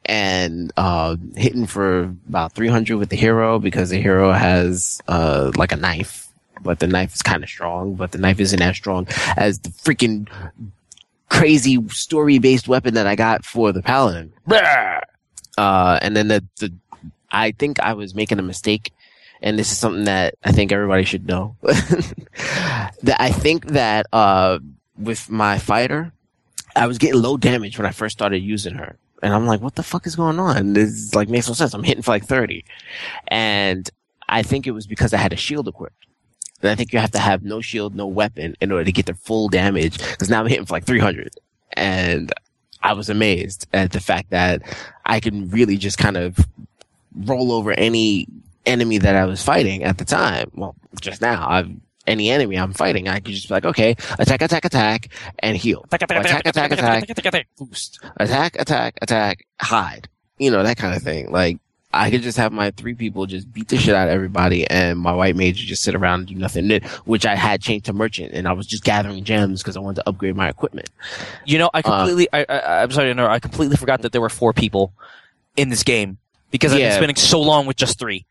And, 0.07 0.73
uh, 0.77 1.17
hitting 1.37 1.67
for 1.67 2.15
about 2.29 2.53
300 2.53 2.97
with 2.97 3.09
the 3.09 3.17
hero 3.17 3.59
because 3.59 3.91
the 3.91 4.01
hero 4.01 4.33
has, 4.33 5.01
uh, 5.09 5.51
like 5.57 5.73
a 5.73 5.77
knife, 5.77 6.29
but 6.63 6.79
the 6.79 6.87
knife 6.87 7.15
is 7.15 7.23
kind 7.23 7.43
of 7.43 7.49
strong, 7.49 7.95
but 7.95 8.13
the 8.13 8.19
knife 8.19 8.39
isn't 8.41 8.61
as 8.61 8.77
strong 8.77 9.07
as 9.37 9.61
the 9.61 9.71
freaking 9.71 10.29
crazy 11.31 11.79
story 11.89 12.39
based 12.39 12.69
weapon 12.69 12.95
that 12.95 13.07
I 13.07 13.17
got 13.17 13.45
for 13.45 13.73
the 13.73 13.83
paladin. 13.83 14.33
Uh, 15.57 15.99
and 16.03 16.17
then 16.17 16.29
the, 16.29 16.45
the, 16.59 16.73
I 17.31 17.53
think 17.53 17.81
I 17.81 17.95
was 17.95 18.15
making 18.15 18.39
a 18.39 18.43
mistake, 18.43 18.93
and 19.43 19.59
this 19.59 19.73
is 19.73 19.79
something 19.79 20.05
that 20.05 20.35
I 20.45 20.53
think 20.53 20.71
everybody 20.71 21.05
should 21.05 21.27
know. 21.27 21.57
that 21.63 23.17
I 23.19 23.31
think 23.31 23.67
that, 23.69 24.07
uh, 24.13 24.59
with 24.99 25.29
my 25.29 25.59
fighter, 25.59 26.13
I 26.77 26.87
was 26.87 26.99
getting 26.99 27.21
low 27.21 27.37
damage 27.37 27.79
when 27.79 27.87
I 27.87 27.91
first 27.91 28.17
started 28.17 28.39
using 28.39 28.75
her. 28.75 28.97
And 29.25 29.35
I'm 29.35 29.47
like, 29.49 29.63
what 29.63 29.77
the 29.77 29.83
fuck 29.85 30.07
is 30.07 30.17
going 30.17 30.39
on? 30.41 30.75
This 30.75 30.91
is, 30.91 31.17
like 31.17 31.31
makes 31.31 31.49
no 31.49 31.55
sense. 31.55 31.75
I'm 31.75 31.85
hitting 31.85 32.05
for 32.05 32.13
like 32.13 32.27
30. 32.27 32.65
And 33.29 33.91
I 34.29 34.43
think 34.45 34.69
it 34.69 34.73
was 34.73 34.87
because 34.87 35.15
I 35.15 35.19
had 35.19 35.33
a 35.35 35.37
shield 35.37 35.69
equipped. 35.69 36.07
And 36.63 36.71
I 36.71 36.77
think 36.77 36.93
you 36.93 37.01
have 37.01 37.13
to 37.13 37.21
have 37.21 37.43
no 37.45 37.61
shield, 37.63 37.97
no 37.97 38.07
weapon 38.07 38.57
in 38.61 38.73
order 38.73 38.85
to 38.85 38.93
get 38.93 39.07
the 39.07 39.15
full 39.15 39.49
damage. 39.49 39.99
Cause 40.19 40.31
now 40.31 40.43
I'm 40.43 40.49
hitting 40.49 40.67
for 40.67 40.75
like 40.75 40.87
300. 40.87 41.35
and 41.75 42.33
I 42.83 42.93
was 42.93 43.11
amazed 43.11 43.67
at 43.73 43.93
the 43.93 44.01
fact 44.01 44.31
that 44.31 44.63
I 45.07 45.21
can 45.21 45.49
really 45.51 45.79
just 45.79 45.99
kind 45.99 46.19
of 46.19 46.39
roll 47.15 47.53
over 47.53 47.73
any 47.73 48.29
enemy 48.67 48.99
that 48.99 49.17
I 49.17 49.27
was 49.27 49.43
fighting 49.43 49.85
at 49.85 49.99
the 49.99 50.05
time. 50.05 50.51
Well, 50.55 50.77
just 51.01 51.23
now, 51.23 51.49
I've 51.49 51.71
any 52.07 52.31
enemy 52.31 52.57
I'm 52.57 52.73
fighting, 52.73 53.09
I 53.09 53.21
could 53.21 53.35
just 53.35 53.49
be 53.49 53.55
like, 53.55 53.65
okay, 53.65 53.97
attack, 54.19 54.43
attack, 54.43 54.65
attack, 54.65 55.09
and 55.39 55.57
heal. 55.57 55.85
Attack, 55.91 56.03
attack, 56.03 56.47
attack, 56.47 57.09
attack, 57.09 57.47
boost. 57.59 58.05
Attack, 58.17 58.57
attack, 58.59 58.99
attack, 59.03 59.47
hide. 59.61 60.09
You 60.39 60.51
know, 60.51 60.63
that 60.63 60.77
kind 60.77 60.95
of 60.95 61.03
thing. 61.03 61.31
Like, 61.31 61.59
I 61.95 62.11
could 62.11 62.23
just 62.23 62.37
have 62.39 62.53
my 62.53 62.73
three 62.73 62.95
people 62.95 63.27
just 63.27 63.53
beat 63.53 63.69
the 63.69 63.77
shit 63.77 63.95
out 63.95 64.09
of 64.09 64.15
everybody 64.15 64.69
and 64.69 64.99
my 64.99 65.13
white 65.13 65.37
mage 65.37 65.59
just 65.59 65.83
sit 65.83 65.95
around 65.95 66.21
and 66.21 66.29
do 66.29 66.35
nothing, 66.35 66.69
which 67.05 67.25
I 67.25 67.37
had 67.37 67.63
changed 67.63 67.87
to 67.87 67.93
merchant 67.93 68.33
and 68.33 68.49
I 68.49 68.53
was 68.53 68.67
just 68.67 68.83
gathering 68.83 69.23
gems 69.23 69.63
because 69.63 69.77
I 69.77 69.81
wanted 69.81 70.03
to 70.03 70.09
upgrade 70.09 70.35
my 70.35 70.49
equipment. 70.49 70.91
You 71.45 71.59
know, 71.59 71.71
I 71.73 71.83
completely, 71.83 72.29
uh, 72.33 72.45
I, 72.49 72.59
I, 72.59 72.83
I'm 72.83 72.91
sorry, 72.91 73.15
no, 73.15 73.27
I 73.27 73.39
completely 73.39 73.77
forgot 73.77 74.03
that 74.03 74.11
there 74.11 74.21
were 74.21 74.29
four 74.29 74.53
people 74.53 74.93
in 75.57 75.69
this 75.69 75.85
game 75.85 76.19
because 76.51 76.73
I've 76.73 76.79
been 76.81 76.97
spending 76.97 77.17
so 77.17 77.41
long 77.41 77.67
with 77.67 77.77
just 77.77 77.99
three. 77.99 78.27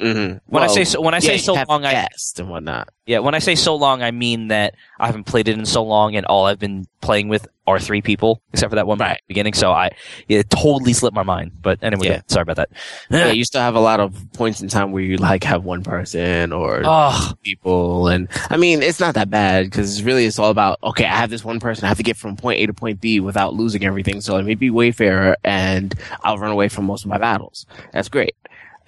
Mm-hmm. 0.00 0.18
When 0.18 0.40
well, 0.48 0.64
I 0.64 0.66
say 0.66 0.84
so, 0.84 1.00
when 1.00 1.14
I 1.14 1.18
say 1.18 1.38
so 1.38 1.54
long, 1.54 1.84
I 1.84 2.06
and 2.38 2.48
whatnot. 2.48 2.88
Yeah, 3.06 3.18
when 3.18 3.34
I 3.34 3.40
say 3.40 3.54
so 3.54 3.76
long, 3.76 4.02
I 4.02 4.10
mean 4.10 4.48
that 4.48 4.74
I 4.98 5.06
haven't 5.06 5.24
played 5.24 5.48
it 5.48 5.58
in 5.58 5.66
so 5.66 5.82
long, 5.84 6.16
and 6.16 6.24
all 6.26 6.46
I've 6.46 6.58
been 6.58 6.86
playing 7.00 7.28
with 7.28 7.46
are 7.66 7.78
three 7.78 8.00
people, 8.00 8.42
except 8.52 8.70
for 8.70 8.76
that 8.76 8.86
one 8.86 8.98
right. 8.98 9.20
beginning. 9.28 9.52
So 9.52 9.70
I 9.70 9.90
it 10.28 10.50
totally 10.50 10.92
slipped 10.92 11.14
my 11.14 11.22
mind. 11.22 11.52
But 11.60 11.78
anyway, 11.82 12.08
yeah. 12.08 12.22
sorry 12.26 12.42
about 12.42 12.56
that. 12.56 12.70
yeah, 13.10 13.30
you 13.32 13.44
still 13.44 13.60
have 13.60 13.74
a 13.74 13.80
lot 13.80 14.00
of 14.00 14.16
points 14.32 14.60
in 14.62 14.68
time 14.68 14.92
where 14.92 15.02
you 15.02 15.18
like 15.18 15.44
have 15.44 15.64
one 15.64 15.84
person 15.84 16.52
or 16.52 16.82
oh. 16.84 17.32
people, 17.42 18.08
and 18.08 18.28
I 18.50 18.56
mean 18.56 18.82
it's 18.82 19.00
not 19.00 19.14
that 19.14 19.30
bad 19.30 19.66
because 19.66 20.02
really 20.02 20.24
it's 20.24 20.38
all 20.38 20.50
about 20.50 20.78
okay, 20.82 21.04
I 21.04 21.16
have 21.16 21.30
this 21.30 21.44
one 21.44 21.60
person, 21.60 21.84
I 21.84 21.88
have 21.88 21.98
to 21.98 22.02
get 22.02 22.16
from 22.16 22.36
point 22.36 22.60
A 22.60 22.66
to 22.66 22.74
point 22.74 23.00
B 23.00 23.20
without 23.20 23.54
losing 23.54 23.84
everything. 23.84 24.20
So 24.20 24.36
it 24.38 24.44
may 24.44 24.54
be 24.54 24.70
Wayfarer, 24.70 25.36
and 25.44 25.94
I'll 26.22 26.38
run 26.38 26.50
away 26.50 26.68
from 26.68 26.86
most 26.86 27.04
of 27.04 27.10
my 27.10 27.18
battles. 27.18 27.66
That's 27.92 28.08
great 28.08 28.34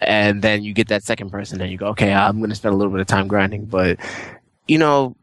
and 0.01 0.43
then 0.43 0.63
you 0.63 0.73
get 0.73 0.89
that 0.89 1.03
second 1.03 1.31
person 1.31 1.61
and 1.61 1.71
you 1.71 1.79
go, 1.79 1.89
okay, 1.89 2.13
I'm 2.13 2.39
going 2.39 2.51
to 2.51 2.57
spend 2.57 2.75
a 2.75 2.77
little 2.77 2.93
bit 2.93 3.01
of 3.01 3.07
time 3.07 3.29
grinding, 3.29 3.67
but 3.67 3.99
you 4.67 4.79
know, 4.79 5.17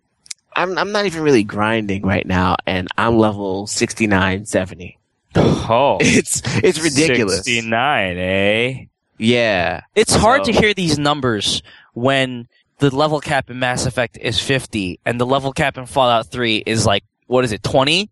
I'm, 0.55 0.77
I'm 0.77 0.91
not 0.91 1.05
even 1.05 1.23
really 1.23 1.43
grinding 1.43 2.03
right 2.03 2.25
now 2.25 2.57
and 2.65 2.87
I'm 2.97 3.17
level 3.17 3.67
69, 3.67 4.45
70. 4.45 4.97
Oh, 5.35 5.97
it's, 6.01 6.41
it's 6.63 6.81
ridiculous. 6.81 7.37
69, 7.37 8.17
eh? 8.17 8.85
Yeah. 9.17 9.81
It's 9.95 10.15
hard 10.15 10.45
to 10.45 10.51
hear 10.51 10.73
these 10.73 10.97
numbers 10.97 11.61
when 11.93 12.47
the 12.79 12.93
level 12.93 13.21
cap 13.21 13.49
in 13.49 13.59
Mass 13.59 13.85
Effect 13.85 14.17
is 14.19 14.39
50 14.39 14.99
and 15.05 15.21
the 15.21 15.25
level 15.25 15.53
cap 15.53 15.77
in 15.77 15.85
Fallout 15.85 16.27
3 16.31 16.63
is 16.65 16.85
like, 16.85 17.03
what 17.27 17.45
is 17.45 17.51
it, 17.51 17.63
20? 17.63 18.09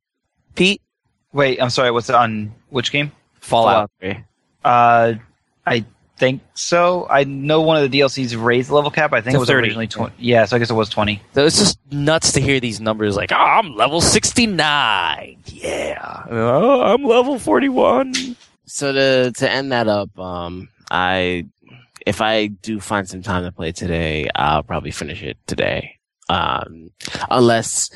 Pete? 0.56 0.82
Wait, 1.34 1.62
I'm 1.62 1.70
sorry, 1.70 1.92
what's 1.92 2.10
on 2.10 2.54
which 2.70 2.92
game? 2.92 3.12
Fallout. 3.40 3.92
Fallout 4.00 4.16
3. 4.16 4.24
Uh, 4.64 5.14
I 5.66 5.86
think 6.20 6.42
so. 6.54 7.08
I 7.10 7.24
know 7.24 7.62
one 7.62 7.82
of 7.82 7.90
the 7.90 8.00
DLCs 8.00 8.42
raised 8.42 8.70
the 8.70 8.76
level 8.76 8.92
cap. 8.92 9.14
I 9.14 9.22
think 9.22 9.36
it 9.36 9.40
was 9.40 9.48
30. 9.48 9.66
originally 9.66 9.88
20. 9.88 10.14
Yeah, 10.20 10.46
so 10.46 10.56
I 10.56 10.60
guess 10.60 10.70
it 10.70 10.76
was 10.76 10.90
20. 10.90 11.22
So 11.34 11.46
it's 11.46 11.58
just 11.58 11.80
nuts 11.92 12.34
to 12.34 12.42
hear 12.42 12.60
these 12.60 12.80
numbers 12.80 13.16
like, 13.16 13.32
oh, 13.32 13.36
I'm 13.36 13.76
level 13.76 14.02
69. 14.02 15.38
Yeah. 15.48 16.24
Oh, 16.30 16.82
I'm 16.82 17.04
level 17.04 17.40
41. 17.40 18.14
So 18.66 18.92
to, 18.92 19.32
to 19.32 19.50
end 19.50 19.72
that 19.72 19.88
up, 19.88 20.18
um, 20.20 20.70
I, 20.92 21.48
if 22.06 22.22
I 22.22 22.48
do 22.48 22.80
find 22.80 23.08
some 23.08 23.24
time 23.24 23.44
to 23.46 23.52
play 23.52 23.72
today, 23.72 24.30
I'll 24.36 24.64
probably 24.64 24.92
finish 24.92 25.24
it 25.24 25.38
today. 25.48 25.96
Um, 26.28 26.92
unless 27.32 27.90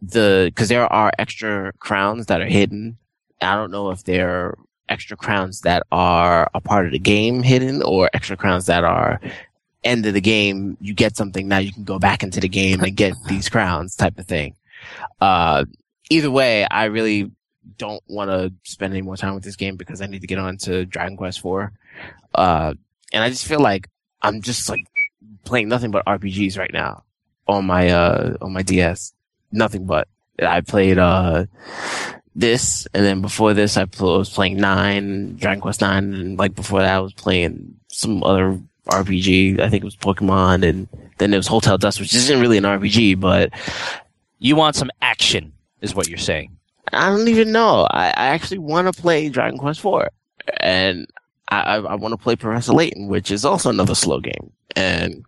the, 0.00 0.52
cause 0.54 0.68
there 0.68 0.86
are 0.92 1.10
extra 1.18 1.72
crowns 1.80 2.26
that 2.26 2.40
are 2.40 2.46
hidden. 2.46 2.98
I 3.42 3.56
don't 3.56 3.70
know 3.70 3.90
if 3.90 4.04
they're 4.04 4.54
extra 4.90 5.16
crowns 5.16 5.60
that 5.62 5.84
are 5.90 6.50
a 6.54 6.60
part 6.60 6.86
of 6.86 6.92
the 6.92 6.98
game 6.98 7.42
hidden 7.42 7.82
or 7.82 8.10
extra 8.12 8.36
crowns 8.36 8.66
that 8.66 8.84
are 8.84 9.20
end 9.84 10.04
of 10.04 10.14
the 10.14 10.20
game. 10.20 10.76
You 10.80 10.92
get 10.92 11.16
something 11.16 11.48
now 11.48 11.58
you 11.58 11.72
can 11.72 11.84
go 11.84 11.98
back 11.98 12.22
into 12.22 12.40
the 12.40 12.48
game 12.48 12.82
and 12.82 12.94
get 12.96 13.14
these 13.28 13.48
crowns 13.54 13.96
type 13.96 14.18
of 14.18 14.26
thing. 14.26 14.54
Uh, 15.20 15.64
either 16.10 16.30
way, 16.30 16.66
I 16.66 16.86
really 16.86 17.30
don't 17.78 18.02
want 18.08 18.30
to 18.30 18.52
spend 18.64 18.92
any 18.92 19.02
more 19.02 19.16
time 19.16 19.34
with 19.34 19.44
this 19.44 19.56
game 19.56 19.76
because 19.76 20.02
I 20.02 20.06
need 20.06 20.20
to 20.20 20.26
get 20.26 20.38
on 20.38 20.58
to 20.58 20.84
Dragon 20.84 21.16
Quest 21.16 21.40
4. 21.40 21.72
Uh, 22.34 22.74
and 23.12 23.24
I 23.24 23.30
just 23.30 23.46
feel 23.46 23.60
like 23.60 23.88
I'm 24.22 24.42
just 24.42 24.68
like 24.68 24.84
playing 25.44 25.68
nothing 25.68 25.90
but 25.90 26.04
RPGs 26.04 26.58
right 26.58 26.72
now 26.72 27.04
on 27.46 27.64
my, 27.66 27.88
uh, 27.88 28.36
on 28.40 28.52
my 28.52 28.62
DS. 28.62 29.14
Nothing 29.52 29.86
but. 29.86 30.08
I 30.42 30.62
played, 30.62 30.96
uh, 30.96 31.46
this, 32.34 32.86
and 32.94 33.04
then 33.04 33.20
before 33.20 33.54
this, 33.54 33.76
I 33.76 33.86
was 33.98 34.30
playing 34.30 34.56
Nine, 34.56 35.36
Dragon 35.36 35.58
mm-hmm. 35.58 35.62
Quest 35.62 35.80
Nine, 35.80 36.14
and 36.14 36.38
like 36.38 36.54
before 36.54 36.80
that, 36.80 36.96
I 36.96 37.00
was 37.00 37.12
playing 37.12 37.76
some 37.88 38.22
other 38.22 38.58
RPG. 38.86 39.60
I 39.60 39.68
think 39.68 39.82
it 39.82 39.84
was 39.84 39.96
Pokemon, 39.96 40.68
and 40.68 40.88
then 41.18 41.30
there 41.30 41.38
was 41.38 41.46
Hotel 41.46 41.78
Dusk, 41.78 42.00
which 42.00 42.14
isn't 42.14 42.40
really 42.40 42.58
an 42.58 42.64
RPG, 42.64 43.18
but 43.20 43.52
you 44.38 44.56
want 44.56 44.76
some 44.76 44.90
action, 45.02 45.52
is 45.80 45.94
what 45.94 46.08
you're 46.08 46.18
saying. 46.18 46.56
I 46.92 47.08
don't 47.10 47.28
even 47.28 47.52
know. 47.52 47.86
I, 47.90 48.06
I 48.08 48.26
actually 48.28 48.58
want 48.58 48.92
to 48.92 49.00
play 49.00 49.28
Dragon 49.28 49.58
Quest 49.58 49.80
Four, 49.80 50.10
and 50.58 51.06
I, 51.48 51.60
I, 51.60 51.76
I 51.76 51.94
want 51.94 52.12
to 52.12 52.18
play 52.18 52.36
Professor 52.36 52.72
Layton, 52.72 53.08
which 53.08 53.30
is 53.30 53.44
also 53.44 53.70
another 53.70 53.94
slow 53.94 54.20
game, 54.20 54.52
and 54.76 55.24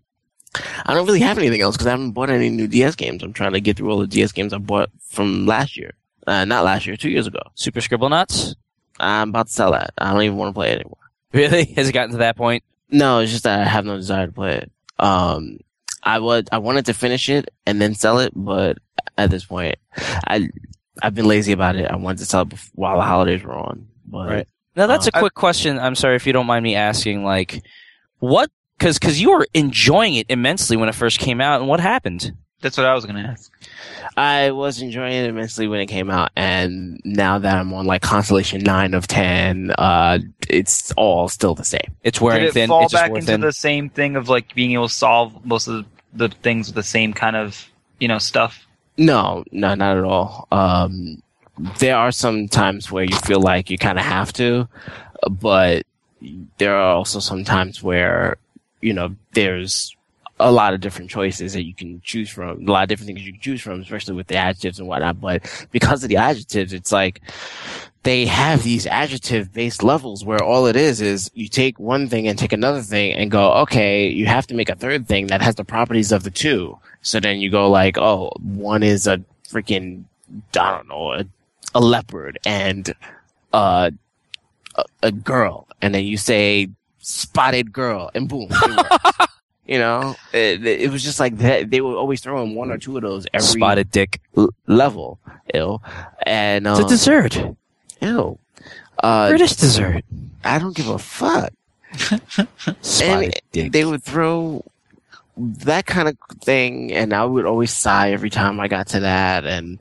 I 0.86 0.94
don't 0.94 1.06
really 1.06 1.20
have 1.20 1.38
anything 1.38 1.62
else 1.62 1.76
because 1.76 1.86
I 1.86 1.90
haven't 1.90 2.12
bought 2.12 2.30
any 2.30 2.50
new 2.50 2.68
DS 2.68 2.94
games. 2.94 3.22
I'm 3.22 3.32
trying 3.32 3.52
to 3.52 3.60
get 3.60 3.76
through 3.76 3.90
all 3.90 3.98
the 3.98 4.06
DS 4.06 4.32
games 4.32 4.52
I 4.52 4.58
bought 4.58 4.90
from 5.00 5.46
last 5.46 5.76
year. 5.76 5.94
Uh, 6.26 6.44
not 6.44 6.64
last 6.64 6.86
year, 6.86 6.96
two 6.96 7.10
years 7.10 7.26
ago. 7.26 7.40
Super 7.54 7.80
Scribblenauts? 7.80 8.54
I'm 9.00 9.30
about 9.30 9.48
to 9.48 9.52
sell 9.52 9.72
that. 9.72 9.92
I 9.98 10.12
don't 10.12 10.22
even 10.22 10.36
want 10.36 10.50
to 10.50 10.54
play 10.54 10.70
it 10.70 10.80
anymore. 10.80 10.96
Really? 11.32 11.64
Has 11.76 11.88
it 11.88 11.92
gotten 11.92 12.10
to 12.10 12.18
that 12.18 12.36
point? 12.36 12.62
No, 12.90 13.20
it's 13.20 13.32
just 13.32 13.44
that 13.44 13.58
I 13.58 13.64
have 13.64 13.86
no 13.86 13.96
desire 13.96 14.26
to 14.26 14.32
play 14.32 14.58
it. 14.58 14.70
Um, 14.98 15.60
I 16.02 16.18
would, 16.18 16.50
I 16.52 16.58
wanted 16.58 16.84
to 16.86 16.92
finish 16.92 17.30
it 17.30 17.48
and 17.64 17.80
then 17.80 17.94
sell 17.94 18.18
it, 18.18 18.32
but 18.36 18.76
at 19.16 19.30
this 19.30 19.46
point, 19.46 19.76
I, 19.96 20.50
I've 21.02 21.14
been 21.14 21.24
lazy 21.24 21.52
about 21.52 21.76
it. 21.76 21.90
I 21.90 21.96
wanted 21.96 22.18
to 22.18 22.26
sell 22.26 22.42
it 22.42 22.50
before, 22.50 22.70
while 22.74 22.96
the 22.96 23.04
holidays 23.04 23.42
were 23.42 23.54
on. 23.54 23.88
But, 24.06 24.28
right. 24.28 24.48
Now 24.76 24.86
that's 24.86 25.06
um, 25.06 25.12
a 25.14 25.18
quick 25.18 25.32
I, 25.36 25.40
question. 25.40 25.78
I'm 25.78 25.94
sorry 25.94 26.16
if 26.16 26.26
you 26.26 26.32
don't 26.32 26.46
mind 26.46 26.62
me 26.62 26.74
asking. 26.74 27.24
Like, 27.24 27.62
what? 28.18 28.50
Because 28.78 28.98
because 28.98 29.20
you 29.20 29.30
were 29.30 29.46
enjoying 29.54 30.14
it 30.14 30.26
immensely 30.28 30.76
when 30.76 30.88
it 30.88 30.94
first 30.94 31.18
came 31.18 31.40
out, 31.40 31.60
and 31.60 31.68
what 31.68 31.80
happened? 31.80 32.32
That's 32.60 32.76
what 32.76 32.86
I 32.86 32.94
was 32.94 33.04
going 33.04 33.22
to 33.22 33.28
ask. 33.28 33.51
I 34.16 34.50
was 34.50 34.82
enjoying 34.82 35.12
it 35.12 35.28
immensely 35.28 35.68
when 35.68 35.80
it 35.80 35.86
came 35.86 36.10
out, 36.10 36.30
and 36.36 37.00
now 37.04 37.38
that 37.38 37.56
I'm 37.56 37.72
on 37.72 37.86
like 37.86 38.02
Constellation 38.02 38.62
nine 38.62 38.94
of 38.94 39.06
ten, 39.06 39.72
uh, 39.78 40.18
it's 40.48 40.92
all 40.92 41.28
still 41.28 41.54
the 41.54 41.64
same. 41.64 41.94
It's 42.02 42.20
wearing 42.20 42.42
Did 42.42 42.48
it 42.48 42.52
thin. 42.54 42.68
fall 42.68 42.84
it's 42.84 42.92
back 42.92 43.10
into 43.10 43.22
thin. 43.22 43.40
the 43.40 43.52
same 43.52 43.88
thing 43.88 44.16
of 44.16 44.28
like 44.28 44.54
being 44.54 44.72
able 44.72 44.88
to 44.88 44.94
solve 44.94 45.44
most 45.46 45.66
of 45.68 45.86
the 46.12 46.28
things 46.28 46.68
with 46.68 46.74
the 46.74 46.82
same 46.82 47.12
kind 47.12 47.36
of 47.36 47.68
you 48.00 48.08
know 48.08 48.18
stuff? 48.18 48.66
No, 48.98 49.44
no, 49.52 49.74
not 49.74 49.96
at 49.96 50.04
all. 50.04 50.46
Um, 50.52 51.22
there 51.78 51.96
are 51.96 52.12
some 52.12 52.48
times 52.48 52.90
where 52.90 53.04
you 53.04 53.16
feel 53.16 53.40
like 53.40 53.70
you 53.70 53.78
kind 53.78 53.98
of 53.98 54.04
have 54.04 54.32
to, 54.34 54.68
but 55.30 55.86
there 56.58 56.76
are 56.76 56.94
also 56.94 57.18
some 57.18 57.44
times 57.44 57.82
where 57.82 58.36
you 58.80 58.92
know 58.92 59.14
there's 59.32 59.96
a 60.42 60.50
lot 60.50 60.74
of 60.74 60.80
different 60.80 61.10
choices 61.10 61.52
that 61.52 61.64
you 61.64 61.74
can 61.74 62.00
choose 62.02 62.28
from, 62.30 62.66
a 62.66 62.70
lot 62.70 62.82
of 62.82 62.88
different 62.88 63.06
things 63.06 63.24
you 63.24 63.32
can 63.32 63.40
choose 63.40 63.60
from, 63.60 63.80
especially 63.80 64.14
with 64.14 64.26
the 64.26 64.36
adjectives 64.36 64.78
and 64.78 64.88
whatnot. 64.88 65.20
But 65.20 65.66
because 65.70 66.02
of 66.02 66.08
the 66.08 66.16
adjectives, 66.16 66.72
it's 66.72 66.92
like 66.92 67.20
they 68.02 68.26
have 68.26 68.62
these 68.62 68.86
adjective 68.86 69.52
based 69.52 69.82
levels 69.82 70.24
where 70.24 70.42
all 70.42 70.66
it 70.66 70.76
is 70.76 71.00
is 71.00 71.30
you 71.34 71.48
take 71.48 71.78
one 71.78 72.08
thing 72.08 72.26
and 72.26 72.38
take 72.38 72.52
another 72.52 72.82
thing 72.82 73.12
and 73.12 73.30
go, 73.30 73.52
okay, 73.54 74.08
you 74.08 74.26
have 74.26 74.46
to 74.48 74.54
make 74.54 74.68
a 74.68 74.74
third 74.74 75.06
thing 75.06 75.28
that 75.28 75.40
has 75.40 75.54
the 75.54 75.64
properties 75.64 76.10
of 76.10 76.24
the 76.24 76.30
two. 76.30 76.78
So 77.02 77.20
then 77.20 77.40
you 77.40 77.50
go 77.50 77.70
like, 77.70 77.98
oh, 77.98 78.32
one 78.40 78.82
is 78.82 79.06
a 79.06 79.22
freaking, 79.48 80.04
I 80.58 80.76
don't 80.76 80.88
know, 80.88 81.12
a, 81.12 81.24
a 81.74 81.80
leopard 81.80 82.38
and, 82.44 82.92
uh, 83.52 83.90
a, 84.74 84.84
a 85.02 85.12
girl. 85.12 85.68
And 85.80 85.94
then 85.94 86.04
you 86.04 86.16
say 86.16 86.68
spotted 86.98 87.72
girl 87.72 88.10
and 88.14 88.28
boom. 88.28 88.48
You 89.66 89.78
know, 89.78 90.16
it, 90.32 90.66
it, 90.66 90.90
was 90.90 91.04
just 91.04 91.20
like 91.20 91.38
that. 91.38 91.70
They 91.70 91.80
were 91.80 91.94
always 91.94 92.20
throwing 92.20 92.56
one 92.56 92.72
or 92.72 92.78
two 92.78 92.96
of 92.96 93.02
those 93.02 93.26
every 93.32 93.46
spotted 93.46 93.92
dick 93.92 94.20
l- 94.36 94.50
level. 94.66 95.20
Ill, 95.54 95.82
and 96.26 96.66
um, 96.66 96.80
it's 96.80 96.86
a 96.86 96.88
dessert. 96.88 97.40
Ew. 98.00 98.38
Uh, 98.98 99.28
British 99.28 99.54
dessert. 99.54 100.04
I 100.42 100.58
don't 100.58 100.74
give 100.74 100.88
a 100.88 100.98
fuck. 100.98 101.52
spotted 102.80 103.40
dick. 103.52 103.70
They 103.70 103.84
would 103.84 104.02
throw 104.02 104.64
that 105.36 105.86
kind 105.86 106.08
of 106.08 106.16
thing, 106.40 106.92
and 106.92 107.12
I 107.12 107.24
would 107.24 107.46
always 107.46 107.72
sigh 107.72 108.10
every 108.10 108.30
time 108.30 108.58
I 108.58 108.66
got 108.66 108.88
to 108.88 109.00
that, 109.00 109.44
and 109.44 109.78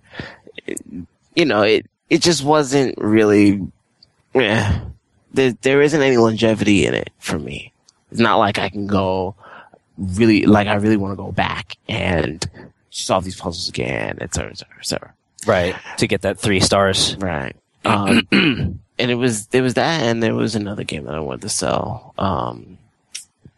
you 1.36 1.46
know, 1.46 1.64
it 1.64 1.88
it 2.10 2.22
just 2.22 2.44
wasn't 2.44 2.98
really. 3.00 3.62
Eh, 4.36 4.80
there, 5.34 5.54
there 5.62 5.82
isn't 5.82 6.02
any 6.02 6.18
longevity 6.18 6.86
in 6.86 6.94
it 6.94 7.10
for 7.20 7.40
me. 7.40 7.74
It's 8.12 8.20
not 8.20 8.38
like 8.38 8.60
I 8.60 8.70
can 8.70 8.88
go 8.88 9.36
really 10.02 10.46
like 10.46 10.68
I 10.68 10.76
really 10.76 10.98
want 10.98 11.14
to 11.14 11.16
go 11.16 11.32
back 11.32 11.78
and 11.88 12.48
solve 12.90 13.24
these 13.24 13.36
puzzles 13.40 13.70
again, 13.70 14.18
et 14.22 14.34
cetera, 14.34 14.52
et 14.52 14.58
cetera, 14.58 14.76
et 14.80 14.86
cetera. 14.86 15.14
Right. 15.46 15.76
To 15.98 16.08
get 16.08 16.22
that 16.22 16.38
three 16.38 16.60
stars. 16.60 17.16
Right. 17.18 17.56
Um, 17.86 18.28
and 18.32 18.82
it 18.98 19.16
was 19.16 19.48
there 19.48 19.64
was 19.64 19.76
that, 19.76 20.04
and 20.04 20.22
there 20.22 20.36
was 20.36 20.56
another 20.56 20.84
game 20.84 21.06
that 21.06 21.16
I 21.16 21.20
wanted 21.20 21.42
to 21.42 21.50
sell. 21.50 22.14
Um, 22.18 22.78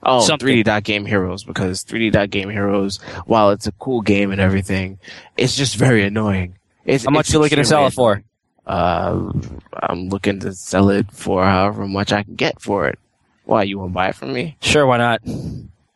oh, 0.03 0.21
Something. 0.21 0.47
3D 0.47 0.63
Dot 0.63 0.83
Game 0.83 1.05
Heroes 1.05 1.43
because 1.43 1.83
3D 1.83 2.11
Dot 2.11 2.29
Game 2.29 2.49
Heroes, 2.49 2.97
while 3.25 3.51
it's 3.51 3.67
a 3.67 3.71
cool 3.73 4.01
game 4.01 4.31
and 4.31 4.39
everything, 4.39 4.99
it's 5.37 5.55
just 5.55 5.75
very 5.75 6.03
annoying. 6.03 6.55
It's, 6.85 7.05
How 7.05 7.11
much 7.11 7.31
you 7.31 7.39
looking 7.39 7.57
to 7.57 7.65
sell 7.65 7.87
it 7.87 7.93
for? 7.93 8.23
Uh, 8.65 9.31
I'm 9.73 10.09
looking 10.09 10.39
to 10.41 10.53
sell 10.53 10.89
it 10.89 11.11
for 11.11 11.43
however 11.43 11.87
much 11.87 12.13
I 12.13 12.23
can 12.23 12.35
get 12.35 12.61
for 12.61 12.87
it. 12.87 12.97
Why 13.45 13.63
you 13.63 13.79
want 13.79 13.91
to 13.91 13.93
buy 13.93 14.09
it 14.09 14.15
from 14.15 14.31
me? 14.31 14.55
Sure, 14.61 14.85
why 14.85 14.97
not? 14.97 15.21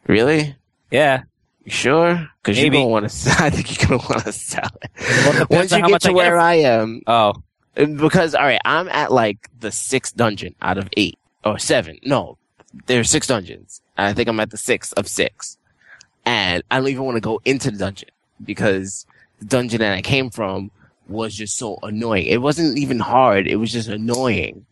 Really? 0.07 0.55
Yeah. 0.91 1.23
You 1.63 1.71
sure? 1.71 2.29
Because 2.41 2.57
Maybe. 2.57 2.77
gonna 2.77 2.87
want 2.87 3.09
to. 3.09 3.29
I 3.39 3.49
think 3.49 3.77
you're 3.77 3.87
gonna 3.89 4.09
want 4.09 4.23
to 4.23 4.31
sell 4.31 4.69
it. 4.81 4.91
Well, 4.99 5.47
Once 5.49 5.71
you 5.71 5.85
get 5.85 6.01
to 6.03 6.09
I 6.09 6.13
where 6.13 6.37
I 6.39 6.53
am, 6.55 7.01
Oh. 7.07 7.33
because 7.75 8.33
all 8.35 8.43
right, 8.45 8.61
I'm 8.63 8.87
at 8.89 9.11
like 9.11 9.49
the 9.59 9.71
sixth 9.71 10.15
dungeon 10.15 10.55
out 10.61 10.77
of 10.77 10.87
eight 10.95 11.19
or 11.43 11.59
seven. 11.59 11.99
No, 12.03 12.37
there's 12.85 13.09
six 13.09 13.27
dungeons. 13.27 13.81
I 13.97 14.13
think 14.13 14.29
I'm 14.29 14.39
at 14.39 14.51
the 14.51 14.57
sixth 14.57 14.93
of 14.95 15.07
six, 15.09 15.57
and 16.25 16.63
I 16.71 16.77
don't 16.79 16.87
even 16.87 17.03
want 17.03 17.17
to 17.17 17.21
go 17.21 17.41
into 17.43 17.69
the 17.71 17.77
dungeon 17.77 18.09
because 18.43 19.05
the 19.39 19.45
dungeon 19.45 19.79
that 19.79 19.93
I 19.93 20.01
came 20.01 20.29
from 20.29 20.71
was 21.09 21.35
just 21.35 21.57
so 21.57 21.79
annoying. 21.83 22.27
It 22.27 22.41
wasn't 22.41 22.77
even 22.77 22.99
hard. 22.99 23.47
It 23.47 23.57
was 23.57 23.71
just 23.73 23.89
annoying. 23.89 24.65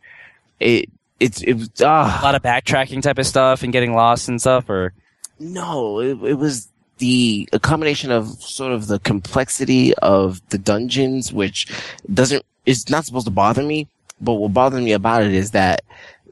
It 0.61 0.89
it's 1.19 1.41
it 1.41 1.53
was 1.55 1.69
A 1.81 1.87
ah 1.87 2.19
lot 2.23 2.35
of 2.35 2.41
backtracking 2.41 3.01
type 3.01 3.17
of 3.17 3.27
stuff 3.27 3.63
and 3.63 3.73
getting 3.73 3.93
lost 3.93 4.29
and 4.29 4.39
stuff, 4.39 4.69
or 4.69 4.93
no. 5.39 5.99
It, 5.99 6.21
it 6.23 6.33
was 6.35 6.69
the 6.97 7.47
a 7.51 7.59
combination 7.59 8.11
of 8.11 8.27
sort 8.41 8.71
of 8.71 8.87
the 8.87 8.99
complexity 8.99 9.93
of 9.95 10.41
the 10.49 10.57
dungeons, 10.57 11.33
which 11.33 11.67
doesn't 12.13 12.45
is 12.65 12.89
not 12.89 13.05
supposed 13.05 13.25
to 13.25 13.31
bother 13.31 13.63
me. 13.63 13.87
But 14.21 14.33
what 14.35 14.53
bothers 14.53 14.81
me 14.81 14.93
about 14.93 15.23
it 15.23 15.33
is 15.33 15.51
that 15.51 15.83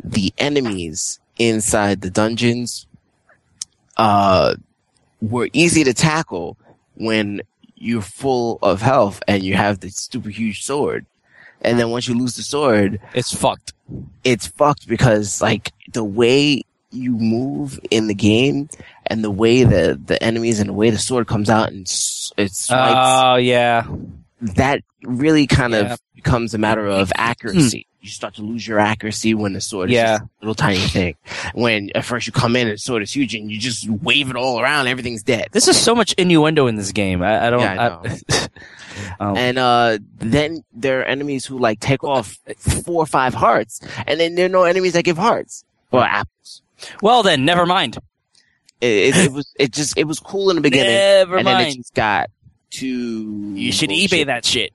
the 0.03 0.33
enemies 0.37 1.19
inside 1.37 2.01
the 2.01 2.09
dungeons 2.09 2.87
uh 3.97 4.55
were 5.21 5.49
easy 5.53 5.83
to 5.83 5.93
tackle 5.93 6.57
when 6.95 7.41
you're 7.75 8.01
full 8.01 8.59
of 8.61 8.81
health 8.81 9.21
and 9.27 9.43
you 9.43 9.55
have 9.55 9.79
the 9.79 9.89
stupid 9.89 10.33
huge 10.33 10.63
sword. 10.63 11.05
And 11.61 11.79
then 11.79 11.89
once 11.89 12.07
you 12.07 12.17
lose 12.17 12.35
the 12.35 12.43
sword, 12.43 12.99
it's 13.13 13.33
fucked. 13.33 13.73
it's 14.23 14.47
fucked 14.47 14.87
because 14.87 15.41
like 15.41 15.71
the 15.91 16.03
way 16.03 16.63
you 16.93 17.11
move 17.17 17.79
in 17.91 18.07
the 18.07 18.13
game 18.13 18.69
and 19.07 19.23
the 19.23 19.31
way 19.31 19.63
the 19.63 19.99
the 20.05 20.21
enemies 20.23 20.59
and 20.59 20.69
the 20.69 20.73
way 20.73 20.89
the 20.89 20.97
sword 20.99 21.27
comes 21.27 21.49
out 21.49 21.69
and 21.71 21.81
it's 21.81 22.67
Oh 22.71 23.35
yeah. 23.35 23.85
that 24.41 24.81
really 25.03 25.47
kind 25.47 25.73
Yeah. 25.73 25.93
of 25.93 25.99
becomes 26.15 26.53
a 26.53 26.57
matter 26.57 26.85
of 26.87 27.11
accuracy. 27.15 27.87
You 27.99 28.09
start 28.09 28.35
to 28.35 28.41
lose 28.41 28.67
your 28.67 28.79
accuracy 28.79 29.33
when 29.33 29.53
the 29.53 29.61
sword 29.61 29.89
is 29.89 29.95
Yeah. 29.95 30.17
a 30.17 30.27
little 30.41 30.55
tiny 30.55 30.77
thing. 30.79 31.15
When 31.53 31.89
at 31.95 32.03
first 32.03 32.27
you 32.27 32.33
come 32.33 32.55
in 32.57 32.67
and 32.67 32.75
the 32.75 32.77
sword 32.77 33.01
is 33.01 33.11
huge 33.13 33.33
and 33.33 33.49
you 33.49 33.57
just 33.57 33.89
wave 33.89 34.29
it 34.29 34.35
all 34.35 34.59
around, 34.59 34.87
everything's 34.87 35.23
dead. 35.23 35.47
This 35.53 35.67
is 35.69 35.79
so 35.79 35.95
much 35.95 36.13
innuendo 36.13 36.67
in 36.67 36.75
this 36.75 36.91
game. 36.91 37.21
I, 37.23 37.47
I 37.47 37.49
don't. 37.49 37.61
Yeah, 37.61 37.99
I 38.01 39.23
um, 39.23 39.37
And 39.37 39.57
uh 39.57 39.99
then 40.17 40.63
there 40.73 40.99
are 40.99 41.03
enemies 41.05 41.45
who 41.45 41.57
like 41.59 41.79
take 41.79 42.03
off 42.03 42.37
four 42.57 43.03
or 43.03 43.05
five 43.05 43.33
hearts, 43.33 43.79
and 44.05 44.19
then 44.19 44.35
there 44.35 44.45
are 44.47 44.49
no 44.49 44.63
enemies 44.63 44.93
that 44.93 45.03
give 45.03 45.17
hearts 45.17 45.63
or 45.91 46.03
apples. 46.03 46.61
Well 47.01 47.23
then, 47.23 47.45
never 47.45 47.65
mind. 47.65 47.97
It, 48.81 49.15
it, 49.15 49.17
it 49.25 49.31
was 49.31 49.53
it 49.57 49.71
just 49.71 49.97
it 49.97 50.05
was 50.05 50.19
cool 50.19 50.49
in 50.49 50.55
the 50.57 50.61
beginning, 50.61 50.93
Never 50.93 51.37
and 51.37 51.47
then 51.47 51.61
it 51.61 51.63
mind. 51.63 51.75
just 51.77 51.93
got 51.93 52.29
too. 52.69 53.53
You 53.55 53.71
should 53.71 53.89
bullshit. 53.89 54.11
eBay 54.11 54.25
that 54.25 54.45
shit. 54.45 54.71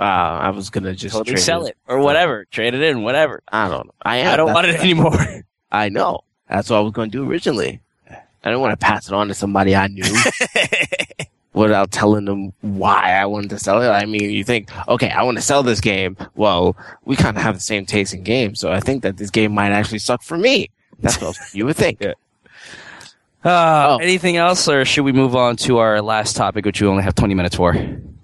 Uh, 0.00 0.04
I 0.04 0.50
was 0.50 0.70
gonna 0.70 0.94
just 0.94 1.14
Totally 1.14 1.34
trade 1.34 1.42
sell 1.42 1.66
it 1.66 1.76
or 1.88 1.98
whatever. 1.98 2.44
Trade 2.46 2.74
it 2.74 2.82
in, 2.82 3.02
whatever. 3.02 3.42
I 3.50 3.68
don't 3.68 3.86
know. 3.86 3.94
I 4.02 4.18
am. 4.18 4.32
I 4.32 4.36
don't 4.36 4.52
want 4.52 4.66
it 4.66 4.76
anymore. 4.76 5.42
I 5.72 5.88
know. 5.88 6.20
That's 6.48 6.70
what 6.70 6.76
I 6.76 6.80
was 6.80 6.92
going 6.92 7.10
to 7.10 7.18
do 7.18 7.28
originally. 7.30 7.80
I 8.08 8.16
didn't 8.44 8.60
want 8.60 8.78
to 8.78 8.82
pass 8.86 9.08
it 9.08 9.12
on 9.12 9.28
to 9.28 9.34
somebody 9.34 9.76
I 9.76 9.88
knew 9.88 10.04
without 11.52 11.90
telling 11.90 12.24
them 12.24 12.52
why 12.60 13.12
I 13.12 13.26
wanted 13.26 13.50
to 13.50 13.58
sell 13.58 13.82
it. 13.82 13.88
I 13.88 14.06
mean, 14.06 14.30
you 14.30 14.44
think, 14.44 14.70
okay, 14.88 15.10
I 15.10 15.24
want 15.24 15.36
to 15.36 15.42
sell 15.42 15.62
this 15.62 15.80
game. 15.80 16.16
Well, 16.36 16.76
we 17.04 17.16
kind 17.16 17.36
of 17.36 17.42
have 17.42 17.54
the 17.56 17.60
same 17.60 17.84
taste 17.84 18.14
in 18.14 18.22
games, 18.22 18.60
so 18.60 18.72
I 18.72 18.80
think 18.80 19.02
that 19.02 19.16
this 19.16 19.30
game 19.30 19.52
might 19.52 19.72
actually 19.72 19.98
suck 19.98 20.22
for 20.22 20.38
me. 20.38 20.70
That's 21.00 21.20
what 21.20 21.36
you 21.52 21.66
would 21.66 21.76
think. 21.76 21.98
Yeah. 22.04 22.12
Uh, 23.44 23.86
Oh. 23.90 23.98
Anything 24.02 24.36
else, 24.36 24.68
or 24.68 24.84
should 24.84 25.04
we 25.04 25.12
move 25.12 25.36
on 25.36 25.56
to 25.58 25.78
our 25.78 26.02
last 26.02 26.34
topic, 26.36 26.64
which 26.64 26.82
we 26.82 26.88
only 26.88 27.04
have 27.04 27.14
20 27.14 27.34
minutes 27.34 27.54
for? 27.54 27.72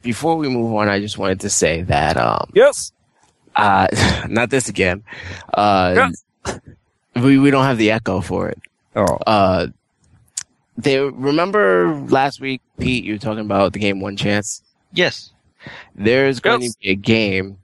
Before 0.02 0.36
we 0.36 0.48
move 0.48 0.74
on, 0.74 0.88
I 0.88 0.98
just 1.00 1.18
wanted 1.18 1.40
to 1.40 1.50
say 1.50 1.82
that, 1.82 2.16
um, 2.16 2.50
Yes. 2.52 2.92
uh, 3.54 3.86
not 4.28 4.50
this 4.50 4.68
again. 4.68 5.04
Uh, 5.54 6.10
we, 7.14 7.38
we 7.38 7.50
don't 7.52 7.64
have 7.64 7.78
the 7.78 7.92
echo 7.92 8.20
for 8.20 8.48
it. 8.48 8.58
Oh. 8.96 9.04
Uh, 9.26 9.68
they 10.76 10.98
remember 10.98 11.94
last 12.08 12.40
week, 12.40 12.60
Pete, 12.78 13.04
you 13.04 13.12
were 13.14 13.18
talking 13.18 13.44
about 13.44 13.72
the 13.72 13.78
game 13.78 14.00
One 14.00 14.16
Chance. 14.16 14.62
Yes. 14.92 15.32
There's 15.94 16.40
going 16.40 16.62
Yes. 16.62 16.74
to 16.74 16.80
be 16.80 16.90
a 16.90 16.94
game, 16.96 17.58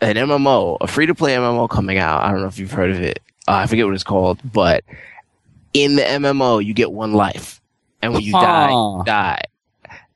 an 0.00 0.16
MMO, 0.16 0.78
a 0.80 0.86
free 0.86 1.06
to 1.06 1.14
play 1.14 1.34
MMO 1.34 1.68
coming 1.68 1.98
out. 1.98 2.22
I 2.22 2.30
don't 2.32 2.40
know 2.40 2.48
if 2.48 2.58
you've 2.58 2.72
heard 2.72 2.90
of 2.90 3.00
it. 3.02 3.20
Uh, 3.48 3.52
I 3.52 3.66
forget 3.66 3.84
what 3.86 3.94
it's 3.94 4.04
called, 4.04 4.40
but 4.44 4.84
in 5.72 5.96
the 5.96 6.02
MMO, 6.02 6.64
you 6.64 6.74
get 6.74 6.90
one 6.90 7.12
life, 7.12 7.60
and 8.02 8.12
when 8.12 8.22
you 8.22 8.32
die, 8.32 8.70
you 8.70 9.02
die. 9.06 9.42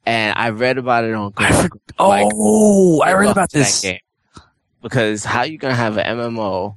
And 0.07 0.35
I 0.37 0.51
read 0.51 0.79
about 0.79 1.05
it 1.05 1.13
on. 1.15 1.33
I 1.37 1.63
Google, 1.69 1.81
like, 1.99 2.33
Oh, 2.35 3.01
I 3.03 3.13
read 3.13 3.31
about 3.31 3.51
this. 3.51 3.83
game. 3.83 3.99
Because 4.83 5.25
how 5.25 5.41
are 5.41 5.47
you 5.47 5.59
gonna 5.59 5.75
have 5.75 5.99
an 5.99 6.17
MMO 6.19 6.77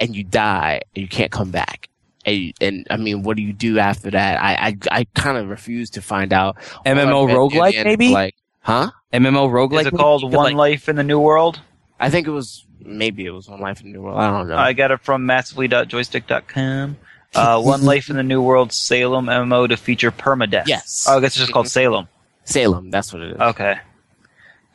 and 0.00 0.16
you 0.16 0.24
die 0.24 0.80
and 0.96 1.02
you 1.02 1.08
can't 1.08 1.30
come 1.30 1.50
back? 1.50 1.88
And, 2.24 2.54
and 2.60 2.86
I 2.90 2.96
mean, 2.96 3.22
what 3.22 3.36
do 3.36 3.42
you 3.42 3.52
do 3.52 3.78
after 3.78 4.10
that? 4.12 4.42
I 4.42 4.68
I, 4.68 4.76
I 5.00 5.04
kind 5.14 5.36
of 5.36 5.48
refuse 5.50 5.90
to 5.90 6.00
find 6.02 6.32
out. 6.32 6.56
MMO 6.86 7.26
read 7.26 7.26
near 7.28 7.36
roguelike, 7.36 7.84
maybe? 7.84 8.08
Like, 8.08 8.34
huh? 8.60 8.90
MMO 9.12 9.50
roguelike. 9.50 9.82
Is 9.82 9.86
it 9.88 9.94
called 9.94 10.22
One 10.24 10.32
like- 10.32 10.54
Life 10.54 10.88
in 10.88 10.96
the 10.96 11.04
New 11.04 11.20
World? 11.20 11.60
I 12.00 12.08
think 12.10 12.26
it 12.26 12.30
was 12.30 12.64
maybe 12.84 13.26
it 13.26 13.30
was 13.30 13.48
on 13.48 13.60
Life 13.60 13.80
in 13.80 13.88
the 13.88 13.92
New 13.98 14.02
World. 14.02 14.18
I 14.18 14.30
don't 14.30 14.48
know. 14.48 14.56
I 14.56 14.72
got 14.72 14.90
it 14.90 15.00
from 15.00 15.26
massively.joystiq.com. 15.26 16.96
Uh, 17.34 17.60
One 17.62 17.82
Life 17.84 18.10
in 18.10 18.16
the 18.16 18.22
New 18.22 18.42
World 18.42 18.72
Salem 18.72 19.26
MMO 19.26 19.68
to 19.68 19.76
feature 19.76 20.10
permadeath. 20.10 20.66
Yes. 20.66 21.06
Oh, 21.08 21.18
I 21.18 21.20
guess 21.20 21.28
it's 21.32 21.38
just 21.38 21.52
called 21.52 21.68
Salem. 21.68 22.08
Salem, 22.44 22.90
that's 22.90 23.12
what 23.12 23.22
it 23.22 23.32
is. 23.32 23.40
Okay. 23.40 23.76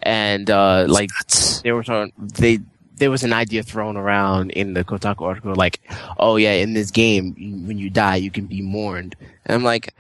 And 0.02 0.50
uh, 0.50 0.86
like 0.88 1.10
they 1.64 1.72
were 1.72 1.84
talking, 1.84 2.14
they 2.18 2.60
there 3.00 3.12
was 3.12 3.24
an 3.24 3.34
idea 3.34 3.64
thrown 3.64 3.98
around 3.98 4.52
in 4.52 4.74
the 4.74 4.84
Kotaku 4.84 5.22
article, 5.22 5.56
like, 5.56 5.80
oh 6.18 6.36
yeah, 6.36 6.54
in 6.54 6.74
this 6.74 6.92
game, 6.92 7.34
when 7.68 7.78
you 7.78 7.90
die, 7.90 8.18
you 8.18 8.32
can 8.32 8.46
be 8.46 8.62
mourned. 8.62 9.16
And 9.46 9.56
I'm 9.56 9.64
like, 9.64 9.94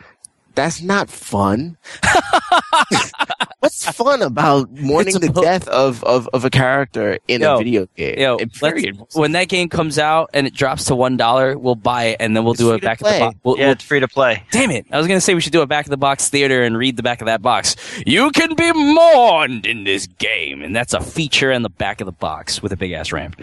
that's 0.55 0.81
not 0.81 1.09
fun. 1.09 1.77
What's 3.59 3.85
fun 3.91 4.21
about 4.21 4.71
mourning 4.79 5.19
the 5.19 5.27
suppo- 5.27 5.41
death 5.41 5.67
of, 5.67 6.01
of, 6.05 6.29
of 6.29 6.45
a 6.45 6.49
character 6.49 7.19
in 7.27 7.41
Yo, 7.41 7.55
a 7.55 7.57
video 7.57 7.87
game? 7.97 8.17
Yo, 8.17 8.37
period. 8.37 8.97
when 9.13 9.33
that 9.33 9.49
game 9.49 9.67
comes 9.67 9.99
out 9.99 10.29
and 10.33 10.47
it 10.47 10.53
drops 10.53 10.85
to 10.85 10.95
one 10.95 11.17
dollar, 11.17 11.57
we'll 11.57 11.75
buy 11.75 12.05
it 12.05 12.17
and 12.21 12.35
then 12.35 12.43
we'll 12.45 12.53
It's 12.53 12.61
do 12.61 12.67
free 12.69 12.77
it 12.77 12.79
to 12.79 12.85
back 12.85 13.01
of 13.01 13.07
the 13.07 13.19
box. 13.19 13.35
We'll, 13.43 13.57
Yeah, 13.57 13.63
we'll- 13.65 13.71
it's 13.73 13.83
free 13.83 13.99
to 13.99 14.07
play. 14.07 14.43
damn 14.51 14.71
it! 14.71 14.85
I 14.91 14.97
was 14.97 15.07
gonna 15.07 15.19
say 15.19 15.33
we 15.33 15.41
should 15.41 15.51
do 15.51 15.61
a 15.61 15.67
back 15.67 15.85
of 15.85 15.89
the 15.89 15.97
box 15.97 16.29
theater 16.29 16.63
and 16.63 16.77
read 16.77 16.95
the 16.95 17.03
back 17.03 17.19
of 17.21 17.25
that 17.25 17.41
box. 17.41 17.75
You 18.05 18.31
can 18.31 18.55
be 18.55 18.71
mourned 18.71 19.65
in 19.65 19.83
this 19.83 20.07
game, 20.07 20.61
and 20.61 20.73
that's 20.75 20.93
a 20.93 21.01
feature 21.01 21.51
in 21.51 21.61
the 21.61 21.69
back 21.69 21.99
of 22.01 22.05
the 22.05 22.11
box 22.13 22.61
with 22.63 22.71
a 22.71 22.77
big 22.77 22.93
ass 22.93 23.11
ramp. 23.11 23.41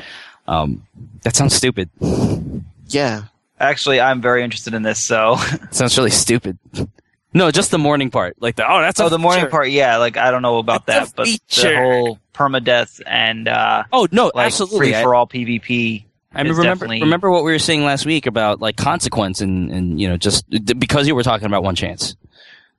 Um, 0.49 0.87
that 1.25 1.37
sounds 1.37 1.55
stupid. 1.55 1.91
yeah. 2.89 3.25
Actually, 3.59 4.01
I'm 4.01 4.21
very 4.21 4.45
interested 4.45 4.75
in 4.75 4.83
this. 4.83 4.99
So, 4.99 5.37
sounds 5.71 5.97
really 5.99 6.11
stupid. 6.11 6.59
No, 7.37 7.51
just 7.51 7.71
the 7.71 7.77
morning 7.79 8.11
part. 8.11 8.37
Like 8.41 8.57
the 8.57 8.65
oh, 8.67 8.81
that's 8.81 8.99
a 8.99 9.05
oh, 9.05 9.09
the 9.11 9.19
morning 9.19 9.43
feature. 9.43 9.51
part, 9.51 9.69
yeah. 9.69 9.99
Like 9.99 10.17
I 10.17 10.31
don't 10.31 10.41
know 10.41 10.57
about 10.57 10.87
That's 10.87 11.11
that, 11.11 11.17
but 11.17 11.27
feature. 11.27 11.69
the 11.71 11.77
whole 11.77 12.19
permadeath 12.33 13.03
and 13.07 13.47
uh, 13.47 13.85
Oh 13.93 14.09
no, 14.11 14.33
like 14.35 14.47
absolutely. 14.47 14.79
free 14.93 15.03
for 15.03 15.15
all 15.15 15.27
PvP. 15.27 16.05
I 16.35 16.41
is 16.41 16.49
remember 16.49 16.63
definitely- 16.63 17.01
remember 17.03 17.31
what 17.31 17.45
we 17.45 17.53
were 17.53 17.59
saying 17.59 17.85
last 17.85 18.07
week 18.07 18.25
about 18.25 18.61
like 18.61 18.77
consequence 18.77 19.43
and 19.43 19.71
and 19.71 20.01
you 20.01 20.09
know 20.09 20.17
just 20.17 20.47
because 20.79 21.07
you 21.07 21.15
were 21.15 21.23
talking 21.23 21.45
about 21.47 21.63
one 21.63 21.75
chance. 21.75 22.17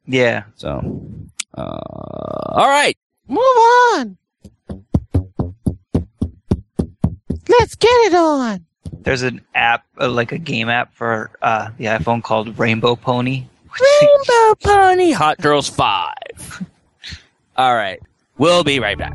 Yeah. 0.07 0.45
So, 0.55 1.03
uh, 1.53 1.61
all 1.61 2.67
right. 2.67 2.97
Move 3.27 3.39
on. 3.93 4.17
Let's 7.47 7.75
get 7.75 7.89
it 7.91 8.13
on. 8.15 8.65
There's 9.01 9.21
an 9.21 9.41
app, 9.53 9.85
uh, 9.99 10.09
like 10.09 10.31
a 10.31 10.38
game 10.38 10.67
app 10.69 10.93
for 10.95 11.29
uh, 11.41 11.69
the 11.77 11.85
iPhone 11.85 12.23
called 12.23 12.57
Rainbow 12.57 12.95
Pony. 12.95 13.45
Rainbow 13.79 14.55
Pony 14.63 15.11
Hot 15.11 15.37
Girls 15.39 15.69
5. 15.69 16.13
All 17.57 17.75
right. 17.75 17.99
We'll 18.37 18.63
be 18.63 18.79
right 18.79 18.97
back. 18.97 19.13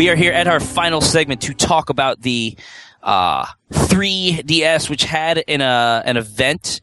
We 0.00 0.08
are 0.08 0.16
here 0.16 0.32
at 0.32 0.48
our 0.48 0.60
final 0.60 1.02
segment 1.02 1.42
to 1.42 1.52
talk 1.52 1.90
about 1.90 2.22
the 2.22 2.56
uh, 3.02 3.44
3DS, 3.70 4.88
which 4.88 5.04
had 5.04 5.44
an 5.46 5.60
uh, 5.60 6.02
an 6.06 6.16
event. 6.16 6.80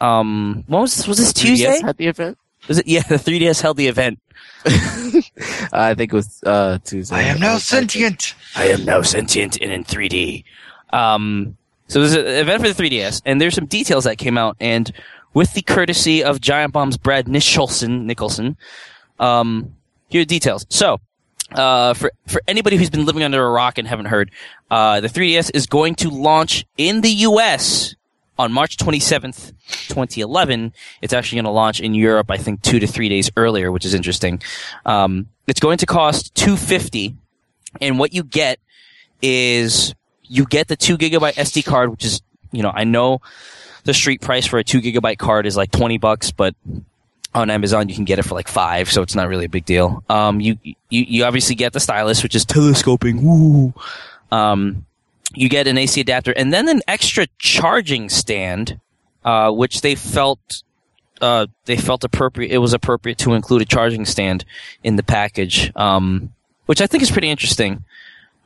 Um, 0.00 0.64
what 0.66 0.80
was 0.80 0.96
this? 0.96 1.06
Was 1.06 1.18
this 1.18 1.34
Tuesday? 1.34 1.66
3DS 1.66 1.84
at 1.84 1.96
the 1.98 2.06
event. 2.06 2.38
Was 2.66 2.78
it? 2.78 2.86
Yeah, 2.86 3.02
the 3.02 3.16
3DS 3.16 3.60
held 3.60 3.76
the 3.76 3.88
event. 3.88 4.20
I 4.64 5.92
think 5.92 6.14
it 6.14 6.16
was 6.16 6.42
uh, 6.46 6.78
Tuesday. 6.82 7.16
I 7.16 7.22
am 7.24 7.40
now 7.40 7.52
was- 7.52 7.64
sentient. 7.64 8.34
I 8.54 8.68
am 8.68 8.86
now 8.86 9.02
sentient 9.02 9.60
and 9.60 9.70
in 9.70 9.84
3D. 9.84 10.42
Um, 10.94 11.58
so 11.88 12.00
there's 12.00 12.14
an 12.14 12.26
event 12.26 12.62
for 12.62 12.72
the 12.72 12.82
3DS, 12.82 13.20
and 13.26 13.38
there's 13.38 13.54
some 13.54 13.66
details 13.66 14.04
that 14.04 14.16
came 14.16 14.38
out, 14.38 14.56
and 14.60 14.90
with 15.34 15.52
the 15.52 15.60
courtesy 15.60 16.24
of 16.24 16.40
Giant 16.40 16.72
Bomb's 16.72 16.96
Brad 16.96 17.28
Nicholson, 17.28 18.06
Nicholson, 18.06 18.56
um, 19.20 19.74
here 20.08 20.22
are 20.22 20.24
the 20.24 20.28
details. 20.28 20.64
So, 20.70 21.00
uh, 21.52 21.94
for 21.94 22.12
for 22.26 22.40
anybody 22.46 22.76
who's 22.76 22.90
been 22.90 23.06
living 23.06 23.22
under 23.22 23.44
a 23.44 23.50
rock 23.50 23.78
and 23.78 23.86
haven't 23.86 24.06
heard, 24.06 24.30
uh, 24.70 25.00
the 25.00 25.08
3DS 25.08 25.50
is 25.54 25.66
going 25.66 25.94
to 25.96 26.10
launch 26.10 26.64
in 26.76 27.00
the 27.00 27.10
U.S. 27.10 27.94
on 28.38 28.52
March 28.52 28.76
27th, 28.76 29.52
2011. 29.88 30.72
It's 31.02 31.12
actually 31.12 31.36
going 31.36 31.44
to 31.44 31.50
launch 31.50 31.80
in 31.80 31.94
Europe, 31.94 32.30
I 32.30 32.36
think, 32.36 32.62
two 32.62 32.78
to 32.78 32.86
three 32.86 33.08
days 33.08 33.30
earlier, 33.36 33.70
which 33.70 33.84
is 33.84 33.94
interesting. 33.94 34.42
Um, 34.84 35.28
it's 35.46 35.60
going 35.60 35.78
to 35.78 35.86
cost 35.86 36.34
250 36.34 37.16
and 37.80 37.98
what 37.98 38.12
you 38.14 38.22
get 38.22 38.58
is 39.22 39.94
you 40.22 40.44
get 40.46 40.68
the 40.68 40.76
two 40.76 40.98
gigabyte 40.98 41.34
SD 41.34 41.64
card, 41.64 41.90
which 41.90 42.04
is 42.04 42.22
you 42.52 42.62
know 42.62 42.72
I 42.74 42.84
know 42.84 43.20
the 43.84 43.94
street 43.94 44.20
price 44.20 44.46
for 44.46 44.58
a 44.58 44.64
two 44.64 44.80
gigabyte 44.80 45.18
card 45.18 45.46
is 45.46 45.56
like 45.56 45.70
twenty 45.70 45.98
bucks, 45.98 46.30
but 46.30 46.54
on 47.34 47.50
Amazon 47.50 47.88
you 47.88 47.94
can 47.94 48.04
get 48.04 48.18
it 48.18 48.22
for 48.24 48.34
like 48.34 48.48
five, 48.48 48.90
so 48.90 49.02
it's 49.02 49.14
not 49.14 49.28
really 49.28 49.44
a 49.44 49.48
big 49.48 49.64
deal. 49.64 50.02
Um, 50.08 50.40
you 50.40 50.58
you 50.64 50.74
you 50.90 51.24
obviously 51.24 51.54
get 51.54 51.72
the 51.72 51.80
stylus, 51.80 52.22
which 52.22 52.34
is 52.34 52.44
telescoping. 52.44 53.22
Woo. 53.24 53.74
Um, 54.32 54.86
you 55.34 55.48
get 55.48 55.66
an 55.66 55.76
AC 55.76 56.00
adapter 56.00 56.32
and 56.32 56.52
then 56.52 56.68
an 56.68 56.80
extra 56.88 57.26
charging 57.38 58.08
stand, 58.08 58.80
uh, 59.24 59.50
which 59.50 59.80
they 59.82 59.94
felt 59.94 60.62
uh, 61.20 61.46
they 61.64 61.76
felt 61.76 62.04
appropriate. 62.04 62.50
It 62.50 62.58
was 62.58 62.72
appropriate 62.72 63.18
to 63.18 63.34
include 63.34 63.62
a 63.62 63.66
charging 63.66 64.06
stand 64.06 64.44
in 64.82 64.96
the 64.96 65.02
package, 65.02 65.72
um, 65.76 66.32
which 66.66 66.80
I 66.80 66.86
think 66.86 67.02
is 67.02 67.10
pretty 67.10 67.28
interesting 67.30 67.84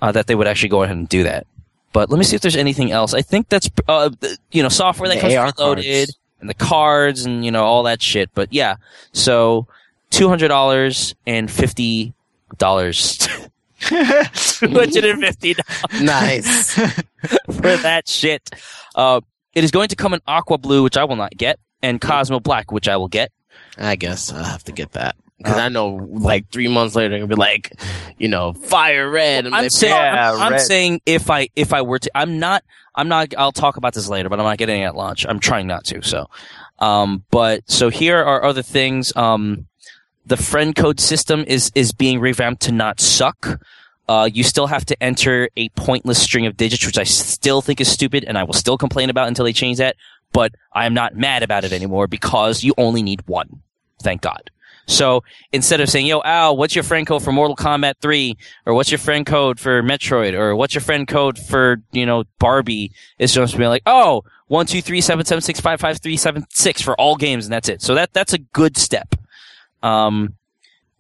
uh, 0.03 0.13
that 0.13 0.27
they 0.27 0.35
would 0.35 0.47
actually 0.47 0.69
go 0.71 0.83
ahead 0.83 0.97
and 0.97 1.09
do 1.09 1.23
that. 1.25 1.47
But 1.93 2.09
let 2.09 2.19
me 2.19 2.25
see 2.25 2.37
if 2.37 2.43
there's 2.43 2.57
anything 2.57 2.93
else. 2.93 3.15
I 3.15 3.23
think 3.23 3.49
that's 3.49 3.69
uh, 3.89 4.11
the- 4.21 4.39
you 4.53 4.63
know 4.63 4.69
software 4.69 5.09
that 5.09 5.17
The 5.17 5.21
comes 5.21 5.35
AR 5.35 5.53
loaded 5.59 5.85
cards. 5.85 6.17
And 6.41 6.49
the 6.49 6.55
cards 6.55 7.25
and 7.25 7.45
you 7.45 7.51
know 7.51 7.65
all 7.65 7.85
that 7.85 8.03
shit. 8.03 8.31
But 8.35 8.53
yeah, 8.53 8.77
so 9.13 9.67
two 10.11 10.29
hundred 10.29 10.49
dollars 10.49 11.15
and 11.27 11.51
fifty 11.51 12.13
dollars. 12.59 13.19
two 13.81 13.95
hundred 13.95 15.05
and 15.05 15.21
fifty 15.21 15.55
dollars. 15.55 16.03
Nice. 16.03 16.73
for 17.47 17.77
that 17.77 18.09
shit. 18.09 18.51
Uh, 18.95 19.21
it 19.55 19.65
is 19.65 19.71
going 19.71 19.89
to 19.89 19.97
come 19.97 20.15
in 20.15 20.21
aqua 20.27 20.59
blue, 20.59 20.83
which 20.83 20.97
I 20.97 21.05
will 21.05 21.17
not 21.17 21.37
get, 21.37 21.59
and 21.83 22.01
Cosmo 22.01 22.41
black, 22.41 22.71
which 22.71 22.89
I 22.89 22.97
will 22.97 23.09
get. 23.09 23.33
I 23.79 23.97
guess 23.97 24.33
I'll 24.33 24.45
have 24.45 24.65
to 24.65 24.73
get 24.73 24.93
that 24.93 25.17
because 25.43 25.57
I 25.59 25.69
know 25.69 26.07
like 26.11 26.51
three 26.51 26.69
months 26.69 26.95
later 26.95 27.15
it'll 27.15 27.27
be 27.27 27.35
like, 27.35 27.73
you 28.19 28.29
know, 28.29 28.53
fire 28.53 29.11
red. 29.11 29.47
and 29.47 29.55
I'm 29.55 29.63
they- 29.65 29.69
saying, 29.71 29.95
Yeah, 29.95 30.33
I'm, 30.35 30.41
I'm 30.41 30.53
red. 30.53 30.61
saying 30.61 31.01
if 31.07 31.31
I 31.31 31.49
if 31.57 31.73
I 31.73 31.83
were 31.83 31.99
to, 31.99 32.11
I'm 32.15 32.39
not, 32.39 32.63
I'm 32.95 33.09
not. 33.09 33.35
I'll 33.39 33.53
talk 33.53 33.77
about 33.77 33.95
this 33.95 34.09
later, 34.09 34.29
but 34.29 34.39
I'm 34.39 34.45
not 34.47 34.59
getting 34.59 34.83
it 34.83 34.87
at 34.87 34.95
launch. 34.97 35.25
I'm 35.29 35.41
trying 35.41 35.67
not 35.67 35.85
to. 35.87 36.03
So, 36.03 36.29
um, 36.79 37.25
but 37.31 37.63
so 37.71 37.89
here 37.89 38.19
are 38.19 38.45
other 38.45 38.63
things. 38.63 39.15
Um, 39.17 39.67
the 40.27 40.37
friend 40.37 40.75
code 40.77 41.01
system 41.01 41.45
is 41.47 41.73
is 41.75 41.93
being 41.93 42.21
revamped 42.21 42.63
to 42.63 42.73
not 42.73 43.01
suck. 43.01 43.61
Uh, 44.09 44.29
you 44.33 44.43
still 44.43 44.67
have 44.67 44.85
to 44.87 45.01
enter 45.03 45.49
a 45.57 45.69
pointless 45.71 46.21
string 46.21 46.45
of 46.47 46.57
digits, 46.57 46.85
which 46.85 46.99
I 46.99 47.05
still 47.05 47.63
think 47.63 47.81
is 47.81 47.89
stupid, 47.91 48.25
and 48.25 48.37
I 48.37 48.43
will 48.43 48.53
still 48.55 48.77
complain 48.77 49.09
about 49.09 49.29
until 49.29 49.45
they 49.45 49.53
change 49.53 49.79
that. 49.79 49.95
But 50.33 50.53
I 50.73 50.87
am 50.87 50.95
not 50.95 51.15
mad 51.17 51.43
about 51.45 51.63
it 51.65 51.73
anymore 51.73 52.07
because 52.09 52.63
you 52.65 52.75
only 52.77 53.03
need 53.03 53.23
one. 53.27 53.63
Thank 54.03 54.21
God. 54.23 54.51
So 54.87 55.23
instead 55.53 55.81
of 55.81 55.89
saying, 55.89 56.07
"Yo, 56.07 56.21
Al, 56.23 56.57
what's 56.57 56.75
your 56.75 56.85
friend 56.85 57.07
code 57.07 57.23
for 57.23 57.33
Mortal 57.33 57.57
Kombat 57.57 57.95
3?" 58.01 58.37
or 58.67 58.75
"What's 58.75 58.91
your 58.91 58.99
friend 58.99 59.25
code 59.25 59.61
for 59.61 59.83
Metroid?" 59.83 60.35
or 60.35 60.57
"What's 60.57 60.75
your 60.75 60.83
friend 60.83 61.07
code 61.07 61.39
for 61.39 61.83
you 61.93 62.07
know 62.07 62.25
Barbie?" 62.39 62.93
It's 63.19 63.33
just 63.33 63.57
being 63.57 63.69
like, 63.69 63.83
"Oh, 63.87 64.25
one 64.49 64.67
two 64.67 64.83
three 64.83 65.01
seven 65.01 65.25
seven 65.25 65.43
six 65.43 65.61
five 65.61 65.81
five 65.81 66.01
three 66.01 66.17
seven 66.17 66.45
six 66.51 66.83
for 66.83 66.99
all 67.01 67.17
games, 67.17 67.47
and 67.47 67.53
that's 67.53 67.69
it." 67.69 67.83
So 67.83 67.95
that 67.95 68.13
that's 68.13 68.33
a 68.33 68.39
good 68.39 68.77
step. 68.77 69.15
Um, 69.83 70.35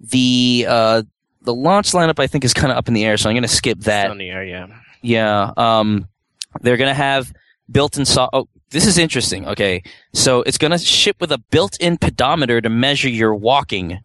the 0.00 0.66
uh, 0.68 1.02
the 1.42 1.54
launch 1.54 1.92
lineup 1.92 2.18
I 2.18 2.26
think 2.26 2.44
is 2.44 2.54
kind 2.54 2.70
of 2.70 2.78
up 2.78 2.88
in 2.88 2.94
the 2.94 3.04
air, 3.04 3.16
so 3.16 3.28
I'm 3.28 3.34
going 3.34 3.42
to 3.42 3.48
skip 3.48 3.80
that. 3.80 4.10
on 4.10 4.18
the 4.18 4.28
air, 4.28 4.44
yeah. 4.44 4.66
Yeah. 5.02 5.52
Um, 5.56 6.08
they're 6.60 6.76
gonna 6.76 6.94
have 6.94 7.32
built-in 7.70 8.04
so. 8.04 8.28
Oh, 8.32 8.48
this 8.70 8.86
is 8.86 8.98
interesting. 8.98 9.46
Okay, 9.48 9.82
so 10.12 10.42
it's 10.42 10.58
gonna 10.58 10.78
ship 10.78 11.16
with 11.20 11.32
a 11.32 11.38
built-in 11.38 11.96
pedometer 11.98 12.60
to 12.60 12.68
measure 12.68 13.08
your 13.08 13.34
walking. 13.34 14.00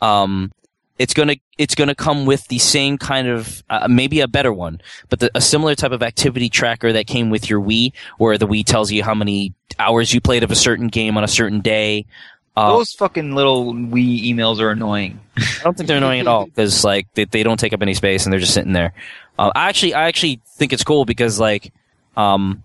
Um, 0.00 0.52
it's 0.98 1.14
gonna 1.14 1.36
it's 1.58 1.74
gonna 1.74 1.94
come 1.94 2.26
with 2.26 2.46
the 2.48 2.58
same 2.58 2.98
kind 2.98 3.28
of 3.28 3.62
uh, 3.70 3.88
maybe 3.88 4.20
a 4.20 4.28
better 4.28 4.52
one, 4.52 4.80
but 5.08 5.20
the, 5.20 5.30
a 5.34 5.40
similar 5.40 5.74
type 5.74 5.92
of 5.92 6.02
activity 6.02 6.48
tracker 6.48 6.92
that 6.92 7.06
came 7.06 7.30
with 7.30 7.48
your 7.48 7.60
Wii, 7.60 7.92
where 8.18 8.36
the 8.38 8.46
Wii 8.46 8.64
tells 8.64 8.90
you 8.92 9.02
how 9.02 9.14
many 9.14 9.54
hours 9.78 10.12
you 10.12 10.20
played 10.20 10.42
of 10.42 10.50
a 10.50 10.56
certain 10.56 10.88
game 10.88 11.16
on 11.16 11.24
a 11.24 11.28
certain 11.28 11.60
day. 11.60 12.06
Uh, 12.54 12.68
Those 12.76 12.92
fucking 12.92 13.34
little 13.34 13.72
Wii 13.72 14.24
emails 14.24 14.60
are 14.60 14.70
annoying. 14.70 15.18
I 15.36 15.62
don't 15.62 15.76
think 15.76 15.88
they're 15.88 15.96
annoying 15.96 16.20
at 16.20 16.26
all 16.26 16.46
because 16.46 16.84
like 16.84 17.06
they, 17.14 17.24
they 17.24 17.42
don't 17.42 17.58
take 17.58 17.72
up 17.72 17.82
any 17.82 17.94
space 17.94 18.24
and 18.24 18.32
they're 18.32 18.40
just 18.40 18.54
sitting 18.54 18.72
there. 18.72 18.92
Uh, 19.38 19.50
I 19.54 19.68
actually 19.68 19.94
I 19.94 20.08
actually 20.08 20.40
think 20.56 20.72
it's 20.72 20.84
cool 20.84 21.04
because 21.04 21.40
like 21.40 21.72
um 22.16 22.62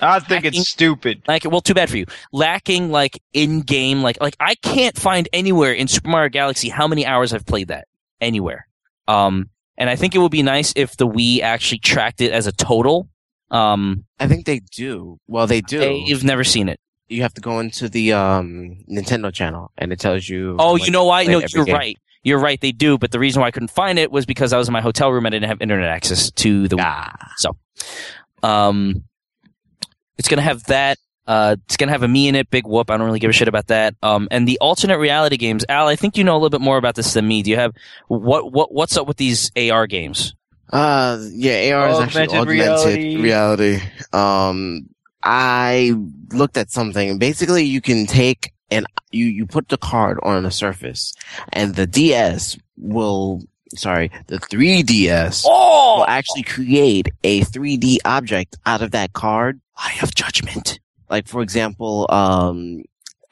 I 0.00 0.20
think 0.20 0.44
Hacking- 0.44 0.60
it's 0.60 0.70
stupid. 0.70 1.22
like 1.26 1.44
well 1.44 1.60
too 1.60 1.74
bad 1.74 1.88
for 1.90 1.96
you 1.96 2.06
lacking 2.32 2.90
like 2.90 3.22
in 3.32 3.62
game 3.62 4.02
like 4.02 4.20
like 4.20 4.36
I 4.40 4.54
can't 4.56 4.96
find 4.98 5.28
anywhere 5.32 5.72
in 5.72 5.88
Super 5.88 6.08
Mario 6.08 6.28
Galaxy 6.28 6.68
how 6.68 6.86
many 6.86 7.06
hours 7.06 7.32
I've 7.32 7.46
played 7.46 7.68
that 7.68 7.88
anywhere. 8.20 8.66
Um 9.08 9.48
and 9.78 9.88
I 9.90 9.96
think 9.96 10.14
it 10.14 10.18
would 10.18 10.32
be 10.32 10.42
nice 10.42 10.72
if 10.76 10.96
the 10.96 11.06
Wii 11.06 11.40
actually 11.40 11.78
tracked 11.78 12.20
it 12.20 12.32
as 12.32 12.46
a 12.46 12.52
total. 12.52 13.08
Um 13.50 14.04
I 14.18 14.26
think 14.28 14.44
they 14.46 14.60
do. 14.72 15.18
Well, 15.28 15.46
they 15.46 15.60
do. 15.60 16.02
you've 16.04 16.24
never 16.24 16.44
seen 16.44 16.68
it. 16.68 16.78
you 17.08 17.22
have 17.22 17.34
to 17.34 17.40
go 17.40 17.60
into 17.60 17.88
the 17.88 18.12
um, 18.12 18.78
Nintendo 18.90 19.32
channel, 19.32 19.70
and 19.78 19.92
it 19.92 20.00
tells 20.00 20.28
you. 20.28 20.56
Oh, 20.58 20.76
how 20.76 20.84
you 20.84 20.90
know 20.90 21.04
why? 21.04 21.22
No, 21.24 21.38
you're 21.38 21.64
game. 21.64 21.74
right. 21.74 21.96
You're 22.24 22.40
right. 22.40 22.60
They 22.60 22.72
do, 22.72 22.98
but 22.98 23.12
the 23.12 23.20
reason 23.20 23.40
why 23.42 23.46
I 23.48 23.50
couldn't 23.52 23.70
find 23.70 23.98
it 24.00 24.10
was 24.10 24.26
because 24.26 24.52
I 24.52 24.58
was 24.58 24.66
in 24.68 24.72
my 24.72 24.80
hotel 24.80 25.12
room 25.12 25.24
and 25.26 25.32
I 25.34 25.38
didn't 25.38 25.48
have 25.50 25.62
internet 25.62 25.88
access 25.88 26.30
to 26.42 26.66
the. 26.66 26.78
Ah, 26.80 27.14
Um, 28.42 29.04
it's 30.18 30.28
gonna 30.28 30.42
have 30.42 30.62
that. 30.64 30.98
Uh, 31.26 31.56
it's 31.66 31.76
gonna 31.76 31.90
have 31.92 32.02
a 32.04 32.06
Mii 32.06 32.26
in 32.28 32.34
it. 32.36 32.50
Big 32.50 32.66
whoop. 32.66 32.90
I 32.90 32.96
don't 32.96 33.06
really 33.06 33.18
give 33.18 33.30
a 33.30 33.32
shit 33.32 33.48
about 33.48 33.66
that. 33.66 33.94
Um, 34.02 34.28
and 34.30 34.46
the 34.46 34.58
alternate 34.60 34.98
reality 34.98 35.36
games. 35.36 35.64
Al, 35.68 35.88
I 35.88 35.96
think 35.96 36.16
you 36.16 36.24
know 36.24 36.32
a 36.34 36.38
little 36.38 36.50
bit 36.50 36.60
more 36.60 36.76
about 36.78 36.94
this 36.94 37.12
than 37.14 37.26
me. 37.26 37.42
Do 37.42 37.50
you 37.50 37.56
have 37.56 37.72
what 38.08 38.52
what 38.52 38.72
what's 38.72 38.96
up 38.96 39.06
with 39.08 39.16
these 39.16 39.50
AR 39.56 39.86
games? 39.86 40.34
uh, 40.72 41.18
yeah, 41.32 41.76
AR 41.76 41.88
is 41.90 41.98
actually 41.98 42.22
Augmented 42.28 42.38
augmented 42.40 42.96
reality. 42.96 43.16
reality. 43.16 43.80
Um, 44.12 44.88
I 45.22 45.94
looked 46.32 46.56
at 46.56 46.70
something. 46.70 47.18
Basically, 47.18 47.64
you 47.64 47.80
can 47.80 48.06
take 48.06 48.52
and 48.70 48.86
you 49.10 49.26
you 49.26 49.46
put 49.46 49.68
the 49.68 49.78
card 49.78 50.18
on 50.22 50.44
a 50.46 50.50
surface, 50.50 51.12
and 51.52 51.74
the 51.74 51.86
DS 51.86 52.56
will. 52.76 53.42
Sorry, 53.74 54.12
the 54.28 54.38
3DS 54.38 55.42
Oh, 55.44 55.96
will 55.98 56.06
actually 56.06 56.44
create 56.44 57.08
a 57.24 57.40
3D 57.40 57.98
object 58.04 58.56
out 58.64 58.80
of 58.80 58.92
that 58.92 59.12
card. 59.12 59.60
I 59.76 59.90
have 59.90 60.14
judgment. 60.14 60.80
like 61.10 61.28
for 61.28 61.42
example 61.42 62.06
um 62.10 62.82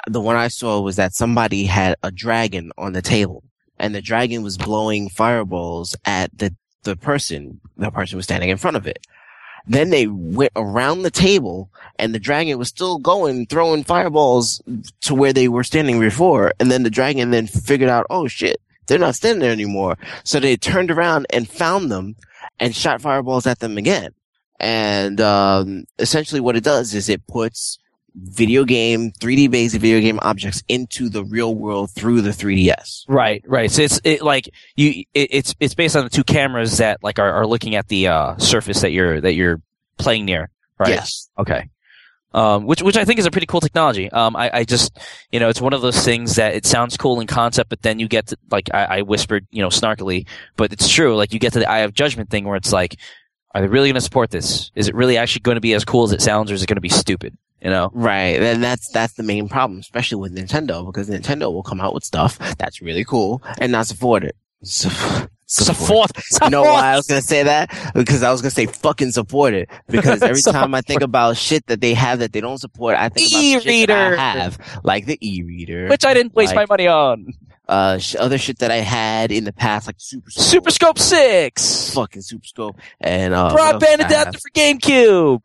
the 0.07 0.21
one 0.21 0.37
i 0.37 0.49
saw 0.49 0.81
was 0.81 0.97
that 0.97 1.15
somebody 1.15 1.65
had 1.65 1.97
a 2.03 2.11
dragon 2.11 2.71
on 2.79 2.93
the 2.93 3.03
table 3.03 3.43
and 3.79 3.95
the 3.95 4.03
dragon 4.03 4.43
was 4.43 4.57
blowing 4.57 5.09
fireballs 5.09 5.97
at 6.05 6.37
the 6.39 6.55
the 6.85 6.97
person. 6.97 7.61
The 7.77 7.91
person 7.91 8.17
was 8.17 8.27
standing 8.27 8.51
in 8.51 8.57
front 8.57 8.77
of 8.77 8.87
it. 8.87 9.07
Then 9.67 9.89
they 9.91 10.07
went 10.07 10.53
around 10.55 11.03
the 11.03 11.11
table 11.11 11.71
and 11.99 12.15
the 12.15 12.19
dragon 12.19 12.59
was 12.59 12.69
still 12.69 12.99
going 12.99 13.47
throwing 13.47 13.83
fireballs 13.83 14.63
to 15.01 15.15
where 15.15 15.33
they 15.33 15.49
were 15.49 15.65
standing 15.65 15.99
before 15.99 16.53
and 16.61 16.71
then 16.71 16.83
the 16.83 16.91
dragon 16.91 17.31
then 17.31 17.47
figured 17.47 17.89
out 17.89 18.07
oh 18.11 18.29
shit 18.29 18.61
they're 18.87 18.99
not 18.99 19.15
standing 19.15 19.41
there 19.41 19.53
anymore. 19.53 19.97
So 20.25 20.39
they 20.39 20.59
turned 20.59 20.91
around 20.91 21.27
and 21.31 21.49
found 21.49 21.91
them 21.91 22.17
and 22.61 22.77
shot 22.77 23.01
fireballs 23.01 23.47
at 23.47 23.61
them 23.61 23.79
again 23.79 24.13
and 24.61 25.21
um, 25.21 25.85
essentially, 25.99 26.41
what 26.41 26.57
it 26.57 26.65
does 26.65 26.95
is 26.95 27.09
it 27.09 27.27
puts 27.27 27.79
video 28.15 28.65
game, 28.65 29.11
3D 29.13 29.51
based 29.51 29.75
video 29.75 30.01
game 30.01 30.19
objects 30.23 30.63
into 30.69 31.09
the 31.09 31.25
real 31.25 31.55
world 31.55 31.91
through 31.91 32.21
the 32.21 32.31
3DS. 32.31 33.05
Right, 33.09 33.45
right. 33.47 33.71
So 33.71 33.83
it's 33.83 34.01
it 34.05 34.23
like 34.23 34.49
you. 34.77 35.05
It, 35.15 35.29
it's 35.33 35.55
it's 35.61 35.75
based 35.75 35.97
on 35.97 36.05
the 36.05 36.11
two 36.11 36.25
cameras 36.25 36.79
that 36.79 37.03
like 37.03 37.19
are, 37.19 37.33
are 37.33 37.47
looking 37.47 37.75
at 37.75 37.89
the 37.89 38.09
uh, 38.09 38.37
surface 38.39 38.81
that 38.83 38.93
you're 38.93 39.21
that 39.21 39.35
you're 39.35 39.61
playing 39.99 40.25
near. 40.25 40.51
Right. 40.79 40.91
Yes. 40.91 41.29
Okay. 41.39 41.69
Um, 42.33 42.67
which 42.67 42.83
which 42.83 42.97
I 42.97 43.05
think 43.05 43.21
is 43.21 43.27
a 43.27 43.31
pretty 43.31 43.47
cool 43.47 43.61
technology. 43.61 44.11
Um, 44.11 44.35
I, 44.35 44.51
I 44.53 44.65
just 44.65 44.99
you 45.31 45.39
know 45.39 45.49
it's 45.49 45.61
one 45.61 45.73
of 45.73 45.83
those 45.83 46.05
things 46.05 46.35
that 46.35 46.55
it 46.55 46.67
sounds 46.67 46.97
cool 46.97 47.21
in 47.21 47.29
concept, 47.29 47.71
but 47.71 47.83
then 47.83 48.01
you 48.01 48.09
get 48.09 48.27
to 48.29 48.37
like 48.51 48.69
I, 48.75 48.85
I 48.85 49.03
whispered 49.03 49.47
you 49.53 49.63
know 49.63 49.69
snarkily, 49.69 50.27
but 50.57 50.73
it's 50.73 50.89
true. 50.89 51.17
Like 51.17 51.33
you 51.33 51.39
get 51.39 51.53
to 51.53 51.61
the 51.61 51.71
eye 51.71 51.81
of 51.81 51.95
judgment 51.95 52.31
thing 52.31 52.45
where 52.45 52.57
it's 52.57 52.73
like, 52.73 52.97
are 53.55 53.61
they 53.63 53.69
really 53.69 53.89
going 53.89 53.95
to 53.95 54.01
support 54.01 54.31
this? 54.31 54.71
Is 54.75 54.89
it 54.89 54.95
really 54.95 55.17
actually 55.17 55.41
going 55.41 55.57
to 55.57 55.61
be 55.61 55.75
as 55.75 55.85
cool 55.85 56.05
as 56.05 56.13
it 56.13 56.21
sounds, 56.21 56.51
or 56.51 56.55
is 56.55 56.63
it 56.63 56.67
going 56.67 56.77
to 56.77 56.81
be 56.81 56.89
stupid? 56.89 57.37
You 57.63 57.71
know? 57.71 57.91
Right, 57.95 58.43
and 58.43 58.63
that's 58.63 58.89
that's 58.91 59.15
the 59.15 59.23
main 59.23 59.49
problem, 59.49 59.79
especially 59.81 60.17
with 60.21 60.37
Nintendo, 60.37 60.85
because 60.85 61.09
Nintendo 61.09 61.53
will 61.53 61.63
come 61.63 61.81
out 61.81 61.95
with 61.95 62.05
stuff 62.05 62.39
that's 62.59 62.83
really 62.83 63.05
cool 63.05 63.43
and 63.59 63.73
not 63.73 63.87
support 63.87 64.25
it. 64.25 64.37
So, 64.63 64.91
Support. 65.47 66.11
You 66.43 66.51
know 66.51 66.63
why 66.63 66.93
I 66.93 66.97
was 66.97 67.07
gonna 67.07 67.21
say 67.23 67.43
that? 67.43 67.93
Because 67.95 68.23
I 68.23 68.33
was 68.33 68.41
gonna 68.41 68.51
say 68.51 68.65
fucking 68.67 69.13
support 69.13 69.53
it. 69.53 69.69
Because 69.89 70.23
every 70.23 70.41
time 70.53 70.75
I 70.75 70.81
think 70.81 71.03
about 71.03 71.37
shit 71.37 71.67
that 71.67 71.81
they 71.83 71.93
have 71.95 72.21
that 72.21 72.33
they 72.33 72.41
don't 72.41 72.59
support, 72.59 72.97
I 72.97 73.09
think 73.11 73.31
about 73.31 73.41
the 73.41 73.53
shit 73.61 73.65
that 73.65 73.71
E-reader. 73.71 74.17
I 74.19 74.31
have, 74.31 74.81
like 74.85 75.05
the 75.07 75.19
e-reader, 75.21 75.89
Which 75.89 76.05
I 76.07 76.15
didn't 76.15 76.35
waste 76.35 76.55
Like- 76.57 76.69
my 76.69 76.73
money 76.73 76.89
on. 76.89 77.35
Uh, 77.69 77.99
sh- 77.99 78.17
other 78.19 78.39
shit 78.39 78.59
that 78.59 78.71
I 78.71 78.77
had 78.77 79.33
in 79.33 79.45
the 79.45 79.53
past, 79.53 79.87
like 79.87 79.97
Super 79.99 80.31
Scope, 80.31 80.45
Super 80.45 80.71
Scope 80.71 80.99
Six. 80.99 81.93
fucking 81.95 82.23
Super 82.23 82.45
Scope, 82.47 82.77
and 83.01 83.33
uh, 83.35 83.51
Broadband 83.55 84.05
adapter 84.07 84.39
for 84.39 84.51
GameCube. 84.55 85.41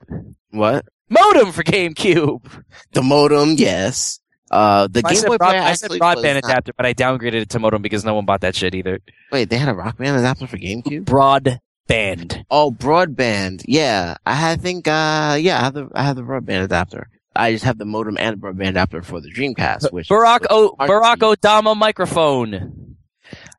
What? 0.52 0.86
Modem 1.10 1.52
for 1.52 1.64
GameCube. 1.64 2.64
The 2.94 3.02
modem, 3.02 3.54
yes. 3.54 4.20
Uh, 4.52 4.88
the 4.88 5.02
I 5.06 5.14
Game 5.14 5.24
Boy 5.24 5.38
broad- 5.38 5.50
Player 5.50 5.62
I 5.62 5.74
said 5.74 5.92
broadband 5.92 6.34
not- 6.42 6.46
adapter, 6.52 6.74
but 6.76 6.86
I 6.86 6.94
downgraded 6.94 7.34
it 7.36 7.50
to 7.52 7.60
modem 7.60 7.82
because 7.82 8.04
no 8.04 8.14
one 8.16 8.26
bought 8.26 8.42
that 8.42 8.56
shit 8.56 8.74
either. 8.76 9.00
Wait, 9.32 9.50
they 9.50 9.58
had 9.58 9.70
a 9.70 9.74
Rock 9.76 9.98
Band 9.98 10.18
adapter 10.18 10.48
for 10.48 10.58
GameCube? 10.58 11.06
Broadband. 11.06 12.44
Oh, 12.50 12.72
broadband. 12.72 13.64
Yeah, 13.68 14.18
I 14.26 14.34
had- 14.36 14.62
think. 14.62 14.88
Uh, 14.88 15.38
yeah, 15.40 15.60
I 15.60 15.64
have 15.64 15.74
the 15.74 15.88
I 15.94 16.04
have 16.04 16.16
the 16.16 16.24
broadband 16.24 16.64
adapter. 16.64 17.10
I 17.36 17.52
just 17.54 17.64
have 17.66 17.78
the 17.78 17.86
modem 17.86 18.18
and 18.20 18.38
broadband 18.38 18.70
adapter 18.70 19.02
for 19.02 19.22
the 19.22 19.32
Dreamcast. 19.32 19.92
Which 19.92 20.10
Barack 20.10 20.46
O. 20.50 20.76
Barack. 20.80 21.18
Obama 21.18 21.76
microphone. 21.78 22.96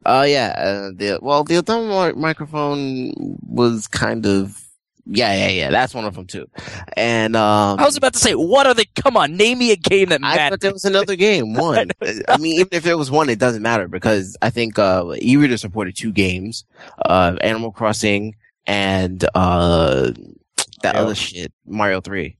Oh 0.04 0.22
yeah, 0.22 0.54
uh, 0.56 0.90
the 0.94 1.18
well 1.22 1.44
the 1.44 1.54
Obama 1.56 2.14
microphone 2.16 3.12
was 3.42 3.86
kind 3.86 4.26
of 4.26 4.60
yeah 5.06 5.34
yeah 5.34 5.48
yeah 5.48 5.70
that's 5.70 5.94
one 5.94 6.04
of 6.04 6.14
them 6.14 6.26
too, 6.26 6.46
and 6.96 7.36
um 7.36 7.78
I 7.78 7.84
was 7.84 7.96
about 7.96 8.14
to 8.14 8.18
say, 8.18 8.32
what 8.34 8.66
are 8.66 8.74
they? 8.74 8.86
Come 8.96 9.16
on, 9.16 9.36
name 9.36 9.58
me 9.58 9.72
a 9.72 9.76
game 9.76 10.08
that 10.08 10.20
I 10.22 10.36
matters. 10.36 10.50
thought 10.50 10.60
there 10.60 10.72
was 10.72 10.84
another 10.84 11.16
game. 11.16 11.54
One. 11.60 11.90
I 12.28 12.36
mean, 12.38 12.54
even 12.60 12.68
if 12.72 12.82
there 12.82 12.98
was 12.98 13.10
one, 13.10 13.28
it 13.28 13.38
doesn't 13.38 13.62
matter 13.62 13.88
because 13.88 14.36
I 14.42 14.50
think 14.50 14.78
uh, 14.78 15.14
e-reader 15.20 15.56
supported 15.56 15.96
two 15.96 16.12
games: 16.12 16.64
uh, 17.04 17.36
Animal 17.40 17.70
Crossing 17.70 18.34
and 18.66 19.22
uh, 19.34 20.12
that 20.82 20.94
Mario. 20.94 21.02
other 21.04 21.14
shit, 21.14 21.52
Mario 21.66 22.00
Three. 22.00 22.36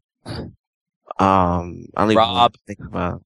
Um, 1.20 1.86
I 1.96 2.02
don't 2.02 2.10
even 2.12 2.16
Rob. 2.16 2.54
think 2.66 2.80
about. 2.80 3.22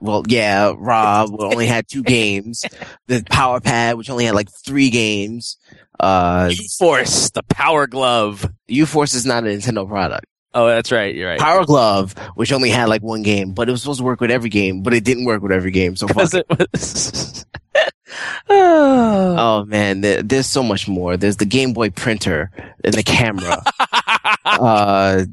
Well, 0.00 0.22
yeah, 0.26 0.72
Rob 0.76 1.30
we 1.30 1.44
only 1.44 1.66
had 1.66 1.86
two 1.88 2.02
games. 2.18 2.64
The 3.06 3.24
Power 3.30 3.60
Pad, 3.60 3.96
which 3.96 4.10
only 4.10 4.24
had 4.24 4.34
like 4.34 4.48
three 4.64 4.90
games. 4.90 5.56
Uh, 5.98 6.50
Force, 6.78 7.30
the 7.30 7.42
Power 7.44 7.86
Glove. 7.86 8.50
U-Force 8.68 9.14
is 9.14 9.24
not 9.24 9.44
a 9.44 9.46
Nintendo 9.46 9.88
product. 9.88 10.26
Oh, 10.52 10.66
that's 10.68 10.92
right. 10.92 11.14
You're 11.14 11.30
right. 11.30 11.40
Power 11.40 11.64
Glove, 11.64 12.14
which 12.34 12.52
only 12.52 12.70
had 12.70 12.88
like 12.88 13.02
one 13.02 13.22
game, 13.22 13.52
but 13.52 13.68
it 13.68 13.72
was 13.72 13.82
supposed 13.82 13.98
to 13.98 14.04
work 14.04 14.20
with 14.20 14.30
every 14.30 14.50
game, 14.50 14.82
but 14.82 14.94
it 14.94 15.04
didn't 15.04 15.24
work 15.24 15.42
with 15.42 15.52
every 15.52 15.70
game. 15.70 15.96
So 15.96 16.06
fuck 16.06 16.32
it. 16.32 16.46
it 16.48 16.68
was. 16.72 17.44
oh. 18.48 19.36
Oh 19.38 19.64
man, 19.64 20.00
there's 20.00 20.46
so 20.46 20.62
much 20.62 20.86
more. 20.86 21.16
There's 21.16 21.38
the 21.38 21.44
Game 21.44 21.72
Boy 21.72 21.90
printer 21.90 22.50
and 22.84 22.94
the 22.94 23.02
camera. 23.02 23.62
uh, 24.44 25.24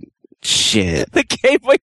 shit. 0.41 1.11
the 1.11 1.23
Game 1.23 1.59
Boy. 1.61 1.75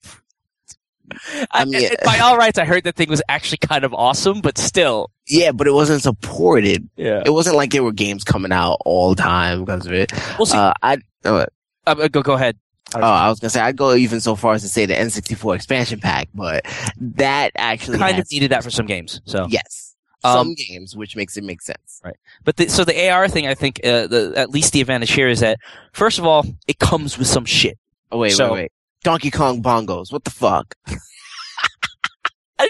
I 1.51 1.65
mean- 1.65 1.91
by 2.05 2.19
all 2.19 2.37
rights, 2.37 2.59
I 2.59 2.65
heard 2.65 2.85
that 2.85 2.97
thing 2.97 3.09
was 3.09 3.23
actually 3.29 3.59
kind 3.59 3.85
of 3.85 3.93
awesome, 3.95 4.41
but 4.41 4.59
still, 4.59 5.11
Yeah, 5.27 5.53
but 5.53 5.67
it 5.67 5.73
wasn't 5.73 6.03
supported. 6.03 6.89
yeah. 6.97 7.23
It 7.25 7.31
wasn't 7.31 7.57
like 7.57 7.71
there 7.73 7.83
were 7.83 7.93
games 7.93 8.25
coming 8.25 8.53
out 8.53 8.79
all 8.85 9.15
the 9.15 9.23
time 9.23 9.65
because 9.65 9.87
of 9.87 9.93
it. 9.93 10.13
We'll 10.39 10.47
see. 10.47 10.57
Uh, 10.57 10.73
I 10.83 10.99
uh, 11.25 11.47
Uh, 11.87 12.09
go 12.09 12.23
go 12.23 12.35
ahead. 12.35 12.57
oh, 12.95 13.01
I 13.01 13.29
was 13.29 13.41
gonna 13.41 13.51
say 13.51 13.61
I'd 13.61 13.77
go 13.77 13.95
even 13.95 14.21
so 14.21 14.35
far 14.37 14.55
as 14.55 14.63
to 14.63 14.69
say 14.69 14.87
the 14.87 14.95
N64 14.95 15.55
expansion 15.57 16.01
pack, 16.01 16.29
but 16.35 16.65
that 17.01 17.53
actually 17.57 17.99
Kind 17.99 18.13
of 18.13 18.17
has- 18.25 18.33
needed 18.33 18.51
that 18.53 18.63
for 18.65 18.71
some 18.71 18.87
games. 18.87 19.21
So, 19.27 19.47
yes, 19.51 19.95
Um, 20.25 20.33
some 20.33 20.55
games, 20.55 20.97
which 20.97 21.15
makes 21.17 21.37
it 21.37 21.45
make 21.45 21.61
sense. 21.63 22.01
Right? 22.05 22.17
But 22.45 22.57
the, 22.57 22.69
so 22.69 22.85
the 22.85 23.09
AR 23.11 23.29
thing, 23.29 23.47
I 23.47 23.55
think, 23.55 23.81
uh, 23.85 24.07
the, 24.07 24.33
at 24.37 24.51
least 24.51 24.73
the 24.73 24.81
advantage 24.81 25.13
here 25.13 25.29
is 25.29 25.41
that 25.41 25.59
first 25.93 26.19
of 26.19 26.25
all, 26.27 26.45
it 26.67 26.79
comes 26.79 27.19
with 27.19 27.27
some 27.29 27.45
shit. 27.45 27.79
Oh 28.11 28.19
wait, 28.19 28.33
So- 28.33 28.53
wait, 28.53 28.63
wait. 28.63 28.73
Donkey 29.05 29.31
Kong 29.31 29.63
bongos. 29.63 30.11
What 30.13 30.25
the 30.25 30.31
fuck? 30.31 30.75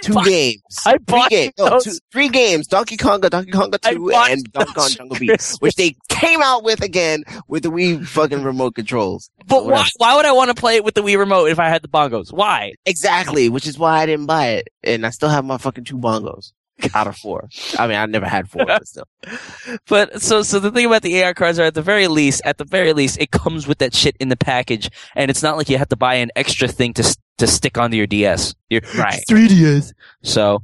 Two 0.03 0.15
buy- 0.15 0.25
games. 0.25 0.63
I 0.87 0.93
Three 0.93 0.99
bought 1.07 1.31
games. 1.31 1.53
No, 1.59 1.81
two, 1.81 1.93
three 2.13 2.29
games. 2.29 2.67
Donkey 2.67 2.97
Konga, 2.97 3.31
Donkey 3.31 3.51
Konga 3.53 3.81
2, 3.81 4.11
and 4.13 4.45
Donkey 4.53 4.73
Kong 4.75 4.89
Jungle 4.91 5.17
Beat, 5.19 5.57
which 5.61 5.75
they 5.77 5.97
came 6.09 6.43
out 6.43 6.63
with 6.65 6.83
again 6.83 7.25
with 7.49 7.63
the 7.63 7.71
Wii 7.71 8.07
fucking 8.07 8.43
remote 8.43 8.75
controls. 8.75 9.31
But 9.47 9.67
why? 9.67 9.89
Why 9.97 10.17
would 10.17 10.27
I 10.27 10.33
want 10.33 10.49
to 10.49 10.55
play 10.55 10.77
it 10.77 10.85
with 10.85 10.95
the 10.95 11.03
Wii 11.03 11.19
remote 11.19 11.47
if 11.47 11.59
I 11.59 11.69
had 11.69 11.83
the 11.83 11.89
bongos? 11.89 12.33
Why? 12.33 12.75
Exactly, 12.87 13.49
which 13.49 13.67
is 13.67 13.79
why 13.79 14.03
I 14.03 14.07
didn't 14.07 14.27
buy 14.27 14.49
it, 14.49 14.69
and 14.83 15.07
I 15.07 15.11
still 15.11 15.31
have 15.31 15.45
my 15.45 15.59
fucking 15.59 15.85
two 15.85 15.99
bongos 15.99 16.53
out 16.95 17.07
of 17.07 17.17
four. 17.17 17.49
I 17.79 17.87
mean, 17.87 17.97
I 17.97 18.07
never 18.07 18.27
had 18.27 18.49
four, 18.49 18.65
but 18.67 18.87
still. 18.87 19.09
But 19.89 20.23
so 20.23 20.43
so 20.43 20.59
the 20.61 20.71
thing 20.71 20.87
about 20.87 21.03
the 21.03 21.23
AR 21.23 21.35
cards 21.35 21.59
are 21.59 21.65
at 21.65 21.75
the 21.75 21.83
very 21.83 22.09
least, 22.09 22.43
at 22.45 22.59
the 22.59 22.65
very 22.65 22.93
least, 22.93 23.19
it 23.21 23.31
comes 23.31 23.67
with 23.67 23.79
that 23.79 23.95
shit 23.95 24.17
in 24.21 24.29
the 24.29 24.37
package, 24.37 24.91
and 25.17 25.31
it's 25.31 25.43
not 25.43 25.57
like 25.57 25.69
you 25.69 25.79
have 25.79 25.89
to 25.89 25.97
buy 25.97 26.15
an 26.15 26.31
extra 26.37 26.69
thing 26.69 26.93
to 26.95 27.17
to 27.39 27.47
stick 27.47 27.79
onto 27.79 27.97
your 27.97 28.07
DS. 28.07 28.55
Your 28.71 28.83
Right. 28.97 29.23
3DS. 29.29 29.93
So, 30.23 30.63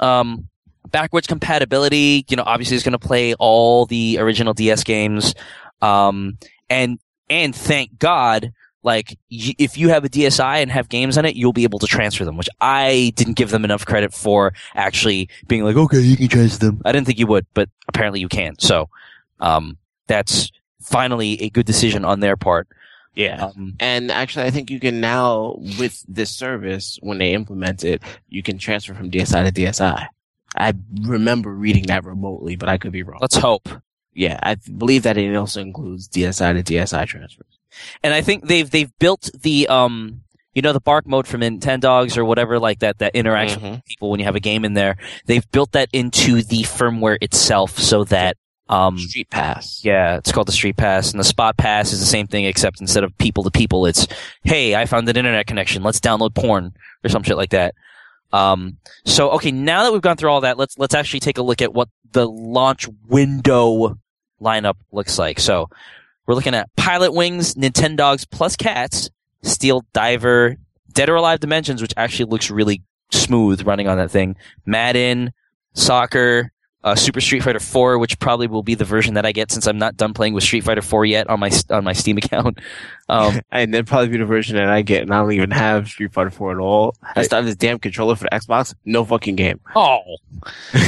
um, 0.00 0.48
backwards 0.90 1.26
compatibility, 1.26 2.24
you 2.28 2.36
know, 2.36 2.44
obviously 2.46 2.76
is 2.76 2.82
going 2.82 2.92
to 2.92 2.98
play 2.98 3.34
all 3.34 3.86
the 3.86 4.18
original 4.20 4.54
DS 4.54 4.84
games, 4.84 5.34
um, 5.82 6.38
and 6.70 6.98
and 7.30 7.54
thank 7.54 7.98
God. 7.98 8.52
Like, 8.82 9.18
y- 9.32 9.54
if 9.58 9.76
you 9.76 9.88
have 9.88 10.04
a 10.04 10.08
DSi 10.08 10.62
and 10.62 10.70
have 10.70 10.88
games 10.88 11.18
on 11.18 11.24
it, 11.24 11.34
you'll 11.34 11.52
be 11.52 11.64
able 11.64 11.80
to 11.80 11.88
transfer 11.88 12.24
them, 12.24 12.36
which 12.36 12.48
I 12.60 13.12
didn't 13.16 13.34
give 13.34 13.50
them 13.50 13.64
enough 13.64 13.84
credit 13.84 14.14
for 14.14 14.52
actually 14.76 15.28
being 15.48 15.64
like, 15.64 15.74
okay, 15.74 15.98
you 15.98 16.16
can 16.16 16.28
transfer 16.28 16.66
them. 16.66 16.82
I 16.84 16.92
didn't 16.92 17.06
think 17.08 17.18
you 17.18 17.26
would, 17.26 17.46
but 17.52 17.68
apparently 17.88 18.20
you 18.20 18.28
can. 18.28 18.56
So, 18.60 18.88
um, 19.40 19.76
that's 20.06 20.52
finally 20.80 21.42
a 21.42 21.50
good 21.50 21.66
decision 21.66 22.04
on 22.04 22.20
their 22.20 22.36
part. 22.36 22.68
Yeah. 23.16 23.46
Um, 23.46 23.74
And 23.80 24.10
actually, 24.12 24.44
I 24.44 24.50
think 24.50 24.70
you 24.70 24.78
can 24.78 25.00
now, 25.00 25.56
with 25.80 26.04
this 26.06 26.30
service, 26.30 26.98
when 27.02 27.18
they 27.18 27.32
implement 27.32 27.82
it, 27.82 28.02
you 28.28 28.42
can 28.42 28.58
transfer 28.58 28.94
from 28.94 29.10
DSi 29.10 29.42
to 29.44 29.50
DSi. 29.50 30.06
I 30.56 30.74
remember 31.02 31.50
reading 31.50 31.84
that 31.88 32.04
remotely, 32.04 32.56
but 32.56 32.68
I 32.68 32.78
could 32.78 32.92
be 32.92 33.02
wrong. 33.02 33.18
let's 33.20 33.36
hope. 33.36 33.68
Yeah, 34.14 34.38
I 34.42 34.54
believe 34.54 35.02
that 35.02 35.18
it 35.18 35.34
also 35.34 35.60
includes 35.60 36.08
DSi 36.08 36.52
to 36.54 36.62
DSI 36.62 37.06
transfers. 37.06 37.58
And 38.02 38.14
I 38.14 38.22
think 38.22 38.46
they've 38.46 38.70
they've 38.70 38.90
built 38.98 39.28
the 39.42 39.68
um, 39.68 40.22
you 40.54 40.62
know, 40.62 40.72
the 40.72 40.80
bark 40.80 41.06
mode 41.06 41.26
from 41.26 41.42
Nintendogs 41.42 42.16
or 42.16 42.24
whatever 42.24 42.58
like 42.58 42.78
that 42.78 42.98
that 43.00 43.14
interaction 43.14 43.60
Mhm. 43.60 43.70
with 43.72 43.84
people 43.84 44.10
when 44.10 44.20
you 44.20 44.24
have 44.24 44.36
a 44.36 44.40
game 44.40 44.64
in 44.64 44.72
there. 44.72 44.96
They've 45.26 45.46
built 45.50 45.72
that 45.72 45.90
into 45.92 46.40
the 46.42 46.62
firmware 46.62 47.18
itself 47.20 47.78
so 47.78 48.04
that 48.04 48.38
um, 48.68 48.98
Street 48.98 49.30
Pass. 49.30 49.80
Yeah, 49.84 50.16
it's 50.16 50.32
called 50.32 50.48
the 50.48 50.52
Street 50.52 50.76
Pass, 50.76 51.10
and 51.12 51.20
the 51.20 51.24
Spot 51.24 51.56
Pass 51.56 51.92
is 51.92 52.00
the 52.00 52.06
same 52.06 52.26
thing, 52.26 52.44
except 52.44 52.80
instead 52.80 53.04
of 53.04 53.16
people 53.18 53.44
to 53.44 53.50
people, 53.50 53.86
it's 53.86 54.06
hey, 54.42 54.74
I 54.74 54.86
found 54.86 55.08
an 55.08 55.16
internet 55.16 55.46
connection. 55.46 55.82
Let's 55.82 56.00
download 56.00 56.34
porn 56.34 56.74
or 57.04 57.08
some 57.08 57.22
shit 57.22 57.36
like 57.36 57.50
that. 57.50 57.74
Um, 58.32 58.78
so 59.04 59.30
okay, 59.32 59.52
now 59.52 59.84
that 59.84 59.92
we've 59.92 60.02
gone 60.02 60.16
through 60.16 60.30
all 60.30 60.40
that, 60.42 60.58
let's 60.58 60.78
let's 60.78 60.94
actually 60.94 61.20
take 61.20 61.38
a 61.38 61.42
look 61.42 61.62
at 61.62 61.72
what 61.72 61.88
the 62.12 62.28
launch 62.28 62.88
window 63.08 63.98
lineup 64.40 64.76
looks 64.92 65.18
like. 65.18 65.38
So 65.38 65.70
we're 66.26 66.34
looking 66.34 66.54
at 66.54 66.74
Pilot 66.76 67.12
Wings, 67.12 67.54
Nintendogs 67.54 68.28
plus 68.28 68.56
Cats, 68.56 69.10
Steel 69.42 69.84
Diver, 69.92 70.56
Dead 70.92 71.08
or 71.08 71.14
Alive 71.14 71.40
Dimensions, 71.40 71.80
which 71.80 71.94
actually 71.96 72.30
looks 72.30 72.50
really 72.50 72.82
smooth 73.12 73.64
running 73.66 73.86
on 73.86 73.98
that 73.98 74.10
thing. 74.10 74.36
Madden, 74.64 75.32
Soccer, 75.74 76.52
uh, 76.86 76.94
Super 76.94 77.20
Street 77.20 77.42
Fighter 77.42 77.58
4, 77.60 77.98
which 77.98 78.18
probably 78.20 78.46
will 78.46 78.62
be 78.62 78.76
the 78.76 78.84
version 78.84 79.14
that 79.14 79.26
I 79.26 79.32
get 79.32 79.50
since 79.50 79.66
I'm 79.66 79.76
not 79.76 79.96
done 79.96 80.14
playing 80.14 80.34
with 80.34 80.44
Street 80.44 80.62
Fighter 80.62 80.82
4 80.82 81.04
yet 81.04 81.28
on 81.28 81.40
my 81.40 81.50
on 81.68 81.82
my 81.84 81.92
Steam 81.92 82.16
account. 82.22 82.58
Um, 83.08 83.40
and 83.52 83.74
that'd 83.74 83.86
probably 83.88 84.08
be 84.08 84.18
the 84.18 84.24
version 84.24 84.54
that 84.56 84.68
I 84.68 84.82
get, 84.82 85.02
and 85.02 85.12
I 85.12 85.18
don't 85.20 85.32
even 85.32 85.50
have 85.50 85.88
Street 85.88 86.12
Fighter 86.12 86.30
4 86.30 86.52
at 86.52 86.58
all. 86.58 86.94
I 87.16 87.22
started 87.24 87.48
this 87.48 87.56
damn 87.56 87.78
controller 87.80 88.14
for 88.14 88.24
the 88.24 88.30
Xbox, 88.30 88.74
no 88.84 89.04
fucking 89.04 89.34
game. 89.36 89.60
oh, 89.74 89.98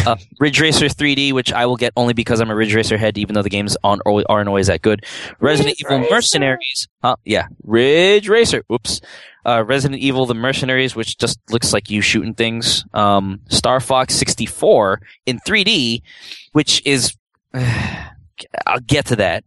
uh, 0.07 0.17
Ridge 0.39 0.61
Racer 0.61 0.87
3D, 0.87 1.33
which 1.33 1.53
I 1.53 1.67
will 1.67 1.77
get 1.77 1.93
only 1.97 2.15
because 2.15 2.41
I'm 2.41 2.51
a 2.51 2.55
Ridge 2.55 2.75
Racer 2.75 2.97
head, 2.97 3.19
even 3.19 3.35
though 3.35 3.43
the 3.43 3.51
games 3.51 3.77
aren't, 3.83 4.03
always- 4.07 4.27
aren't 4.29 4.49
always 4.49 4.69
that 4.69 4.83
good. 4.83 5.05
Resident 5.41 5.77
Ridge 5.79 5.85
Evil 5.85 5.99
Racer. 5.99 6.15
Mercenaries, 6.15 6.89
huh? 7.03 7.17
Yeah, 7.25 7.49
Ridge 7.65 8.29
Racer. 8.29 8.63
Oops. 8.73 9.01
Uh, 9.49 9.63
Resident 9.63 10.01
Evil 10.03 10.27
The 10.27 10.35
Mercenaries, 10.35 10.95
which 10.95 11.17
just 11.17 11.39
looks 11.51 11.73
like 11.73 11.89
you 11.89 12.03
shooting 12.03 12.35
things. 12.35 12.85
Um, 12.93 13.41
Star 13.49 13.81
Fox 13.81 14.15
64 14.15 15.01
in 15.25 15.39
3D, 15.41 16.03
which 16.53 16.83
is, 16.85 17.17
I'll 17.55 18.81
get 18.87 19.07
to 19.07 19.17
that. 19.17 19.45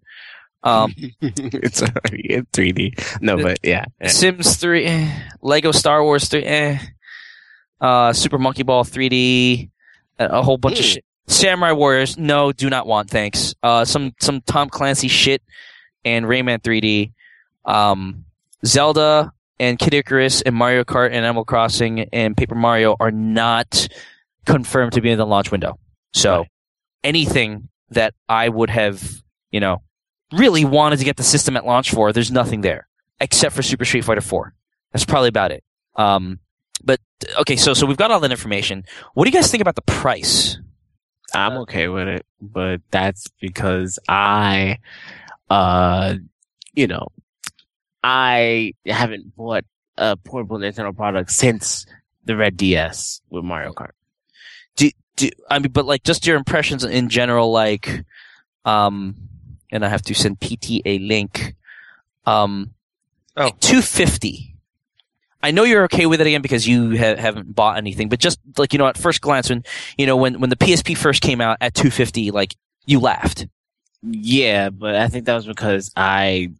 Um, 0.64 0.95
it's 1.22 1.82
already 1.84 2.34
in 2.34 2.45
3D. 2.48 3.22
No, 3.22 3.38
but 3.38 3.60
yeah. 3.64 3.86
Sims 4.07 4.56
3, 4.57 4.86
eh. 4.86 5.19
Lego 5.41 5.72
Star 5.72 6.03
Wars 6.03 6.28
3, 6.30 6.44
eh. 6.45 6.80
Uh, 7.80 8.14
Super 8.14 8.38
Monkey 8.40 8.64
Ball 8.64 8.84
3D, 8.84 9.69
a 10.19 10.41
whole 10.41 10.57
bunch 10.57 10.80
of 10.80 10.86
Mm. 10.86 10.94
shit. 10.94 11.06
Samurai 11.28 11.72
Warriors, 11.73 12.18
no, 12.18 12.52
do 12.52 12.69
not 12.69 12.88
want, 12.88 13.10
thanks. 13.10 13.53
Uh, 13.64 13.86
some, 13.86 14.14
some 14.19 14.41
Tom 14.41 14.68
Clancy 14.69 15.07
shit 15.07 15.41
and 16.03 16.26
Rayman 16.26 16.60
3D. 16.61 17.11
Um, 17.65 18.26
Zelda 18.65 19.32
and 19.62 19.78
Kid 19.80 19.94
Icarus 19.94 20.42
and 20.42 20.56
Mario 20.56 20.84
Kart 20.84 21.08
and 21.08 21.18
Animal 21.24 21.46
Crossing 21.46 22.02
and 22.12 22.36
Paper 22.36 22.56
Mario 22.56 22.96
are 23.00 23.12
not 23.12 23.88
confirmed 24.46 24.94
to 24.94 25.02
be 25.02 25.12
in 25.12 25.18
the 25.18 25.26
launch 25.26 25.52
window. 25.52 25.78
So 26.14 26.40
Right. 26.40 26.48
anything 27.04 27.70
that 27.92 28.14
I 28.28 28.50
would 28.50 28.70
have, 28.72 29.02
you 29.52 29.60
know, 29.60 29.84
really 30.34 30.66
wanted 30.66 30.98
to 31.00 31.06
get 31.06 31.18
the 31.18 31.24
system 31.24 31.56
at 31.56 31.66
launch 31.66 31.92
for, 31.92 32.12
there's 32.12 32.32
nothing 32.32 32.62
there 32.62 32.88
except 33.20 33.56
for 33.56 33.62
Super 33.62 33.86
Street 33.86 34.04
Fighter 34.04 34.22
4. 34.22 34.54
That's 34.92 35.06
probably 35.06 35.30
about 35.30 35.52
it. 35.52 35.64
Um, 35.96 36.40
but 36.84 37.00
okay, 37.42 37.56
so 37.56 37.74
so 37.76 37.86
we've 37.86 37.98
got 37.98 38.10
all 38.12 38.20
that 38.22 38.32
information. 38.32 38.84
What 39.14 39.26
do 39.26 39.30
you 39.30 39.34
guys 39.36 39.52
think 39.52 39.62
about 39.62 39.76
the 39.76 39.84
price? 39.84 40.58
I'm 41.36 41.58
okay 41.60 41.88
with 41.88 42.08
it, 42.08 42.26
but 42.42 42.82
that's 42.90 43.28
because 43.40 44.00
I, 44.10 44.80
uh, 45.50 46.16
you 46.74 46.88
know, 46.88 47.08
I 48.03 48.73
haven't 48.86 49.36
bought 49.36 49.65
a 49.98 50.18
portable 50.18 50.57
Nintendo 50.57 50.95
product 50.95 51.32
since 51.32 51.86
the 52.26 52.36
Red 52.36 52.57
DS 52.57 53.22
with 53.30 53.44
Mario 53.44 53.73
Kart. 53.73 53.91
Do, 54.76 54.90
do 55.15 55.30
I 55.49 55.60
mean, 55.60 55.72
but 55.72 55.86
like 55.86 56.03
just 56.03 56.26
your 56.26 56.38
impressions 56.38 56.84
in 56.84 57.10
general, 57.10 57.52
like, 57.52 58.03
um, 58.65 59.15
and 59.72 59.86
I 59.86 59.90
have 59.90 60.02
to 60.03 60.14
send 60.14 60.40
PT 60.40 60.82
a 60.86 60.99
link. 60.99 61.56
Um, 62.26 62.72
Oh. 63.38 63.49
two 63.61 63.82
fifty. 63.82 64.56
I 65.41 65.52
know 65.52 65.64
you're 65.64 65.86
okay 65.86 66.06
with 66.06 66.19
it 66.22 66.28
again 66.28 66.41
because 66.41 66.68
you 66.68 66.98
ha- 66.98 67.15
haven't 67.15 67.56
bought 67.56 67.78
anything, 67.78 68.10
but 68.10 68.19
just 68.19 68.40
like 68.57 68.73
you 68.73 68.80
know, 68.80 68.88
at 68.88 68.98
first 68.98 69.22
glance, 69.22 69.49
when 69.49 69.64
you 69.98 70.06
know 70.06 70.18
when 70.18 70.40
when 70.41 70.49
the 70.49 70.57
PSP 70.57 70.98
first 70.98 71.22
came 71.22 71.40
out 71.40 71.57
at 71.61 71.73
two 71.73 71.90
fifty, 71.90 72.30
like 72.32 72.56
you 72.86 72.99
laughed. 72.99 73.48
Yeah, 74.03 74.69
but 74.69 74.95
I 74.95 75.07
think 75.07 75.26
that 75.26 75.36
was 75.36 75.45
because 75.48 75.91
I 75.95 76.52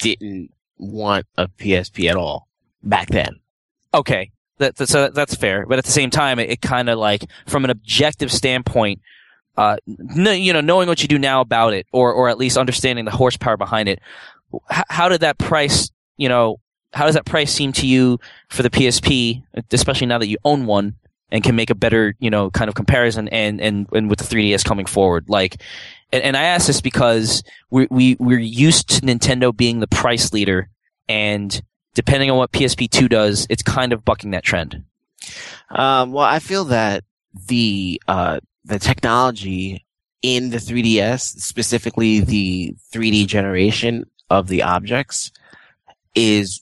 didn't 0.00 0.50
want 0.78 1.26
a 1.36 1.48
PSP 1.48 2.10
at 2.10 2.16
all 2.16 2.48
back 2.82 3.08
then. 3.08 3.40
Okay, 3.94 4.30
that, 4.58 4.76
that's 4.76 4.94
uh, 4.94 5.10
that's 5.10 5.34
fair, 5.34 5.66
but 5.66 5.78
at 5.78 5.84
the 5.84 5.92
same 5.92 6.10
time, 6.10 6.38
it, 6.38 6.50
it 6.50 6.60
kind 6.60 6.88
of 6.88 6.98
like 6.98 7.24
from 7.46 7.64
an 7.64 7.70
objective 7.70 8.32
standpoint, 8.32 9.00
uh, 9.56 9.76
you 9.86 10.52
know, 10.52 10.60
knowing 10.60 10.88
what 10.88 11.02
you 11.02 11.08
do 11.08 11.18
now 11.18 11.40
about 11.40 11.72
it, 11.74 11.86
or 11.92 12.12
or 12.12 12.28
at 12.28 12.38
least 12.38 12.56
understanding 12.56 13.04
the 13.04 13.10
horsepower 13.10 13.56
behind 13.56 13.88
it, 13.88 14.00
how 14.70 15.08
did 15.08 15.20
that 15.20 15.38
price, 15.38 15.90
you 16.16 16.28
know, 16.28 16.60
how 16.92 17.06
does 17.06 17.14
that 17.14 17.26
price 17.26 17.52
seem 17.52 17.72
to 17.72 17.86
you 17.86 18.18
for 18.48 18.62
the 18.62 18.70
PSP, 18.70 19.42
especially 19.70 20.06
now 20.06 20.18
that 20.18 20.28
you 20.28 20.38
own 20.44 20.66
one 20.66 20.96
and 21.30 21.42
can 21.42 21.56
make 21.56 21.70
a 21.70 21.74
better, 21.74 22.14
you 22.18 22.30
know, 22.30 22.50
kind 22.50 22.68
of 22.68 22.74
comparison, 22.74 23.28
and 23.28 23.60
and 23.60 23.86
and 23.92 24.08
with 24.08 24.18
the 24.18 24.24
3DS 24.24 24.64
coming 24.64 24.86
forward, 24.86 25.26
like. 25.28 25.60
And, 26.12 26.22
and 26.22 26.36
I 26.36 26.44
ask 26.44 26.66
this 26.66 26.80
because 26.80 27.42
we, 27.70 27.86
we, 27.90 28.16
we're 28.18 28.38
used 28.38 28.88
to 28.90 29.00
Nintendo 29.02 29.56
being 29.56 29.80
the 29.80 29.86
price 29.86 30.32
leader 30.32 30.68
and 31.08 31.60
depending 31.94 32.30
on 32.30 32.36
what 32.36 32.52
PSP2 32.52 33.08
does, 33.08 33.46
it's 33.50 33.62
kind 33.62 33.92
of 33.92 34.04
bucking 34.04 34.30
that 34.32 34.44
trend. 34.44 34.84
Um, 35.70 36.12
well, 36.12 36.24
I 36.24 36.38
feel 36.38 36.64
that 36.66 37.04
the 37.48 38.00
uh, 38.06 38.40
the 38.64 38.78
technology 38.78 39.84
in 40.22 40.50
the 40.50 40.58
3DS, 40.58 41.40
specifically 41.40 42.20
the 42.20 42.74
3D 42.92 43.26
generation 43.26 44.04
of 44.30 44.48
the 44.48 44.62
objects, 44.62 45.32
is 46.14 46.60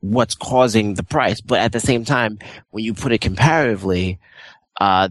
what's 0.00 0.34
causing 0.34 0.94
the 0.94 1.02
price. 1.02 1.40
But 1.40 1.60
at 1.60 1.72
the 1.72 1.80
same 1.80 2.04
time, 2.04 2.38
when 2.70 2.84
you 2.84 2.94
put 2.94 3.12
it 3.12 3.20
comparatively, 3.20 4.18
uh, 4.80 5.08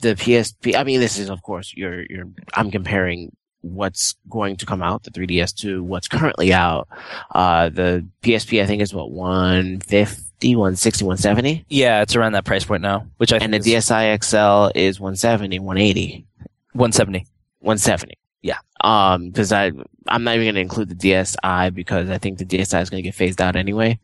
the 0.00 0.14
PSP. 0.14 0.76
I 0.76 0.84
mean, 0.84 1.00
this 1.00 1.18
is 1.18 1.30
of 1.30 1.42
course 1.42 1.72
you're 1.76 2.04
you're. 2.08 2.28
I'm 2.54 2.70
comparing 2.70 3.32
what's 3.62 4.14
going 4.28 4.56
to 4.56 4.66
come 4.66 4.82
out, 4.82 5.02
the 5.02 5.10
3DS, 5.10 5.54
to 5.54 5.82
what's 5.82 6.08
currently 6.08 6.52
out. 6.52 6.88
Uh, 7.34 7.68
the 7.68 8.06
PSP, 8.22 8.62
I 8.62 8.66
think, 8.66 8.82
is 8.82 8.94
what 8.94 9.10
150, 9.10 10.56
160, 10.56 11.04
170 11.04 11.66
Yeah, 11.68 12.00
it's 12.02 12.16
around 12.16 12.32
that 12.32 12.44
price 12.44 12.64
point 12.64 12.82
now, 12.82 13.06
which 13.18 13.32
I 13.32 13.36
and 13.36 13.52
the 13.52 13.58
is 13.58 13.66
DSi 13.66 14.24
XL 14.24 14.78
is 14.78 14.98
170, 14.98 15.58
180, 15.58 16.26
170. 16.72 17.26
170. 17.60 18.14
Yeah. 18.42 18.58
Um, 18.82 19.28
because 19.28 19.52
I 19.52 19.72
I'm 20.08 20.24
not 20.24 20.34
even 20.34 20.46
going 20.46 20.54
to 20.54 20.60
include 20.62 20.88
the 20.88 20.94
DSi 20.94 21.74
because 21.74 22.08
I 22.08 22.18
think 22.18 22.38
the 22.38 22.46
DSi 22.46 22.80
is 22.80 22.90
going 22.90 23.02
to 23.02 23.06
get 23.06 23.14
phased 23.14 23.40
out 23.40 23.56
anyway. 23.56 23.98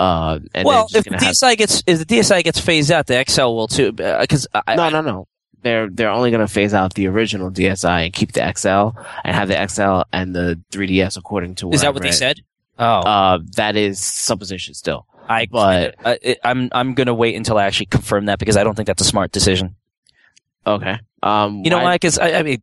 Uh, 0.00 0.38
and 0.54 0.64
well, 0.66 0.86
if 0.94 1.04
the 1.04 1.10
gonna 1.10 1.22
have- 1.24 1.34
DSi 1.34 1.56
gets 1.58 1.82
if 1.86 1.98
the 1.98 2.04
DSi 2.06 2.42
gets 2.42 2.58
phased 2.58 2.90
out, 2.90 3.06
the 3.06 3.22
XL 3.28 3.42
will 3.54 3.68
too. 3.68 3.92
Because 3.92 4.46
I, 4.66 4.74
no, 4.76 4.88
no, 4.88 5.00
no. 5.02 5.26
They're 5.62 5.90
they're 5.90 6.08
only 6.08 6.30
going 6.30 6.40
to 6.46 6.50
phase 6.50 6.72
out 6.72 6.94
the 6.94 7.06
original 7.06 7.50
DSi 7.50 8.04
and 8.06 8.12
keep 8.14 8.32
the 8.32 8.40
XL 8.56 8.98
and 9.24 9.36
have 9.36 9.48
the 9.48 9.68
XL 9.68 10.08
and 10.10 10.34
the 10.34 10.58
3DS 10.72 11.18
according 11.18 11.56
to 11.56 11.66
what 11.66 11.74
is 11.74 11.82
that 11.82 11.88
I've 11.88 11.94
what 11.94 12.02
they 12.02 12.12
said? 12.12 12.40
Oh, 12.78 12.84
Uh, 12.84 13.38
that 13.56 13.76
is 13.76 13.98
supposition 13.98 14.72
still. 14.72 15.04
I 15.28 15.46
but- 15.50 15.96
uh, 16.02 16.16
it, 16.22 16.38
I'm 16.42 16.70
I'm 16.72 16.94
gonna 16.94 17.12
wait 17.12 17.36
until 17.36 17.58
I 17.58 17.66
actually 17.66 17.86
confirm 17.86 18.24
that 18.26 18.38
because 18.38 18.56
I 18.56 18.64
don't 18.64 18.74
think 18.74 18.86
that's 18.86 19.02
a 19.02 19.04
smart 19.04 19.32
decision. 19.32 19.76
Okay. 20.66 20.98
Um, 21.22 21.62
You 21.62 21.68
know 21.70 21.76
why- 21.76 21.84
why? 21.84 21.94
Because 21.96 22.18
I, 22.18 22.32
I 22.38 22.42
mean, 22.42 22.62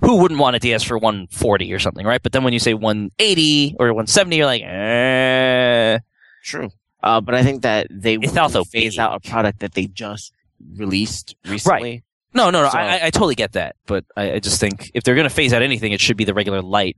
who 0.00 0.16
wouldn't 0.16 0.40
want 0.40 0.56
a 0.56 0.58
DS 0.58 0.82
for 0.84 0.96
140 0.96 1.70
or 1.74 1.78
something, 1.78 2.06
right? 2.06 2.22
But 2.22 2.32
then 2.32 2.44
when 2.44 2.54
you 2.54 2.58
say 2.60 2.72
180 2.72 3.76
or 3.78 3.88
170, 3.92 4.36
you're 4.36 4.46
like, 4.46 4.62
eh. 4.64 5.98
True. 6.44 6.70
Uh, 7.02 7.20
but 7.20 7.34
I 7.34 7.42
think 7.42 7.62
that 7.62 7.86
they 7.90 8.14
It's 8.14 8.32
would 8.32 8.38
also 8.38 8.64
phase 8.64 8.94
big. 8.94 9.00
out 9.00 9.14
a 9.14 9.20
product 9.28 9.60
that 9.60 9.74
they 9.74 9.86
just 9.86 10.32
released 10.76 11.36
recently. 11.46 11.90
Right. 11.90 12.02
No, 12.34 12.50
no, 12.50 12.62
no. 12.64 12.68
So- 12.70 12.78
I, 12.78 12.96
I- 12.98 13.06
I 13.06 13.10
totally 13.10 13.34
get 13.34 13.52
that, 13.52 13.76
but 13.86 14.04
I, 14.16 14.32
I 14.32 14.38
just 14.38 14.60
think 14.60 14.90
if 14.94 15.02
they're 15.04 15.14
going 15.14 15.28
to 15.28 15.34
phase 15.34 15.52
out 15.52 15.62
anything, 15.62 15.92
it 15.92 16.00
should 16.00 16.16
be 16.16 16.24
the 16.24 16.34
regular 16.34 16.60
light. 16.60 16.96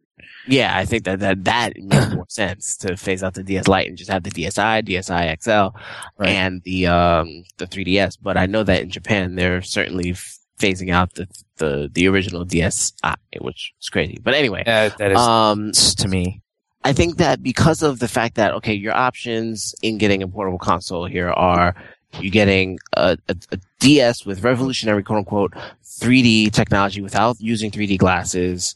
Yeah, 0.48 0.76
I 0.76 0.84
think 0.86 1.04
that 1.04 1.20
that, 1.20 1.44
that 1.44 1.72
makes 1.76 2.14
more 2.14 2.26
sense 2.28 2.76
to 2.78 2.96
phase 2.96 3.22
out 3.22 3.34
the 3.34 3.42
DS 3.44 3.68
Lite 3.68 3.88
and 3.88 3.96
just 3.96 4.10
have 4.10 4.22
the 4.24 4.30
DSi, 4.30 4.82
DSi 4.82 5.40
XL, 5.42 5.76
Right. 6.18 6.30
and 6.30 6.62
the 6.64 6.86
um 6.88 7.44
the 7.58 7.66
3DS. 7.66 8.16
But 8.20 8.36
I 8.38 8.46
know 8.46 8.62
that 8.64 8.82
in 8.82 8.90
Japan 8.90 9.34
they're 9.36 9.62
certainly 9.62 10.14
phasing 10.58 10.90
out 10.92 11.14
the 11.14 11.28
the 11.58 11.90
the 11.92 12.08
original 12.08 12.44
DSi, 12.44 13.14
which 13.40 13.72
is 13.80 13.88
crazy. 13.90 14.18
But 14.20 14.34
anyway, 14.34 14.62
Uh, 14.66 14.90
that 14.98 15.12
is 15.12 15.18
um, 15.18 15.72
to 15.72 16.08
me. 16.08 16.42
I 16.82 16.92
think 16.92 17.18
that 17.18 17.42
because 17.42 17.82
of 17.82 17.98
the 17.98 18.08
fact 18.08 18.36
that 18.36 18.52
okay, 18.54 18.72
your 18.74 18.94
options 18.96 19.74
in 19.82 19.98
getting 19.98 20.22
a 20.22 20.28
portable 20.28 20.58
console 20.58 21.06
here 21.06 21.30
are 21.30 21.74
you're 22.20 22.30
getting 22.30 22.78
a, 22.94 23.16
a, 23.28 23.36
a 23.52 23.58
DS 23.78 24.24
with 24.26 24.42
revolutionary 24.42 25.02
quote 25.02 25.18
unquote 25.18 25.54
3D 25.84 26.52
technology 26.52 27.00
without 27.00 27.40
using 27.40 27.70
3D 27.70 27.98
glasses, 27.98 28.74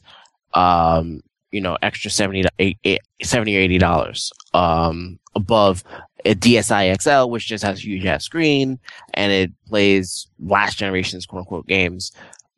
um, 0.53 1.21
you 1.51 1.59
know, 1.61 1.77
extra 1.81 2.09
70, 2.11 2.43
to 2.43 2.49
eight- 2.59 2.77
eight- 2.83 3.01
70 3.23 3.57
or 3.57 3.59
80 3.59 3.77
dollars, 3.79 4.31
um, 4.53 5.19
above 5.35 5.83
a 6.23 6.33
DSi 6.35 6.91
XL, 7.01 7.29
which 7.29 7.45
just 7.47 7.63
has 7.63 7.79
a 7.79 7.81
huge 7.81 8.05
ass 8.05 8.23
screen 8.23 8.79
and 9.13 9.31
it 9.31 9.51
plays 9.67 10.27
last 10.39 10.77
generation's 10.77 11.25
quote 11.25 11.41
unquote 11.41 11.67
games, 11.67 12.11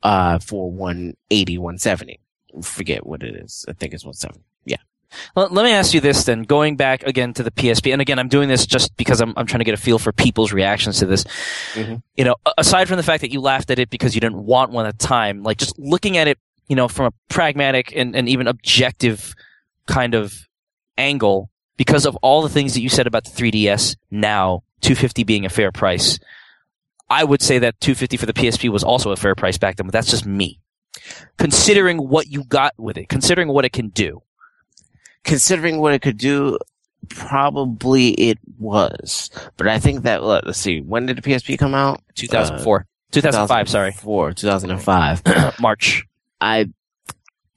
uh, 0.03 0.40
for 0.40 0.69
180, 0.72 1.57
170. 1.57 2.19
Forget 2.61 3.06
what 3.06 3.24
it 3.24 3.36
is. 3.36 3.65
I 3.68 3.74
think 3.74 3.94
it's 3.94 4.06
170. 4.06 4.44
Let, 5.35 5.52
let 5.52 5.64
me 5.64 5.72
ask 5.72 5.94
you 5.94 6.02
this 6.02 6.23
then. 6.23 6.44
Going 6.44 6.76
back 6.76 7.03
again 7.03 7.34
to 7.35 7.44
the 7.44 7.52
PSP, 7.52 7.91
and 7.91 8.02
again, 8.02 8.19
I'm 8.19 8.27
doing 8.27 8.49
this 8.49 8.65
just 8.65 8.95
because 8.98 9.22
I'm, 9.22 9.34
I'm 9.38 9.45
trying 9.45 9.60
to 9.60 9.65
get 9.65 9.73
a 9.73 9.77
feel 9.77 9.99
for 9.99 10.11
people's 10.11 10.52
reactions 10.53 10.99
to 10.99 11.06
this. 11.06 11.23
Mhm. 11.73 12.02
You 12.15 12.26
know, 12.26 12.35
aside 12.57 12.88
from 12.88 12.98
the 12.98 13.03
fact 13.03 13.22
that 13.22 13.31
you 13.31 13.41
laughed 13.41 13.72
at 13.72 13.80
it 13.80 13.89
because 13.89 14.15
you 14.15 14.22
didn't 14.22 14.44
want 14.44 14.72
one 14.72 14.85
at 14.85 14.98
the 14.98 15.06
time, 15.06 15.44
like 15.44 15.57
just 15.57 15.77
looking 15.80 16.18
at 16.18 16.27
it, 16.27 16.38
you 16.68 16.76
know, 16.76 16.88
from 16.88 17.07
a 17.07 17.11
pragmatic 17.30 17.95
and, 17.95 18.15
and 18.15 18.27
even 18.27 18.48
objective 18.48 19.34
kind 19.85 20.14
of 20.14 20.48
angle, 20.98 21.49
because 21.77 22.06
of 22.06 22.15
all 22.18 22.41
the 22.41 22.49
things 22.49 22.73
that 22.73 22.81
you 22.81 22.89
said 22.89 23.07
about 23.07 23.23
the 23.23 23.30
3DS 23.31 23.95
now, 24.11 24.64
250 24.81 25.23
being 25.23 25.45
a 25.45 25.49
fair 25.49 25.72
price, 25.72 26.19
I 27.10 27.23
would 27.23 27.41
say 27.41 27.60
that 27.60 27.80
250 27.80 28.18
for 28.18 28.26
the 28.26 28.34
PSP 28.34 28.69
was 28.69 28.84
also 28.84 29.11
a 29.11 29.15
fair 29.15 29.35
price 29.35 29.57
back 29.57 29.77
then, 29.77 29.85
but 29.88 29.94
that's 29.94 30.10
just 30.10 30.26
me. 30.26 30.60
Considering 31.38 31.98
what 31.98 32.27
you 32.27 32.44
got 32.44 32.73
with 32.77 32.98
it, 32.98 33.07
considering 33.07 33.48
what 33.48 33.64
it 33.64 33.72
can 33.72 33.89
do. 33.89 34.22
Considering 35.28 35.80
what 35.80 35.94
it 35.94 36.02
could 36.02 36.18
do, 36.18 36.58
probably 37.10 38.10
it 38.12 38.40
was. 38.58 39.30
But 39.58 39.68
I 39.68 39.78
think 39.78 40.04
that 40.04 40.24
let, 40.24 40.45
us 40.45 40.58
see, 40.58 40.82
when 40.82 41.06
did 41.06 41.18
the 41.18 41.22
PSP 41.22 41.60
come 41.60 41.76
out? 41.76 42.02
2004. 42.16 42.88
2005, 43.12 43.70
sorry. 43.70 43.91
Four, 43.91 44.34
2005. 44.34 45.22
March. 45.60 46.06
I 46.41 46.70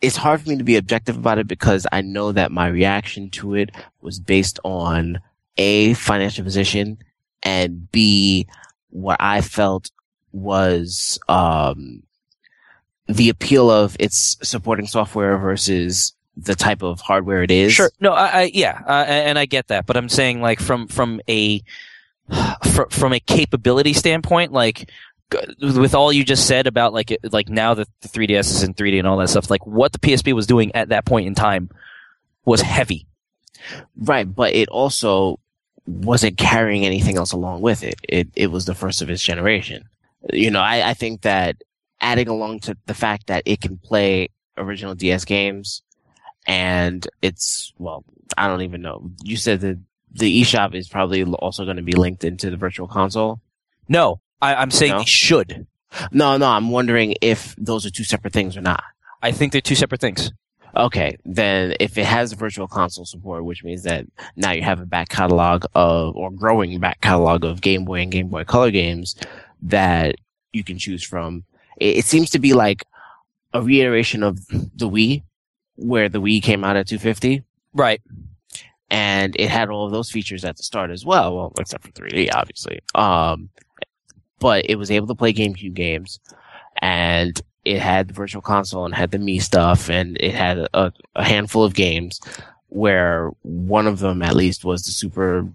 it's 0.00 0.16
hard 0.16 0.40
for 0.40 0.48
me 0.48 0.56
to 0.56 0.64
be 0.64 0.76
objective 0.76 1.16
about 1.16 1.38
it 1.38 1.46
because 1.46 1.86
I 1.92 2.00
know 2.00 2.32
that 2.32 2.50
my 2.50 2.68
reaction 2.68 3.28
to 3.30 3.54
it 3.54 3.70
was 4.00 4.18
based 4.18 4.58
on 4.64 5.20
a 5.58 5.92
financial 5.94 6.42
position 6.42 6.98
and 7.42 7.90
b 7.92 8.46
what 8.88 9.18
I 9.20 9.42
felt 9.42 9.90
was 10.32 11.18
um 11.28 12.02
the 13.08 13.28
appeal 13.28 13.70
of 13.70 13.96
its 14.00 14.38
supporting 14.42 14.86
software 14.86 15.36
versus 15.36 16.14
the 16.36 16.54
type 16.54 16.82
of 16.82 17.00
hardware 17.00 17.42
it 17.42 17.50
is. 17.50 17.72
Sure. 17.72 17.90
No, 18.00 18.12
I, 18.12 18.26
I 18.26 18.50
yeah, 18.54 18.82
uh, 18.86 19.04
and 19.08 19.38
I 19.38 19.46
get 19.46 19.68
that, 19.68 19.86
but 19.86 19.96
I'm 19.96 20.08
saying 20.08 20.40
like 20.40 20.60
from 20.60 20.88
from 20.88 21.20
a 21.28 21.62
from, 22.64 22.88
from 22.90 23.12
a 23.12 23.20
capability 23.20 23.92
standpoint, 23.92 24.52
like 24.52 24.90
with 25.60 25.94
all 25.94 26.12
you 26.12 26.24
just 26.24 26.46
said 26.46 26.66
about 26.66 26.92
like 26.92 27.10
it, 27.10 27.32
like 27.32 27.48
now 27.48 27.74
that 27.74 27.88
the 28.00 28.08
3ds 28.08 28.40
is 28.40 28.62
in 28.62 28.74
3D 28.74 28.98
and 28.98 29.06
all 29.06 29.16
that 29.18 29.28
stuff, 29.28 29.50
like 29.50 29.66
what 29.66 29.92
the 29.92 29.98
PSP 29.98 30.32
was 30.32 30.46
doing 30.46 30.74
at 30.74 30.88
that 30.88 31.04
point 31.04 31.26
in 31.26 31.34
time 31.34 31.70
was 32.44 32.60
heavy. 32.60 33.06
Right, 33.96 34.24
but 34.24 34.54
it 34.54 34.68
also 34.68 35.38
wasn't 35.86 36.38
carrying 36.38 36.84
anything 36.84 37.16
else 37.16 37.32
along 37.32 37.60
with 37.60 37.82
it. 37.82 37.96
It 38.08 38.28
it 38.34 38.48
was 38.48 38.64
the 38.64 38.74
first 38.74 39.02
of 39.02 39.10
its 39.10 39.22
generation. 39.22 39.84
You 40.32 40.50
know, 40.50 40.60
I, 40.60 40.90
I 40.90 40.94
think 40.94 41.22
that 41.22 41.56
adding 42.00 42.28
along 42.28 42.60
to 42.60 42.76
the 42.86 42.94
fact 42.94 43.26
that 43.26 43.42
it 43.46 43.60
can 43.60 43.76
play 43.78 44.28
original 44.56 44.94
DS 44.94 45.24
games 45.24 45.82
and 46.46 47.06
it's 47.22 47.72
well, 47.78 48.04
I 48.36 48.48
don't 48.48 48.62
even 48.62 48.82
know. 48.82 49.10
You 49.22 49.36
said 49.36 49.60
that 49.60 49.78
the 50.12 50.42
eShop 50.42 50.74
is 50.74 50.88
probably 50.88 51.22
also 51.24 51.64
going 51.64 51.76
to 51.76 51.82
be 51.82 51.92
linked 51.92 52.24
into 52.24 52.50
the 52.50 52.56
virtual 52.56 52.88
console. 52.88 53.40
No, 53.88 54.20
I, 54.40 54.62
am 54.62 54.70
saying 54.70 54.92
No? 54.92 55.04
should. 55.04 55.66
No, 56.12 56.36
no, 56.36 56.46
I'm 56.46 56.70
wondering 56.70 57.16
if 57.20 57.54
those 57.56 57.84
are 57.84 57.90
two 57.90 58.04
separate 58.04 58.32
things 58.32 58.56
or 58.56 58.60
not. 58.60 58.82
I 59.22 59.32
think 59.32 59.52
they're 59.52 59.60
two 59.60 59.74
separate 59.74 60.00
things. 60.00 60.32
Okay, 60.76 61.16
then 61.24 61.74
if 61.80 61.98
it 61.98 62.06
has 62.06 62.32
virtual 62.32 62.68
console 62.68 63.04
support, 63.04 63.44
which 63.44 63.64
means 63.64 63.82
that 63.82 64.06
now 64.36 64.52
you 64.52 64.62
have 64.62 64.80
a 64.80 64.86
back 64.86 65.08
catalog 65.08 65.64
of, 65.74 66.16
or 66.16 66.30
growing 66.30 66.78
back 66.78 67.00
catalog 67.00 67.44
of 67.44 67.60
Game 67.60 67.84
Boy 67.84 68.00
and 68.00 68.12
Game 68.12 68.28
Boy 68.28 68.44
Color 68.44 68.70
games 68.70 69.16
that 69.62 70.14
you 70.52 70.62
can 70.62 70.78
choose 70.78 71.02
from. 71.02 71.44
It, 71.76 71.98
it 71.98 72.04
seems 72.04 72.30
to 72.30 72.38
be 72.38 72.52
like 72.52 72.84
a 73.52 73.60
reiteration 73.60 74.22
of 74.22 74.46
the 74.46 74.88
Wii, 74.88 75.24
where 75.80 76.08
the 76.08 76.20
Wii 76.20 76.42
came 76.42 76.62
out 76.64 76.76
at 76.76 76.86
250 76.88 77.42
Right. 77.74 78.00
and 78.90 79.34
it 79.38 79.48
had 79.48 79.68
all 79.70 79.86
of 79.86 79.92
those 79.92 80.10
features 80.10 80.44
at 80.44 80.56
the 80.56 80.62
start 80.62 80.90
as 80.90 81.04
well. 81.04 81.34
Well, 81.36 81.52
except 81.58 81.84
for 81.84 81.92
3D, 81.92 82.30
obviously. 82.32 82.80
Um, 82.94 83.48
but 84.38 84.64
it 84.68 84.76
was 84.76 84.90
able 84.90 85.06
to 85.08 85.14
play 85.14 85.32
GameCube 85.32 85.74
games, 85.74 86.18
and 86.80 87.40
it 87.64 87.78
had 87.78 88.08
the 88.08 88.14
Virtual 88.14 88.40
Console 88.42 88.84
and 88.86 88.94
had 88.94 89.10
the 89.10 89.18
Mii 89.18 89.40
stuff, 89.42 89.90
and 89.90 90.16
it 90.18 90.34
had 90.34 90.58
a, 90.72 90.92
a 91.14 91.24
handful 91.24 91.62
of 91.64 91.74
games. 91.74 92.20
Where 92.68 93.30
one 93.42 93.86
of 93.88 93.98
them, 93.98 94.22
at 94.22 94.36
least, 94.36 94.64
was 94.64 94.84
the 94.84 94.92
super 94.92 95.46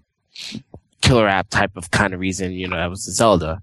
killer 1.00 1.26
app 1.26 1.48
type 1.48 1.76
of 1.76 1.90
kind 1.90 2.12
of 2.14 2.20
reason. 2.20 2.52
You 2.52 2.68
know, 2.68 2.76
that 2.76 2.90
was 2.90 3.06
the 3.06 3.12
Zelda. 3.12 3.62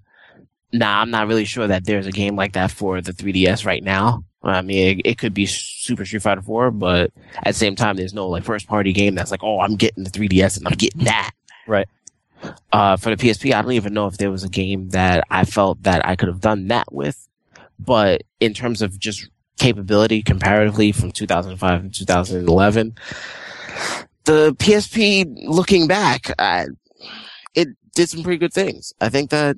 Now, 0.71 0.99
I'm 1.01 1.11
not 1.11 1.27
really 1.27 1.45
sure 1.45 1.67
that 1.67 1.85
there's 1.85 2.07
a 2.07 2.11
game 2.11 2.35
like 2.35 2.53
that 2.53 2.71
for 2.71 2.99
the 2.99 3.13
3DS 3.13 3.63
right 3.65 3.83
now. 3.83 4.23
I 4.43 4.61
mean, 4.61 4.99
it, 4.99 5.01
it 5.05 5.17
could 5.17 5.33
be 5.33 5.45
Super 5.45 6.05
Street 6.05 6.21
Fighter 6.21 6.41
4, 6.41 6.71
but 6.71 7.11
at 7.37 7.45
the 7.45 7.53
same 7.53 7.75
time, 7.75 7.95
there's 7.95 8.13
no 8.13 8.27
like 8.27 8.43
first 8.43 8.67
party 8.67 8.91
game 8.91 9.15
that's 9.15 9.31
like, 9.31 9.43
oh, 9.43 9.59
I'm 9.59 9.75
getting 9.75 10.03
the 10.03 10.09
3DS 10.09 10.57
and 10.57 10.67
I'm 10.67 10.73
getting 10.73 11.05
that. 11.05 11.31
Right. 11.65 11.87
Uh, 12.71 12.97
for 12.97 13.15
the 13.15 13.15
PSP, 13.15 13.53
I 13.53 13.61
don't 13.61 13.71
even 13.71 13.93
know 13.93 14.07
if 14.07 14.17
there 14.17 14.31
was 14.31 14.43
a 14.43 14.49
game 14.49 14.89
that 14.89 15.23
I 15.29 15.45
felt 15.45 15.83
that 15.83 16.05
I 16.05 16.15
could 16.15 16.27
have 16.27 16.41
done 16.41 16.67
that 16.67 16.91
with. 16.91 17.27
But 17.79 18.23
in 18.39 18.53
terms 18.53 18.81
of 18.81 18.99
just 18.99 19.29
capability 19.57 20.21
comparatively 20.21 20.91
from 20.91 21.11
2005 21.11 21.81
and 21.81 21.93
2011, 21.93 22.95
the 24.25 24.55
PSP, 24.55 25.47
looking 25.47 25.87
back, 25.87 26.33
I, 26.37 26.67
it 27.55 27.69
did 27.95 28.09
some 28.09 28.23
pretty 28.23 28.37
good 28.37 28.53
things. 28.53 28.93
I 28.99 29.09
think 29.09 29.29
that 29.29 29.55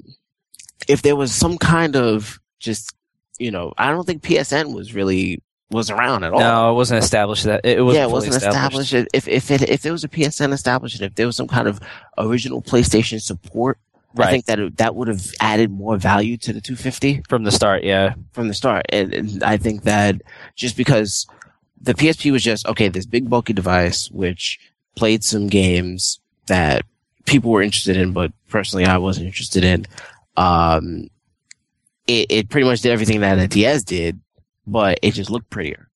if 0.87 1.01
there 1.01 1.15
was 1.15 1.33
some 1.33 1.57
kind 1.57 1.95
of 1.95 2.39
just, 2.59 2.93
you 3.39 3.51
know, 3.51 3.73
I 3.77 3.91
don't 3.91 4.05
think 4.05 4.23
PSN 4.23 4.73
was 4.73 4.93
really 4.93 5.41
was 5.71 5.89
around 5.89 6.23
at 6.23 6.33
all. 6.33 6.39
No, 6.39 6.71
it 6.71 6.75
wasn't 6.75 7.03
established 7.03 7.45
that 7.45 7.65
it, 7.65 7.81
was 7.81 7.95
yeah, 7.95 8.03
it 8.03 8.11
wasn't 8.11 8.35
established. 8.35 8.93
If 8.93 9.27
if 9.27 9.51
it 9.51 9.69
if 9.69 9.81
there 9.81 9.91
was 9.91 10.03
a 10.03 10.09
PSN 10.09 10.53
established, 10.53 11.01
if 11.01 11.15
there 11.15 11.25
was 11.25 11.35
some 11.35 11.47
kind 11.47 11.67
of 11.67 11.79
original 12.17 12.61
PlayStation 12.61 13.21
support, 13.21 13.79
I 14.17 14.31
think 14.31 14.45
that 14.45 14.59
it, 14.59 14.77
that 14.77 14.95
would 14.95 15.07
have 15.07 15.31
added 15.39 15.71
more 15.71 15.97
value 15.97 16.37
to 16.37 16.53
the 16.53 16.61
250 16.61 17.23
from 17.27 17.43
the 17.43 17.51
start. 17.51 17.83
Yeah. 17.83 18.13
from 18.31 18.47
the 18.47 18.53
start. 18.53 18.85
And, 18.89 19.13
and 19.13 19.43
I 19.43 19.57
think 19.57 19.83
that 19.83 20.21
just 20.55 20.77
because 20.77 21.27
the 21.81 21.93
PSP 21.93 22.31
was 22.31 22.43
just 22.43 22.65
okay, 22.67 22.87
this 22.87 23.05
big 23.05 23.29
bulky 23.29 23.53
device 23.53 24.09
which 24.11 24.59
played 24.95 25.23
some 25.23 25.47
games 25.47 26.19
that 26.47 26.83
people 27.25 27.51
were 27.51 27.61
interested 27.61 27.97
in, 27.97 28.13
but 28.13 28.31
personally 28.49 28.85
I 28.85 28.97
wasn't 28.97 29.27
interested 29.27 29.63
in. 29.63 29.85
Um, 30.37 31.09
it, 32.07 32.27
it 32.29 32.49
pretty 32.49 32.65
much 32.67 32.81
did 32.81 32.91
everything 32.91 33.21
that 33.21 33.39
a 33.39 33.47
DS 33.47 33.83
did, 33.83 34.19
but 34.67 34.99
it 35.01 35.11
just 35.11 35.29
looked 35.29 35.49
prettier. 35.49 35.89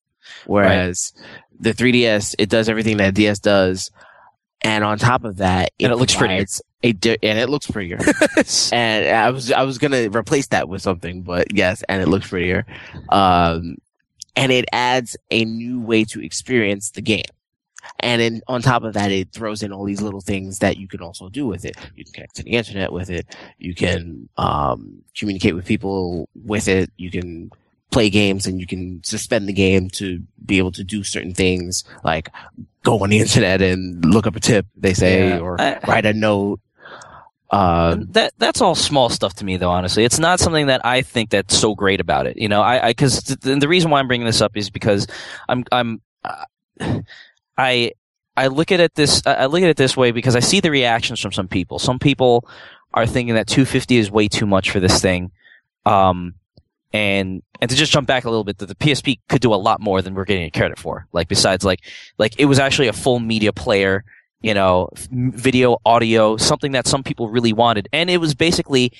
Whereas 0.46 1.12
the 1.58 1.72
3DS, 1.72 2.34
it 2.38 2.48
does 2.48 2.68
everything 2.68 2.96
that 2.98 3.14
DS 3.14 3.38
does, 3.40 3.90
and 4.62 4.84
on 4.84 4.98
top 4.98 5.24
of 5.24 5.38
that, 5.38 5.70
And 5.80 5.92
it 5.92 5.96
looks 5.96 6.14
prettier. 6.14 6.46
A 6.82 6.92
di- 6.92 7.18
and 7.22 7.38
it 7.38 7.48
looks 7.50 7.66
prettier. 7.70 7.98
and 8.72 9.08
I 9.08 9.30
was 9.30 9.52
I 9.52 9.62
was 9.64 9.78
gonna 9.78 10.08
replace 10.08 10.46
that 10.48 10.68
with 10.68 10.80
something, 10.82 11.22
but 11.22 11.54
yes, 11.54 11.82
and 11.88 12.00
it 12.02 12.08
looks 12.08 12.28
prettier. 12.28 12.64
Um, 13.10 13.76
and 14.36 14.50
it 14.52 14.64
adds 14.72 15.16
a 15.30 15.44
new 15.44 15.80
way 15.80 16.04
to 16.04 16.24
experience 16.24 16.90
the 16.90 17.02
game. 17.02 17.24
And 17.98 18.20
then 18.20 18.40
on 18.48 18.62
top 18.62 18.82
of 18.84 18.94
that, 18.94 19.10
it 19.10 19.32
throws 19.32 19.62
in 19.62 19.72
all 19.72 19.84
these 19.84 20.00
little 20.02 20.20
things 20.20 20.58
that 20.60 20.76
you 20.76 20.88
can 20.88 21.00
also 21.00 21.28
do 21.28 21.46
with 21.46 21.64
it. 21.64 21.76
You 21.96 22.04
can 22.04 22.12
connect 22.12 22.36
to 22.36 22.42
the 22.42 22.50
internet 22.52 22.92
with 22.92 23.10
it. 23.10 23.26
You 23.58 23.74
can 23.74 24.28
um, 24.36 25.02
communicate 25.16 25.54
with 25.54 25.66
people 25.66 26.28
with 26.34 26.68
it. 26.68 26.90
You 26.96 27.10
can 27.10 27.50
play 27.90 28.08
games 28.08 28.46
and 28.46 28.60
you 28.60 28.66
can 28.66 29.02
suspend 29.04 29.48
the 29.48 29.52
game 29.52 29.90
to 29.90 30.22
be 30.46 30.58
able 30.58 30.72
to 30.72 30.84
do 30.84 31.02
certain 31.02 31.34
things 31.34 31.82
like 32.04 32.30
go 32.84 33.00
on 33.02 33.10
the 33.10 33.18
internet 33.18 33.60
and 33.60 34.04
look 34.04 34.26
up 34.26 34.36
a 34.36 34.40
tip, 34.40 34.66
they 34.76 34.94
say, 34.94 35.30
Yeah. 35.30 35.38
or 35.40 35.60
I- 35.60 35.80
write 35.86 36.06
a 36.06 36.12
note. 36.12 36.60
Um, 37.52 38.06
that 38.12 38.32
that's 38.38 38.60
all 38.60 38.76
small 38.76 39.08
stuff 39.08 39.34
to 39.34 39.44
me, 39.44 39.56
though. 39.56 39.70
Honestly, 39.72 40.04
it's 40.04 40.20
not 40.20 40.38
something 40.38 40.68
that 40.68 40.86
I 40.86 41.02
think 41.02 41.30
that's 41.30 41.56
so 41.58 41.74
great 41.74 42.00
about 42.00 42.28
it. 42.28 42.36
You 42.36 42.48
know, 42.48 42.62
I 42.62 42.90
because 42.90 43.22
the, 43.22 43.56
the 43.56 43.66
reason 43.66 43.90
why 43.90 43.98
I'm 43.98 44.06
bringing 44.06 44.24
this 44.26 44.40
up 44.40 44.56
is 44.56 44.70
because 44.70 45.08
I'm 45.48 45.64
I'm 45.72 46.00
uh, 46.22 47.00
I 47.60 47.92
I 48.36 48.46
look 48.46 48.72
at 48.72 48.80
it 48.80 48.94
this 48.94 49.22
I 49.26 49.46
look 49.46 49.62
at 49.62 49.68
it 49.68 49.76
this 49.76 49.96
way 49.96 50.12
because 50.12 50.34
I 50.34 50.40
see 50.40 50.60
the 50.60 50.70
reactions 50.70 51.20
from 51.20 51.32
some 51.32 51.46
people. 51.46 51.78
Some 51.78 51.98
people 51.98 52.48
are 52.94 53.06
thinking 53.06 53.34
that 53.34 53.46
250 53.46 53.98
is 53.98 54.10
way 54.10 54.28
too 54.28 54.46
much 54.46 54.70
for 54.70 54.80
this 54.80 55.00
thing. 55.00 55.30
Um, 55.84 56.34
and 56.92 57.42
and 57.60 57.70
to 57.70 57.76
just 57.76 57.92
jump 57.92 58.08
back 58.08 58.24
a 58.24 58.30
little 58.30 58.44
bit, 58.44 58.58
that 58.58 58.66
the 58.66 58.74
PSP 58.74 59.20
could 59.28 59.42
do 59.42 59.52
a 59.52 59.56
lot 59.56 59.80
more 59.80 60.00
than 60.00 60.14
we're 60.14 60.24
getting 60.24 60.46
it 60.46 60.54
credit 60.54 60.78
for. 60.78 61.06
Like 61.12 61.28
besides, 61.28 61.64
like 61.64 61.80
like 62.18 62.34
it 62.38 62.46
was 62.46 62.58
actually 62.58 62.88
a 62.88 62.94
full 62.94 63.20
media 63.20 63.52
player, 63.52 64.04
you 64.40 64.54
know, 64.54 64.88
video, 65.10 65.76
audio, 65.84 66.38
something 66.38 66.72
that 66.72 66.86
some 66.86 67.02
people 67.02 67.28
really 67.28 67.52
wanted, 67.52 67.88
and 67.92 68.08
it 68.08 68.18
was 68.18 68.34
basically 68.34 68.90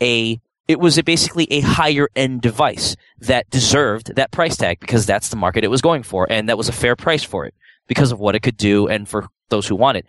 a 0.00 0.40
it 0.66 0.80
was 0.80 0.96
a 0.96 1.02
basically 1.02 1.46
a 1.52 1.60
higher 1.60 2.08
end 2.16 2.40
device 2.40 2.96
that 3.20 3.48
deserved 3.50 4.16
that 4.16 4.30
price 4.30 4.56
tag 4.56 4.80
because 4.80 5.04
that's 5.04 5.28
the 5.28 5.36
market 5.36 5.62
it 5.62 5.70
was 5.70 5.82
going 5.82 6.02
for, 6.02 6.26
and 6.30 6.48
that 6.48 6.56
was 6.56 6.70
a 6.70 6.72
fair 6.72 6.96
price 6.96 7.22
for 7.22 7.44
it 7.44 7.54
because 7.86 8.12
of 8.12 8.18
what 8.18 8.34
it 8.34 8.40
could 8.40 8.56
do 8.56 8.88
and 8.88 9.08
for 9.08 9.28
those 9.48 9.66
who 9.66 9.76
want 9.76 9.96
it. 9.98 10.06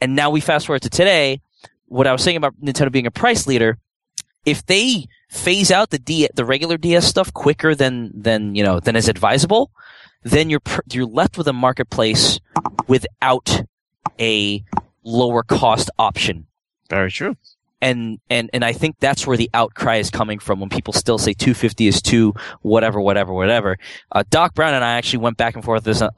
And 0.00 0.16
now 0.16 0.30
we 0.30 0.40
fast 0.40 0.66
forward 0.66 0.82
to 0.82 0.90
today. 0.90 1.40
What 1.86 2.06
I 2.06 2.12
was 2.12 2.22
saying 2.22 2.36
about 2.36 2.60
Nintendo 2.60 2.90
being 2.90 3.06
a 3.06 3.10
price 3.10 3.46
leader, 3.46 3.78
if 4.44 4.64
they 4.66 5.06
phase 5.28 5.70
out 5.70 5.90
the 5.90 5.98
D, 5.98 6.28
the 6.34 6.44
regular 6.44 6.76
DS 6.76 7.06
stuff 7.06 7.32
quicker 7.32 7.74
than 7.74 8.10
than 8.14 8.54
you 8.54 8.62
know 8.62 8.80
than 8.80 8.96
is 8.96 9.08
advisable, 9.08 9.70
then 10.22 10.50
you're 10.50 10.62
you're 10.90 11.06
left 11.06 11.38
with 11.38 11.46
a 11.48 11.52
marketplace 11.52 12.40
without 12.88 13.62
a 14.18 14.64
lower 15.02 15.42
cost 15.42 15.90
option. 15.98 16.46
very 16.90 17.10
true. 17.10 17.36
And 17.84 18.18
and 18.30 18.48
and 18.54 18.64
I 18.64 18.72
think 18.72 18.96
that's 18.98 19.26
where 19.26 19.36
the 19.36 19.50
outcry 19.52 19.96
is 19.96 20.08
coming 20.08 20.38
from 20.38 20.58
when 20.58 20.70
people 20.70 20.94
still 20.94 21.18
say 21.18 21.34
250 21.34 21.86
is 21.86 22.00
too 22.00 22.32
whatever 22.62 22.98
whatever 22.98 23.34
whatever. 23.34 23.76
Uh, 24.10 24.24
Doc 24.30 24.54
Brown 24.54 24.72
and 24.72 24.82
I 24.82 24.92
actually 24.92 25.18
went 25.18 25.36
back 25.36 25.54
and 25.54 25.62
forth 25.62 25.84
this 25.84 26.00
uh, 26.00 26.08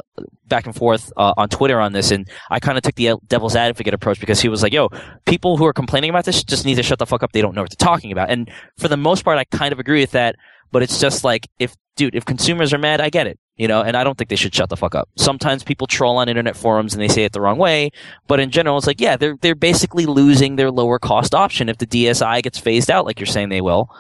back 0.47 0.66
and 0.66 0.76
forth 0.76 1.12
uh, 1.16 1.34
on 1.36 1.48
Twitter 1.48 1.80
on 1.80 1.93
this, 1.93 2.12
and 2.12 2.28
I 2.51 2.60
kind 2.60 2.78
of 2.78 2.84
took 2.84 2.94
the 2.94 3.16
devil's 3.26 3.56
advocate 3.56 3.94
approach 3.94 4.20
because 4.20 4.40
he 4.40 4.48
was 4.48 4.62
like, 4.62 4.72
"Yo, 4.72 4.90
people 5.24 5.56
who 5.56 5.66
are 5.66 5.72
complaining 5.72 6.10
about 6.10 6.24
this 6.24 6.44
just 6.44 6.64
need 6.64 6.76
to 6.76 6.84
shut 6.84 7.01
the 7.01 7.06
fuck 7.06 7.24
up. 7.24 7.32
They 7.32 7.43
don't 7.43 7.56
know 7.56 7.62
what 7.62 7.70
they're 7.70 7.84
talking 7.84 8.12
about." 8.12 8.30
And 8.30 8.48
for 8.78 8.86
the 8.86 8.97
most 8.97 9.24
part, 9.24 9.36
I 9.36 9.44
kind 9.44 9.72
of 9.72 9.80
agree 9.80 10.01
with 10.01 10.12
that. 10.12 10.36
But 10.70 10.84
it's 10.84 11.01
just 11.01 11.24
like, 11.24 11.48
if 11.59 11.74
dude, 11.97 12.14
if 12.14 12.24
consumers 12.24 12.72
are 12.72 12.78
mad, 12.78 13.01
I 13.01 13.10
get 13.10 13.26
it, 13.26 13.40
you 13.56 13.66
know, 13.66 13.82
and 13.82 13.96
I 13.96 14.04
don't 14.04 14.18
think 14.18 14.28
they 14.28 14.36
should 14.36 14.54
shut 14.54 14.68
the 14.68 14.76
fuck 14.76 14.94
up. 14.94 15.08
Sometimes 15.16 15.64
people 15.64 15.86
troll 15.86 16.18
on 16.18 16.28
internet 16.28 16.56
forums 16.56 16.92
and 16.92 17.02
they 17.02 17.08
say 17.08 17.24
it 17.24 17.32
the 17.32 17.40
wrong 17.40 17.58
way, 17.58 17.90
but 18.26 18.38
in 18.38 18.50
general, 18.50 18.76
it's 18.76 18.86
like, 18.86 19.00
yeah, 19.00 19.16
they're 19.16 19.36
they're 19.40 19.54
basically 19.54 20.06
losing 20.06 20.56
their 20.56 20.70
lower 20.70 20.98
cost 20.98 21.34
option 21.34 21.68
if 21.68 21.78
the 21.78 21.86
DSi 21.86 22.42
gets 22.42 22.58
phased 22.58 22.90
out, 22.90 23.06
like 23.06 23.18
you're 23.18 23.26
saying 23.26 23.48
they 23.48 23.62
will, 23.62 23.90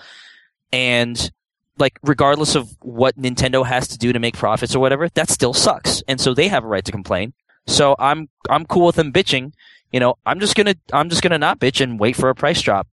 and 0.72 1.30
like 1.78 1.98
regardless 2.02 2.54
of 2.54 2.76
what 2.80 3.18
Nintendo 3.18 3.64
has 3.66 3.88
to 3.88 3.98
do 3.98 4.12
to 4.12 4.18
make 4.18 4.36
profits 4.36 4.74
or 4.74 4.80
whatever, 4.80 5.08
that 5.10 5.30
still 5.30 5.54
sucks, 5.54 6.02
and 6.06 6.20
so 6.20 6.34
they 6.34 6.48
have 6.48 6.64
a 6.64 6.68
right 6.68 6.84
to 6.84 6.92
complain. 6.92 7.32
So 7.66 7.96
I'm 7.98 8.28
I'm 8.48 8.66
cool 8.66 8.86
with 8.86 8.96
them 8.96 9.12
bitching. 9.12 9.52
You 9.92 10.00
know, 10.00 10.16
I'm 10.26 10.40
just 10.40 10.54
gonna 10.54 10.74
I'm 10.92 11.08
just 11.08 11.22
gonna 11.22 11.38
not 11.38 11.60
bitch 11.60 11.80
and 11.80 11.98
wait 11.98 12.16
for 12.16 12.28
a 12.28 12.34
price 12.34 12.60
drop, 12.60 12.86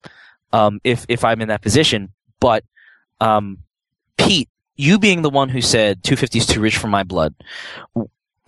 um, 0.53 0.81
if 0.85 1.07
if 1.09 1.25
I'm 1.25 1.41
in 1.41 1.49
that 1.49 1.63
position. 1.63 2.13
But 2.41 2.65
um, 3.21 3.59
Pete, 4.17 4.49
you 4.81 4.99
being 4.99 5.23
the 5.23 5.31
one 5.31 5.49
who 5.49 5.61
said 5.61 6.03
250 6.03 6.39
is 6.39 6.47
too 6.47 6.61
rich 6.61 6.77
for 6.79 6.89
my 6.89 7.03
blood, 7.03 7.35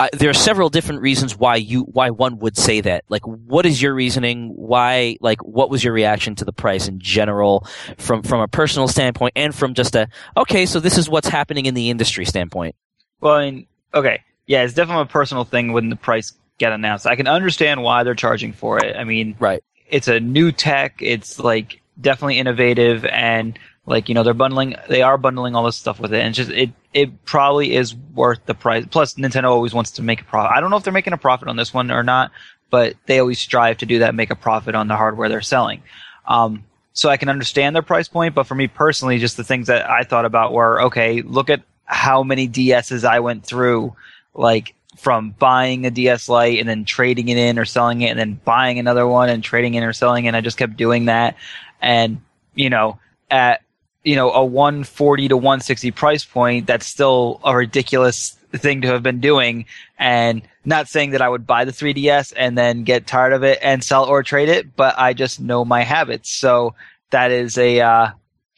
I, 0.00 0.08
there 0.12 0.30
are 0.30 0.34
several 0.34 0.68
different 0.68 1.00
reasons 1.00 1.36
why 1.36 1.56
you 1.56 1.82
why 1.82 2.10
one 2.10 2.38
would 2.38 2.56
say 2.56 2.80
that. 2.80 3.04
Like, 3.08 3.22
what 3.26 3.66
is 3.66 3.80
your 3.80 3.94
reasoning? 3.94 4.48
Why? 4.56 5.16
Like, 5.20 5.40
what 5.44 5.70
was 5.70 5.84
your 5.84 5.92
reaction 5.92 6.34
to 6.36 6.44
the 6.44 6.52
price 6.52 6.88
in 6.88 6.98
general, 6.98 7.66
from 7.98 8.22
from 8.22 8.40
a 8.40 8.48
personal 8.48 8.88
standpoint, 8.88 9.34
and 9.36 9.54
from 9.54 9.74
just 9.74 9.94
a 9.94 10.08
okay, 10.36 10.66
so 10.66 10.80
this 10.80 10.98
is 10.98 11.08
what's 11.08 11.28
happening 11.28 11.66
in 11.66 11.74
the 11.74 11.88
industry 11.90 12.24
standpoint. 12.24 12.74
Well, 13.20 13.34
I 13.34 13.50
mean, 13.50 13.66
okay, 13.94 14.22
yeah, 14.46 14.62
it's 14.64 14.74
definitely 14.74 15.02
a 15.02 15.06
personal 15.06 15.44
thing 15.44 15.72
when 15.72 15.88
the 15.88 15.96
price 15.96 16.32
get 16.58 16.72
announced. 16.72 17.06
I 17.06 17.14
can 17.14 17.28
understand 17.28 17.82
why 17.82 18.02
they're 18.02 18.14
charging 18.16 18.52
for 18.52 18.84
it. 18.84 18.96
I 18.96 19.04
mean, 19.04 19.36
Right. 19.38 19.62
it's 19.88 20.08
a 20.08 20.18
new 20.18 20.50
tech. 20.50 20.96
It's 21.00 21.38
like 21.38 21.80
definitely 22.00 22.38
innovative 22.38 23.04
and 23.04 23.56
like 23.86 24.08
you 24.08 24.14
know 24.14 24.22
they're 24.22 24.34
bundling 24.34 24.76
they 24.88 25.02
are 25.02 25.18
bundling 25.18 25.54
all 25.54 25.64
this 25.64 25.76
stuff 25.76 25.98
with 25.98 26.12
it 26.12 26.20
and 26.20 26.34
just 26.34 26.50
it 26.50 26.70
it 26.94 27.24
probably 27.24 27.74
is 27.74 27.94
worth 28.14 28.44
the 28.46 28.54
price 28.54 28.84
plus 28.90 29.14
nintendo 29.14 29.50
always 29.50 29.74
wants 29.74 29.90
to 29.90 30.02
make 30.02 30.20
a 30.20 30.24
profit 30.24 30.52
i 30.54 30.60
don't 30.60 30.70
know 30.70 30.76
if 30.76 30.84
they're 30.84 30.92
making 30.92 31.12
a 31.12 31.18
profit 31.18 31.48
on 31.48 31.56
this 31.56 31.74
one 31.74 31.90
or 31.90 32.02
not 32.02 32.30
but 32.70 32.94
they 33.06 33.18
always 33.18 33.38
strive 33.38 33.76
to 33.76 33.86
do 33.86 33.98
that 33.98 34.14
make 34.14 34.30
a 34.30 34.36
profit 34.36 34.74
on 34.74 34.88
the 34.88 34.96
hardware 34.96 35.28
they're 35.28 35.40
selling 35.40 35.82
um, 36.26 36.64
so 36.92 37.08
i 37.08 37.16
can 37.16 37.28
understand 37.28 37.74
their 37.74 37.82
price 37.82 38.08
point 38.08 38.34
but 38.34 38.46
for 38.46 38.54
me 38.54 38.68
personally 38.68 39.18
just 39.18 39.36
the 39.36 39.44
things 39.44 39.66
that 39.66 39.88
i 39.90 40.02
thought 40.02 40.24
about 40.24 40.52
were 40.52 40.82
okay 40.82 41.22
look 41.22 41.50
at 41.50 41.62
how 41.84 42.22
many 42.22 42.46
ds's 42.46 43.04
i 43.04 43.18
went 43.18 43.44
through 43.44 43.94
like 44.34 44.74
from 44.96 45.30
buying 45.30 45.86
a 45.86 45.90
DS 45.90 46.28
Lite 46.28 46.60
and 46.60 46.68
then 46.68 46.84
trading 46.84 47.28
it 47.28 47.38
in 47.38 47.58
or 47.58 47.64
selling 47.64 48.02
it 48.02 48.10
and 48.10 48.18
then 48.18 48.40
buying 48.44 48.78
another 48.78 49.06
one 49.06 49.30
and 49.30 49.42
trading 49.42 49.74
in 49.74 49.82
or 49.82 49.92
selling 49.92 50.26
it. 50.26 50.34
I 50.34 50.40
just 50.40 50.58
kept 50.58 50.76
doing 50.76 51.06
that. 51.06 51.36
And, 51.80 52.20
you 52.54 52.70
know, 52.70 52.98
at, 53.30 53.62
you 54.04 54.16
know, 54.16 54.30
a 54.32 54.44
140 54.44 55.28
to 55.28 55.36
160 55.36 55.90
price 55.92 56.24
point, 56.24 56.66
that's 56.66 56.86
still 56.86 57.40
a 57.44 57.54
ridiculous 57.56 58.30
thing 58.52 58.82
to 58.82 58.88
have 58.88 59.02
been 59.02 59.20
doing. 59.20 59.64
And 59.98 60.42
not 60.64 60.88
saying 60.88 61.10
that 61.10 61.22
I 61.22 61.28
would 61.28 61.46
buy 61.46 61.64
the 61.64 61.72
3DS 61.72 62.32
and 62.36 62.56
then 62.58 62.84
get 62.84 63.06
tired 63.06 63.32
of 63.32 63.42
it 63.44 63.58
and 63.62 63.82
sell 63.82 64.04
or 64.04 64.22
trade 64.22 64.48
it, 64.48 64.76
but 64.76 64.94
I 64.98 65.12
just 65.14 65.40
know 65.40 65.64
my 65.64 65.82
habits. 65.82 66.30
So 66.30 66.74
that 67.10 67.30
is 67.30 67.56
a, 67.58 67.80
uh, 67.80 68.10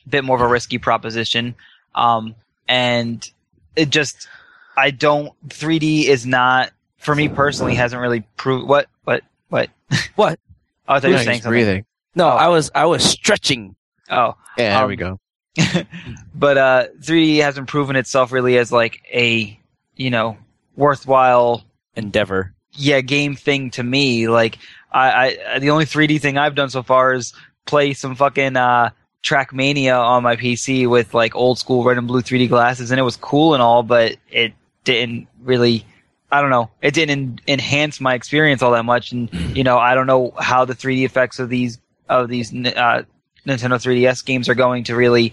bit 0.08 0.24
more 0.24 0.36
of 0.36 0.42
a 0.42 0.46
risky 0.48 0.78
proposition. 0.78 1.54
Um, 1.94 2.34
and 2.68 3.26
it 3.76 3.90
just, 3.90 4.28
I 4.76 4.90
don't. 4.90 5.32
3D 5.48 6.04
is 6.04 6.26
not 6.26 6.72
for 6.98 7.14
me 7.14 7.28
personally. 7.28 7.74
Hasn't 7.74 8.02
really 8.02 8.20
proved 8.36 8.68
what 8.68 8.88
what 9.04 9.22
what 9.48 9.70
What? 10.16 10.38
Oh, 10.86 10.94
I 10.94 11.00
thought 11.00 11.08
you 11.08 11.14
were 11.14 11.18
saying 11.22 11.40
something. 11.42 11.50
breathing. 11.50 11.86
No, 12.14 12.26
Oh. 12.26 12.36
I 12.36 12.48
was 12.48 12.70
I 12.74 12.84
was 12.86 13.02
stretching. 13.04 13.76
Oh, 14.10 14.34
Yeah, 14.58 14.74
there 14.74 14.82
Um, 14.82 14.88
we 14.88 14.96
go. 14.96 15.18
but 16.34 16.58
uh, 16.58 16.86
3D 17.00 17.38
hasn't 17.40 17.68
proven 17.68 17.96
itself 17.96 18.32
really 18.32 18.58
as 18.58 18.72
like 18.72 19.02
a 19.12 19.58
you 19.96 20.10
know 20.10 20.36
worthwhile 20.76 21.64
Endeavor. 21.96 22.54
yeah 22.72 23.00
game 23.00 23.36
thing 23.36 23.70
to 23.70 23.82
me. 23.82 24.28
Like 24.28 24.58
I, 24.92 25.38
I 25.48 25.58
the 25.60 25.70
only 25.70 25.84
3D 25.84 26.20
thing 26.20 26.38
I've 26.38 26.54
done 26.54 26.70
so 26.70 26.82
far 26.82 27.14
is 27.14 27.32
play 27.66 27.94
some 27.94 28.14
fucking 28.14 28.56
uh, 28.56 28.90
Trackmania 29.22 29.98
on 29.98 30.22
my 30.22 30.36
PC 30.36 30.88
with 30.88 31.14
like 31.14 31.34
old 31.34 31.58
school 31.58 31.82
red 31.84 31.98
and 31.98 32.06
blue 32.06 32.22
3D 32.22 32.48
glasses, 32.48 32.90
and 32.90 33.00
it 33.00 33.04
was 33.04 33.16
cool 33.16 33.54
and 33.54 33.62
all, 33.62 33.82
but 33.82 34.16
it 34.30 34.52
didn't 34.84 35.28
really. 35.42 35.86
I 36.30 36.40
don't 36.40 36.50
know. 36.50 36.70
It 36.82 36.94
didn't 36.94 37.10
en- 37.10 37.38
enhance 37.46 38.00
my 38.00 38.14
experience 38.14 38.60
all 38.60 38.72
that 38.72 38.84
much, 38.84 39.12
and 39.12 39.32
you 39.56 39.62
know, 39.62 39.78
I 39.78 39.94
don't 39.94 40.08
know 40.08 40.32
how 40.38 40.64
the 40.64 40.74
3D 40.74 41.04
effects 41.04 41.38
of 41.38 41.48
these 41.48 41.78
of 42.08 42.28
these 42.28 42.52
uh, 42.54 43.02
Nintendo 43.46 43.74
3DS 43.82 44.24
games 44.24 44.48
are 44.48 44.54
going 44.54 44.84
to 44.84 44.96
really 44.96 45.32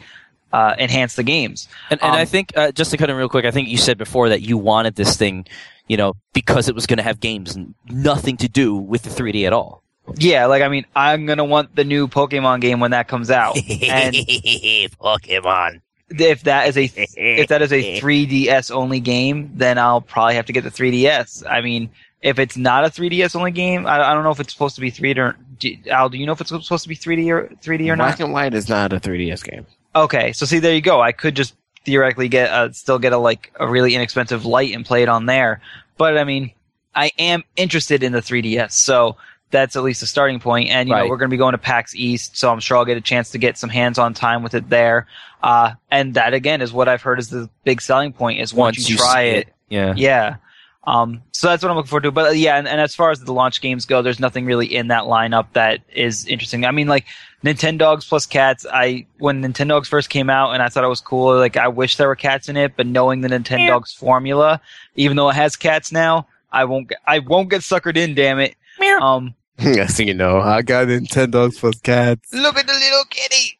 uh, 0.54 0.76
enhance 0.78 1.16
the 1.16 1.24
games. 1.24 1.68
And, 1.90 2.02
and 2.02 2.12
Um, 2.12 2.18
I 2.18 2.26
think 2.26 2.52
uh, 2.58 2.72
just 2.72 2.92
to 2.92 2.98
cut 2.98 3.10
in 3.10 3.16
real 3.16 3.30
quick, 3.30 3.46
I 3.46 3.52
think 3.52 3.70
you 3.70 3.78
said 3.78 3.98
before 3.98 4.30
that 4.30 4.42
you 4.42 4.58
wanted 4.58 4.96
this 4.96 5.16
thing, 5.18 5.46
you 5.88 5.98
know, 5.98 6.14
because 6.34 6.68
it 6.68 6.76
was 6.76 6.86
going 6.86 6.98
to 6.98 7.04
have 7.04 7.20
games 7.20 7.56
and 7.56 7.74
nothing 7.90 8.38
to 8.38 8.48
do 8.50 8.76
with 8.76 9.04
the 9.04 9.10
3D 9.10 9.46
at 9.48 9.54
all. 9.54 9.82
Yeah, 10.16 10.48
like 10.48 10.62
I 10.64 10.68
mean, 10.68 10.86
I'm 10.96 11.26
gonna 11.28 11.46
want 11.46 11.76
the 11.76 11.84
new 11.86 12.08
Pokemon 12.08 12.60
game 12.60 12.80
when 12.80 12.92
that 12.92 13.08
comes 13.08 13.30
out, 13.30 13.56
and 13.56 14.16
Pokemon. 15.00 15.82
if 16.10 16.44
that 16.44 16.68
is 16.68 16.78
a 16.78 16.92
if 17.16 17.48
that 17.50 17.62
is 17.62 17.72
a 17.72 18.00
3DS 18.02 18.72
only 18.72 19.00
game, 19.00 19.52
then 19.54 19.78
I'll 19.78 20.02
probably 20.02 20.36
have 20.36 20.48
to 20.48 20.54
get 20.54 20.64
the 20.64 20.72
3DS. 20.72 21.44
I 21.50 21.62
mean, 21.62 21.92
if 22.22 22.39
it's 22.39 22.56
not 22.57 22.84
a 22.85 22.88
3DS 22.88 23.35
only 23.35 23.52
game, 23.52 23.85
I, 23.88 24.02
I 24.11 24.14
don't 24.14 24.23
know 24.23 24.31
if 24.31 24.39
it's 24.39 24.53
supposed 24.53 24.76
to 24.76 24.81
be 24.81 24.91
3D 24.91 25.18
or 25.18 25.35
do, 25.60 25.76
Al. 25.89 26.10
Do 26.10 26.18
you 26.18 26.26
know 26.26 26.34
if 26.34 26.41
it's 26.41 26.49
supposed 26.49 26.84
to 26.84 26.89
be 26.89 26.95
3D 26.95 27.30
or 27.30 27.48
3D 27.61 27.91
or 27.91 27.95
Black 27.95 28.19
not? 28.19 28.26
and 28.26 28.34
White 28.34 28.53
is 28.53 28.69
not 28.69 28.93
a 28.93 28.99
3DS 28.99 29.43
game. 29.43 29.65
Okay, 29.95 30.31
so 30.34 30.45
see, 30.45 30.60
there 30.60 30.73
you 30.73 30.81
go. 30.81 31.02
I 31.02 31.11
could 31.11 31.35
just 31.35 31.56
theoretically 31.84 32.30
get 32.30 32.49
uh, 32.52 32.72
still 32.72 32.99
get 32.99 33.11
a 33.14 33.18
like 33.18 33.52
a 33.60 33.68
really 33.68 33.95
inexpensive 33.95 34.45
light 34.45 34.73
and 34.73 34.85
play 34.85 35.03
it 35.03 35.10
on 35.10 35.26
there. 35.26 35.61
But 35.98 36.18
I 36.18 36.23
mean, 36.23 36.52
I 36.95 37.11
am 37.18 37.43
interested 37.56 38.03
in 38.03 38.11
the 38.11 38.22
3DS, 38.22 38.72
so 38.72 39.18
that's 39.49 39.76
at 39.76 39.84
least 39.84 40.02
a 40.02 40.06
starting 40.06 40.39
point. 40.39 40.69
And 40.69 40.88
you 40.88 40.95
know, 40.95 41.07
we're 41.10 41.18
going 41.18 41.30
to 41.30 41.34
be 41.34 41.38
going 41.38 41.52
to 41.53 41.57
PAX 41.57 41.93
East, 41.95 42.38
so 42.38 42.52
I'm 42.52 42.60
sure 42.60 42.77
I'll 42.77 42.85
get 42.85 42.98
a 42.98 43.02
chance 43.02 43.31
to 43.31 43.38
get 43.38 43.57
some 43.57 43.69
hands-on 43.69 44.14
time 44.14 44.43
with 44.43 44.53
it 44.53 44.69
there. 44.69 45.07
Uh, 45.43 45.73
and 45.89 46.14
that 46.14 46.34
again 46.34 46.61
is 46.61 46.72
what 46.72 46.88
I've 46.88 47.02
heard 47.02 47.19
is 47.19 47.30
the 47.30 47.49
big 47.65 47.81
selling 47.81 48.14
point 48.14 48.39
is 48.39 48.53
once, 48.53 48.89
you, 48.89 48.95
try 48.95 49.23
see 49.23 49.38
it, 49.39 49.53
Yeah. 49.69 49.93
yeah. 49.98 50.35
Um, 50.84 51.22
so 51.32 51.48
that's 51.48 51.62
what 51.62 51.70
I'm 51.70 51.76
looking 51.78 51.90
forward 51.90 52.03
to. 52.03 52.12
But 52.12 52.30
uh, 52.30 52.32
yeah, 52.32 52.58
and, 52.58 52.68
and 52.68 52.82
as 52.82 52.95
far 52.95 53.12
as 53.12 53.20
the 53.20 53.34
launch 53.34 53.62
games 53.62 53.86
go, 53.86 54.02
there's 54.02 54.20
nothing 54.20 54.45
really 54.45 54.66
in 54.66 54.88
that 54.88 55.03
lineup 55.03 55.48
that 55.53 55.82
is 55.94 56.26
interesting. 56.26 56.66
I 56.66 56.72
mean, 56.72 56.88
like 56.88 57.06
Nintendogs 57.44 58.08
plus 58.08 58.26
cats. 58.26 58.66
I 58.72 59.06
when 59.20 59.44
Nintendogs 59.44 59.88
first 59.88 60.10
came 60.10 60.30
out, 60.30 60.53
and 60.53 60.64
I 60.64 60.70
thought 60.70 60.84
it 60.84 60.88
was 60.88 61.02
cool. 61.02 61.36
Like 61.38 61.56
I 61.58 61.68
wish 61.68 61.98
there 61.98 62.08
were 62.08 62.16
cats 62.16 62.49
in 62.49 62.58
it, 62.58 62.76
but 62.76 62.88
knowing 62.88 63.22
the 63.22 63.28
Nintendogs 63.30 63.95
formula, 63.95 64.60
even 64.95 65.18
though 65.18 65.30
it 65.30 65.36
has 65.36 65.56
cats 65.56 65.91
now, 65.91 66.28
I 66.52 66.66
won't. 66.66 66.90
Get, 66.90 66.98
I 67.06 67.20
won't 67.20 67.49
get 67.49 67.62
suckered 67.62 67.98
in. 67.98 68.16
Damn 68.16 68.40
it. 68.40 68.56
Um, 69.02 69.36
Yes, 69.60 69.99
you 69.99 70.16
know, 70.16 70.40
I 70.40 70.64
got 70.64 70.88
Nintendogs 70.88 71.60
plus 71.60 71.80
cats. 71.82 72.34
look 72.34 72.58
at 72.58 72.66
the 72.66 72.74
little 72.74 73.06
kitty. 73.12 73.60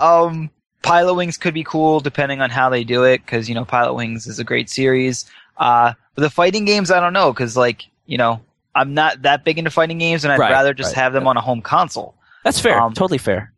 Um, 0.00 0.48
Pilot 0.82 1.14
Wings 1.14 1.36
could 1.36 1.54
be 1.54 1.64
cool 1.64 1.98
depending 1.98 2.40
on 2.40 2.50
how 2.50 2.70
they 2.70 2.84
do 2.84 3.02
it, 3.02 3.18
because 3.24 3.48
you 3.48 3.54
know 3.56 3.64
Pilot 3.64 3.94
Wings 3.94 4.28
is 4.28 4.38
a 4.38 4.44
great 4.44 4.70
series. 4.70 5.28
Uh, 5.60 5.92
but 6.16 6.22
the 6.22 6.30
fighting 6.30 6.64
games, 6.64 6.90
I 6.90 6.98
don't 6.98 7.12
know, 7.12 7.32
because 7.32 7.56
like 7.56 7.86
you 8.06 8.18
know, 8.18 8.40
I'm 8.74 8.94
not 8.94 9.22
that 9.22 9.44
big 9.44 9.58
into 9.58 9.70
fighting 9.70 9.98
games, 9.98 10.24
and 10.24 10.32
I'd 10.32 10.38
Right, 10.40 10.50
rather 10.50 10.74
just 10.74 10.96
right. 10.96 11.02
have 11.02 11.12
them 11.12 11.28
on 11.28 11.36
a 11.36 11.40
home 11.40 11.62
console. 11.62 12.14
That's 12.42 12.58
fair. 12.58 12.80
Um, 12.80 12.94
totally 12.94 13.18
fair. 13.18 13.52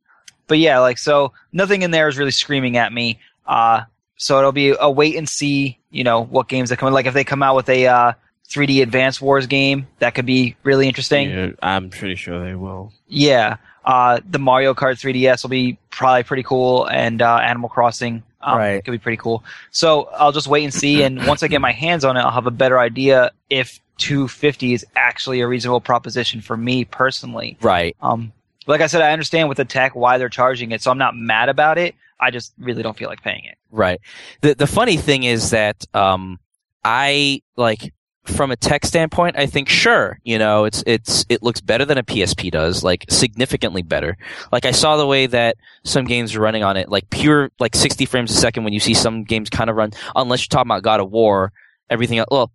But 0.48 0.58
yeah, 0.58 0.80
like 0.80 0.98
so, 0.98 1.32
nothing 1.52 1.80
in 1.82 1.90
there 1.92 2.08
is 2.08 2.18
really 2.18 2.30
screaming 2.32 2.76
at 2.76 2.92
me. 2.92 3.18
Uh, 3.46 3.82
so 4.16 4.38
it'll 4.38 4.52
be 4.52 4.74
a 4.78 4.90
wait 4.90 5.16
and 5.16 5.26
see, 5.28 5.78
you 5.90 6.04
know, 6.04 6.22
what 6.24 6.48
games 6.48 6.68
that 6.68 6.76
come 6.78 6.88
in. 6.88 6.92
Like 6.92 7.06
if 7.06 7.14
they 7.14 7.24
come 7.24 7.42
out 7.42 7.56
with 7.56 7.68
a 7.68 7.86
uh, 7.86 8.12
3D 8.48 8.82
Advance 8.82 9.20
Wars 9.20 9.46
game, 9.46 9.86
that 10.00 10.14
could 10.14 10.26
be 10.26 10.56
really 10.64 10.86
interesting. 10.88 11.30
Yeah, 11.30 11.50
I'm 11.62 11.88
pretty 11.90 12.16
sure 12.16 12.44
they 12.44 12.54
will. 12.54 12.92
Yeah. 13.08 13.56
Uh, 13.84 14.20
the 14.28 14.38
Mario 14.38 14.74
Kart 14.74 15.00
3DS 15.00 15.42
will 15.42 15.50
be 15.50 15.78
probably 15.90 16.22
pretty 16.24 16.42
cool, 16.42 16.86
and 16.86 17.22
uh, 17.22 17.36
Animal 17.36 17.68
Crossing 17.68 18.22
um, 18.43 18.59
Right. 18.59 18.85
could 18.85 18.90
be 18.93 18.98
pretty 18.98 19.16
cool. 19.16 19.44
So 19.70 20.05
I'll 20.16 20.32
just 20.32 20.47
wait 20.48 20.64
and 20.64 20.73
see, 20.74 21.02
and 21.02 21.27
once 21.27 21.43
I 21.43 21.48
get 21.48 21.60
my 21.60 21.73
hands 21.73 22.05
on 22.05 22.16
it, 22.16 22.20
I'll 22.20 22.31
have 22.32 22.47
a 22.47 22.51
better 22.51 22.78
idea 22.78 23.31
if 23.51 23.81
250 23.98 24.74
is 24.74 24.85
actually 24.97 25.40
a 25.40 25.48
reasonable 25.48 25.81
proposition 25.81 26.40
for 26.40 26.56
me 26.56 26.85
personally. 26.85 27.56
Right. 27.60 27.97
Um, 28.01 28.32
like 28.66 28.81
I 28.81 28.86
said, 28.86 29.02
I 29.02 29.12
understand 29.12 29.48
with 29.48 29.59
the 29.59 29.64
tech 29.64 29.94
why 29.94 30.19
they're 30.19 30.28
charging 30.28 30.73
it, 30.73 30.82
so 30.82 30.90
I'm 30.90 30.98
not 30.98 31.16
mad 31.16 31.48
about 31.48 31.78
it. 31.78 31.94
I 32.20 32.31
just 32.31 32.52
really 32.59 32.82
don't 32.82 32.97
feel 32.97 33.09
like 33.09 33.23
paying 33.23 33.44
it. 33.44 33.59
Right. 33.70 34.01
The 34.43 34.55
the 34.55 34.66
funny 34.69 34.97
thing 34.97 35.24
is 35.24 35.51
that 35.51 35.85
um 35.94 36.39
I 36.85 37.43
like 37.56 37.93
from 38.24 38.51
a 38.53 38.57
tech 38.57 38.86
standpoint, 38.86 39.36
I 39.36 39.47
think 39.47 39.69
sure, 39.69 40.19
you 40.23 40.39
know, 40.39 40.65
it's 40.65 40.85
it's 40.86 41.27
it 41.28 41.43
looks 41.43 41.61
better 41.61 41.85
than 41.85 41.99
a 41.99 42.05
PSP 42.05 42.51
does, 42.51 42.85
like 42.85 43.05
significantly 43.09 43.82
better. 43.82 44.16
Like 44.53 44.65
I 44.65 44.70
saw 44.70 44.97
the 44.97 45.07
way 45.07 45.27
that 45.27 45.57
some 45.85 46.05
games 46.05 46.35
are 46.35 46.40
running 46.40 46.62
on 46.62 46.77
it, 46.77 46.89
like 46.89 47.11
pure 47.11 47.51
like 47.59 47.74
60 47.74 48.07
frames 48.07 48.31
a 48.31 48.35
second 48.35 48.65
when 48.65 48.73
you 48.73 48.81
see 48.81 48.94
some 48.94 49.24
games 49.24 49.51
kind 49.51 49.69
of 49.69 49.77
run 49.77 49.93
unless 50.15 50.43
you're 50.43 50.49
talking 50.49 50.70
about 50.70 50.85
God 50.85 51.01
of 51.01 51.11
War, 51.11 51.53
everything 51.90 52.19
else, 52.19 52.28
well, 52.31 52.53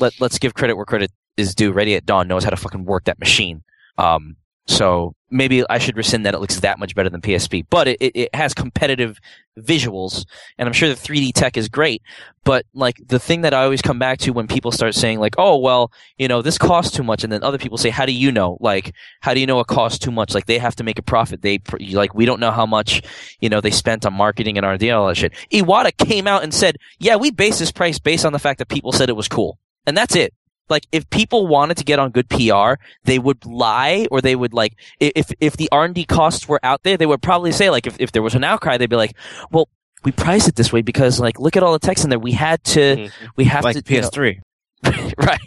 let 0.00 0.18
let's 0.20 0.38
give 0.38 0.54
credit 0.54 0.76
where 0.76 0.86
credit 0.86 1.10
is 1.36 1.54
due. 1.54 1.72
Ready 1.72 1.94
at 1.94 2.06
Dawn 2.06 2.26
knows 2.26 2.44
how 2.44 2.50
to 2.50 2.56
fucking 2.56 2.84
work 2.84 3.04
that 3.04 3.18
machine. 3.18 3.62
Um 3.98 4.36
so 4.66 5.14
maybe 5.28 5.64
I 5.68 5.78
should 5.78 5.96
rescind 5.96 6.24
that 6.24 6.34
it 6.34 6.40
looks 6.40 6.60
that 6.60 6.78
much 6.78 6.94
better 6.94 7.10
than 7.10 7.20
PSP, 7.20 7.66
but 7.68 7.88
it, 7.88 7.96
it, 8.00 8.12
it 8.14 8.34
has 8.34 8.54
competitive 8.54 9.18
visuals, 9.58 10.24
and 10.56 10.68
I'm 10.68 10.72
sure 10.72 10.88
the 10.88 10.94
3D 10.94 11.32
tech 11.34 11.56
is 11.56 11.68
great. 11.68 12.00
But 12.44 12.64
like 12.72 12.96
the 13.04 13.18
thing 13.18 13.40
that 13.40 13.54
I 13.54 13.64
always 13.64 13.82
come 13.82 13.98
back 13.98 14.18
to 14.20 14.30
when 14.30 14.46
people 14.46 14.70
start 14.70 14.94
saying 14.94 15.18
like, 15.18 15.34
"Oh, 15.38 15.58
well, 15.58 15.90
you 16.16 16.28
know, 16.28 16.42
this 16.42 16.58
costs 16.58 16.96
too 16.96 17.02
much," 17.02 17.24
and 17.24 17.32
then 17.32 17.42
other 17.42 17.58
people 17.58 17.76
say, 17.76 17.90
"How 17.90 18.06
do 18.06 18.12
you 18.12 18.30
know? 18.30 18.56
Like, 18.60 18.94
how 19.20 19.34
do 19.34 19.40
you 19.40 19.46
know 19.46 19.58
it 19.60 19.66
costs 19.66 19.98
too 19.98 20.12
much? 20.12 20.32
Like, 20.32 20.46
they 20.46 20.58
have 20.58 20.76
to 20.76 20.84
make 20.84 20.98
a 20.98 21.02
profit. 21.02 21.42
They 21.42 21.60
like 21.90 22.14
we 22.14 22.24
don't 22.24 22.40
know 22.40 22.52
how 22.52 22.66
much 22.66 23.02
you 23.40 23.48
know 23.48 23.60
they 23.60 23.70
spent 23.70 24.06
on 24.06 24.14
marketing 24.14 24.58
and 24.58 24.66
R&D 24.66 24.88
and 24.88 24.96
all 24.96 25.08
that 25.08 25.16
shit." 25.16 25.32
Iwata 25.52 25.96
came 25.96 26.28
out 26.28 26.44
and 26.44 26.54
said, 26.54 26.76
"Yeah, 27.00 27.16
we 27.16 27.32
base 27.32 27.58
this 27.58 27.72
price 27.72 27.98
based 27.98 28.24
on 28.24 28.32
the 28.32 28.38
fact 28.38 28.58
that 28.58 28.68
people 28.68 28.92
said 28.92 29.08
it 29.08 29.16
was 29.16 29.28
cool, 29.28 29.58
and 29.86 29.96
that's 29.96 30.14
it." 30.14 30.32
Like 30.68 30.86
if 30.92 31.08
people 31.10 31.46
wanted 31.46 31.76
to 31.78 31.84
get 31.84 31.98
on 31.98 32.10
good 32.10 32.28
PR, 32.28 32.74
they 33.04 33.18
would 33.18 33.44
lie 33.44 34.06
or 34.10 34.20
they 34.20 34.36
would 34.36 34.54
like 34.54 34.74
if 35.00 35.32
if 35.40 35.56
the 35.56 35.68
R 35.70 35.84
and 35.84 35.94
D 35.94 36.04
costs 36.04 36.48
were 36.48 36.60
out 36.62 36.82
there, 36.82 36.96
they 36.96 37.06
would 37.06 37.22
probably 37.22 37.52
say 37.52 37.70
like 37.70 37.86
if, 37.86 37.96
if 37.98 38.12
there 38.12 38.22
was 38.22 38.34
an 38.34 38.44
outcry, 38.44 38.76
they'd 38.76 38.88
be 38.88 38.96
like, 38.96 39.16
well, 39.50 39.68
we 40.04 40.12
priced 40.12 40.48
it 40.48 40.56
this 40.56 40.72
way 40.72 40.82
because 40.82 41.20
like 41.20 41.38
look 41.38 41.56
at 41.56 41.62
all 41.62 41.72
the 41.72 41.78
text 41.78 42.04
in 42.04 42.10
there. 42.10 42.18
We 42.18 42.32
had 42.32 42.62
to 42.64 42.80
mm-hmm. 42.80 43.26
we 43.36 43.44
have 43.44 43.64
Like 43.64 43.82
to 43.82 43.94
you 43.94 44.00
know- 44.00 44.08
PS3. 44.08 44.40
right. 45.18 45.40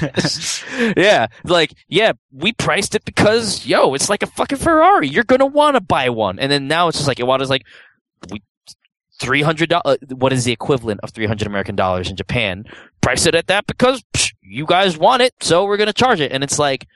yeah, 0.96 1.26
like 1.44 1.74
yeah, 1.88 2.12
we 2.32 2.52
priced 2.52 2.94
it 2.94 3.04
because 3.04 3.66
yo, 3.66 3.94
it's 3.94 4.08
like 4.08 4.22
a 4.22 4.26
fucking 4.26 4.58
Ferrari. 4.58 5.08
You're 5.08 5.24
gonna 5.24 5.46
want 5.46 5.76
to 5.76 5.80
buy 5.80 6.08
one, 6.08 6.38
and 6.38 6.50
then 6.50 6.66
now 6.66 6.88
it's 6.88 6.98
just 6.98 7.06
like 7.06 7.18
Iwata's 7.18 7.50
like, 7.50 7.64
we 8.30 8.42
three 9.18 9.42
hundred 9.42 9.68
dollars. 9.70 9.98
Uh, 10.02 10.14
what 10.14 10.32
is 10.32 10.44
the 10.44 10.52
equivalent 10.52 11.00
of 11.02 11.10
three 11.10 11.26
hundred 11.26 11.46
American 11.46 11.76
dollars 11.76 12.10
in 12.10 12.16
Japan? 12.16 12.64
Price 13.00 13.26
it 13.26 13.34
at 13.34 13.46
that 13.48 13.66
because 13.66 14.02
psh, 14.14 14.32
you 14.42 14.66
guys 14.66 14.96
want 14.96 15.22
it, 15.22 15.34
so 15.40 15.64
we're 15.64 15.76
gonna 15.76 15.92
charge 15.92 16.20
it. 16.20 16.32
And 16.32 16.42
it's 16.44 16.58
like, 16.58 16.86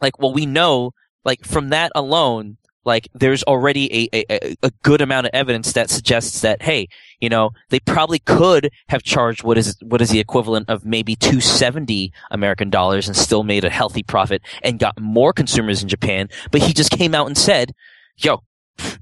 like 0.00 0.18
well, 0.18 0.32
we 0.32 0.46
know 0.46 0.92
like 1.24 1.44
from 1.44 1.68
that 1.70 1.92
alone, 1.94 2.56
like 2.84 3.08
there's 3.14 3.42
already 3.44 4.08
a, 4.12 4.26
a, 4.30 4.56
a 4.62 4.70
good 4.82 5.00
amount 5.00 5.26
of 5.26 5.30
evidence 5.34 5.72
that 5.72 5.90
suggests 5.90 6.40
that 6.40 6.62
hey 6.62 6.88
you 7.20 7.28
know 7.28 7.50
they 7.68 7.80
probably 7.80 8.18
could 8.18 8.70
have 8.88 9.02
charged 9.02 9.42
what 9.42 9.58
is 9.58 9.76
what 9.82 10.00
is 10.00 10.10
the 10.10 10.20
equivalent 10.20 10.68
of 10.68 10.84
maybe 10.84 11.14
270 11.16 12.12
american 12.30 12.70
dollars 12.70 13.06
and 13.06 13.16
still 13.16 13.42
made 13.42 13.64
a 13.64 13.70
healthy 13.70 14.02
profit 14.02 14.42
and 14.62 14.78
got 14.78 14.98
more 15.00 15.32
consumers 15.32 15.82
in 15.82 15.88
japan 15.88 16.28
but 16.50 16.62
he 16.62 16.72
just 16.72 16.90
came 16.90 17.14
out 17.14 17.26
and 17.26 17.36
said 17.36 17.72
yo 18.16 18.42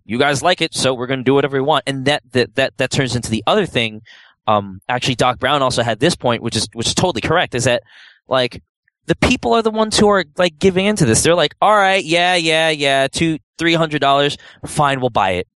you 0.04 0.18
guys 0.18 0.42
like 0.42 0.60
it 0.60 0.74
so 0.74 0.94
we're 0.94 1.06
going 1.06 1.20
to 1.20 1.24
do 1.24 1.34
whatever 1.34 1.56
we 1.56 1.62
want 1.62 1.84
and 1.86 2.04
that 2.06 2.22
that 2.32 2.54
that, 2.56 2.76
that 2.78 2.90
turns 2.90 3.14
into 3.14 3.30
the 3.30 3.42
other 3.46 3.66
thing 3.66 4.02
um 4.46 4.80
actually 4.88 5.14
doc 5.14 5.38
brown 5.38 5.62
also 5.62 5.82
had 5.82 6.00
this 6.00 6.16
point 6.16 6.42
which 6.42 6.56
is 6.56 6.68
which 6.72 6.86
is 6.88 6.94
totally 6.94 7.20
correct 7.20 7.54
is 7.54 7.64
that 7.64 7.82
like 8.26 8.62
the 9.06 9.16
people 9.16 9.54
are 9.54 9.62
the 9.62 9.70
ones 9.70 9.98
who 9.98 10.06
are 10.10 10.26
like 10.36 10.58
giving 10.58 10.84
into 10.84 11.06
this. 11.06 11.22
They're 11.22 11.34
like, 11.34 11.54
all 11.62 11.74
right, 11.74 12.04
yeah, 12.04 12.34
yeah, 12.34 12.68
yeah, 12.68 13.08
two, 13.08 13.38
three 13.56 13.72
hundred 13.72 14.02
dollars, 14.02 14.36
fine, 14.66 15.00
we'll 15.00 15.08
buy 15.08 15.30
it. 15.30 15.48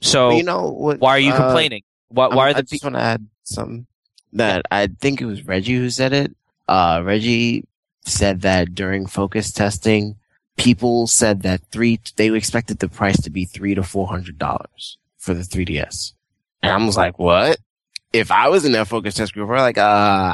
So 0.00 0.28
Well, 0.28 0.36
you 0.36 0.44
know 0.44 0.70
what? 0.70 1.00
why 1.00 1.10
are 1.16 1.18
you 1.18 1.32
uh, 1.32 1.36
complaining? 1.36 1.82
Why, 2.10 2.28
why 2.28 2.46
I'm- 2.46 2.50
are 2.50 2.52
the 2.54 2.58
I 2.60 2.62
just 2.62 2.84
want 2.84 2.94
to 2.94 3.00
add 3.00 3.26
something 3.42 3.88
that 4.34 4.62
I 4.70 4.86
think 4.86 5.20
it 5.20 5.26
was 5.26 5.44
Reggie 5.44 5.74
who 5.74 5.90
said 5.90 6.12
it. 6.12 6.36
Uh, 6.68 7.02
Reggie 7.04 7.64
said 8.04 8.42
that 8.42 8.76
during 8.76 9.06
focus 9.08 9.50
testing, 9.50 10.14
people 10.60 11.06
said 11.06 11.42
that 11.42 11.60
three 11.70 12.00
they 12.16 12.34
expected 12.34 12.78
the 12.78 12.88
price 12.88 13.20
to 13.22 13.30
be 13.30 13.44
three 13.44 13.74
to 13.74 13.82
four 13.82 14.06
hundred 14.06 14.38
dollars 14.38 14.98
for 15.16 15.34
the 15.34 15.42
3ds, 15.42 16.14
and 16.62 16.72
I 16.72 16.86
was 16.86 16.96
like, 16.96 17.18
what? 17.18 17.58
If 18.12 18.30
I 18.30 18.48
was 18.48 18.64
in 18.64 18.72
that 18.72 18.88
focus 18.88 19.14
test 19.14 19.34
group, 19.34 19.48
we're 19.48 19.58
like, 19.58 19.78
uh, 19.78 19.82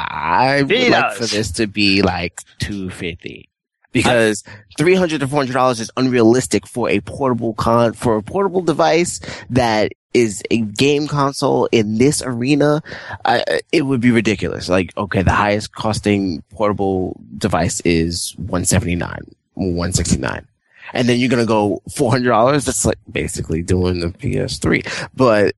I 0.09 0.63
would 0.63 0.91
like 0.91 1.13
for 1.15 1.27
this 1.27 1.53
to 1.53 1.67
be 1.67 2.03
like 2.03 2.41
two 2.59 2.91
fifty. 2.91 3.49
Because 3.93 4.45
three 4.77 4.95
hundred 4.95 5.21
to 5.21 5.29
four 5.29 5.39
hundred 5.39 5.55
dollars 5.55 5.81
is 5.81 5.91
unrealistic 5.97 6.67
for 6.67 6.91
a 6.91 7.01
portable 7.01 7.55
con 7.55 7.95
for 7.95 8.17
a 8.17 8.23
portable 8.23 8.61
device 8.63 9.21
that 9.51 9.93
is 10.17 10.43
a 10.51 10.59
game 10.59 11.07
console 11.07 11.67
in 11.73 11.99
this 11.99 12.23
arena, 12.23 12.83
I, 13.27 13.61
it 13.71 13.83
would 13.83 14.01
be 14.01 14.11
ridiculous. 14.11 14.67
Like, 14.69 14.97
okay, 14.97 15.21
the 15.23 15.33
highest 15.33 15.75
costing 15.75 16.43
portable 16.51 17.21
device 17.37 17.81
is 17.83 18.35
179, 18.39 19.35
169. 19.57 20.47
And 20.93 21.09
then 21.09 21.19
you're 21.19 21.29
going 21.29 21.43
to 21.43 21.47
go 21.47 21.83
$400. 21.91 22.65
That's 22.65 22.85
like 22.87 22.99
basically 23.11 23.63
doing 23.63 24.01
the 24.01 24.09
PS3. 24.09 25.09
But 25.15 25.55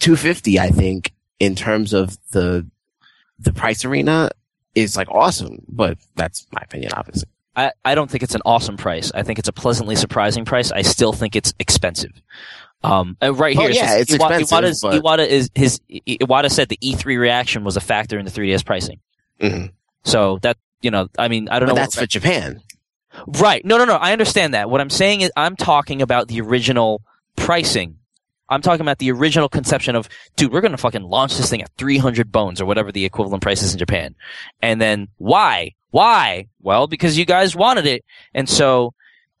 250, 0.00 0.58
I 0.58 0.68
think, 0.70 1.12
in 1.38 1.54
terms 1.54 1.92
of 1.92 2.16
the, 2.30 2.66
the 3.38 3.52
price 3.52 3.84
arena 3.84 4.30
is 4.74 4.96
like 4.96 5.10
awesome. 5.10 5.62
But 5.68 5.98
that's 6.16 6.46
my 6.52 6.62
opinion, 6.64 6.92
obviously. 6.94 7.28
I, 7.56 7.72
I 7.84 7.94
don't 7.94 8.10
think 8.10 8.22
it's 8.22 8.34
an 8.34 8.42
awesome 8.44 8.76
price. 8.76 9.12
I 9.14 9.22
think 9.22 9.38
it's 9.38 9.48
a 9.48 9.52
pleasantly 9.52 9.96
surprising 9.96 10.44
price. 10.44 10.72
I 10.72 10.82
still 10.82 11.12
think 11.12 11.36
it's 11.36 11.52
expensive. 11.58 12.10
Um, 12.82 13.16
uh, 13.22 13.32
right 13.32 13.56
Oh, 13.56 13.60
here, 13.62 13.70
it 13.70 13.76
yeah, 13.76 13.96
it's 13.96 14.12
Iwa- 14.12 14.38
expensive, 14.40 14.80
but- 14.82 15.02
Iwata 15.02 15.26
is 15.26 15.50
his 15.54 15.80
Iwata 15.90 16.50
said 16.50 16.68
the 16.68 16.76
E3 16.82 17.18
reaction 17.18 17.64
was 17.64 17.76
a 17.76 17.80
factor 17.80 18.18
in 18.18 18.24
the 18.26 18.30
3DS 18.30 18.62
pricing. 18.64 19.00
Mhm. 19.40 19.72
So 20.04 20.38
that 20.42 20.58
you 20.82 20.90
know, 20.90 21.08
I 21.18 21.28
mean, 21.28 21.48
I 21.48 21.60
don't 21.60 21.68
But 21.68 21.74
know. 21.76 21.80
that's 21.80 21.96
what- 21.96 22.02
for 22.02 22.06
Japan. 22.08 22.60
Right. 23.26 23.64
No, 23.64 23.78
no, 23.78 23.84
no. 23.84 23.96
I 23.96 24.12
understand 24.12 24.54
that. 24.54 24.70
What 24.70 24.80
I'm 24.80 24.90
saying 24.90 25.20
is 25.20 25.30
I'm 25.36 25.56
talking 25.56 26.02
about 26.02 26.28
the 26.28 26.40
original 26.40 27.02
pricing. 27.36 27.98
I'm 28.48 28.60
talking 28.60 28.82
about 28.82 28.98
the 28.98 29.10
original 29.10 29.48
conception 29.48 29.96
of, 29.96 30.08
dude, 30.36 30.52
we're 30.52 30.60
going 30.60 30.72
to 30.72 30.78
fucking 30.78 31.02
launch 31.02 31.36
this 31.36 31.48
thing 31.48 31.62
at 31.62 31.70
300 31.78 32.30
bones 32.30 32.60
or 32.60 32.66
whatever 32.66 32.92
the 32.92 33.04
equivalent 33.04 33.42
price 33.42 33.62
is 33.62 33.72
in 33.72 33.78
Japan. 33.78 34.14
And 34.60 34.80
then 34.80 35.08
why? 35.16 35.72
Why? 35.90 36.48
Well, 36.60 36.86
because 36.86 37.16
you 37.16 37.24
guys 37.24 37.56
wanted 37.56 37.86
it. 37.86 38.04
And 38.34 38.48
so, 38.48 38.92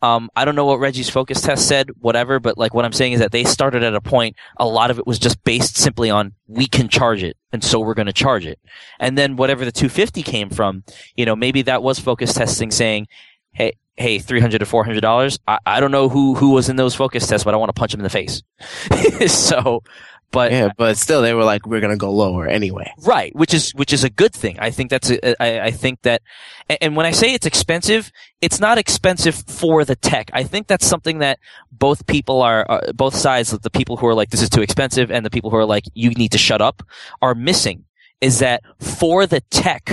um, 0.04 0.28
I 0.36 0.44
don't 0.44 0.54
know 0.54 0.66
what 0.66 0.80
Reggie's 0.80 1.08
focus 1.08 1.40
test 1.40 1.66
said, 1.66 1.90
whatever, 1.98 2.38
but 2.38 2.58
like 2.58 2.74
what 2.74 2.84
I'm 2.84 2.92
saying 2.92 3.14
is 3.14 3.20
that 3.20 3.32
they 3.32 3.44
started 3.44 3.82
at 3.82 3.94
a 3.94 4.02
point, 4.02 4.36
a 4.58 4.66
lot 4.66 4.90
of 4.90 4.98
it 4.98 5.06
was 5.06 5.18
just 5.18 5.42
based 5.44 5.76
simply 5.76 6.10
on, 6.10 6.34
we 6.46 6.66
can 6.66 6.88
charge 6.88 7.22
it. 7.22 7.38
And 7.52 7.64
so 7.64 7.80
we're 7.80 7.94
going 7.94 8.06
to 8.06 8.12
charge 8.12 8.44
it. 8.44 8.58
And 9.00 9.16
then 9.16 9.36
whatever 9.36 9.64
the 9.64 9.72
250 9.72 10.22
came 10.22 10.50
from, 10.50 10.84
you 11.16 11.24
know, 11.24 11.34
maybe 11.34 11.62
that 11.62 11.82
was 11.82 11.98
focus 11.98 12.34
testing 12.34 12.70
saying, 12.70 13.06
hey, 13.54 13.72
hey, 13.96 14.18
three 14.18 14.40
hundred 14.40 14.58
to 14.58 14.66
four 14.66 14.84
hundred 14.84 15.00
dollars. 15.00 15.38
I, 15.48 15.58
I 15.64 15.80
don't 15.80 15.90
know 15.92 16.08
who 16.08 16.34
who 16.34 16.50
was 16.50 16.68
in 16.68 16.76
those 16.76 16.94
focus 16.94 17.26
tests, 17.26 17.44
but 17.44 17.54
I 17.54 17.56
want 17.56 17.70
to 17.70 17.78
punch 17.78 17.94
him 17.94 18.00
in 18.00 18.04
the 18.04 18.10
face. 18.10 18.42
so, 19.26 19.82
but 20.30 20.50
Yeah, 20.50 20.70
but 20.76 20.96
still, 20.96 21.22
they 21.22 21.32
were 21.34 21.44
like, 21.44 21.64
we're 21.66 21.80
going 21.80 21.92
to 21.92 21.96
go 21.96 22.10
lower 22.12 22.46
anyway. 22.48 22.92
right, 23.06 23.34
which 23.36 23.54
is 23.54 23.70
which 23.72 23.92
is 23.92 24.02
a 24.04 24.10
good 24.10 24.32
thing. 24.32 24.58
I 24.58 24.70
think 24.70 24.90
that's 24.90 25.10
a, 25.10 25.40
I, 25.42 25.66
I 25.66 25.70
think 25.70 26.02
that, 26.02 26.22
and- 26.68 26.78
and 26.80 26.96
when 26.96 27.06
I 27.06 27.12
say 27.12 27.32
it's 27.34 27.46
expensive, 27.46 28.10
it's 28.40 28.58
not 28.58 28.76
expensive 28.78 29.34
for 29.36 29.84
the 29.84 29.94
tech. 29.96 30.30
I 30.32 30.42
think 30.42 30.66
that's 30.66 30.86
something 30.86 31.18
that 31.18 31.38
both 31.70 32.06
people 32.06 32.42
are, 32.42 32.66
uh, 32.68 32.92
both 32.92 33.14
sides, 33.14 33.52
of 33.52 33.62
the 33.62 33.70
people 33.70 33.96
who 33.96 34.06
are 34.08 34.14
like 34.14 34.30
this 34.30 34.42
is 34.42 34.50
too 34.50 34.62
expensive, 34.62 35.10
and 35.12 35.24
the 35.24 35.30
people 35.30 35.50
who 35.50 35.56
are 35.56 35.66
like 35.66 35.84
you 35.94 36.10
need 36.10 36.32
to 36.32 36.38
shut 36.38 36.60
up, 36.60 36.82
are 37.22 37.34
missing. 37.34 37.84
Is 38.20 38.40
that 38.40 38.62
for 38.80 39.26
the 39.26 39.40
tech? 39.50 39.88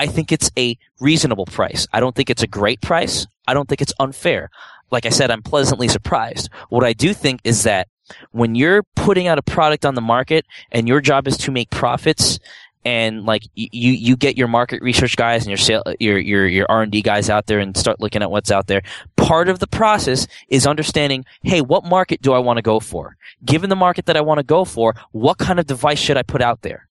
I 0.00 0.06
think 0.06 0.32
it's 0.32 0.50
a 0.56 0.78
reasonable 0.98 1.44
price. 1.44 1.86
I 1.92 2.00
don't 2.00 2.16
think 2.16 2.30
it's 2.30 2.42
a 2.42 2.46
great 2.46 2.80
price. 2.80 3.26
I 3.46 3.52
don't 3.52 3.68
think 3.68 3.82
it's 3.82 3.92
unfair. 4.00 4.48
Like 4.90 5.04
I 5.04 5.10
said, 5.10 5.30
I'm 5.30 5.42
pleasantly 5.42 5.88
surprised. 5.88 6.48
What 6.70 6.84
I 6.84 6.94
do 6.94 7.12
think 7.12 7.40
is 7.44 7.64
that 7.64 7.86
when 8.32 8.54
you're 8.54 8.82
putting 8.96 9.28
out 9.28 9.36
a 9.36 9.42
product 9.42 9.84
on 9.84 9.96
the 9.96 10.00
market 10.00 10.46
and 10.72 10.88
your 10.88 11.02
job 11.02 11.28
is 11.28 11.36
to 11.36 11.50
make 11.50 11.68
profits 11.68 12.38
and 12.82 13.26
like 13.26 13.42
you 13.54 13.92
you 13.92 14.16
get 14.16 14.38
your 14.38 14.48
market 14.48 14.80
research 14.80 15.18
guys 15.18 15.42
and 15.42 15.50
your 15.50 15.58
sale 15.58 15.82
your 16.00 16.18
your 16.18 16.46
your 16.46 16.66
R&D 16.70 17.02
guys 17.02 17.28
out 17.28 17.44
there 17.44 17.58
and 17.58 17.76
start 17.76 18.00
looking 18.00 18.22
at 18.22 18.30
what's 18.30 18.50
out 18.50 18.68
there 18.68 18.80
part 19.16 19.50
of 19.50 19.58
the 19.58 19.66
process 19.66 20.26
is 20.48 20.66
understanding 20.66 21.26
hey 21.42 21.60
what 21.60 21.84
market 21.84 22.22
do 22.22 22.32
I 22.32 22.38
want 22.38 22.56
to 22.56 22.62
go 22.62 22.80
for 22.80 23.18
given 23.44 23.68
the 23.68 23.76
market 23.76 24.06
that 24.06 24.16
I 24.16 24.22
want 24.22 24.38
to 24.38 24.44
go 24.44 24.64
for 24.64 24.94
what 25.12 25.36
kind 25.36 25.60
of 25.60 25.66
device 25.66 25.98
should 25.98 26.16
I 26.16 26.22
put 26.22 26.40
out 26.40 26.62
there 26.62 26.88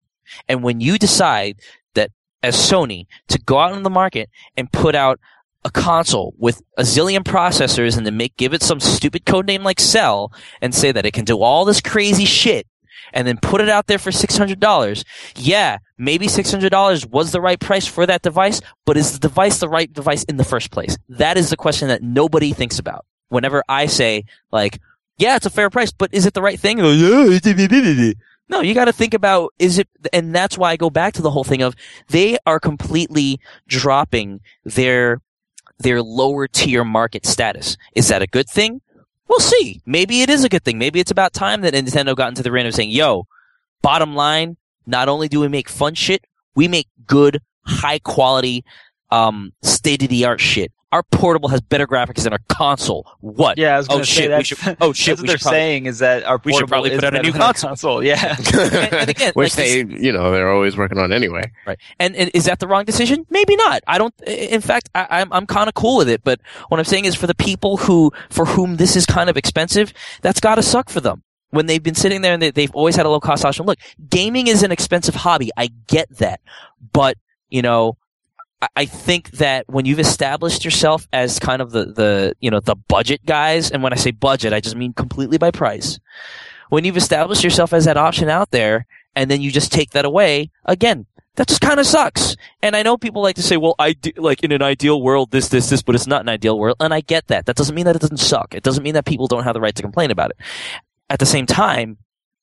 and 0.47 0.61
when 0.61 0.79
you 0.79 0.99
decide 0.99 1.57
as 2.41 2.55
Sony 2.55 3.07
to 3.27 3.39
go 3.39 3.59
out 3.59 3.75
in 3.75 3.83
the 3.83 3.89
market 3.89 4.29
and 4.55 4.71
put 4.71 4.95
out 4.95 5.19
a 5.65 5.69
console 5.69 6.33
with 6.37 6.61
a 6.77 6.83
zillion 6.83 7.19
processors 7.23 7.97
and 7.97 8.05
then 8.05 8.15
make 8.15 8.37
give 8.37 8.53
it 8.53 8.63
some 8.63 8.79
stupid 8.79 9.25
code 9.25 9.45
name 9.45 9.63
like 9.63 9.79
Cell 9.79 10.31
and 10.61 10.73
say 10.73 10.91
that 10.91 11.05
it 11.05 11.11
can 11.13 11.25
do 11.25 11.41
all 11.41 11.65
this 11.65 11.81
crazy 11.81 12.25
shit 12.25 12.65
and 13.13 13.27
then 13.27 13.37
put 13.37 13.61
it 13.61 13.69
out 13.69 13.87
there 13.87 13.97
for 13.97 14.11
$600. 14.11 15.03
Yeah, 15.35 15.79
maybe 15.97 16.27
$600 16.27 17.05
was 17.09 17.31
the 17.31 17.41
right 17.41 17.59
price 17.59 17.85
for 17.85 18.05
that 18.05 18.21
device, 18.21 18.61
but 18.85 18.97
is 18.97 19.13
the 19.13 19.19
device 19.19 19.59
the 19.59 19.69
right 19.69 19.91
device 19.91 20.23
in 20.25 20.37
the 20.37 20.43
first 20.43 20.71
place? 20.71 20.97
That 21.09 21.37
is 21.37 21.49
the 21.49 21.57
question 21.57 21.87
that 21.89 22.03
nobody 22.03 22.53
thinks 22.53 22.79
about. 22.79 23.05
Whenever 23.29 23.63
I 23.67 23.85
say 23.87 24.23
like, 24.51 24.79
yeah, 25.17 25.35
it's 25.35 25.45
a 25.45 25.51
fair 25.51 25.69
price, 25.69 25.91
but 25.91 26.13
is 26.13 26.25
it 26.25 26.33
the 26.33 26.41
right 26.41 26.59
thing? 26.59 26.79
No, 28.49 28.61
you 28.61 28.73
got 28.73 28.85
to 28.85 28.93
think 28.93 29.13
about 29.13 29.53
is 29.59 29.77
it, 29.77 29.87
and 30.11 30.33
that's 30.33 30.57
why 30.57 30.71
I 30.71 30.77
go 30.77 30.89
back 30.89 31.13
to 31.13 31.21
the 31.21 31.31
whole 31.31 31.43
thing 31.43 31.61
of 31.61 31.75
they 32.07 32.37
are 32.45 32.59
completely 32.59 33.39
dropping 33.67 34.41
their 34.65 35.21
their 35.77 36.01
lower 36.01 36.47
tier 36.47 36.83
market 36.83 37.25
status. 37.25 37.77
Is 37.95 38.07
that 38.09 38.21
a 38.21 38.27
good 38.27 38.49
thing? 38.49 38.81
We'll 39.27 39.39
see. 39.39 39.81
Maybe 39.85 40.21
it 40.21 40.29
is 40.29 40.43
a 40.43 40.49
good 40.49 40.63
thing. 40.63 40.79
Maybe 40.79 40.99
it's 40.99 41.11
about 41.11 41.33
time 41.33 41.61
that 41.61 41.75
Nintendo 41.75 42.15
got 42.15 42.29
into 42.29 42.43
the 42.43 42.51
ring 42.51 42.65
of 42.65 42.73
saying, 42.73 42.89
"Yo, 42.89 43.27
bottom 43.81 44.15
line, 44.15 44.57
not 44.87 45.07
only 45.07 45.27
do 45.27 45.39
we 45.39 45.47
make 45.47 45.69
fun 45.69 45.93
shit, 45.93 46.25
we 46.55 46.67
make 46.67 46.87
good, 47.05 47.41
high 47.65 47.99
quality, 47.99 48.65
um, 49.11 49.53
state 49.61 50.03
of 50.03 50.09
the 50.09 50.25
art 50.25 50.41
shit. 50.41 50.71
Our 50.91 51.03
portable 51.03 51.49
has 51.49 51.61
better 51.61 51.85
graphics 51.85 52.23
than 52.23 52.33
our 52.33 52.39
console. 52.49 53.05
What? 53.19 53.59
Yeah, 53.59 53.75
I 53.75 53.77
was 53.77 53.87
Oh 53.89 53.93
gonna 53.93 54.05
say 54.05 54.21
shit, 54.23 54.29
that's, 54.31 54.47
should- 54.47 54.77
oh 54.81 54.91
shit, 54.91 55.17
that's 55.17 55.21
what 55.21 55.27
they're 55.27 55.37
probably- 55.37 55.57
saying 55.59 55.85
is 55.85 55.99
that 55.99 56.23
our 56.23 56.41
we 56.43 56.51
should 56.51 56.67
probably 56.67 56.89
put 56.89 57.03
out 57.03 57.15
a 57.15 57.21
new 57.21 57.31
than 57.31 57.41
our 57.41 57.53
console. 57.53 58.03
Yeah, 58.03 58.35
And- 58.53 58.73
and 58.93 59.09
again, 59.09 59.31
Which 59.35 59.55
like 59.55 59.65
they, 59.67 59.77
you 59.85 60.11
know, 60.11 60.31
they're 60.31 60.51
always 60.51 60.75
working 60.77 60.97
on 60.97 61.13
anyway. 61.13 61.51
Right. 61.67 61.77
And, 61.99 62.15
and 62.15 62.31
is 62.33 62.45
that 62.45 62.57
the 62.59 62.67
wrong 62.67 62.85
decision? 62.85 63.27
Maybe 63.29 63.55
not. 63.55 63.83
I 63.85 63.99
don't, 63.99 64.13
in 64.25 64.61
fact, 64.61 64.89
I, 64.95 65.05
I'm, 65.21 65.31
I'm 65.31 65.45
kind 65.45 65.67
of 65.67 65.75
cool 65.75 65.97
with 65.97 66.09
it, 66.09 66.23
but 66.23 66.39
what 66.69 66.79
I'm 66.79 66.85
saying 66.85 67.05
is 67.05 67.13
for 67.13 67.27
the 67.27 67.35
people 67.35 67.77
who, 67.77 68.11
for 68.31 68.45
whom 68.45 68.77
this 68.77 68.95
is 68.95 69.05
kind 69.05 69.29
of 69.29 69.37
expensive, 69.37 69.93
that's 70.23 70.39
gotta 70.39 70.63
suck 70.63 70.89
for 70.89 71.01
them. 71.01 71.21
When 71.51 71.65
they've 71.67 71.81
been 71.83 71.95
sitting 71.95 72.21
there 72.21 72.33
and 72.33 72.41
they, 72.41 72.51
they've 72.51 72.73
always 72.73 72.95
had 72.95 73.05
a 73.05 73.09
low 73.09 73.19
cost 73.19 73.45
option. 73.45 73.65
Look, 73.65 73.77
gaming 74.09 74.47
is 74.47 74.61
an 74.63 74.71
expensive 74.71 75.13
hobby. 75.15 75.49
I 75.57 75.69
get 75.87 76.09
that. 76.17 76.41
But, 76.93 77.17
you 77.49 77.61
know, 77.63 77.97
I- 78.75 78.85
think 78.85 79.31
that 79.31 79.65
when 79.67 79.85
you've 79.85 79.99
established 79.99 80.65
yourself 80.65 81.07
as 81.13 81.39
kind 81.39 81.61
of 81.61 81.71
the, 81.71 81.85
the, 81.85 82.33
you 82.39 82.51
know, 82.51 82.59
the 82.59 82.75
budget 82.75 83.25
guys, 83.25 83.71
and 83.71 83.81
when 83.83 83.93
I 83.93 83.95
say 83.95 84.11
budget, 84.11 84.53
I 84.53 84.59
just 84.59 84.75
mean 84.75 84.93
completely 84.93 85.37
by 85.37 85.51
price. 85.51 85.99
When 86.69 86.83
you've 86.83 86.97
established 86.97 87.43
yourself 87.43 87.73
as 87.73 87.85
that 87.85 87.97
option 87.97 88.29
out 88.29 88.51
there, 88.51 88.85
and 89.15 89.29
then 89.31 89.41
you 89.41 89.51
just 89.51 89.71
take 89.71 89.91
that 89.91 90.05
away, 90.05 90.51
again, 90.65 91.05
that 91.35 91.47
just 91.47 91.61
kind 91.61 91.79
of 91.79 91.85
sucks. 91.85 92.35
And 92.61 92.75
I 92.75 92.83
know 92.83 92.97
people 92.97 93.21
like 93.21 93.37
to 93.37 93.41
say, 93.41 93.57
well, 93.57 93.75
I 93.79 93.93
do, 93.93 94.11
like 94.17 94.43
in 94.43 94.51
an 94.51 94.61
ideal 94.61 95.01
world, 95.01 95.31
this, 95.31 95.47
this, 95.47 95.69
this, 95.69 95.81
but 95.81 95.95
it's 95.95 96.07
not 96.07 96.21
an 96.21 96.29
ideal 96.29 96.59
world. 96.59 96.77
And 96.79 96.93
I 96.93 97.01
get 97.01 97.27
that. 97.27 97.45
That 97.45 97.55
doesn't 97.55 97.75
mean 97.75 97.85
that 97.85 97.95
it 97.95 98.01
doesn't 98.01 98.17
suck. 98.17 98.53
It 98.53 98.63
doesn't 98.63 98.83
mean 98.83 98.93
that 98.95 99.05
people 99.05 99.27
don't 99.27 99.43
have 99.43 99.53
the 99.53 99.61
right 99.61 99.75
to 99.75 99.81
complain 99.81 100.11
about 100.11 100.31
it. 100.31 100.37
At 101.09 101.19
the 101.19 101.25
same 101.25 101.45
time, 101.45 101.97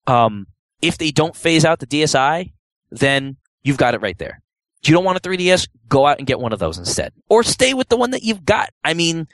um, 0.06 0.46
if 0.80 0.96
they 0.98 1.10
don't 1.10 1.36
phase 1.36 1.64
out 1.64 1.78
the 1.78 1.86
DSi, 1.86 2.52
then 2.90 3.36
you've 3.62 3.76
got 3.76 3.94
it 3.94 4.00
right 4.00 4.18
there. 4.18 4.40
You 4.84 4.92
don't 4.92 5.04
want 5.04 5.18
a 5.18 5.20
3DS? 5.20 5.68
Go 5.88 6.06
out 6.06 6.18
and 6.18 6.26
get 6.26 6.38
one 6.38 6.52
of 6.52 6.58
those 6.58 6.78
instead. 6.78 7.12
Or 7.28 7.42
stay 7.42 7.74
with 7.74 7.88
the 7.88 7.96
one 7.96 8.10
that 8.10 8.22
you've 8.22 8.44
got. 8.44 8.70
I 8.84 8.94
mean, 8.94 9.26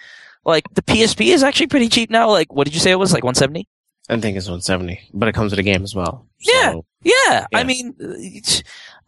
like 0.44 0.64
the 0.74 0.82
PSP 0.82 1.26
is 1.26 1.42
actually 1.42 1.66
pretty 1.66 1.88
cheap 1.88 2.10
now. 2.10 2.30
Like, 2.30 2.52
what 2.52 2.64
did 2.64 2.74
you 2.74 2.80
say 2.80 2.90
it 2.90 2.98
was? 2.98 3.12
Like 3.12 3.24
170? 3.24 3.68
I 4.12 4.20
think 4.20 4.36
it's 4.36 4.46
170, 4.46 5.00
but 5.14 5.28
it 5.28 5.34
comes 5.34 5.52
with 5.52 5.58
a 5.58 5.62
game 5.62 5.82
as 5.82 5.94
well. 5.94 6.26
Yeah. 6.40 6.72
So, 6.72 6.84
Yeah, 7.02 7.46
I 7.54 7.64
mean, 7.64 7.94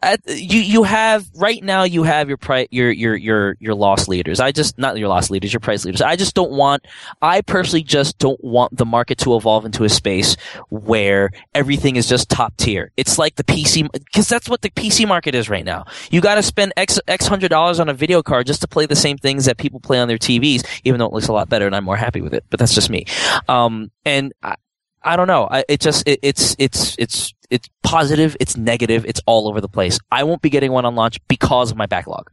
at, 0.04 0.20
you 0.26 0.60
you 0.60 0.82
have 0.82 1.26
right 1.34 1.62
now 1.62 1.84
you 1.84 2.02
have 2.02 2.28
your 2.28 2.36
pri- 2.36 2.68
your 2.70 2.90
your 2.90 3.16
your 3.16 3.56
your 3.58 3.74
loss 3.74 4.06
leaders. 4.06 4.38
I 4.38 4.52
just 4.52 4.78
not 4.78 4.96
your 4.98 5.08
loss 5.08 5.30
leaders, 5.30 5.52
your 5.52 5.60
price 5.60 5.84
leaders. 5.84 6.02
I 6.02 6.16
just 6.16 6.34
don't 6.34 6.52
want. 6.52 6.84
I 7.22 7.40
personally 7.40 7.82
just 7.82 8.18
don't 8.18 8.42
want 8.42 8.76
the 8.76 8.84
market 8.84 9.18
to 9.18 9.34
evolve 9.36 9.64
into 9.64 9.84
a 9.84 9.88
space 9.88 10.36
where 10.68 11.30
everything 11.54 11.96
is 11.96 12.08
just 12.08 12.28
top 12.28 12.56
tier. 12.56 12.92
It's 12.96 13.18
like 13.18 13.36
the 13.36 13.44
PC 13.44 13.90
because 13.92 14.28
that's 14.28 14.48
what 14.48 14.62
the 14.62 14.70
PC 14.70 15.08
market 15.08 15.34
is 15.34 15.48
right 15.48 15.64
now. 15.64 15.86
You 16.10 16.20
got 16.20 16.36
to 16.36 16.42
spend 16.42 16.72
x 16.76 17.00
x 17.08 17.26
hundred 17.26 17.48
dollars 17.48 17.80
on 17.80 17.88
a 17.88 17.94
video 17.94 18.22
card 18.22 18.46
just 18.46 18.60
to 18.60 18.68
play 18.68 18.86
the 18.86 18.96
same 18.96 19.16
things 19.16 19.46
that 19.46 19.56
people 19.56 19.80
play 19.80 19.98
on 19.98 20.08
their 20.08 20.18
TVs, 20.18 20.66
even 20.84 20.98
though 20.98 21.06
it 21.06 21.12
looks 21.12 21.28
a 21.28 21.32
lot 21.32 21.48
better 21.48 21.66
and 21.66 21.74
I'm 21.74 21.84
more 21.84 21.96
happy 21.96 22.20
with 22.20 22.34
it. 22.34 22.44
But 22.50 22.60
that's 22.60 22.74
just 22.74 22.90
me. 22.90 23.06
Um, 23.48 23.90
and 24.04 24.32
I, 24.42 24.56
I 25.04 25.16
don't 25.16 25.26
know. 25.26 25.46
I, 25.50 25.64
it 25.68 25.80
just 25.80 26.08
it, 26.08 26.18
it's 26.22 26.56
it's 26.58 26.96
it's 26.98 27.34
it's 27.50 27.68
positive, 27.82 28.36
it's 28.40 28.56
negative, 28.56 29.04
it's 29.04 29.20
all 29.26 29.48
over 29.48 29.60
the 29.60 29.68
place. 29.68 29.98
I 30.10 30.24
won't 30.24 30.42
be 30.42 30.50
getting 30.50 30.72
one 30.72 30.84
on 30.84 30.94
launch 30.94 31.20
because 31.28 31.70
of 31.70 31.76
my 31.76 31.86
backlog. 31.86 32.30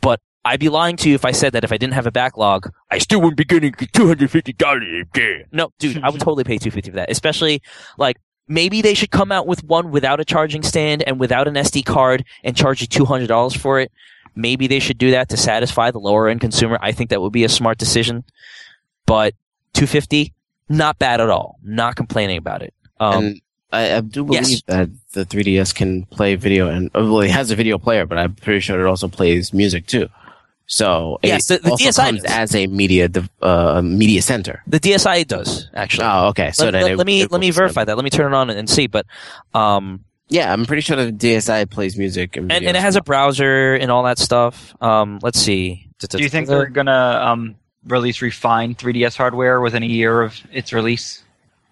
But 0.00 0.20
I'd 0.44 0.60
be 0.60 0.68
lying 0.68 0.96
to 0.98 1.08
you 1.08 1.14
if 1.14 1.24
I 1.24 1.32
said 1.32 1.52
that 1.52 1.64
if 1.64 1.72
I 1.72 1.76
didn't 1.76 1.94
have 1.94 2.06
a 2.06 2.12
backlog, 2.12 2.70
I 2.90 2.98
still 2.98 3.20
wouldn't 3.20 3.36
be 3.36 3.44
getting 3.44 3.74
two 3.92 4.06
hundred 4.06 4.30
fifty 4.30 4.52
dollars. 4.52 4.84
No, 5.52 5.72
dude, 5.78 6.02
I 6.02 6.10
would 6.10 6.20
totally 6.20 6.44
pay 6.44 6.58
two 6.58 6.70
fifty 6.70 6.90
for 6.90 6.96
that. 6.96 7.10
Especially 7.10 7.60
like 7.98 8.16
maybe 8.46 8.80
they 8.80 8.94
should 8.94 9.10
come 9.10 9.32
out 9.32 9.46
with 9.46 9.64
one 9.64 9.90
without 9.90 10.20
a 10.20 10.24
charging 10.24 10.62
stand 10.62 11.02
and 11.06 11.18
without 11.20 11.48
an 11.48 11.54
SD 11.54 11.84
card 11.84 12.24
and 12.44 12.56
charge 12.56 12.80
you 12.80 12.86
two 12.86 13.04
hundred 13.04 13.26
dollars 13.26 13.54
for 13.54 13.80
it. 13.80 13.90
Maybe 14.34 14.68
they 14.68 14.78
should 14.78 14.98
do 14.98 15.10
that 15.10 15.28
to 15.30 15.36
satisfy 15.36 15.90
the 15.90 15.98
lower 15.98 16.28
end 16.28 16.40
consumer. 16.40 16.78
I 16.80 16.92
think 16.92 17.10
that 17.10 17.20
would 17.20 17.32
be 17.32 17.44
a 17.44 17.48
smart 17.48 17.76
decision. 17.76 18.24
But 19.04 19.34
two 19.72 19.86
fifty, 19.86 20.32
not 20.68 20.98
bad 20.98 21.20
at 21.20 21.30
all. 21.30 21.58
Not 21.62 21.96
complaining 21.96 22.36
about 22.38 22.62
it. 22.62 22.74
Um, 23.00 23.24
and 23.24 23.40
I, 23.72 23.96
I 23.96 24.00
do 24.00 24.24
believe 24.24 24.48
yes. 24.48 24.62
that 24.66 24.88
the 25.12 25.24
3DS 25.24 25.74
can 25.74 26.04
play 26.06 26.34
video 26.34 26.68
and 26.68 26.88
uh, 26.94 27.00
well, 27.04 27.20
it 27.20 27.30
has 27.30 27.50
a 27.50 27.56
video 27.56 27.78
player, 27.78 28.06
but 28.06 28.18
I'm 28.18 28.34
pretty 28.34 28.60
sure 28.60 28.80
it 28.80 28.88
also 28.88 29.08
plays 29.08 29.52
music 29.52 29.86
too. 29.86 30.08
So 30.66 31.18
Yes, 31.22 31.50
it 31.50 31.62
the- 31.62 31.68
the 31.68 31.70
also 31.72 31.84
DSi 31.84 31.96
comes 32.06 32.22
does. 32.22 32.30
as 32.32 32.54
a 32.54 32.66
media 32.66 33.08
dev- 33.08 33.30
uh, 33.40 33.80
media 33.82 34.20
center. 34.20 34.62
the 34.66 34.78
DSi 34.80 35.26
does 35.26 35.68
actually. 35.74 36.04
Oh, 36.06 36.28
okay. 36.28 36.50
So 36.52 36.66
let, 36.66 36.72
then 36.72 36.82
let- 36.82 36.92
it- 36.92 36.96
let 36.98 37.06
me 37.06 37.22
it 37.22 37.32
let 37.32 37.40
me 37.40 37.50
verify 37.50 37.84
that. 37.84 37.96
Let 37.96 38.04
me 38.04 38.10
turn 38.10 38.32
it 38.32 38.36
on 38.36 38.50
and, 38.50 38.58
and 38.58 38.68
see. 38.68 38.86
But 38.86 39.06
um, 39.54 40.04
Yeah, 40.28 40.52
I'm 40.52 40.66
pretty 40.66 40.82
sure 40.82 40.96
the 40.96 41.10
DSi 41.12 41.70
plays 41.70 41.96
music 41.96 42.36
and, 42.36 42.52
and, 42.52 42.66
and 42.66 42.76
it 42.76 42.80
as 42.80 42.82
has 42.82 42.96
a 42.96 43.02
browser 43.02 43.74
and 43.74 43.90
all 43.90 44.02
that 44.02 44.18
stuff. 44.18 44.74
Um, 44.82 45.20
let's 45.22 45.40
see. 45.40 45.88
Do 46.00 46.22
you 46.22 46.28
think 46.28 46.48
they're 46.48 46.66
gonna 46.66 46.92
um, 47.24 47.56
release 47.88 48.22
refined 48.22 48.78
3DS 48.78 49.16
hardware 49.16 49.60
within 49.60 49.82
a 49.82 49.86
year 49.86 50.22
of 50.22 50.40
its 50.52 50.72
release? 50.72 51.22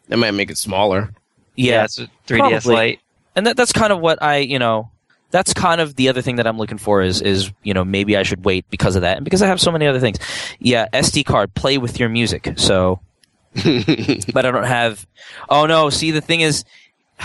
They 0.08 0.16
might 0.16 0.32
make 0.32 0.50
it 0.50 0.58
smaller. 0.58 1.12
Yeah, 1.54 1.84
it's 1.84 1.98
a 1.98 2.08
3DS 2.26 2.38
probably. 2.38 2.74
Lite. 2.74 3.00
and 3.34 3.46
that, 3.46 3.56
that's 3.56 3.72
kind 3.72 3.92
of 3.92 4.00
what 4.00 4.22
I 4.22 4.38
you 4.38 4.58
know. 4.58 4.90
That's 5.32 5.52
kind 5.52 5.80
of 5.80 5.96
the 5.96 6.08
other 6.08 6.22
thing 6.22 6.36
that 6.36 6.46
I'm 6.46 6.56
looking 6.56 6.78
for 6.78 7.02
is 7.02 7.20
is 7.20 7.50
you 7.62 7.74
know 7.74 7.84
maybe 7.84 8.16
I 8.16 8.22
should 8.22 8.44
wait 8.44 8.64
because 8.70 8.94
of 8.96 9.02
that 9.02 9.16
and 9.16 9.24
because 9.24 9.42
I 9.42 9.46
have 9.48 9.60
so 9.60 9.72
many 9.72 9.86
other 9.86 10.00
things. 10.00 10.18
Yeah, 10.58 10.86
SD 10.92 11.24
card 11.26 11.54
play 11.54 11.78
with 11.78 11.98
your 11.98 12.08
music. 12.08 12.52
So, 12.56 13.00
but 13.54 14.46
I 14.46 14.50
don't 14.50 14.64
have. 14.64 15.06
Oh 15.48 15.66
no! 15.66 15.90
See, 15.90 16.10
the 16.12 16.20
thing 16.20 16.42
is, 16.42 16.64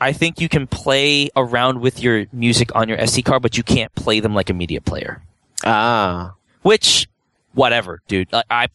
I 0.00 0.12
think 0.12 0.40
you 0.40 0.48
can 0.48 0.66
play 0.66 1.30
around 1.34 1.80
with 1.80 2.02
your 2.02 2.26
music 2.32 2.74
on 2.74 2.88
your 2.88 2.98
SD 2.98 3.24
card, 3.24 3.42
but 3.42 3.56
you 3.56 3.62
can't 3.62 3.92
play 3.94 4.20
them 4.20 4.34
like 4.34 4.50
a 4.50 4.54
media 4.54 4.80
player. 4.80 5.22
ah, 5.64 6.34
Which, 6.62 7.08
whatever, 7.54 8.02
dude. 8.08 8.32
Like, 8.32 8.46
I 8.50 8.68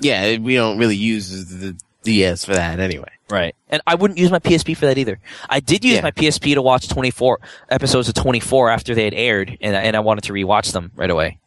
yeah. 0.00 0.36
We 0.38 0.54
don't 0.54 0.78
really 0.78 0.96
use 0.96 1.46
the 1.46 1.76
DS 2.04 2.44
for 2.44 2.54
that 2.54 2.78
anyway. 2.80 3.10
right, 3.30 3.54
and 3.68 3.82
I 3.86 3.94
wouldn't 3.96 4.18
use 4.18 4.30
my 4.30 4.38
PSP 4.38 4.76
for 4.76 4.86
that 4.86 4.96
either. 4.98 5.18
I 5.50 5.60
did 5.60 5.84
use 5.84 5.96
Yeah. 5.96 6.02
my 6.02 6.10
PSP 6.12 6.54
to 6.54 6.62
watch 6.62 6.88
24 6.88 7.40
episodes 7.68 8.08
of 8.08 8.14
24 8.14 8.70
after 8.70 8.94
they 8.94 9.04
had 9.04 9.14
aired, 9.14 9.58
and 9.60 9.76
I- 9.76 9.80
and 9.82 9.96
I 9.96 10.00
wanted 10.00 10.24
to 10.24 10.32
rewatch 10.32 10.72
them 10.72 10.92
right 10.94 11.10
away. 11.10 11.38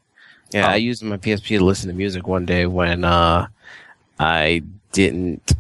Yeah, 0.51 0.67
Oh. 0.67 0.71
I 0.71 0.75
used 0.75 1.01
my 1.01 1.17
PSP 1.17 1.57
to 1.57 1.63
listen 1.63 1.87
to 1.89 1.95
music 1.95 2.27
one 2.27 2.45
day 2.45 2.65
when 2.65 3.03
uh, 3.05 3.47
I 4.19 4.61
didn't. 4.91 5.53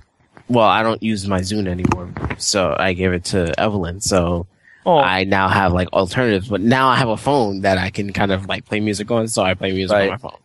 Well, 0.49 0.67
I 0.67 0.83
don't 0.83 1.01
use 1.01 1.25
my 1.27 1.39
Zune 1.39 1.67
anymore, 1.67 2.11
so 2.37 2.75
I 2.77 2.91
gave 2.93 3.13
it 3.13 3.23
to 3.25 3.57
Evelyn. 3.57 4.01
So 4.01 4.47
Oh, 4.85 4.97
I 4.97 5.23
now 5.25 5.47
have 5.47 5.73
like 5.73 5.91
alternatives, 5.93 6.47
but 6.47 6.61
now 6.61 6.87
I 6.89 6.95
have 6.95 7.09
a 7.09 7.17
phone 7.17 7.61
that 7.61 7.77
I 7.77 7.89
can 7.91 8.11
kind 8.13 8.31
of 8.31 8.47
like 8.47 8.65
play 8.65 8.79
music 8.79 9.11
on. 9.11 9.27
So 9.27 9.43
I 9.43 9.53
play 9.53 9.71
music 9.71 9.93
Right. 9.95 10.03
on 10.05 10.09
my 10.11 10.17
phone. 10.17 10.37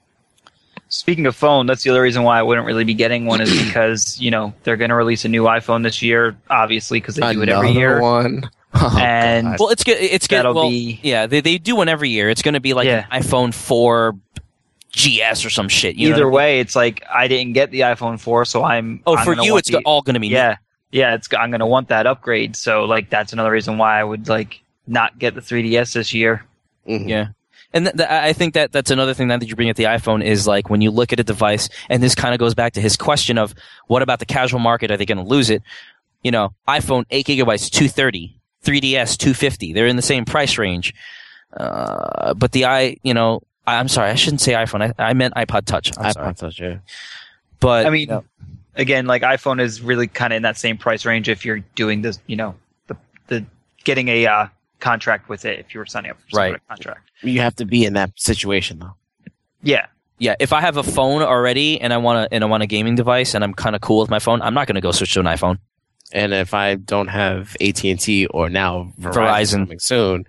Speaking 0.89 1.27
of 1.27 1.35
phone, 1.35 1.67
that's 1.67 1.83
the 1.83 1.91
other 1.91 2.03
reason 2.03 2.23
why 2.23 2.39
I 2.39 2.43
wouldn't 2.43 2.67
really 2.67 2.85
be 2.85 2.95
getting 2.95 3.27
one 3.27 3.41
is 3.41 3.51
because 3.67 4.21
you 4.21 4.31
know 4.31 4.53
they're 4.63 4.77
going 4.77 4.91
to 4.91 4.95
release 4.95 5.25
a 5.25 5.29
new 5.29 5.45
iPhone 5.45 5.83
this 5.83 6.01
year, 6.03 6.37
obviously 6.51 7.01
because 7.01 7.17
they 7.17 7.33
do 7.33 7.43
it 7.43 7.49
every 7.49 7.71
year. 7.73 8.01
one. 8.01 8.49
Oh, 8.79 8.99
And- 9.01 9.47
God. 9.47 9.57
well, 9.59 9.69
it's 9.71 9.85
good. 9.85 9.97
It's 9.99 10.27
good. 10.27 10.37
That'll 10.37 10.53
Well, 10.53 10.69
be- 10.69 11.01
yeah, 11.03 11.27
they 11.27 11.41
they 11.41 11.57
do 11.57 11.77
one 11.77 11.89
every 11.89 12.11
year. 12.11 12.29
It's 12.29 12.43
going 12.43 12.53
to 12.55 12.61
be 12.61 12.75
like 12.75 12.85
Yeah. 12.87 13.07
an 13.11 13.23
iPhone 13.23 13.55
4 13.55 14.15
GS 14.95 15.47
or 15.47 15.51
some 15.51 15.69
shit. 15.71 15.97
You 15.97 16.11
know 16.11 16.17
Either 16.17 16.29
what 16.29 16.41
I 16.43 16.47
mean? 16.47 16.55
way, 16.57 16.61
it's 16.61 16.77
like 16.77 17.03
I 17.11 17.27
didn't 17.27 17.55
get 17.55 17.71
the 17.71 17.81
iPhone 17.81 18.21
4, 18.21 18.45
so 18.45 18.65
I'm. 18.65 19.01
Oh, 19.07 19.17
I'm 19.17 19.25
for 19.25 19.35
you, 19.43 19.57
it's 19.57 19.71
the- 19.71 19.81
all 19.87 20.03
going 20.03 20.15
to 20.15 20.21
be 20.21 20.29
new. 20.29 20.35
Yeah, 20.91 21.11
yeah. 21.11 21.15
It's 21.15 21.29
I'm 21.33 21.51
going 21.51 21.61
to 21.61 21.67
want 21.67 21.89
that 21.89 22.07
upgrade. 22.07 22.57
So 22.57 22.85
like 22.85 23.11
that's 23.11 23.33
another 23.33 23.51
reason 23.51 23.79
why 23.79 24.01
I 24.01 24.05
would 24.05 24.29
like 24.29 24.61
not 24.87 25.19
get 25.19 25.35
the 25.35 25.41
3DS 25.41 25.93
this 25.95 26.15
year. 26.15 26.45
Mhm. 26.89 27.09
Yeah. 27.09 27.29
And 27.73 27.87
th- 27.87 27.97
th- 27.97 28.09
I 28.09 28.33
think 28.33 28.55
that 28.55 28.73
that's 28.73 28.91
another 28.91 29.13
thing 29.13 29.29
that 29.29 29.47
you 29.47 29.57
bring 29.57 29.69
at 29.69 29.77
the 29.77 29.85
iPhone 29.85 30.25
is 30.25 30.47
like 30.47 30.71
when 30.71 30.81
you 30.81 30.91
look 30.91 31.13
at 31.13 31.21
a 31.21 31.25
device, 31.25 31.69
and 31.91 32.03
this 32.03 32.15
kind 32.15 32.33
of 32.33 32.39
goes 32.39 32.55
back 32.55 32.75
to 32.75 32.81
his 32.81 32.97
question 32.97 33.37
of 33.39 33.55
what 33.89 34.03
about 34.03 34.19
the 34.21 34.25
casual 34.27 34.61
market? 34.61 34.91
Are 34.91 34.97
they 34.97 35.05
going 35.05 35.19
to 35.19 35.25
lose 35.25 35.51
it? 35.51 35.63
You 36.23 36.31
know, 36.31 36.55
iPhone 36.69 37.05
eight 37.11 37.27
gigabytes, 37.27 37.69
two 37.71 37.89
thirty, 37.89 38.39
3DS 38.65 39.17
two 39.19 39.35
fifty. 39.35 39.73
They're 39.73 39.87
in 39.89 39.97
the 39.97 40.03
same 40.03 40.25
price 40.25 40.57
range. 40.59 40.95
Uh, 41.55 42.35
but 42.35 42.53
the 42.53 42.65
i, 42.67 42.97
you 43.03 43.15
know, 43.15 43.43
I, 43.67 43.77
I'm 43.77 43.89
sorry, 43.89 44.11
I 44.11 44.15
shouldn't 44.15 44.41
say 44.41 44.53
iPhone. 44.53 44.93
I, 44.99 45.11
I 45.11 45.13
meant 45.15 45.35
iPod 45.35 45.65
Touch. 45.67 45.93
I'm 45.99 46.13
sorry. 46.13 46.33
iPod 46.33 46.37
Touch, 46.39 46.61
yeah. 46.61 46.79
But 47.61 47.87
I 47.87 47.91
mean, 47.91 48.09
yeah. 48.09 48.21
Again, 48.77 49.07
like 49.07 49.23
iPhone 49.23 49.61
is 49.61 49.81
really 49.81 50.07
kind 50.07 50.32
of 50.32 50.36
in 50.39 50.43
that 50.43 50.57
same 50.57 50.77
price 50.77 51.05
range 51.05 51.28
if 51.28 51.44
you're 51.44 51.61
doing 51.74 52.03
this, 52.03 52.19
you 52.27 52.36
know, 52.36 52.55
the 52.86 52.97
the 53.28 53.44
getting 53.85 54.09
a 54.09 54.27
uh, 54.27 54.47
contract 54.81 55.28
with 55.28 55.44
it 55.44 55.59
if 55.59 55.74
you 55.74 55.81
were 55.81 55.86
signing 55.86 56.11
up 56.11 56.20
for 56.20 56.31
some 56.31 56.39
Right. 56.39 56.48
sort 56.51 56.57
of 56.61 56.69
contract. 56.69 57.11
You 57.23 57.40
have 57.40 57.57
to 57.57 57.65
be 57.65 57.85
in 57.85 57.94
that 57.94 58.12
situation 58.16 58.78
though. 58.78 58.94
Yeah, 59.62 59.86
yeah, 60.19 60.35
if 60.39 60.53
I 60.53 60.61
have 60.61 60.77
a 60.77 60.82
phone 60.82 61.23
already 61.23 61.81
and 61.81 61.93
I 61.93 61.97
want 61.97 62.28
to 62.31 62.35
and 62.35 62.44
I 62.44 62.47
want 62.47 62.62
a 62.62 62.66
gaming 62.66 62.94
device 62.94 63.35
and 63.35 63.43
I'm 63.43 63.55
kind 63.55 63.74
of 63.74 63.82
cool 63.82 64.01
with 64.01 64.11
my 64.11 64.19
phone, 64.19 64.40
I'm 64.43 64.55
not 64.55 64.66
going 64.66 64.77
to 64.77 64.81
go 64.81 64.93
switch 64.93 65.12
to 65.15 65.20
an 65.20 65.27
iPhone. 65.27 65.59
And 66.12 66.32
if 66.32 66.55
I 66.55 66.77
don't 66.77 67.09
have 67.09 67.57
AT 67.61 67.85
and 67.85 67.98
T 67.98 68.27
or 68.27 68.48
now 68.48 68.93
Verizon, 69.01 69.12
Verizon. 69.12 69.59
coming 69.65 69.78
soon, 69.81 70.24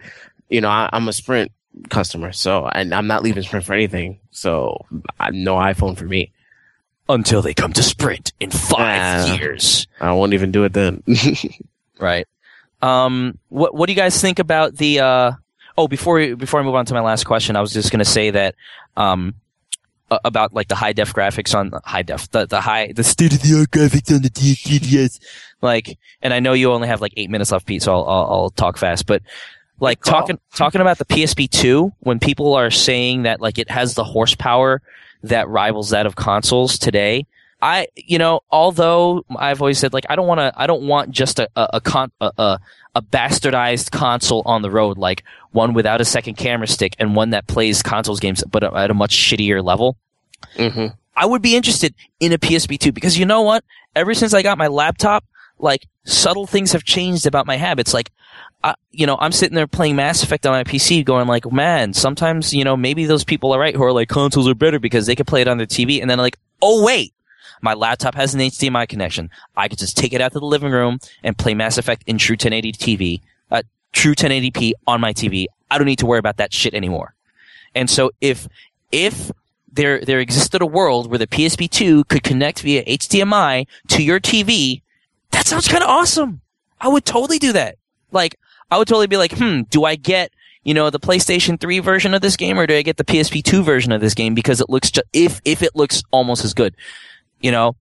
you 0.50 0.60
know, 0.60 0.70
I, 0.70 0.90
I'm 0.92 1.08
a 1.08 1.14
Sprint 1.14 1.52
customer, 1.90 2.32
so 2.32 2.68
and 2.68 2.94
I'm 2.96 3.06
not 3.08 3.22
leaving 3.24 3.44
Sprint 3.44 3.66
for 3.66 3.74
anything. 3.74 4.20
So 4.32 4.86
I, 5.20 5.30
no 5.32 5.56
iPhone 5.56 5.96
for 5.98 6.06
me. 6.06 6.32
Until 7.10 7.42
they 7.42 7.54
come 7.54 7.72
to 7.74 7.84
Sprint 7.84 8.34
in 8.40 8.52
five 8.52 9.30
Ah. 9.30 9.36
years. 9.36 9.88
I 10.02 10.12
won't 10.12 10.34
even 10.34 10.52
do 10.52 10.64
it 10.66 10.74
then. 10.74 11.04
Right. 12.00 12.28
Um, 12.82 13.40
what 13.50 13.74
what 13.74 13.88
do 13.88 13.94
you 13.94 13.98
guys 13.98 14.22
think 14.22 14.38
about 14.38 14.76
the? 14.76 15.00
Uh, 15.00 15.32
oh, 15.78 15.88
before 15.88 16.16
we, 16.18 16.36
before 16.36 16.60
I 16.60 16.64
move 16.64 16.76
on 16.76 16.86
to 16.86 16.94
my 16.94 17.00
last 17.02 17.24
question, 17.24 17.56
I 17.56 17.62
was 17.62 17.74
just 17.74 17.92
going 17.92 18.00
to 18.00 18.06
say 18.06 18.30
that 18.30 18.54
um, 18.96 19.34
about 20.12 20.54
like 20.54 20.68
the 20.68 20.76
high 20.76 20.94
def 20.94 21.12
graphics 21.14 21.56
on 21.58 21.72
high 21.84 22.04
def, 22.04 22.30
the 22.30 22.46
the 22.46 22.62
high 22.62 22.92
the 22.92 23.04
state 23.04 23.34
of 23.34 23.42
the 23.42 23.58
art 23.58 23.72
graphics 23.72 24.14
on 24.14 24.22
the 24.22 24.30
DDS. 24.30 25.20
Like, 25.64 25.98
and 26.22 26.34
I 26.36 26.40
know 26.40 26.54
you 26.54 26.72
only 26.72 26.88
have 26.88 27.02
like 27.02 27.14
eight 27.18 27.32
minutes 27.32 27.52
left, 27.52 27.66
Pete, 27.66 27.82
so 27.82 27.94
I'll 27.96 28.06
I'll, 28.06 28.26
I'll 28.32 28.50
talk 28.52 28.78
fast, 28.78 29.06
but. 29.08 29.22
Like 29.80 30.04
talking 30.04 30.40
talking 30.56 30.82
about 30.82 30.98
the 30.98 31.06
PSP 31.06 31.48
two, 31.52 31.94
when 32.00 32.18
people 32.18 32.56
are 32.56 32.72
saying 32.72 33.24
that 33.24 33.42
like 33.42 33.60
it 33.60 33.70
has 33.70 33.94
the 33.94 34.04
horsepower 34.04 34.82
that 35.30 35.48
rivals 35.48 35.90
that 35.92 36.06
of 36.06 36.16
consoles 36.16 36.78
today, 36.78 37.26
I, 37.62 37.88
you 37.96 38.20
know, 38.20 38.42
although 38.52 39.26
I've 39.36 39.62
always 39.62 39.80
said 39.80 39.94
like 39.94 40.06
I 40.10 40.16
don't 40.16 40.28
want 40.28 40.40
to, 40.40 40.54
I 40.56 40.68
don't 40.68 40.84
want 40.84 41.12
just 41.12 41.40
a 41.40 41.50
a 41.56 41.82
con, 41.82 42.12
a 42.22 42.32
a 42.38 42.60
a 42.96 43.02
bastardized 43.02 43.92
console 43.92 44.42
on 44.46 44.62
the 44.62 44.72
road, 44.72 44.98
like 44.98 45.24
one 45.52 45.74
without 45.74 46.02
a 46.02 46.06
second 46.06 46.36
camera 46.36 46.68
stick 46.68 46.96
and 47.00 47.16
one 47.16 47.32
that 47.32 47.48
plays 47.48 47.82
consoles 47.84 48.20
games, 48.20 48.44
but 48.50 48.64
at 48.64 48.92
a 48.92 48.94
much 48.94 49.16
shittier 49.16 49.64
level. 49.64 49.98
hmm 50.56 50.88
I 51.16 51.26
would 51.26 51.42
be 51.42 51.56
interested 51.56 51.96
in 52.20 52.32
a 52.32 52.38
PSP 52.38 52.78
two 52.78 52.92
because 52.92 53.18
you 53.18 53.26
know 53.26 53.42
what? 53.42 53.64
Ever 53.96 54.14
since 54.14 54.36
I 54.36 54.44
got 54.44 54.60
my 54.60 54.68
laptop, 54.68 55.26
like 55.60 55.88
subtle 56.06 56.48
things 56.48 56.72
have 56.72 56.84
changed 56.84 57.26
about 57.26 57.46
my 57.46 57.58
habits. 57.58 57.94
Like, 57.94 58.12
you 58.92 59.06
know, 59.06 59.18
I'm 59.20 59.32
sitting 59.32 59.56
there 59.56 59.68
playing 59.68 59.96
Mass 59.96 60.24
Effect 60.24 60.46
on 60.46 60.54
my 60.54 60.64
PC, 60.64 61.06
going 61.06 61.28
like, 61.28 61.52
man, 61.52 61.94
sometimes 61.94 62.54
you 62.54 62.64
know 62.64 62.76
maybe 62.76 63.06
those 63.06 63.24
people 63.24 63.54
are 63.54 63.60
right 63.60 63.76
who 63.76 63.84
are 63.84 63.94
like 63.94 64.10
consoles 64.10 64.48
are 64.48 64.56
better 64.56 64.80
because 64.80 65.06
they 65.06 65.16
can 65.16 65.26
play 65.26 65.42
it 65.42 65.48
on 65.48 65.58
their 65.58 65.68
TV, 65.68 66.02
and 66.02 66.10
then 66.10 66.18
like, 66.18 66.38
oh 66.62 66.84
wait, 66.84 67.14
my 67.62 67.74
laptop 67.74 68.16
has 68.16 68.34
an 68.34 68.40
HDMI 68.40 68.88
connection. 68.88 69.30
I 69.56 69.68
could 69.68 69.78
just 69.78 69.98
take 69.98 70.14
it 70.14 70.22
out 70.22 70.34
to 70.34 70.40
the 70.40 70.46
living 70.46 70.72
room 70.72 71.00
and 71.24 71.38
play 71.38 71.54
Mass 71.54 71.78
Effect 71.78 72.04
in 72.08 72.18
true 72.18 72.34
1080 72.34 72.74
TV, 72.74 73.22
uh, 73.52 73.62
true 73.92 74.16
1080p 74.16 74.74
on 74.88 75.00
my 75.00 75.14
TV. 75.14 75.46
I 75.70 75.78
don't 75.78 75.88
need 75.88 76.00
to 76.00 76.06
worry 76.06 76.20
about 76.20 76.38
that 76.38 76.54
shit 76.54 76.74
anymore. 76.74 77.14
And 77.76 77.90
so 77.90 78.12
if 78.20 78.48
if 78.92 79.32
there 79.72 80.02
there 80.02 80.20
existed 80.20 80.62
a 80.62 80.66
world 80.66 81.10
where 81.10 81.20
the 81.20 81.28
PSP 81.28 81.70
2 81.70 82.06
could 82.06 82.24
connect 82.24 82.62
via 82.62 82.84
HDMI 82.86 83.68
to 83.90 84.04
your 84.04 84.20
TV, 84.20 84.82
that 85.32 85.46
sounds 85.46 85.68
kind 85.68 85.84
of 85.84 85.90
awesome. 85.90 86.42
I 86.80 86.88
would 86.88 87.06
totally 87.06 87.40
do 87.40 87.54
that. 87.54 87.78
Like 88.12 88.36
I 88.70 88.78
would 88.78 88.88
totally 88.88 89.08
be 89.08 89.18
like, 89.18 89.38
"Hmm, 89.38 89.62
do 89.70 89.84
I 89.86 89.96
get 89.96 90.32
you 90.68 90.74
know, 90.74 90.90
the 90.90 91.00
PlayStation 91.00 91.58
3 91.58 91.80
version 91.80 92.14
of 92.14 92.22
this 92.22 92.36
game 92.36 92.60
or 92.60 92.68
do 92.68 92.76
I 92.76 92.82
get 92.82 92.98
the 92.98 93.06
PSP 93.06 93.42
2 93.42 93.64
version 93.64 93.94
of 93.94 94.02
this 94.02 94.14
game 94.14 94.34
because 94.34 94.60
it 94.60 94.70
looks 94.70 94.92
just, 94.92 95.08
if, 95.14 95.40
if 95.46 95.64
it 95.64 95.78
looks 95.78 96.04
almost 96.12 96.44
as 96.44 96.54
good, 96.54 96.76
you 97.40 97.52
know, 97.52 97.78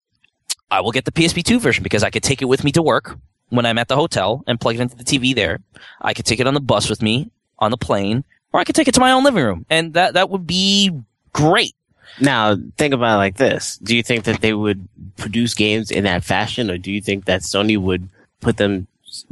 I 0.68 0.80
will 0.80 0.90
get 0.90 1.04
the 1.04 1.12
PSP 1.12 1.44
2 1.44 1.60
version 1.60 1.84
because 1.84 2.02
I 2.02 2.10
could 2.10 2.24
take 2.24 2.42
it 2.42 2.46
with 2.46 2.64
me 2.64 2.72
to 2.72 2.82
work 2.82 3.16
when 3.50 3.66
I'm 3.66 3.78
at 3.78 3.86
the 3.86 3.94
hotel 3.94 4.42
and 4.48 4.60
plug 4.60 4.74
it 4.74 4.80
into 4.80 4.96
the 4.96 5.04
TV 5.04 5.32
there. 5.32 5.60
I 6.00 6.12
could 6.12 6.26
take 6.26 6.40
it 6.40 6.48
on 6.48 6.54
the 6.54 6.60
bus 6.60 6.90
with 6.90 7.02
me 7.02 7.30
on 7.60 7.70
the 7.70 7.76
plane 7.76 8.24
or 8.52 8.58
I 8.58 8.64
could 8.64 8.74
take 8.74 8.88
it 8.88 8.94
to 8.94 9.00
my 9.00 9.12
own 9.12 9.22
living 9.22 9.44
room 9.44 9.64
and 9.70 9.94
that, 9.94 10.14
that 10.14 10.28
would 10.28 10.48
be 10.48 10.90
great. 11.32 11.76
Now, 12.20 12.56
think 12.76 12.94
about 12.94 13.14
it 13.14 13.18
like 13.18 13.36
this. 13.36 13.78
Do 13.78 13.96
you 13.96 14.02
think 14.02 14.24
that 14.24 14.40
they 14.40 14.52
would 14.52 14.86
produce 15.16 15.54
games 15.54 15.90
in 15.90 16.04
that 16.04 16.24
fashion 16.24 16.70
or 16.70 16.78
do 16.78 16.92
you 16.92 17.00
think 17.00 17.24
that 17.24 17.40
Sony 17.42 17.78
would 17.78 18.08
put 18.40 18.56
them, 18.58 18.86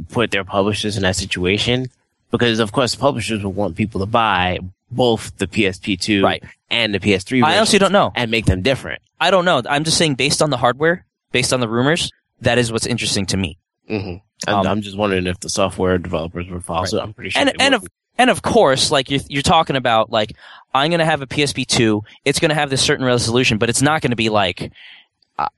put 0.09 0.31
their 0.31 0.43
publishers 0.43 0.97
in 0.97 1.03
that 1.03 1.15
situation? 1.15 1.87
Because 2.31 2.59
of 2.59 2.71
course, 2.71 2.95
publishers 2.95 3.43
would 3.43 3.55
want 3.55 3.75
people 3.75 3.99
to 3.99 4.05
buy 4.05 4.59
both 4.89 5.37
the 5.37 5.47
PSP 5.47 5.99
2 5.99 6.23
Right. 6.23 6.43
and 6.69 6.93
the 6.93 6.99
PS3 6.99 7.43
I 7.43 7.57
honestly 7.57 7.77
versions 7.77 7.79
don't 7.79 7.91
know. 7.91 8.11
and 8.15 8.31
make 8.31 8.45
them 8.45 8.61
different. 8.61 9.01
I 9.19 9.31
don't 9.31 9.45
know. 9.45 9.61
I'm 9.69 9.83
just 9.83 9.97
saying 9.97 10.15
based 10.15 10.41
on 10.41 10.49
the 10.49 10.57
hardware, 10.57 11.05
based 11.31 11.53
on 11.53 11.59
the 11.59 11.67
rumors, 11.67 12.11
that 12.41 12.57
is 12.57 12.71
what's 12.71 12.85
interesting 12.87 13.25
to 13.27 13.37
me. 13.37 13.57
hmm 13.87 14.15
Um, 14.47 14.67
I'm, 14.67 14.81
just 14.81 14.97
wondering 14.97 15.27
if 15.27 15.39
the 15.39 15.49
software 15.49 15.97
developers 15.97 16.49
would 16.49 16.65
follow. 16.65 16.85
So 16.85 16.99
I'm 16.99 17.13
pretty 17.13 17.29
sure. 17.29 17.41
and 17.41 17.53
and 17.61 17.75
of 17.75 17.85
and 18.21 18.29
of 18.29 18.41
course, 18.41 18.91
like 18.91 19.09
you're 19.09 19.21
you're 19.27 19.41
talking 19.41 19.75
about, 19.75 20.11
like 20.11 20.35
I'm 20.73 20.91
gonna 20.91 21.05
have 21.05 21.21
a 21.21 21.27
PSP 21.27 21.65
two. 21.65 22.03
It's 22.25 22.39
gonna 22.39 22.53
have 22.55 22.69
this 22.69 22.81
certain 22.83 23.05
resolution, 23.05 23.57
but 23.57 23.69
it's 23.69 23.81
not 23.81 24.01
gonna 24.01 24.15
be 24.15 24.29
like. 24.29 24.71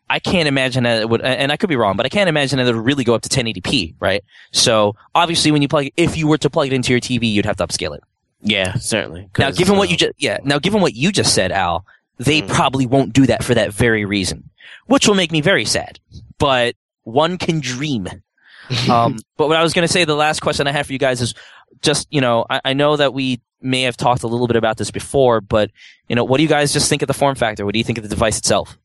I- 0.09 0.19
can't 0.19 0.47
imagine 0.47 0.83
that 0.83 1.01
it 1.01 1.09
would, 1.09 1.21
and 1.21 1.51
I 1.51 1.57
could 1.57 1.67
be 1.67 1.75
wrong, 1.75 1.97
but 1.97 2.05
I 2.05 2.09
can't 2.09 2.29
imagine 2.29 2.57
that 2.57 2.67
it 2.67 2.73
would 2.73 2.85
really 2.85 3.03
go 3.03 3.15
up 3.15 3.21
to 3.23 3.29
1080p, 3.29 3.95
right? 3.99 4.23
So 4.53 4.95
obviously, 5.13 5.51
when 5.51 5.61
you 5.61 5.67
plug, 5.67 5.87
if 5.97 6.15
you 6.15 6.27
were 6.27 6.37
to 6.37 6.49
plug 6.49 6.67
it 6.67 6.73
into 6.73 6.93
your 6.93 7.01
TV, 7.01 7.29
you'd 7.33 7.45
have 7.45 7.57
to 7.57 7.67
upscale 7.67 7.93
it. 7.97 8.03
yeah, 8.41 8.75
certainly. 8.75 9.27
Now, 9.37 9.51
given 9.51 9.75
what 9.75 9.89
uh, 9.89 9.91
you 9.91 9.97
just, 9.97 10.13
yeah, 10.17 10.37
now 10.45 10.59
given 10.59 10.79
what 10.79 10.93
you 10.93 11.11
just 11.11 11.33
said, 11.33 11.51
Al, 11.51 11.85
they 12.17 12.41
Mm. 12.43 12.47
probably 12.47 12.85
won't 12.85 13.11
do 13.11 13.25
that 13.25 13.43
for 13.43 13.53
that 13.55 13.73
very 13.73 14.05
reason, 14.05 14.49
which 14.85 15.05
will 15.07 15.15
make 15.15 15.31
me 15.33 15.41
very 15.41 15.65
sad. 15.65 15.99
But 16.37 16.75
one 17.03 17.37
can 17.37 17.59
dream. 17.59 18.07
um, 18.89 19.17
but 19.35 19.49
what 19.49 19.57
I 19.57 19.63
was 19.63 19.73
going 19.73 19.85
to 19.85 19.91
say, 19.91 20.05
the 20.05 20.15
last 20.15 20.39
question 20.41 20.65
I 20.67 20.71
have 20.71 20.87
for 20.87 20.93
you 20.93 20.99
guys 20.99 21.19
is 21.21 21.33
just, 21.81 22.07
you 22.11 22.21
know, 22.21 22.45
I, 22.49 22.61
I 22.65 22.73
know 22.73 22.95
that 22.97 23.13
we 23.13 23.41
may 23.61 23.83
have 23.83 23.95
talked 23.97 24.23
a 24.23 24.27
little 24.27 24.47
bit 24.47 24.55
about 24.57 24.77
this 24.77 24.91
before, 24.91 25.41
but, 25.41 25.71
you 26.09 26.15
know, 26.15 26.23
what 26.23 26.37
do 26.37 26.43
you 26.43 26.49
guys 26.49 26.73
just 26.73 26.89
think 26.89 27.01
of 27.01 27.07
the 27.07 27.13
form 27.13 27.35
factor? 27.35 27.65
What 27.65 27.73
do 27.73 27.79
you 27.79 27.83
think 27.85 27.97
of 27.97 28.03
the 28.03 28.09
device 28.09 28.37
itself? 28.37 28.77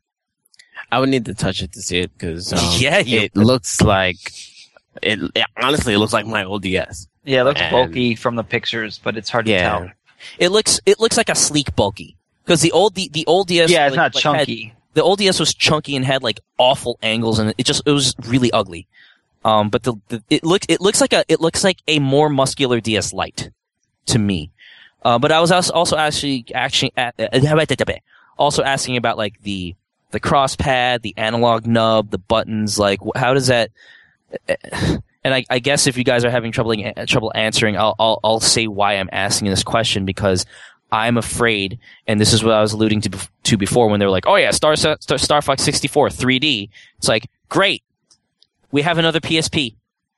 I 0.90 1.00
would 1.00 1.08
need 1.08 1.24
to 1.26 1.34
touch 1.34 1.62
it 1.62 1.72
to 1.72 1.82
see 1.82 1.98
it 2.00 2.12
because 2.14 2.52
um, 2.52 2.58
Yeah, 2.78 2.98
you- 2.98 3.20
it 3.20 3.36
looks 3.36 3.80
like 3.80 4.16
it, 5.02 5.18
it. 5.34 5.44
Honestly, 5.62 5.94
it 5.94 5.98
looks 5.98 6.12
like 6.12 6.26
my 6.26 6.44
old 6.44 6.62
DS. 6.62 7.08
Yeah, 7.24 7.42
it 7.42 7.44
looks 7.44 7.60
And- 7.60 7.70
bulky 7.70 8.14
from 8.14 8.36
the 8.36 8.44
pictures, 8.44 8.98
but 9.02 9.16
it's 9.16 9.28
hard 9.30 9.46
to 9.46 9.52
Yeah. 9.52 9.70
tell. 9.78 9.90
It 10.38 10.48
looks, 10.48 10.80
it 10.86 10.98
looks 10.98 11.16
like 11.16 11.28
a 11.28 11.34
sleek 11.34 11.74
bulky. 11.76 12.16
Because 12.44 12.62
the 12.62 12.72
old, 12.72 12.94
the, 12.94 13.10
the 13.12 13.26
old 13.26 13.48
DS, 13.48 13.70
Yeah, 13.70 13.86
it's 13.86 13.96
like- 13.96 13.96
not 13.96 14.14
like, 14.14 14.24
had- 14.38 14.46
chunky. 14.46 14.74
the 14.94 15.02
old 15.02 15.18
DS 15.18 15.38
was 15.38 15.52
chunky 15.54 15.94
and 15.96 16.04
had 16.04 16.22
like 16.22 16.40
awful 16.56 16.98
angles 17.02 17.38
and 17.38 17.52
it 17.58 17.64
just 17.66 17.82
it 17.86 17.90
was 17.92 18.14
really 18.26 18.50
ugly. 18.52 18.86
Um, 19.44 19.68
but 19.70 19.82
the, 19.84 19.94
the 20.08 20.22
it 20.28 20.44
looks 20.44 20.66
it 20.68 20.80
looks 20.80 21.00
like 21.00 21.12
a 21.12 21.24
it 21.28 21.40
looks 21.40 21.64
like 21.64 21.78
a 21.86 21.98
more 21.98 22.28
muscular 22.28 22.80
DS 22.80 23.12
Lite 23.12 23.50
to 24.06 24.18
me. 24.18 24.50
Uh, 25.04 25.18
but 25.18 25.32
I 25.32 25.40
was 25.40 25.52
als- 25.52 25.70
also 25.70 25.96
actually 25.96 26.44
actually 26.54 26.92
also 28.36 28.62
asking 28.62 28.96
about 28.96 29.16
like 29.16 29.40
the 29.42 29.74
the 30.10 30.20
cross 30.20 30.56
pad, 30.56 31.02
the 31.02 31.14
analog 31.16 31.66
nub, 31.66 32.10
the 32.10 32.18
buttons. 32.18 32.78
Like 32.78 33.00
how 33.14 33.34
does 33.34 33.46
that? 33.46 33.70
And 35.24 35.34
I, 35.34 35.44
I 35.50 35.58
guess 35.58 35.86
if 35.86 35.96
you 35.98 36.04
guys 36.04 36.24
are 36.24 36.30
having 36.30 36.52
trouble 36.52 36.74
trouble 37.06 37.32
answering, 37.34 37.76
I'll, 37.76 37.94
I'll 37.98 38.20
I'll 38.22 38.40
say 38.40 38.66
why 38.66 38.94
I'm 38.94 39.10
asking 39.12 39.48
this 39.48 39.62
question 39.62 40.04
because 40.04 40.46
I'm 40.90 41.18
afraid, 41.18 41.78
and 42.06 42.20
this 42.20 42.32
is 42.32 42.42
what 42.42 42.54
I 42.54 42.60
was 42.60 42.72
alluding 42.72 43.02
to, 43.02 43.28
to 43.44 43.56
before 43.56 43.88
when 43.88 44.00
they 44.00 44.06
were 44.06 44.12
like, 44.12 44.26
"Oh 44.26 44.36
yeah, 44.36 44.52
Star, 44.52 44.74
Star 44.76 44.96
Star 45.00 45.42
Fox 45.42 45.62
64 45.62 46.08
3D." 46.08 46.70
It's 46.96 47.08
like, 47.08 47.28
great, 47.48 47.82
we 48.70 48.82
have 48.82 48.98
another 48.98 49.20
PSP. 49.20 49.76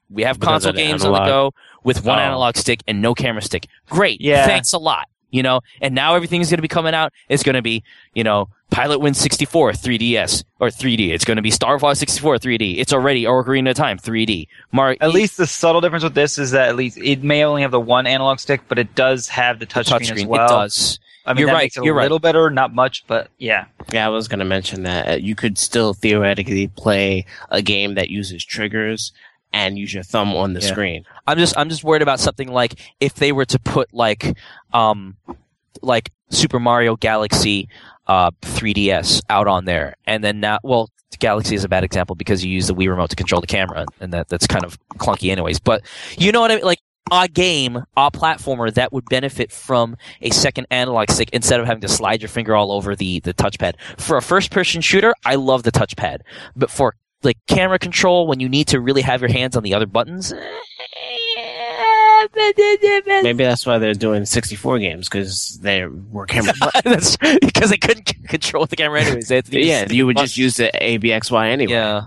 We 0.08 0.22
have 0.24 0.40
Because 0.40 0.64
console 0.64 0.70
of 0.70 0.76
the 0.76 0.82
games 0.82 1.04
on 1.04 1.12
the 1.12 1.24
go 1.24 1.52
with 1.84 2.04
one 2.04 2.18
Oh. 2.18 2.22
analog 2.22 2.56
stick 2.56 2.82
and 2.88 3.00
no 3.00 3.14
camera 3.14 3.42
stick. 3.42 3.66
Great, 3.88 4.20
Yeah. 4.20 4.44
thanks 4.46 4.72
a 4.72 4.78
lot. 4.78 5.06
You 5.32 5.44
know, 5.44 5.60
and 5.80 5.94
now 5.94 6.16
everything's 6.16 6.50
going 6.50 6.58
to 6.58 6.62
be 6.62 6.66
coming 6.66 6.92
out. 6.92 7.12
It's 7.28 7.44
going 7.44 7.54
to 7.54 7.62
be, 7.62 7.84
you 8.14 8.24
know, 8.24 8.48
Pilot 8.72 8.98
Win 8.98 9.14
64 9.14 9.70
3DS 9.74 10.42
or 10.58 10.70
3D. 10.70 11.12
It's 11.12 11.24
going 11.24 11.36
to 11.36 11.42
be 11.42 11.52
Star 11.52 11.78
Fox 11.78 12.00
64 12.00 12.38
3D. 12.38 12.78
It's 12.78 12.92
already 12.92 13.22
Ocarina 13.24 13.70
of 13.70 13.76
Time 13.76 13.96
3D. 13.96 14.48
Mar- 14.72 14.96
At 15.00 15.12
least 15.12 15.36
the 15.36 15.46
subtle 15.46 15.80
difference 15.80 16.02
with 16.02 16.14
this 16.14 16.36
is 16.36 16.50
that 16.50 16.68
at 16.68 16.74
least 16.74 16.98
it 16.98 17.22
may 17.22 17.44
only 17.44 17.62
have 17.62 17.70
the 17.70 17.78
one 17.78 18.08
analog 18.08 18.40
stick, 18.40 18.62
but 18.66 18.76
it 18.80 18.96
does 18.96 19.28
have 19.28 19.60
the 19.60 19.66
touchscreen 19.66 20.10
as 20.16 20.24
well. 20.26 20.46
It 20.46 20.48
does. 20.48 20.98
I 21.30 21.34
mean, 21.34 21.40
You're 21.40 21.46
that 21.48 21.52
right, 21.54 21.62
makes 21.64 21.76
it 21.76 21.80
a 21.80 21.84
you're 21.84 21.94
right. 21.94 22.02
little 22.02 22.18
better, 22.18 22.50
not 22.50 22.74
much, 22.74 23.06
but 23.06 23.30
yeah. 23.38 23.66
Yeah, 23.92 24.06
I 24.06 24.08
was 24.10 24.28
going 24.28 24.40
to 24.40 24.44
mention 24.44 24.82
that 24.82 25.08
uh, 25.08 25.12
you 25.16 25.34
could 25.34 25.56
still 25.58 25.94
theoretically 25.94 26.68
play 26.68 27.24
a 27.50 27.62
game 27.62 27.94
that 27.94 28.10
uses 28.10 28.44
triggers 28.44 29.12
and 29.52 29.78
use 29.78 29.92
your 29.94 30.02
thumb 30.02 30.34
on 30.34 30.52
the 30.52 30.60
Yeah. 30.60 30.66
screen. 30.68 31.04
I'm 31.26 31.38
just 31.38 31.56
I'm 31.56 31.68
just 31.68 31.82
worried 31.84 32.02
about 32.02 32.20
something 32.20 32.48
like 32.48 32.74
if 33.00 33.14
they 33.14 33.32
were 33.32 33.44
to 33.46 33.58
put 33.58 33.92
like 33.94 34.36
um 34.72 35.16
like 35.82 36.10
Super 36.30 36.60
Mario 36.60 36.96
Galaxy 36.96 37.68
uh 38.06 38.30
3DS 38.42 39.22
out 39.30 39.46
on 39.48 39.64
there 39.64 39.94
and 40.06 40.22
then 40.24 40.40
now 40.40 40.58
well 40.62 40.88
Galaxy 41.18 41.54
is 41.54 41.64
a 41.64 41.68
bad 41.68 41.84
example 41.84 42.14
because 42.16 42.44
you 42.44 42.50
use 42.52 42.66
the 42.68 42.74
Wii 42.74 42.88
remote 42.88 43.10
to 43.10 43.16
control 43.16 43.40
the 43.40 43.46
camera 43.46 43.84
and 44.00 44.12
that 44.12 44.28
that's 44.28 44.46
kind 44.46 44.64
of 44.64 44.78
clunky 44.98 45.30
anyways 45.30 45.58
but 45.60 45.82
you 46.16 46.32
know 46.32 46.40
what 46.40 46.50
I 46.50 46.56
mean 46.56 46.64
like 46.64 46.78
a 47.10 47.28
game, 47.28 47.84
a 47.96 48.10
platformer 48.10 48.72
that 48.74 48.92
would 48.92 49.04
benefit 49.06 49.52
from 49.52 49.96
a 50.20 50.30
second 50.30 50.66
analog 50.70 51.10
stick 51.10 51.30
instead 51.32 51.60
of 51.60 51.66
having 51.66 51.82
to 51.82 51.88
slide 51.88 52.20
your 52.22 52.28
finger 52.28 52.54
all 52.54 52.72
over 52.72 52.94
the, 52.96 53.20
the 53.20 53.34
touchpad. 53.34 53.74
For 53.98 54.16
a 54.16 54.22
first 54.22 54.50
person 54.50 54.80
shooter, 54.80 55.14
I 55.24 55.36
love 55.36 55.62
the 55.62 55.72
touchpad. 55.72 56.20
But 56.56 56.70
for 56.70 56.94
like 57.22 57.38
camera 57.46 57.78
control 57.78 58.26
when 58.26 58.40
you 58.40 58.48
need 58.48 58.68
to 58.68 58.80
really 58.80 59.02
have 59.02 59.20
your 59.20 59.30
hands 59.30 59.56
on 59.56 59.62
the 59.62 59.74
other 59.74 59.86
buttons, 59.86 60.32
eh, 60.32 60.36
Maybe 63.22 63.44
that's 63.44 63.64
why 63.64 63.78
they're 63.78 63.94
doing 63.94 64.24
64 64.26 64.78
games 64.78 65.08
because 65.08 65.58
they 65.62 65.86
were 65.86 66.26
camera. 66.26 66.52
That's 66.84 67.16
because 67.16 67.70
they 67.70 67.78
couldn't 67.78 68.04
control 68.28 68.66
the 68.66 68.76
camera 68.76 69.00
anyways. 69.00 69.28
They 69.28 69.36
had 69.36 69.46
to 69.46 69.56
use 69.58 69.66
yeah, 69.66 69.86
you 69.88 70.06
would 70.06 70.18
just 70.18 70.36
use 70.36 70.56
the 70.56 70.70
ABXY 70.74 71.50
anyway. 71.50 71.72
Yeah. 71.72 72.02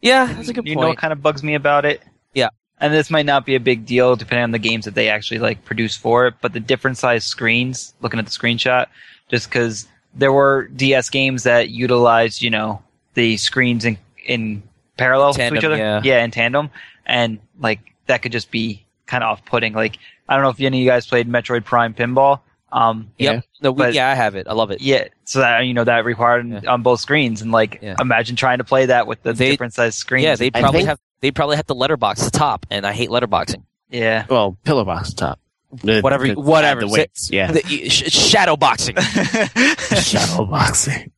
Yeah, 0.00 0.32
that's 0.32 0.48
a 0.48 0.52
good 0.52 0.66
you 0.66 0.74
point. 0.74 0.82
know 0.82 0.88
what 0.90 0.98
kind 0.98 1.12
of 1.12 1.22
bugs 1.22 1.42
me 1.42 1.54
about 1.54 1.84
it? 1.84 2.00
Yeah. 2.32 2.50
And 2.80 2.94
this 2.94 3.10
might 3.10 3.26
not 3.26 3.44
be 3.44 3.54
a 3.56 3.60
big 3.60 3.86
deal 3.86 4.14
depending 4.16 4.44
on 4.44 4.50
the 4.52 4.58
games 4.58 4.84
that 4.84 4.94
they 4.94 5.08
actually 5.08 5.40
like 5.40 5.64
produce 5.64 5.96
for 5.96 6.26
it, 6.28 6.34
but 6.40 6.52
the 6.52 6.60
different 6.60 6.96
size 6.96 7.24
screens, 7.24 7.94
looking 8.00 8.18
at 8.20 8.24
the 8.26 8.30
screenshot, 8.30 8.86
just 9.28 9.48
because 9.50 9.88
there 10.14 10.32
were 10.32 10.68
DS 10.68 11.10
games 11.10 11.42
that 11.42 11.70
utilized, 11.70 12.40
you 12.42 12.50
know, 12.50 12.82
the 13.14 13.36
screens 13.36 13.84
in 13.84 13.98
in 14.26 14.62
parallel 14.96 15.32
to 15.34 15.54
each 15.56 15.64
other. 15.64 15.76
yeah. 16.04 16.22
in 16.24 16.30
tandem. 16.30 16.70
And 17.06 17.38
like 17.58 17.80
that 18.06 18.22
could 18.22 18.32
just 18.32 18.50
be 18.50 18.84
kind 19.06 19.24
of 19.24 19.30
off 19.30 19.44
putting. 19.44 19.72
Like 19.72 19.98
I 20.28 20.34
don't 20.34 20.42
know 20.42 20.50
if 20.50 20.60
any 20.60 20.78
of 20.78 20.82
you 20.84 20.88
guys 20.88 21.06
played 21.06 21.28
Metroid 21.28 21.64
Prime 21.64 21.94
Pinball. 21.94 22.40
Um 22.70 23.10
Yep. 23.18 23.34
Yeah. 23.34 23.40
No, 23.62 23.72
we, 23.72 23.78
But- 23.78 23.94
yeah, 23.94 24.08
I 24.10 24.14
have 24.14 24.34
it. 24.36 24.46
I 24.46 24.52
love 24.52 24.70
it. 24.70 24.80
yeah, 24.82 25.08
so 25.24 25.40
that 25.40 25.60
you 25.66 25.74
know 25.74 25.84
that 25.84 26.04
required 26.04 26.48
Yeah. 26.48 26.70
on 26.72 26.82
both 26.82 27.00
screens, 27.00 27.42
and 27.42 27.50
like 27.50 27.80
Yeah. 27.82 27.96
imagine 27.98 28.36
trying 28.36 28.58
to 28.58 28.64
play 28.64 28.86
that 28.86 29.06
with 29.08 29.22
the 29.22 29.32
They- 29.32 29.50
different 29.50 29.74
size 29.74 29.96
screens. 29.96 30.24
Yeah, 30.24 30.36
they 30.36 30.50
probably 30.50 30.80
think- 30.80 30.88
have 30.90 30.98
they 31.20 31.30
probably 31.30 31.56
have 31.56 31.66
to 31.66 31.74
letterbox 31.74 32.24
the 32.24 32.30
top, 32.30 32.66
and 32.70 32.86
I 32.86 32.92
hate 32.92 33.10
letterboxing. 33.10 33.62
yeah. 33.90 34.26
Well, 34.28 34.56
pillar 34.64 34.84
box 34.84 35.12
top. 35.14 35.38
The- 35.82 36.00
Whatever 36.00 36.26
you- 36.26 36.34
the- 36.34 36.40
whatever. 36.40 36.80
The 36.80 36.88
weights. 36.88 37.30
Yeah. 37.30 37.52
The, 37.52 37.60
sh- 37.90 38.10
shadow 38.12 38.56
boxing. 38.56 38.96
Shadow 40.00 40.46
boxing. 40.46 41.12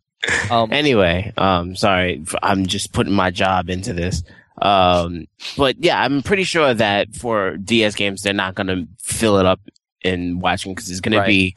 Um, 0.51 0.73
Anyway, 0.73 1.33
um, 1.37 1.77
sorry, 1.77 2.25
I'm 2.43 2.67
just 2.67 2.93
putting 2.93 3.13
my 3.13 3.31
job 3.31 3.71
into 3.71 3.93
this. 3.93 4.23
Um, 4.61 5.27
but 5.57 5.77
yeah, 5.83 6.01
I'm 6.03 6.23
pretty 6.23 6.45
sure 6.45 6.75
that 6.75 7.15
for 7.17 7.57
DS 7.57 7.95
games, 7.95 8.23
they're 8.23 8.35
not 8.35 8.55
going 8.55 8.67
to 8.67 8.87
fill 8.99 9.39
it 9.39 9.47
up 9.47 9.61
in 10.03 10.39
watching 10.41 10.73
because 10.75 10.91
it's 10.91 11.01
gonna 11.01 11.19
Right. 11.19 11.27
be, 11.27 11.57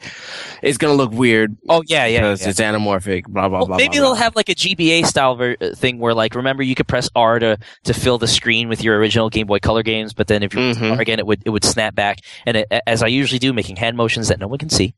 it's 0.61 0.77
gonna 0.77 0.93
look 0.93 1.11
weird 1.11 1.55
Oh 1.69 1.81
yeah, 1.87 2.05
yeah. 2.05 2.19
because 2.21 2.41
yeah. 2.41 2.49
it's 2.49 2.59
anamorphic. 2.59 3.25
Blah 3.27 3.49
blah 3.49 3.59
Well, 3.59 3.67
blah. 3.67 3.77
maybe 3.77 3.97
blah, 3.97 4.01
they'll 4.01 4.09
blah. 4.11 4.15
have 4.23 4.35
like 4.35 4.49
a 4.49 4.55
GBA 4.55 5.05
style 5.05 5.35
ver- 5.35 5.55
uh, 5.61 5.73
thing 5.75 5.99
where, 5.99 6.13
like, 6.13 6.35
remember 6.35 6.63
you 6.63 6.75
could 6.75 6.87
press 6.87 7.09
R 7.15 7.39
to 7.39 7.57
to 7.85 7.93
fill 7.93 8.17
the 8.17 8.27
screen 8.27 8.67
with 8.69 8.83
your 8.83 8.97
original 8.97 9.29
Game 9.29 9.47
Boy 9.47 9.59
Color 9.59 9.83
games, 9.83 10.13
but 10.13 10.27
then 10.27 10.43
if 10.43 10.53
you 10.53 10.59
Mhm. 10.59 10.99
Again, 10.99 11.19
it 11.19 11.25
would 11.25 11.41
it 11.45 11.49
would 11.49 11.63
snap 11.63 11.95
back, 11.95 12.19
and 12.45 12.57
it, 12.57 12.67
as 12.87 13.01
I 13.03 13.07
usually 13.07 13.39
do, 13.39 13.53
making 13.53 13.75
hand 13.77 13.95
motions 13.97 14.27
that 14.27 14.39
no 14.39 14.47
one 14.47 14.59
can 14.59 14.69
see. 14.69 14.93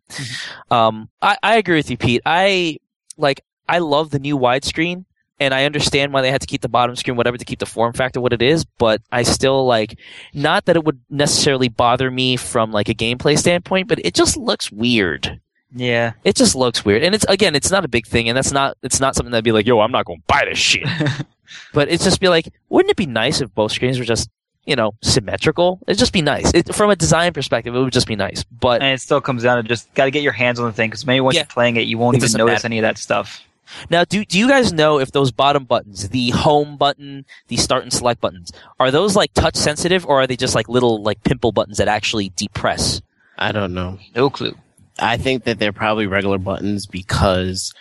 Um, 0.72 1.10
I, 1.22 1.38
I 1.44 1.56
agree 1.58 1.76
with 1.76 1.90
you, 1.90 1.98
Pete. 1.98 2.22
I 2.26 2.78
like 3.18 3.42
I 3.68 3.80
love 3.80 4.10
the 4.12 4.20
new 4.20 4.38
widescreen. 4.38 5.06
And 5.40 5.54
I 5.54 5.66
understand 5.66 6.14
why 6.14 6.22
they 6.22 6.32
had 6.32 6.42
to 6.42 6.48
keep 6.48 6.62
the 6.62 6.70
bottom 6.70 6.96
screen, 6.96 7.18
whatever, 7.18 7.38
to 7.38 7.44
keep 7.46 7.60
the 7.60 7.66
form 7.66 7.92
factor 7.94 8.22
what 8.22 8.32
it 8.32 8.42
is. 8.42 8.64
But 8.64 9.02
I 9.12 9.24
still 9.24 9.66
like, 9.66 10.00
not 10.34 10.66
that 10.66 10.78
it 10.78 10.86
would 10.86 11.02
necessarily 11.10 11.68
bother 11.68 12.10
me 12.10 12.38
from 12.38 12.72
like 12.72 12.88
a 12.88 12.94
gameplay 12.94 13.38
standpoint, 13.38 13.88
but 13.90 14.00
it 14.06 14.14
just 14.14 14.38
looks 14.38 14.72
weird 14.72 15.42
Yeah. 15.76 16.14
it 16.24 16.36
just 16.38 16.56
looks 16.56 16.86
weird 16.86 17.04
and 17.04 17.14
it's 17.14 17.26
again 17.28 17.54
it's 17.54 17.70
not 17.70 17.84
a 17.84 17.90
big 17.90 18.08
thing 18.08 18.30
and 18.30 18.38
that's 18.38 18.54
not 18.54 18.78
it's 18.82 19.02
not 19.02 19.14
something 19.16 19.32
that'd 19.32 19.44
be 19.44 19.52
like 19.52 19.66
yo 19.66 19.82
i'm 19.82 19.92
not 19.92 20.06
gonna 20.06 20.20
buy 20.26 20.46
this 20.48 20.58
shit 20.58 20.88
but 21.74 21.90
it's 21.90 22.04
just 22.06 22.22
be 22.22 22.30
like 22.30 22.54
wouldn't 22.70 22.92
it 22.92 22.96
be 22.96 23.06
nice 23.06 23.42
if 23.42 23.54
both 23.54 23.74
screens 23.74 24.00
were 24.00 24.06
just 24.06 24.30
you 24.66 24.76
know 24.76 24.94
symmetrical 25.02 25.80
it'd 25.88 26.00
just 26.00 26.14
be 26.14 26.22
nice 26.22 26.50
it, 26.54 26.74
from 26.74 26.90
a 26.92 26.96
design 26.96 27.34
perspective 27.34 27.76
it 27.76 27.80
would 27.80 27.92
just 27.92 28.08
be 28.08 28.16
nice 28.16 28.44
but 28.44 28.82
And 28.82 28.94
it 28.94 29.02
still 29.02 29.20
comes 29.20 29.44
down 29.44 29.58
to 29.62 29.64
just 29.68 29.94
got 29.96 30.06
to 30.06 30.12
get 30.12 30.24
your 30.24 30.32
hands 30.32 30.60
on 30.60 30.66
the 30.66 30.72
thing 30.72 30.90
because 30.90 31.06
maybe 31.06 31.20
once 31.20 31.36
Yeah. 31.36 31.42
you're 31.42 31.48
playing 31.48 31.76
it, 31.76 31.82
you 31.88 31.98
won't 31.98 32.16
even 32.16 32.32
notice 32.34 32.64
matter. 32.64 32.68
any 32.68 32.78
of 32.80 32.84
that 32.84 32.98
stuff. 32.98 33.42
Now 33.90 34.04
do, 34.04 34.24
do 34.26 34.38
you 34.40 34.48
guys 34.48 34.72
know 34.74 35.00
if 35.00 35.12
those 35.12 35.32
bottom 35.32 35.66
buttons 35.66 36.10
the 36.10 36.30
home 36.32 36.78
button 36.78 37.26
the 37.48 37.58
start 37.58 37.84
and 37.84 37.92
select 37.94 38.22
buttons 38.22 38.52
are 38.80 38.92
those 38.92 39.16
like 39.16 39.34
touch 39.34 39.56
sensitive 39.56 40.06
or 40.06 40.22
are 40.22 40.28
they 40.28 40.36
just 40.36 40.56
like 40.56 40.70
little 40.70 41.02
like 41.02 41.24
pimple 41.24 41.52
buttons 41.52 41.78
that 41.78 41.88
actually 41.88 42.30
depress 42.36 43.02
I 43.38 43.52
don't 43.52 43.74
know. 43.74 44.00
No 44.16 44.30
clue. 44.30 44.56
I 44.98 45.18
think 45.18 45.44
that 45.44 45.60
they're 45.60 45.74
probably 45.74 46.08
regular 46.08 46.38
buttons 46.38 46.86
because 46.86 47.74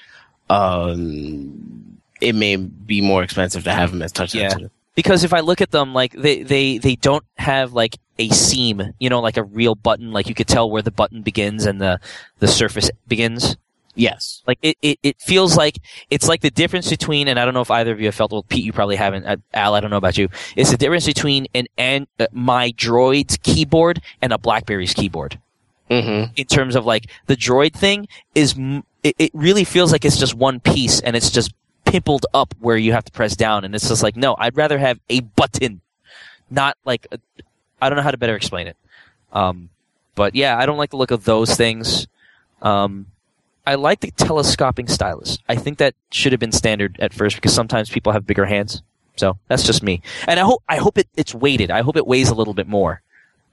um, 0.51 1.99
it 2.21 2.35
may 2.35 2.57
be 2.57 3.01
more 3.01 3.23
expensive 3.23 3.65
to 3.65 3.73
have 3.73 3.91
them 3.93 4.03
as 4.03 4.13
touch 4.13 4.35
Yeah. 4.35 4.49
sensitive. 4.49 4.71
because 4.95 5.25
if 5.25 5.33
I 5.33 5.41
look 5.41 5.61
at 5.61 5.71
them, 5.71 5.93
like 5.95 6.13
they 6.13 6.43
they 6.43 6.79
they 6.79 6.97
don't 6.97 7.25
have 7.37 7.73
like 7.73 7.97
a 8.19 8.29
seam, 8.31 8.95
you 8.99 9.09
know, 9.11 9.21
like 9.21 9.37
a 9.37 9.43
real 9.45 9.75
button. 9.75 10.13
Like 10.13 10.29
you 10.29 10.35
could 10.35 10.47
tell 10.49 10.71
where 10.71 10.83
the 10.83 10.91
button 10.91 11.23
begins 11.23 11.67
and 11.67 11.81
the 11.81 12.01
the 12.39 12.49
surface 12.49 12.91
begins. 13.07 13.57
Yes. 13.95 14.43
Like 14.47 14.59
it, 14.63 14.77
it, 14.83 14.99
it 15.03 15.21
feels 15.21 15.57
like 15.57 15.79
it's 16.11 16.27
like 16.29 16.41
the 16.41 16.51
difference 16.51 16.91
between, 16.91 17.29
and 17.29 17.39
I 17.39 17.45
don't 17.45 17.55
know 17.55 17.61
if 17.61 17.71
either 17.71 17.93
of 17.93 18.01
you 18.01 18.07
have 18.07 18.15
felt. 18.15 18.33
Well, 18.33 18.43
Pete, 18.43 18.65
you 18.65 18.73
probably 18.73 18.97
haven't. 18.97 19.25
Uh, 19.25 19.37
Al, 19.53 19.75
I 19.75 19.81
don't 19.81 19.91
know 19.91 19.97
about 19.97 20.19
you. 20.19 20.29
It's 20.57 20.71
the 20.71 20.77
difference 20.77 21.07
between 21.07 21.47
an 21.55 21.67
and 21.79 22.07
uh, 22.19 22.27
my 22.33 22.73
Droid's 22.73 23.37
keyboard 23.43 24.01
and 24.21 24.33
a 24.33 24.39
BlackBerry's 24.39 24.95
keyboard. 24.95 25.39
Mm-hmm. 25.91 26.33
In 26.37 26.47
terms 26.47 26.75
of 26.75 26.87
like 26.87 27.11
the 27.27 27.37
Droid 27.37 27.75
thing 27.75 28.09
is, 28.35 28.55
m- 28.59 28.85
it, 29.03 29.15
it 29.19 29.31
really 29.35 29.65
feels 29.65 29.93
like 29.93 30.05
it's 30.05 30.19
just 30.19 30.35
one 30.35 30.59
piece 30.59 31.01
and 31.01 31.15
it's 31.15 31.31
just 31.31 31.53
pimpled 31.85 32.27
up 32.35 32.55
where 32.59 32.77
you 32.77 32.93
have 32.93 33.05
to 33.05 33.13
press 33.13 33.37
down, 33.37 33.65
and 33.65 33.75
it's 33.75 33.89
just 33.89 34.03
like 34.03 34.17
no, 34.17 34.35
I'd 34.39 34.57
rather 34.57 34.79
have 34.79 34.99
a 35.09 35.21
button, 35.21 35.83
not 36.51 36.77
like 36.85 37.07
I 37.13 37.19
I 37.81 37.89
don't 37.89 37.97
know 37.97 38.03
how 38.03 38.11
to 38.11 38.19
better 38.19 38.35
explain 38.35 38.67
it. 38.67 38.77
Um, 39.33 39.69
but 40.15 40.35
yeah, 40.35 40.59
I 40.59 40.67
don't 40.67 40.79
like 40.79 40.91
the 40.91 40.97
look 40.97 41.11
of 41.11 41.25
those 41.25 41.55
things. 41.55 42.07
Um, 42.63 43.07
I 43.67 43.77
like 43.77 44.01
the 44.01 44.11
telescoping 44.11 44.89
stylus. 44.89 45.39
I 45.49 45.57
think 45.57 45.79
that 45.79 45.95
should 46.11 46.33
have 46.33 46.41
been 46.41 46.53
standard 46.53 46.99
at 47.01 47.15
first 47.15 47.37
because 47.37 47.55
sometimes 47.55 47.89
people 47.91 48.13
have 48.13 48.27
bigger 48.27 48.45
hands. 48.47 48.83
So 49.17 49.39
that's 49.49 49.63
just 49.65 49.83
me. 49.83 50.03
And 50.27 50.39
I 50.41 50.43
hope 50.43 50.63
I 50.69 50.77
hope 50.77 50.99
it, 50.99 51.09
it's 51.17 51.35
weighted. 51.35 51.71
I 51.71 51.83
hope 51.83 51.97
it 51.97 52.07
weighs 52.07 52.29
a 52.31 52.35
little 52.35 52.55
bit 52.55 52.67
more 52.69 53.01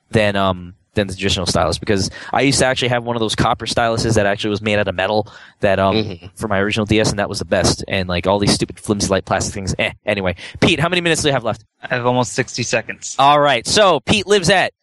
than 0.10 0.36
um 0.36 0.74
than 0.94 1.08
the 1.08 1.14
traditional 1.14 1.46
stylus 1.46 1.78
because 1.78 2.10
I 2.34 2.42
used 2.42 2.60
to 2.60 2.66
actually 2.66 2.90
have 2.90 3.06
one 3.06 3.16
of 3.16 3.22
those 3.22 3.34
copper 3.36 3.66
styluses 3.66 4.16
that 4.16 4.26
actually 4.26 4.50
was 4.50 4.62
made 4.62 4.78
out 4.78 4.90
of 4.90 4.96
metal 4.96 5.32
that 5.62 5.80
um 5.80 5.96
Mhm. 5.96 6.32
for 6.36 6.50
my 6.50 6.60
original 6.60 6.86
DS 6.86 7.12
and 7.12 7.20
that 7.20 7.30
was 7.30 7.40
the 7.40 7.46
best. 7.46 7.86
And 7.88 8.10
like 8.10 8.28
all 8.28 8.40
these 8.40 8.54
stupid 8.54 8.78
flimsy 8.80 9.08
light 9.08 9.24
plastic 9.24 9.54
things. 9.54 9.74
Eh. 9.80 9.92
Anyway, 10.06 10.36
Pete, 10.60 10.80
how 10.82 10.90
many 10.90 11.00
minutes 11.02 11.22
do 11.22 11.30
we 11.30 11.32
have 11.32 11.46
left? 11.46 11.64
I 11.82 11.96
have 11.96 12.06
almost 12.06 12.34
60 12.34 12.64
seconds. 12.64 13.16
All 13.18 13.40
right. 13.40 13.66
So 13.66 14.02
Pete 14.02 14.28
lives 14.28 14.50
at 14.50 14.74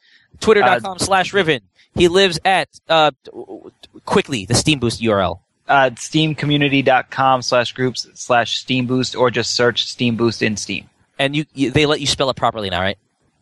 twitter.com 0.41 0.99
slash 1.01 1.35
Riven. 1.35 1.61
He 1.95 2.09
lives 2.09 2.39
at 2.45 2.69
uh 2.89 3.11
quickly 4.09 4.45
the 4.47 4.55
Steam 4.55 4.79
Boost 4.81 5.01
URL. 5.01 5.41
Uh, 5.69 5.91
steamcommunity.com 5.91 7.43
slash 7.43 7.73
groups 7.73 8.09
slash 8.15 8.59
Steam 8.59 8.87
Boost 8.87 9.15
or 9.15 9.31
just 9.31 9.55
search 9.55 9.85
Steam 9.85 10.17
Boost 10.17 10.43
in 10.43 10.57
Steam. 10.57 10.89
And 11.19 11.37
you, 11.37 11.45
you 11.53 11.71
they 11.71 11.85
let 11.85 12.01
you 12.01 12.07
spell 12.07 12.31
it 12.31 12.37
properly 12.37 12.71
now, 12.71 12.81
right? 12.81 12.97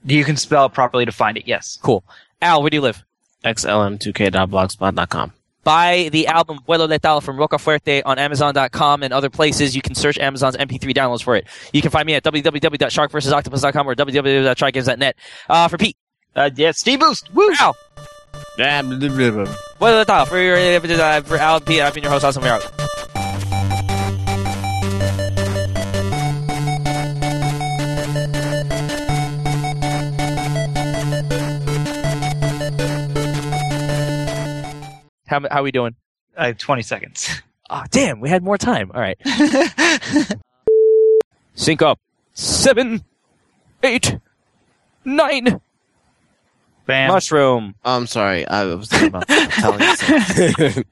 You 0.04 0.24
can 0.24 0.36
spell 0.36 0.66
it 0.66 0.72
properly 0.72 1.04
to 1.04 1.12
find 1.12 1.36
it, 1.36 1.46
yes. 1.46 1.78
Cool. 1.82 2.02
Al, 2.42 2.62
where 2.62 2.70
do 2.70 2.76
you 2.76 2.80
live? 2.80 3.04
XLM2K.blogspot.com. 3.44 5.32
Buy 5.64 6.08
the 6.12 6.28
album 6.28 6.60
Vuelo 6.66 6.88
Letal 6.88 7.20
from 7.22 7.36
Rocafuerte 7.36 8.02
on 8.06 8.18
Amazon.com 8.18 9.02
and 9.02 9.12
other 9.12 9.30
places. 9.30 9.74
You 9.74 9.82
can 9.82 9.94
search 9.96 10.16
Amazon's 10.18 10.56
MP3 10.56 10.94
downloads 10.94 11.22
for 11.24 11.34
it. 11.34 11.46
You 11.72 11.82
can 11.82 11.90
find 11.90 12.06
me 12.06 12.14
at 12.14 12.22
www.sharkversusoctopus.com 12.24 13.88
or 13.88 13.94
www.trygames.net. 13.96 15.16
Uh, 15.48 15.68
for 15.68 15.76
Pete, 15.78 15.96
Uh, 16.36 16.50
yeah, 16.54 16.70
Steam 16.70 17.00
Boost! 17.00 17.32
Woo! 17.34 17.52
Al, 17.60 17.76
Yeah, 19.78 19.92
blah, 19.92 20.04
blah, 20.04 20.04
blah, 20.04 20.24
blah. 20.24 20.26
Vuelo 20.26 20.26
Letal. 20.26 20.26
For, 20.26 20.40
your, 20.40 20.56
uh, 20.56 21.20
for 21.22 21.36
Al 21.36 21.56
and 21.56 21.66
Pete, 21.66 21.80
I've 21.80 21.94
been 21.94 22.02
your 22.02 22.12
host, 22.12 22.24
Awesome. 22.24 22.42
We're. 22.42 22.60
How, 35.26 35.40
how 35.50 35.62
we 35.62 35.72
doing? 35.72 35.96
I 36.38 36.46
have 36.48 36.58
20 36.58 36.82
seconds. 36.82 37.42
Oh, 37.68 37.82
damn, 37.90 38.20
we 38.20 38.28
had 38.30 38.44
more 38.44 38.56
time. 38.56 38.92
All 38.94 39.00
right. 39.00 39.18
Sync 41.54 41.82
up. 41.82 41.98
Seven, 42.32 43.02
eight, 43.82 44.18
nine. 45.04 45.60
Bam. 46.86 47.10
Mushroom. 47.10 47.74
Oh, 47.84 47.96
I'm 47.96 48.06
sorry. 48.06 48.46
I 48.46 48.64
was 48.64 48.88
thinking 48.88 49.08
about 49.08 49.28
telling 49.28 49.80
you 49.80 49.96
something. 49.96 50.72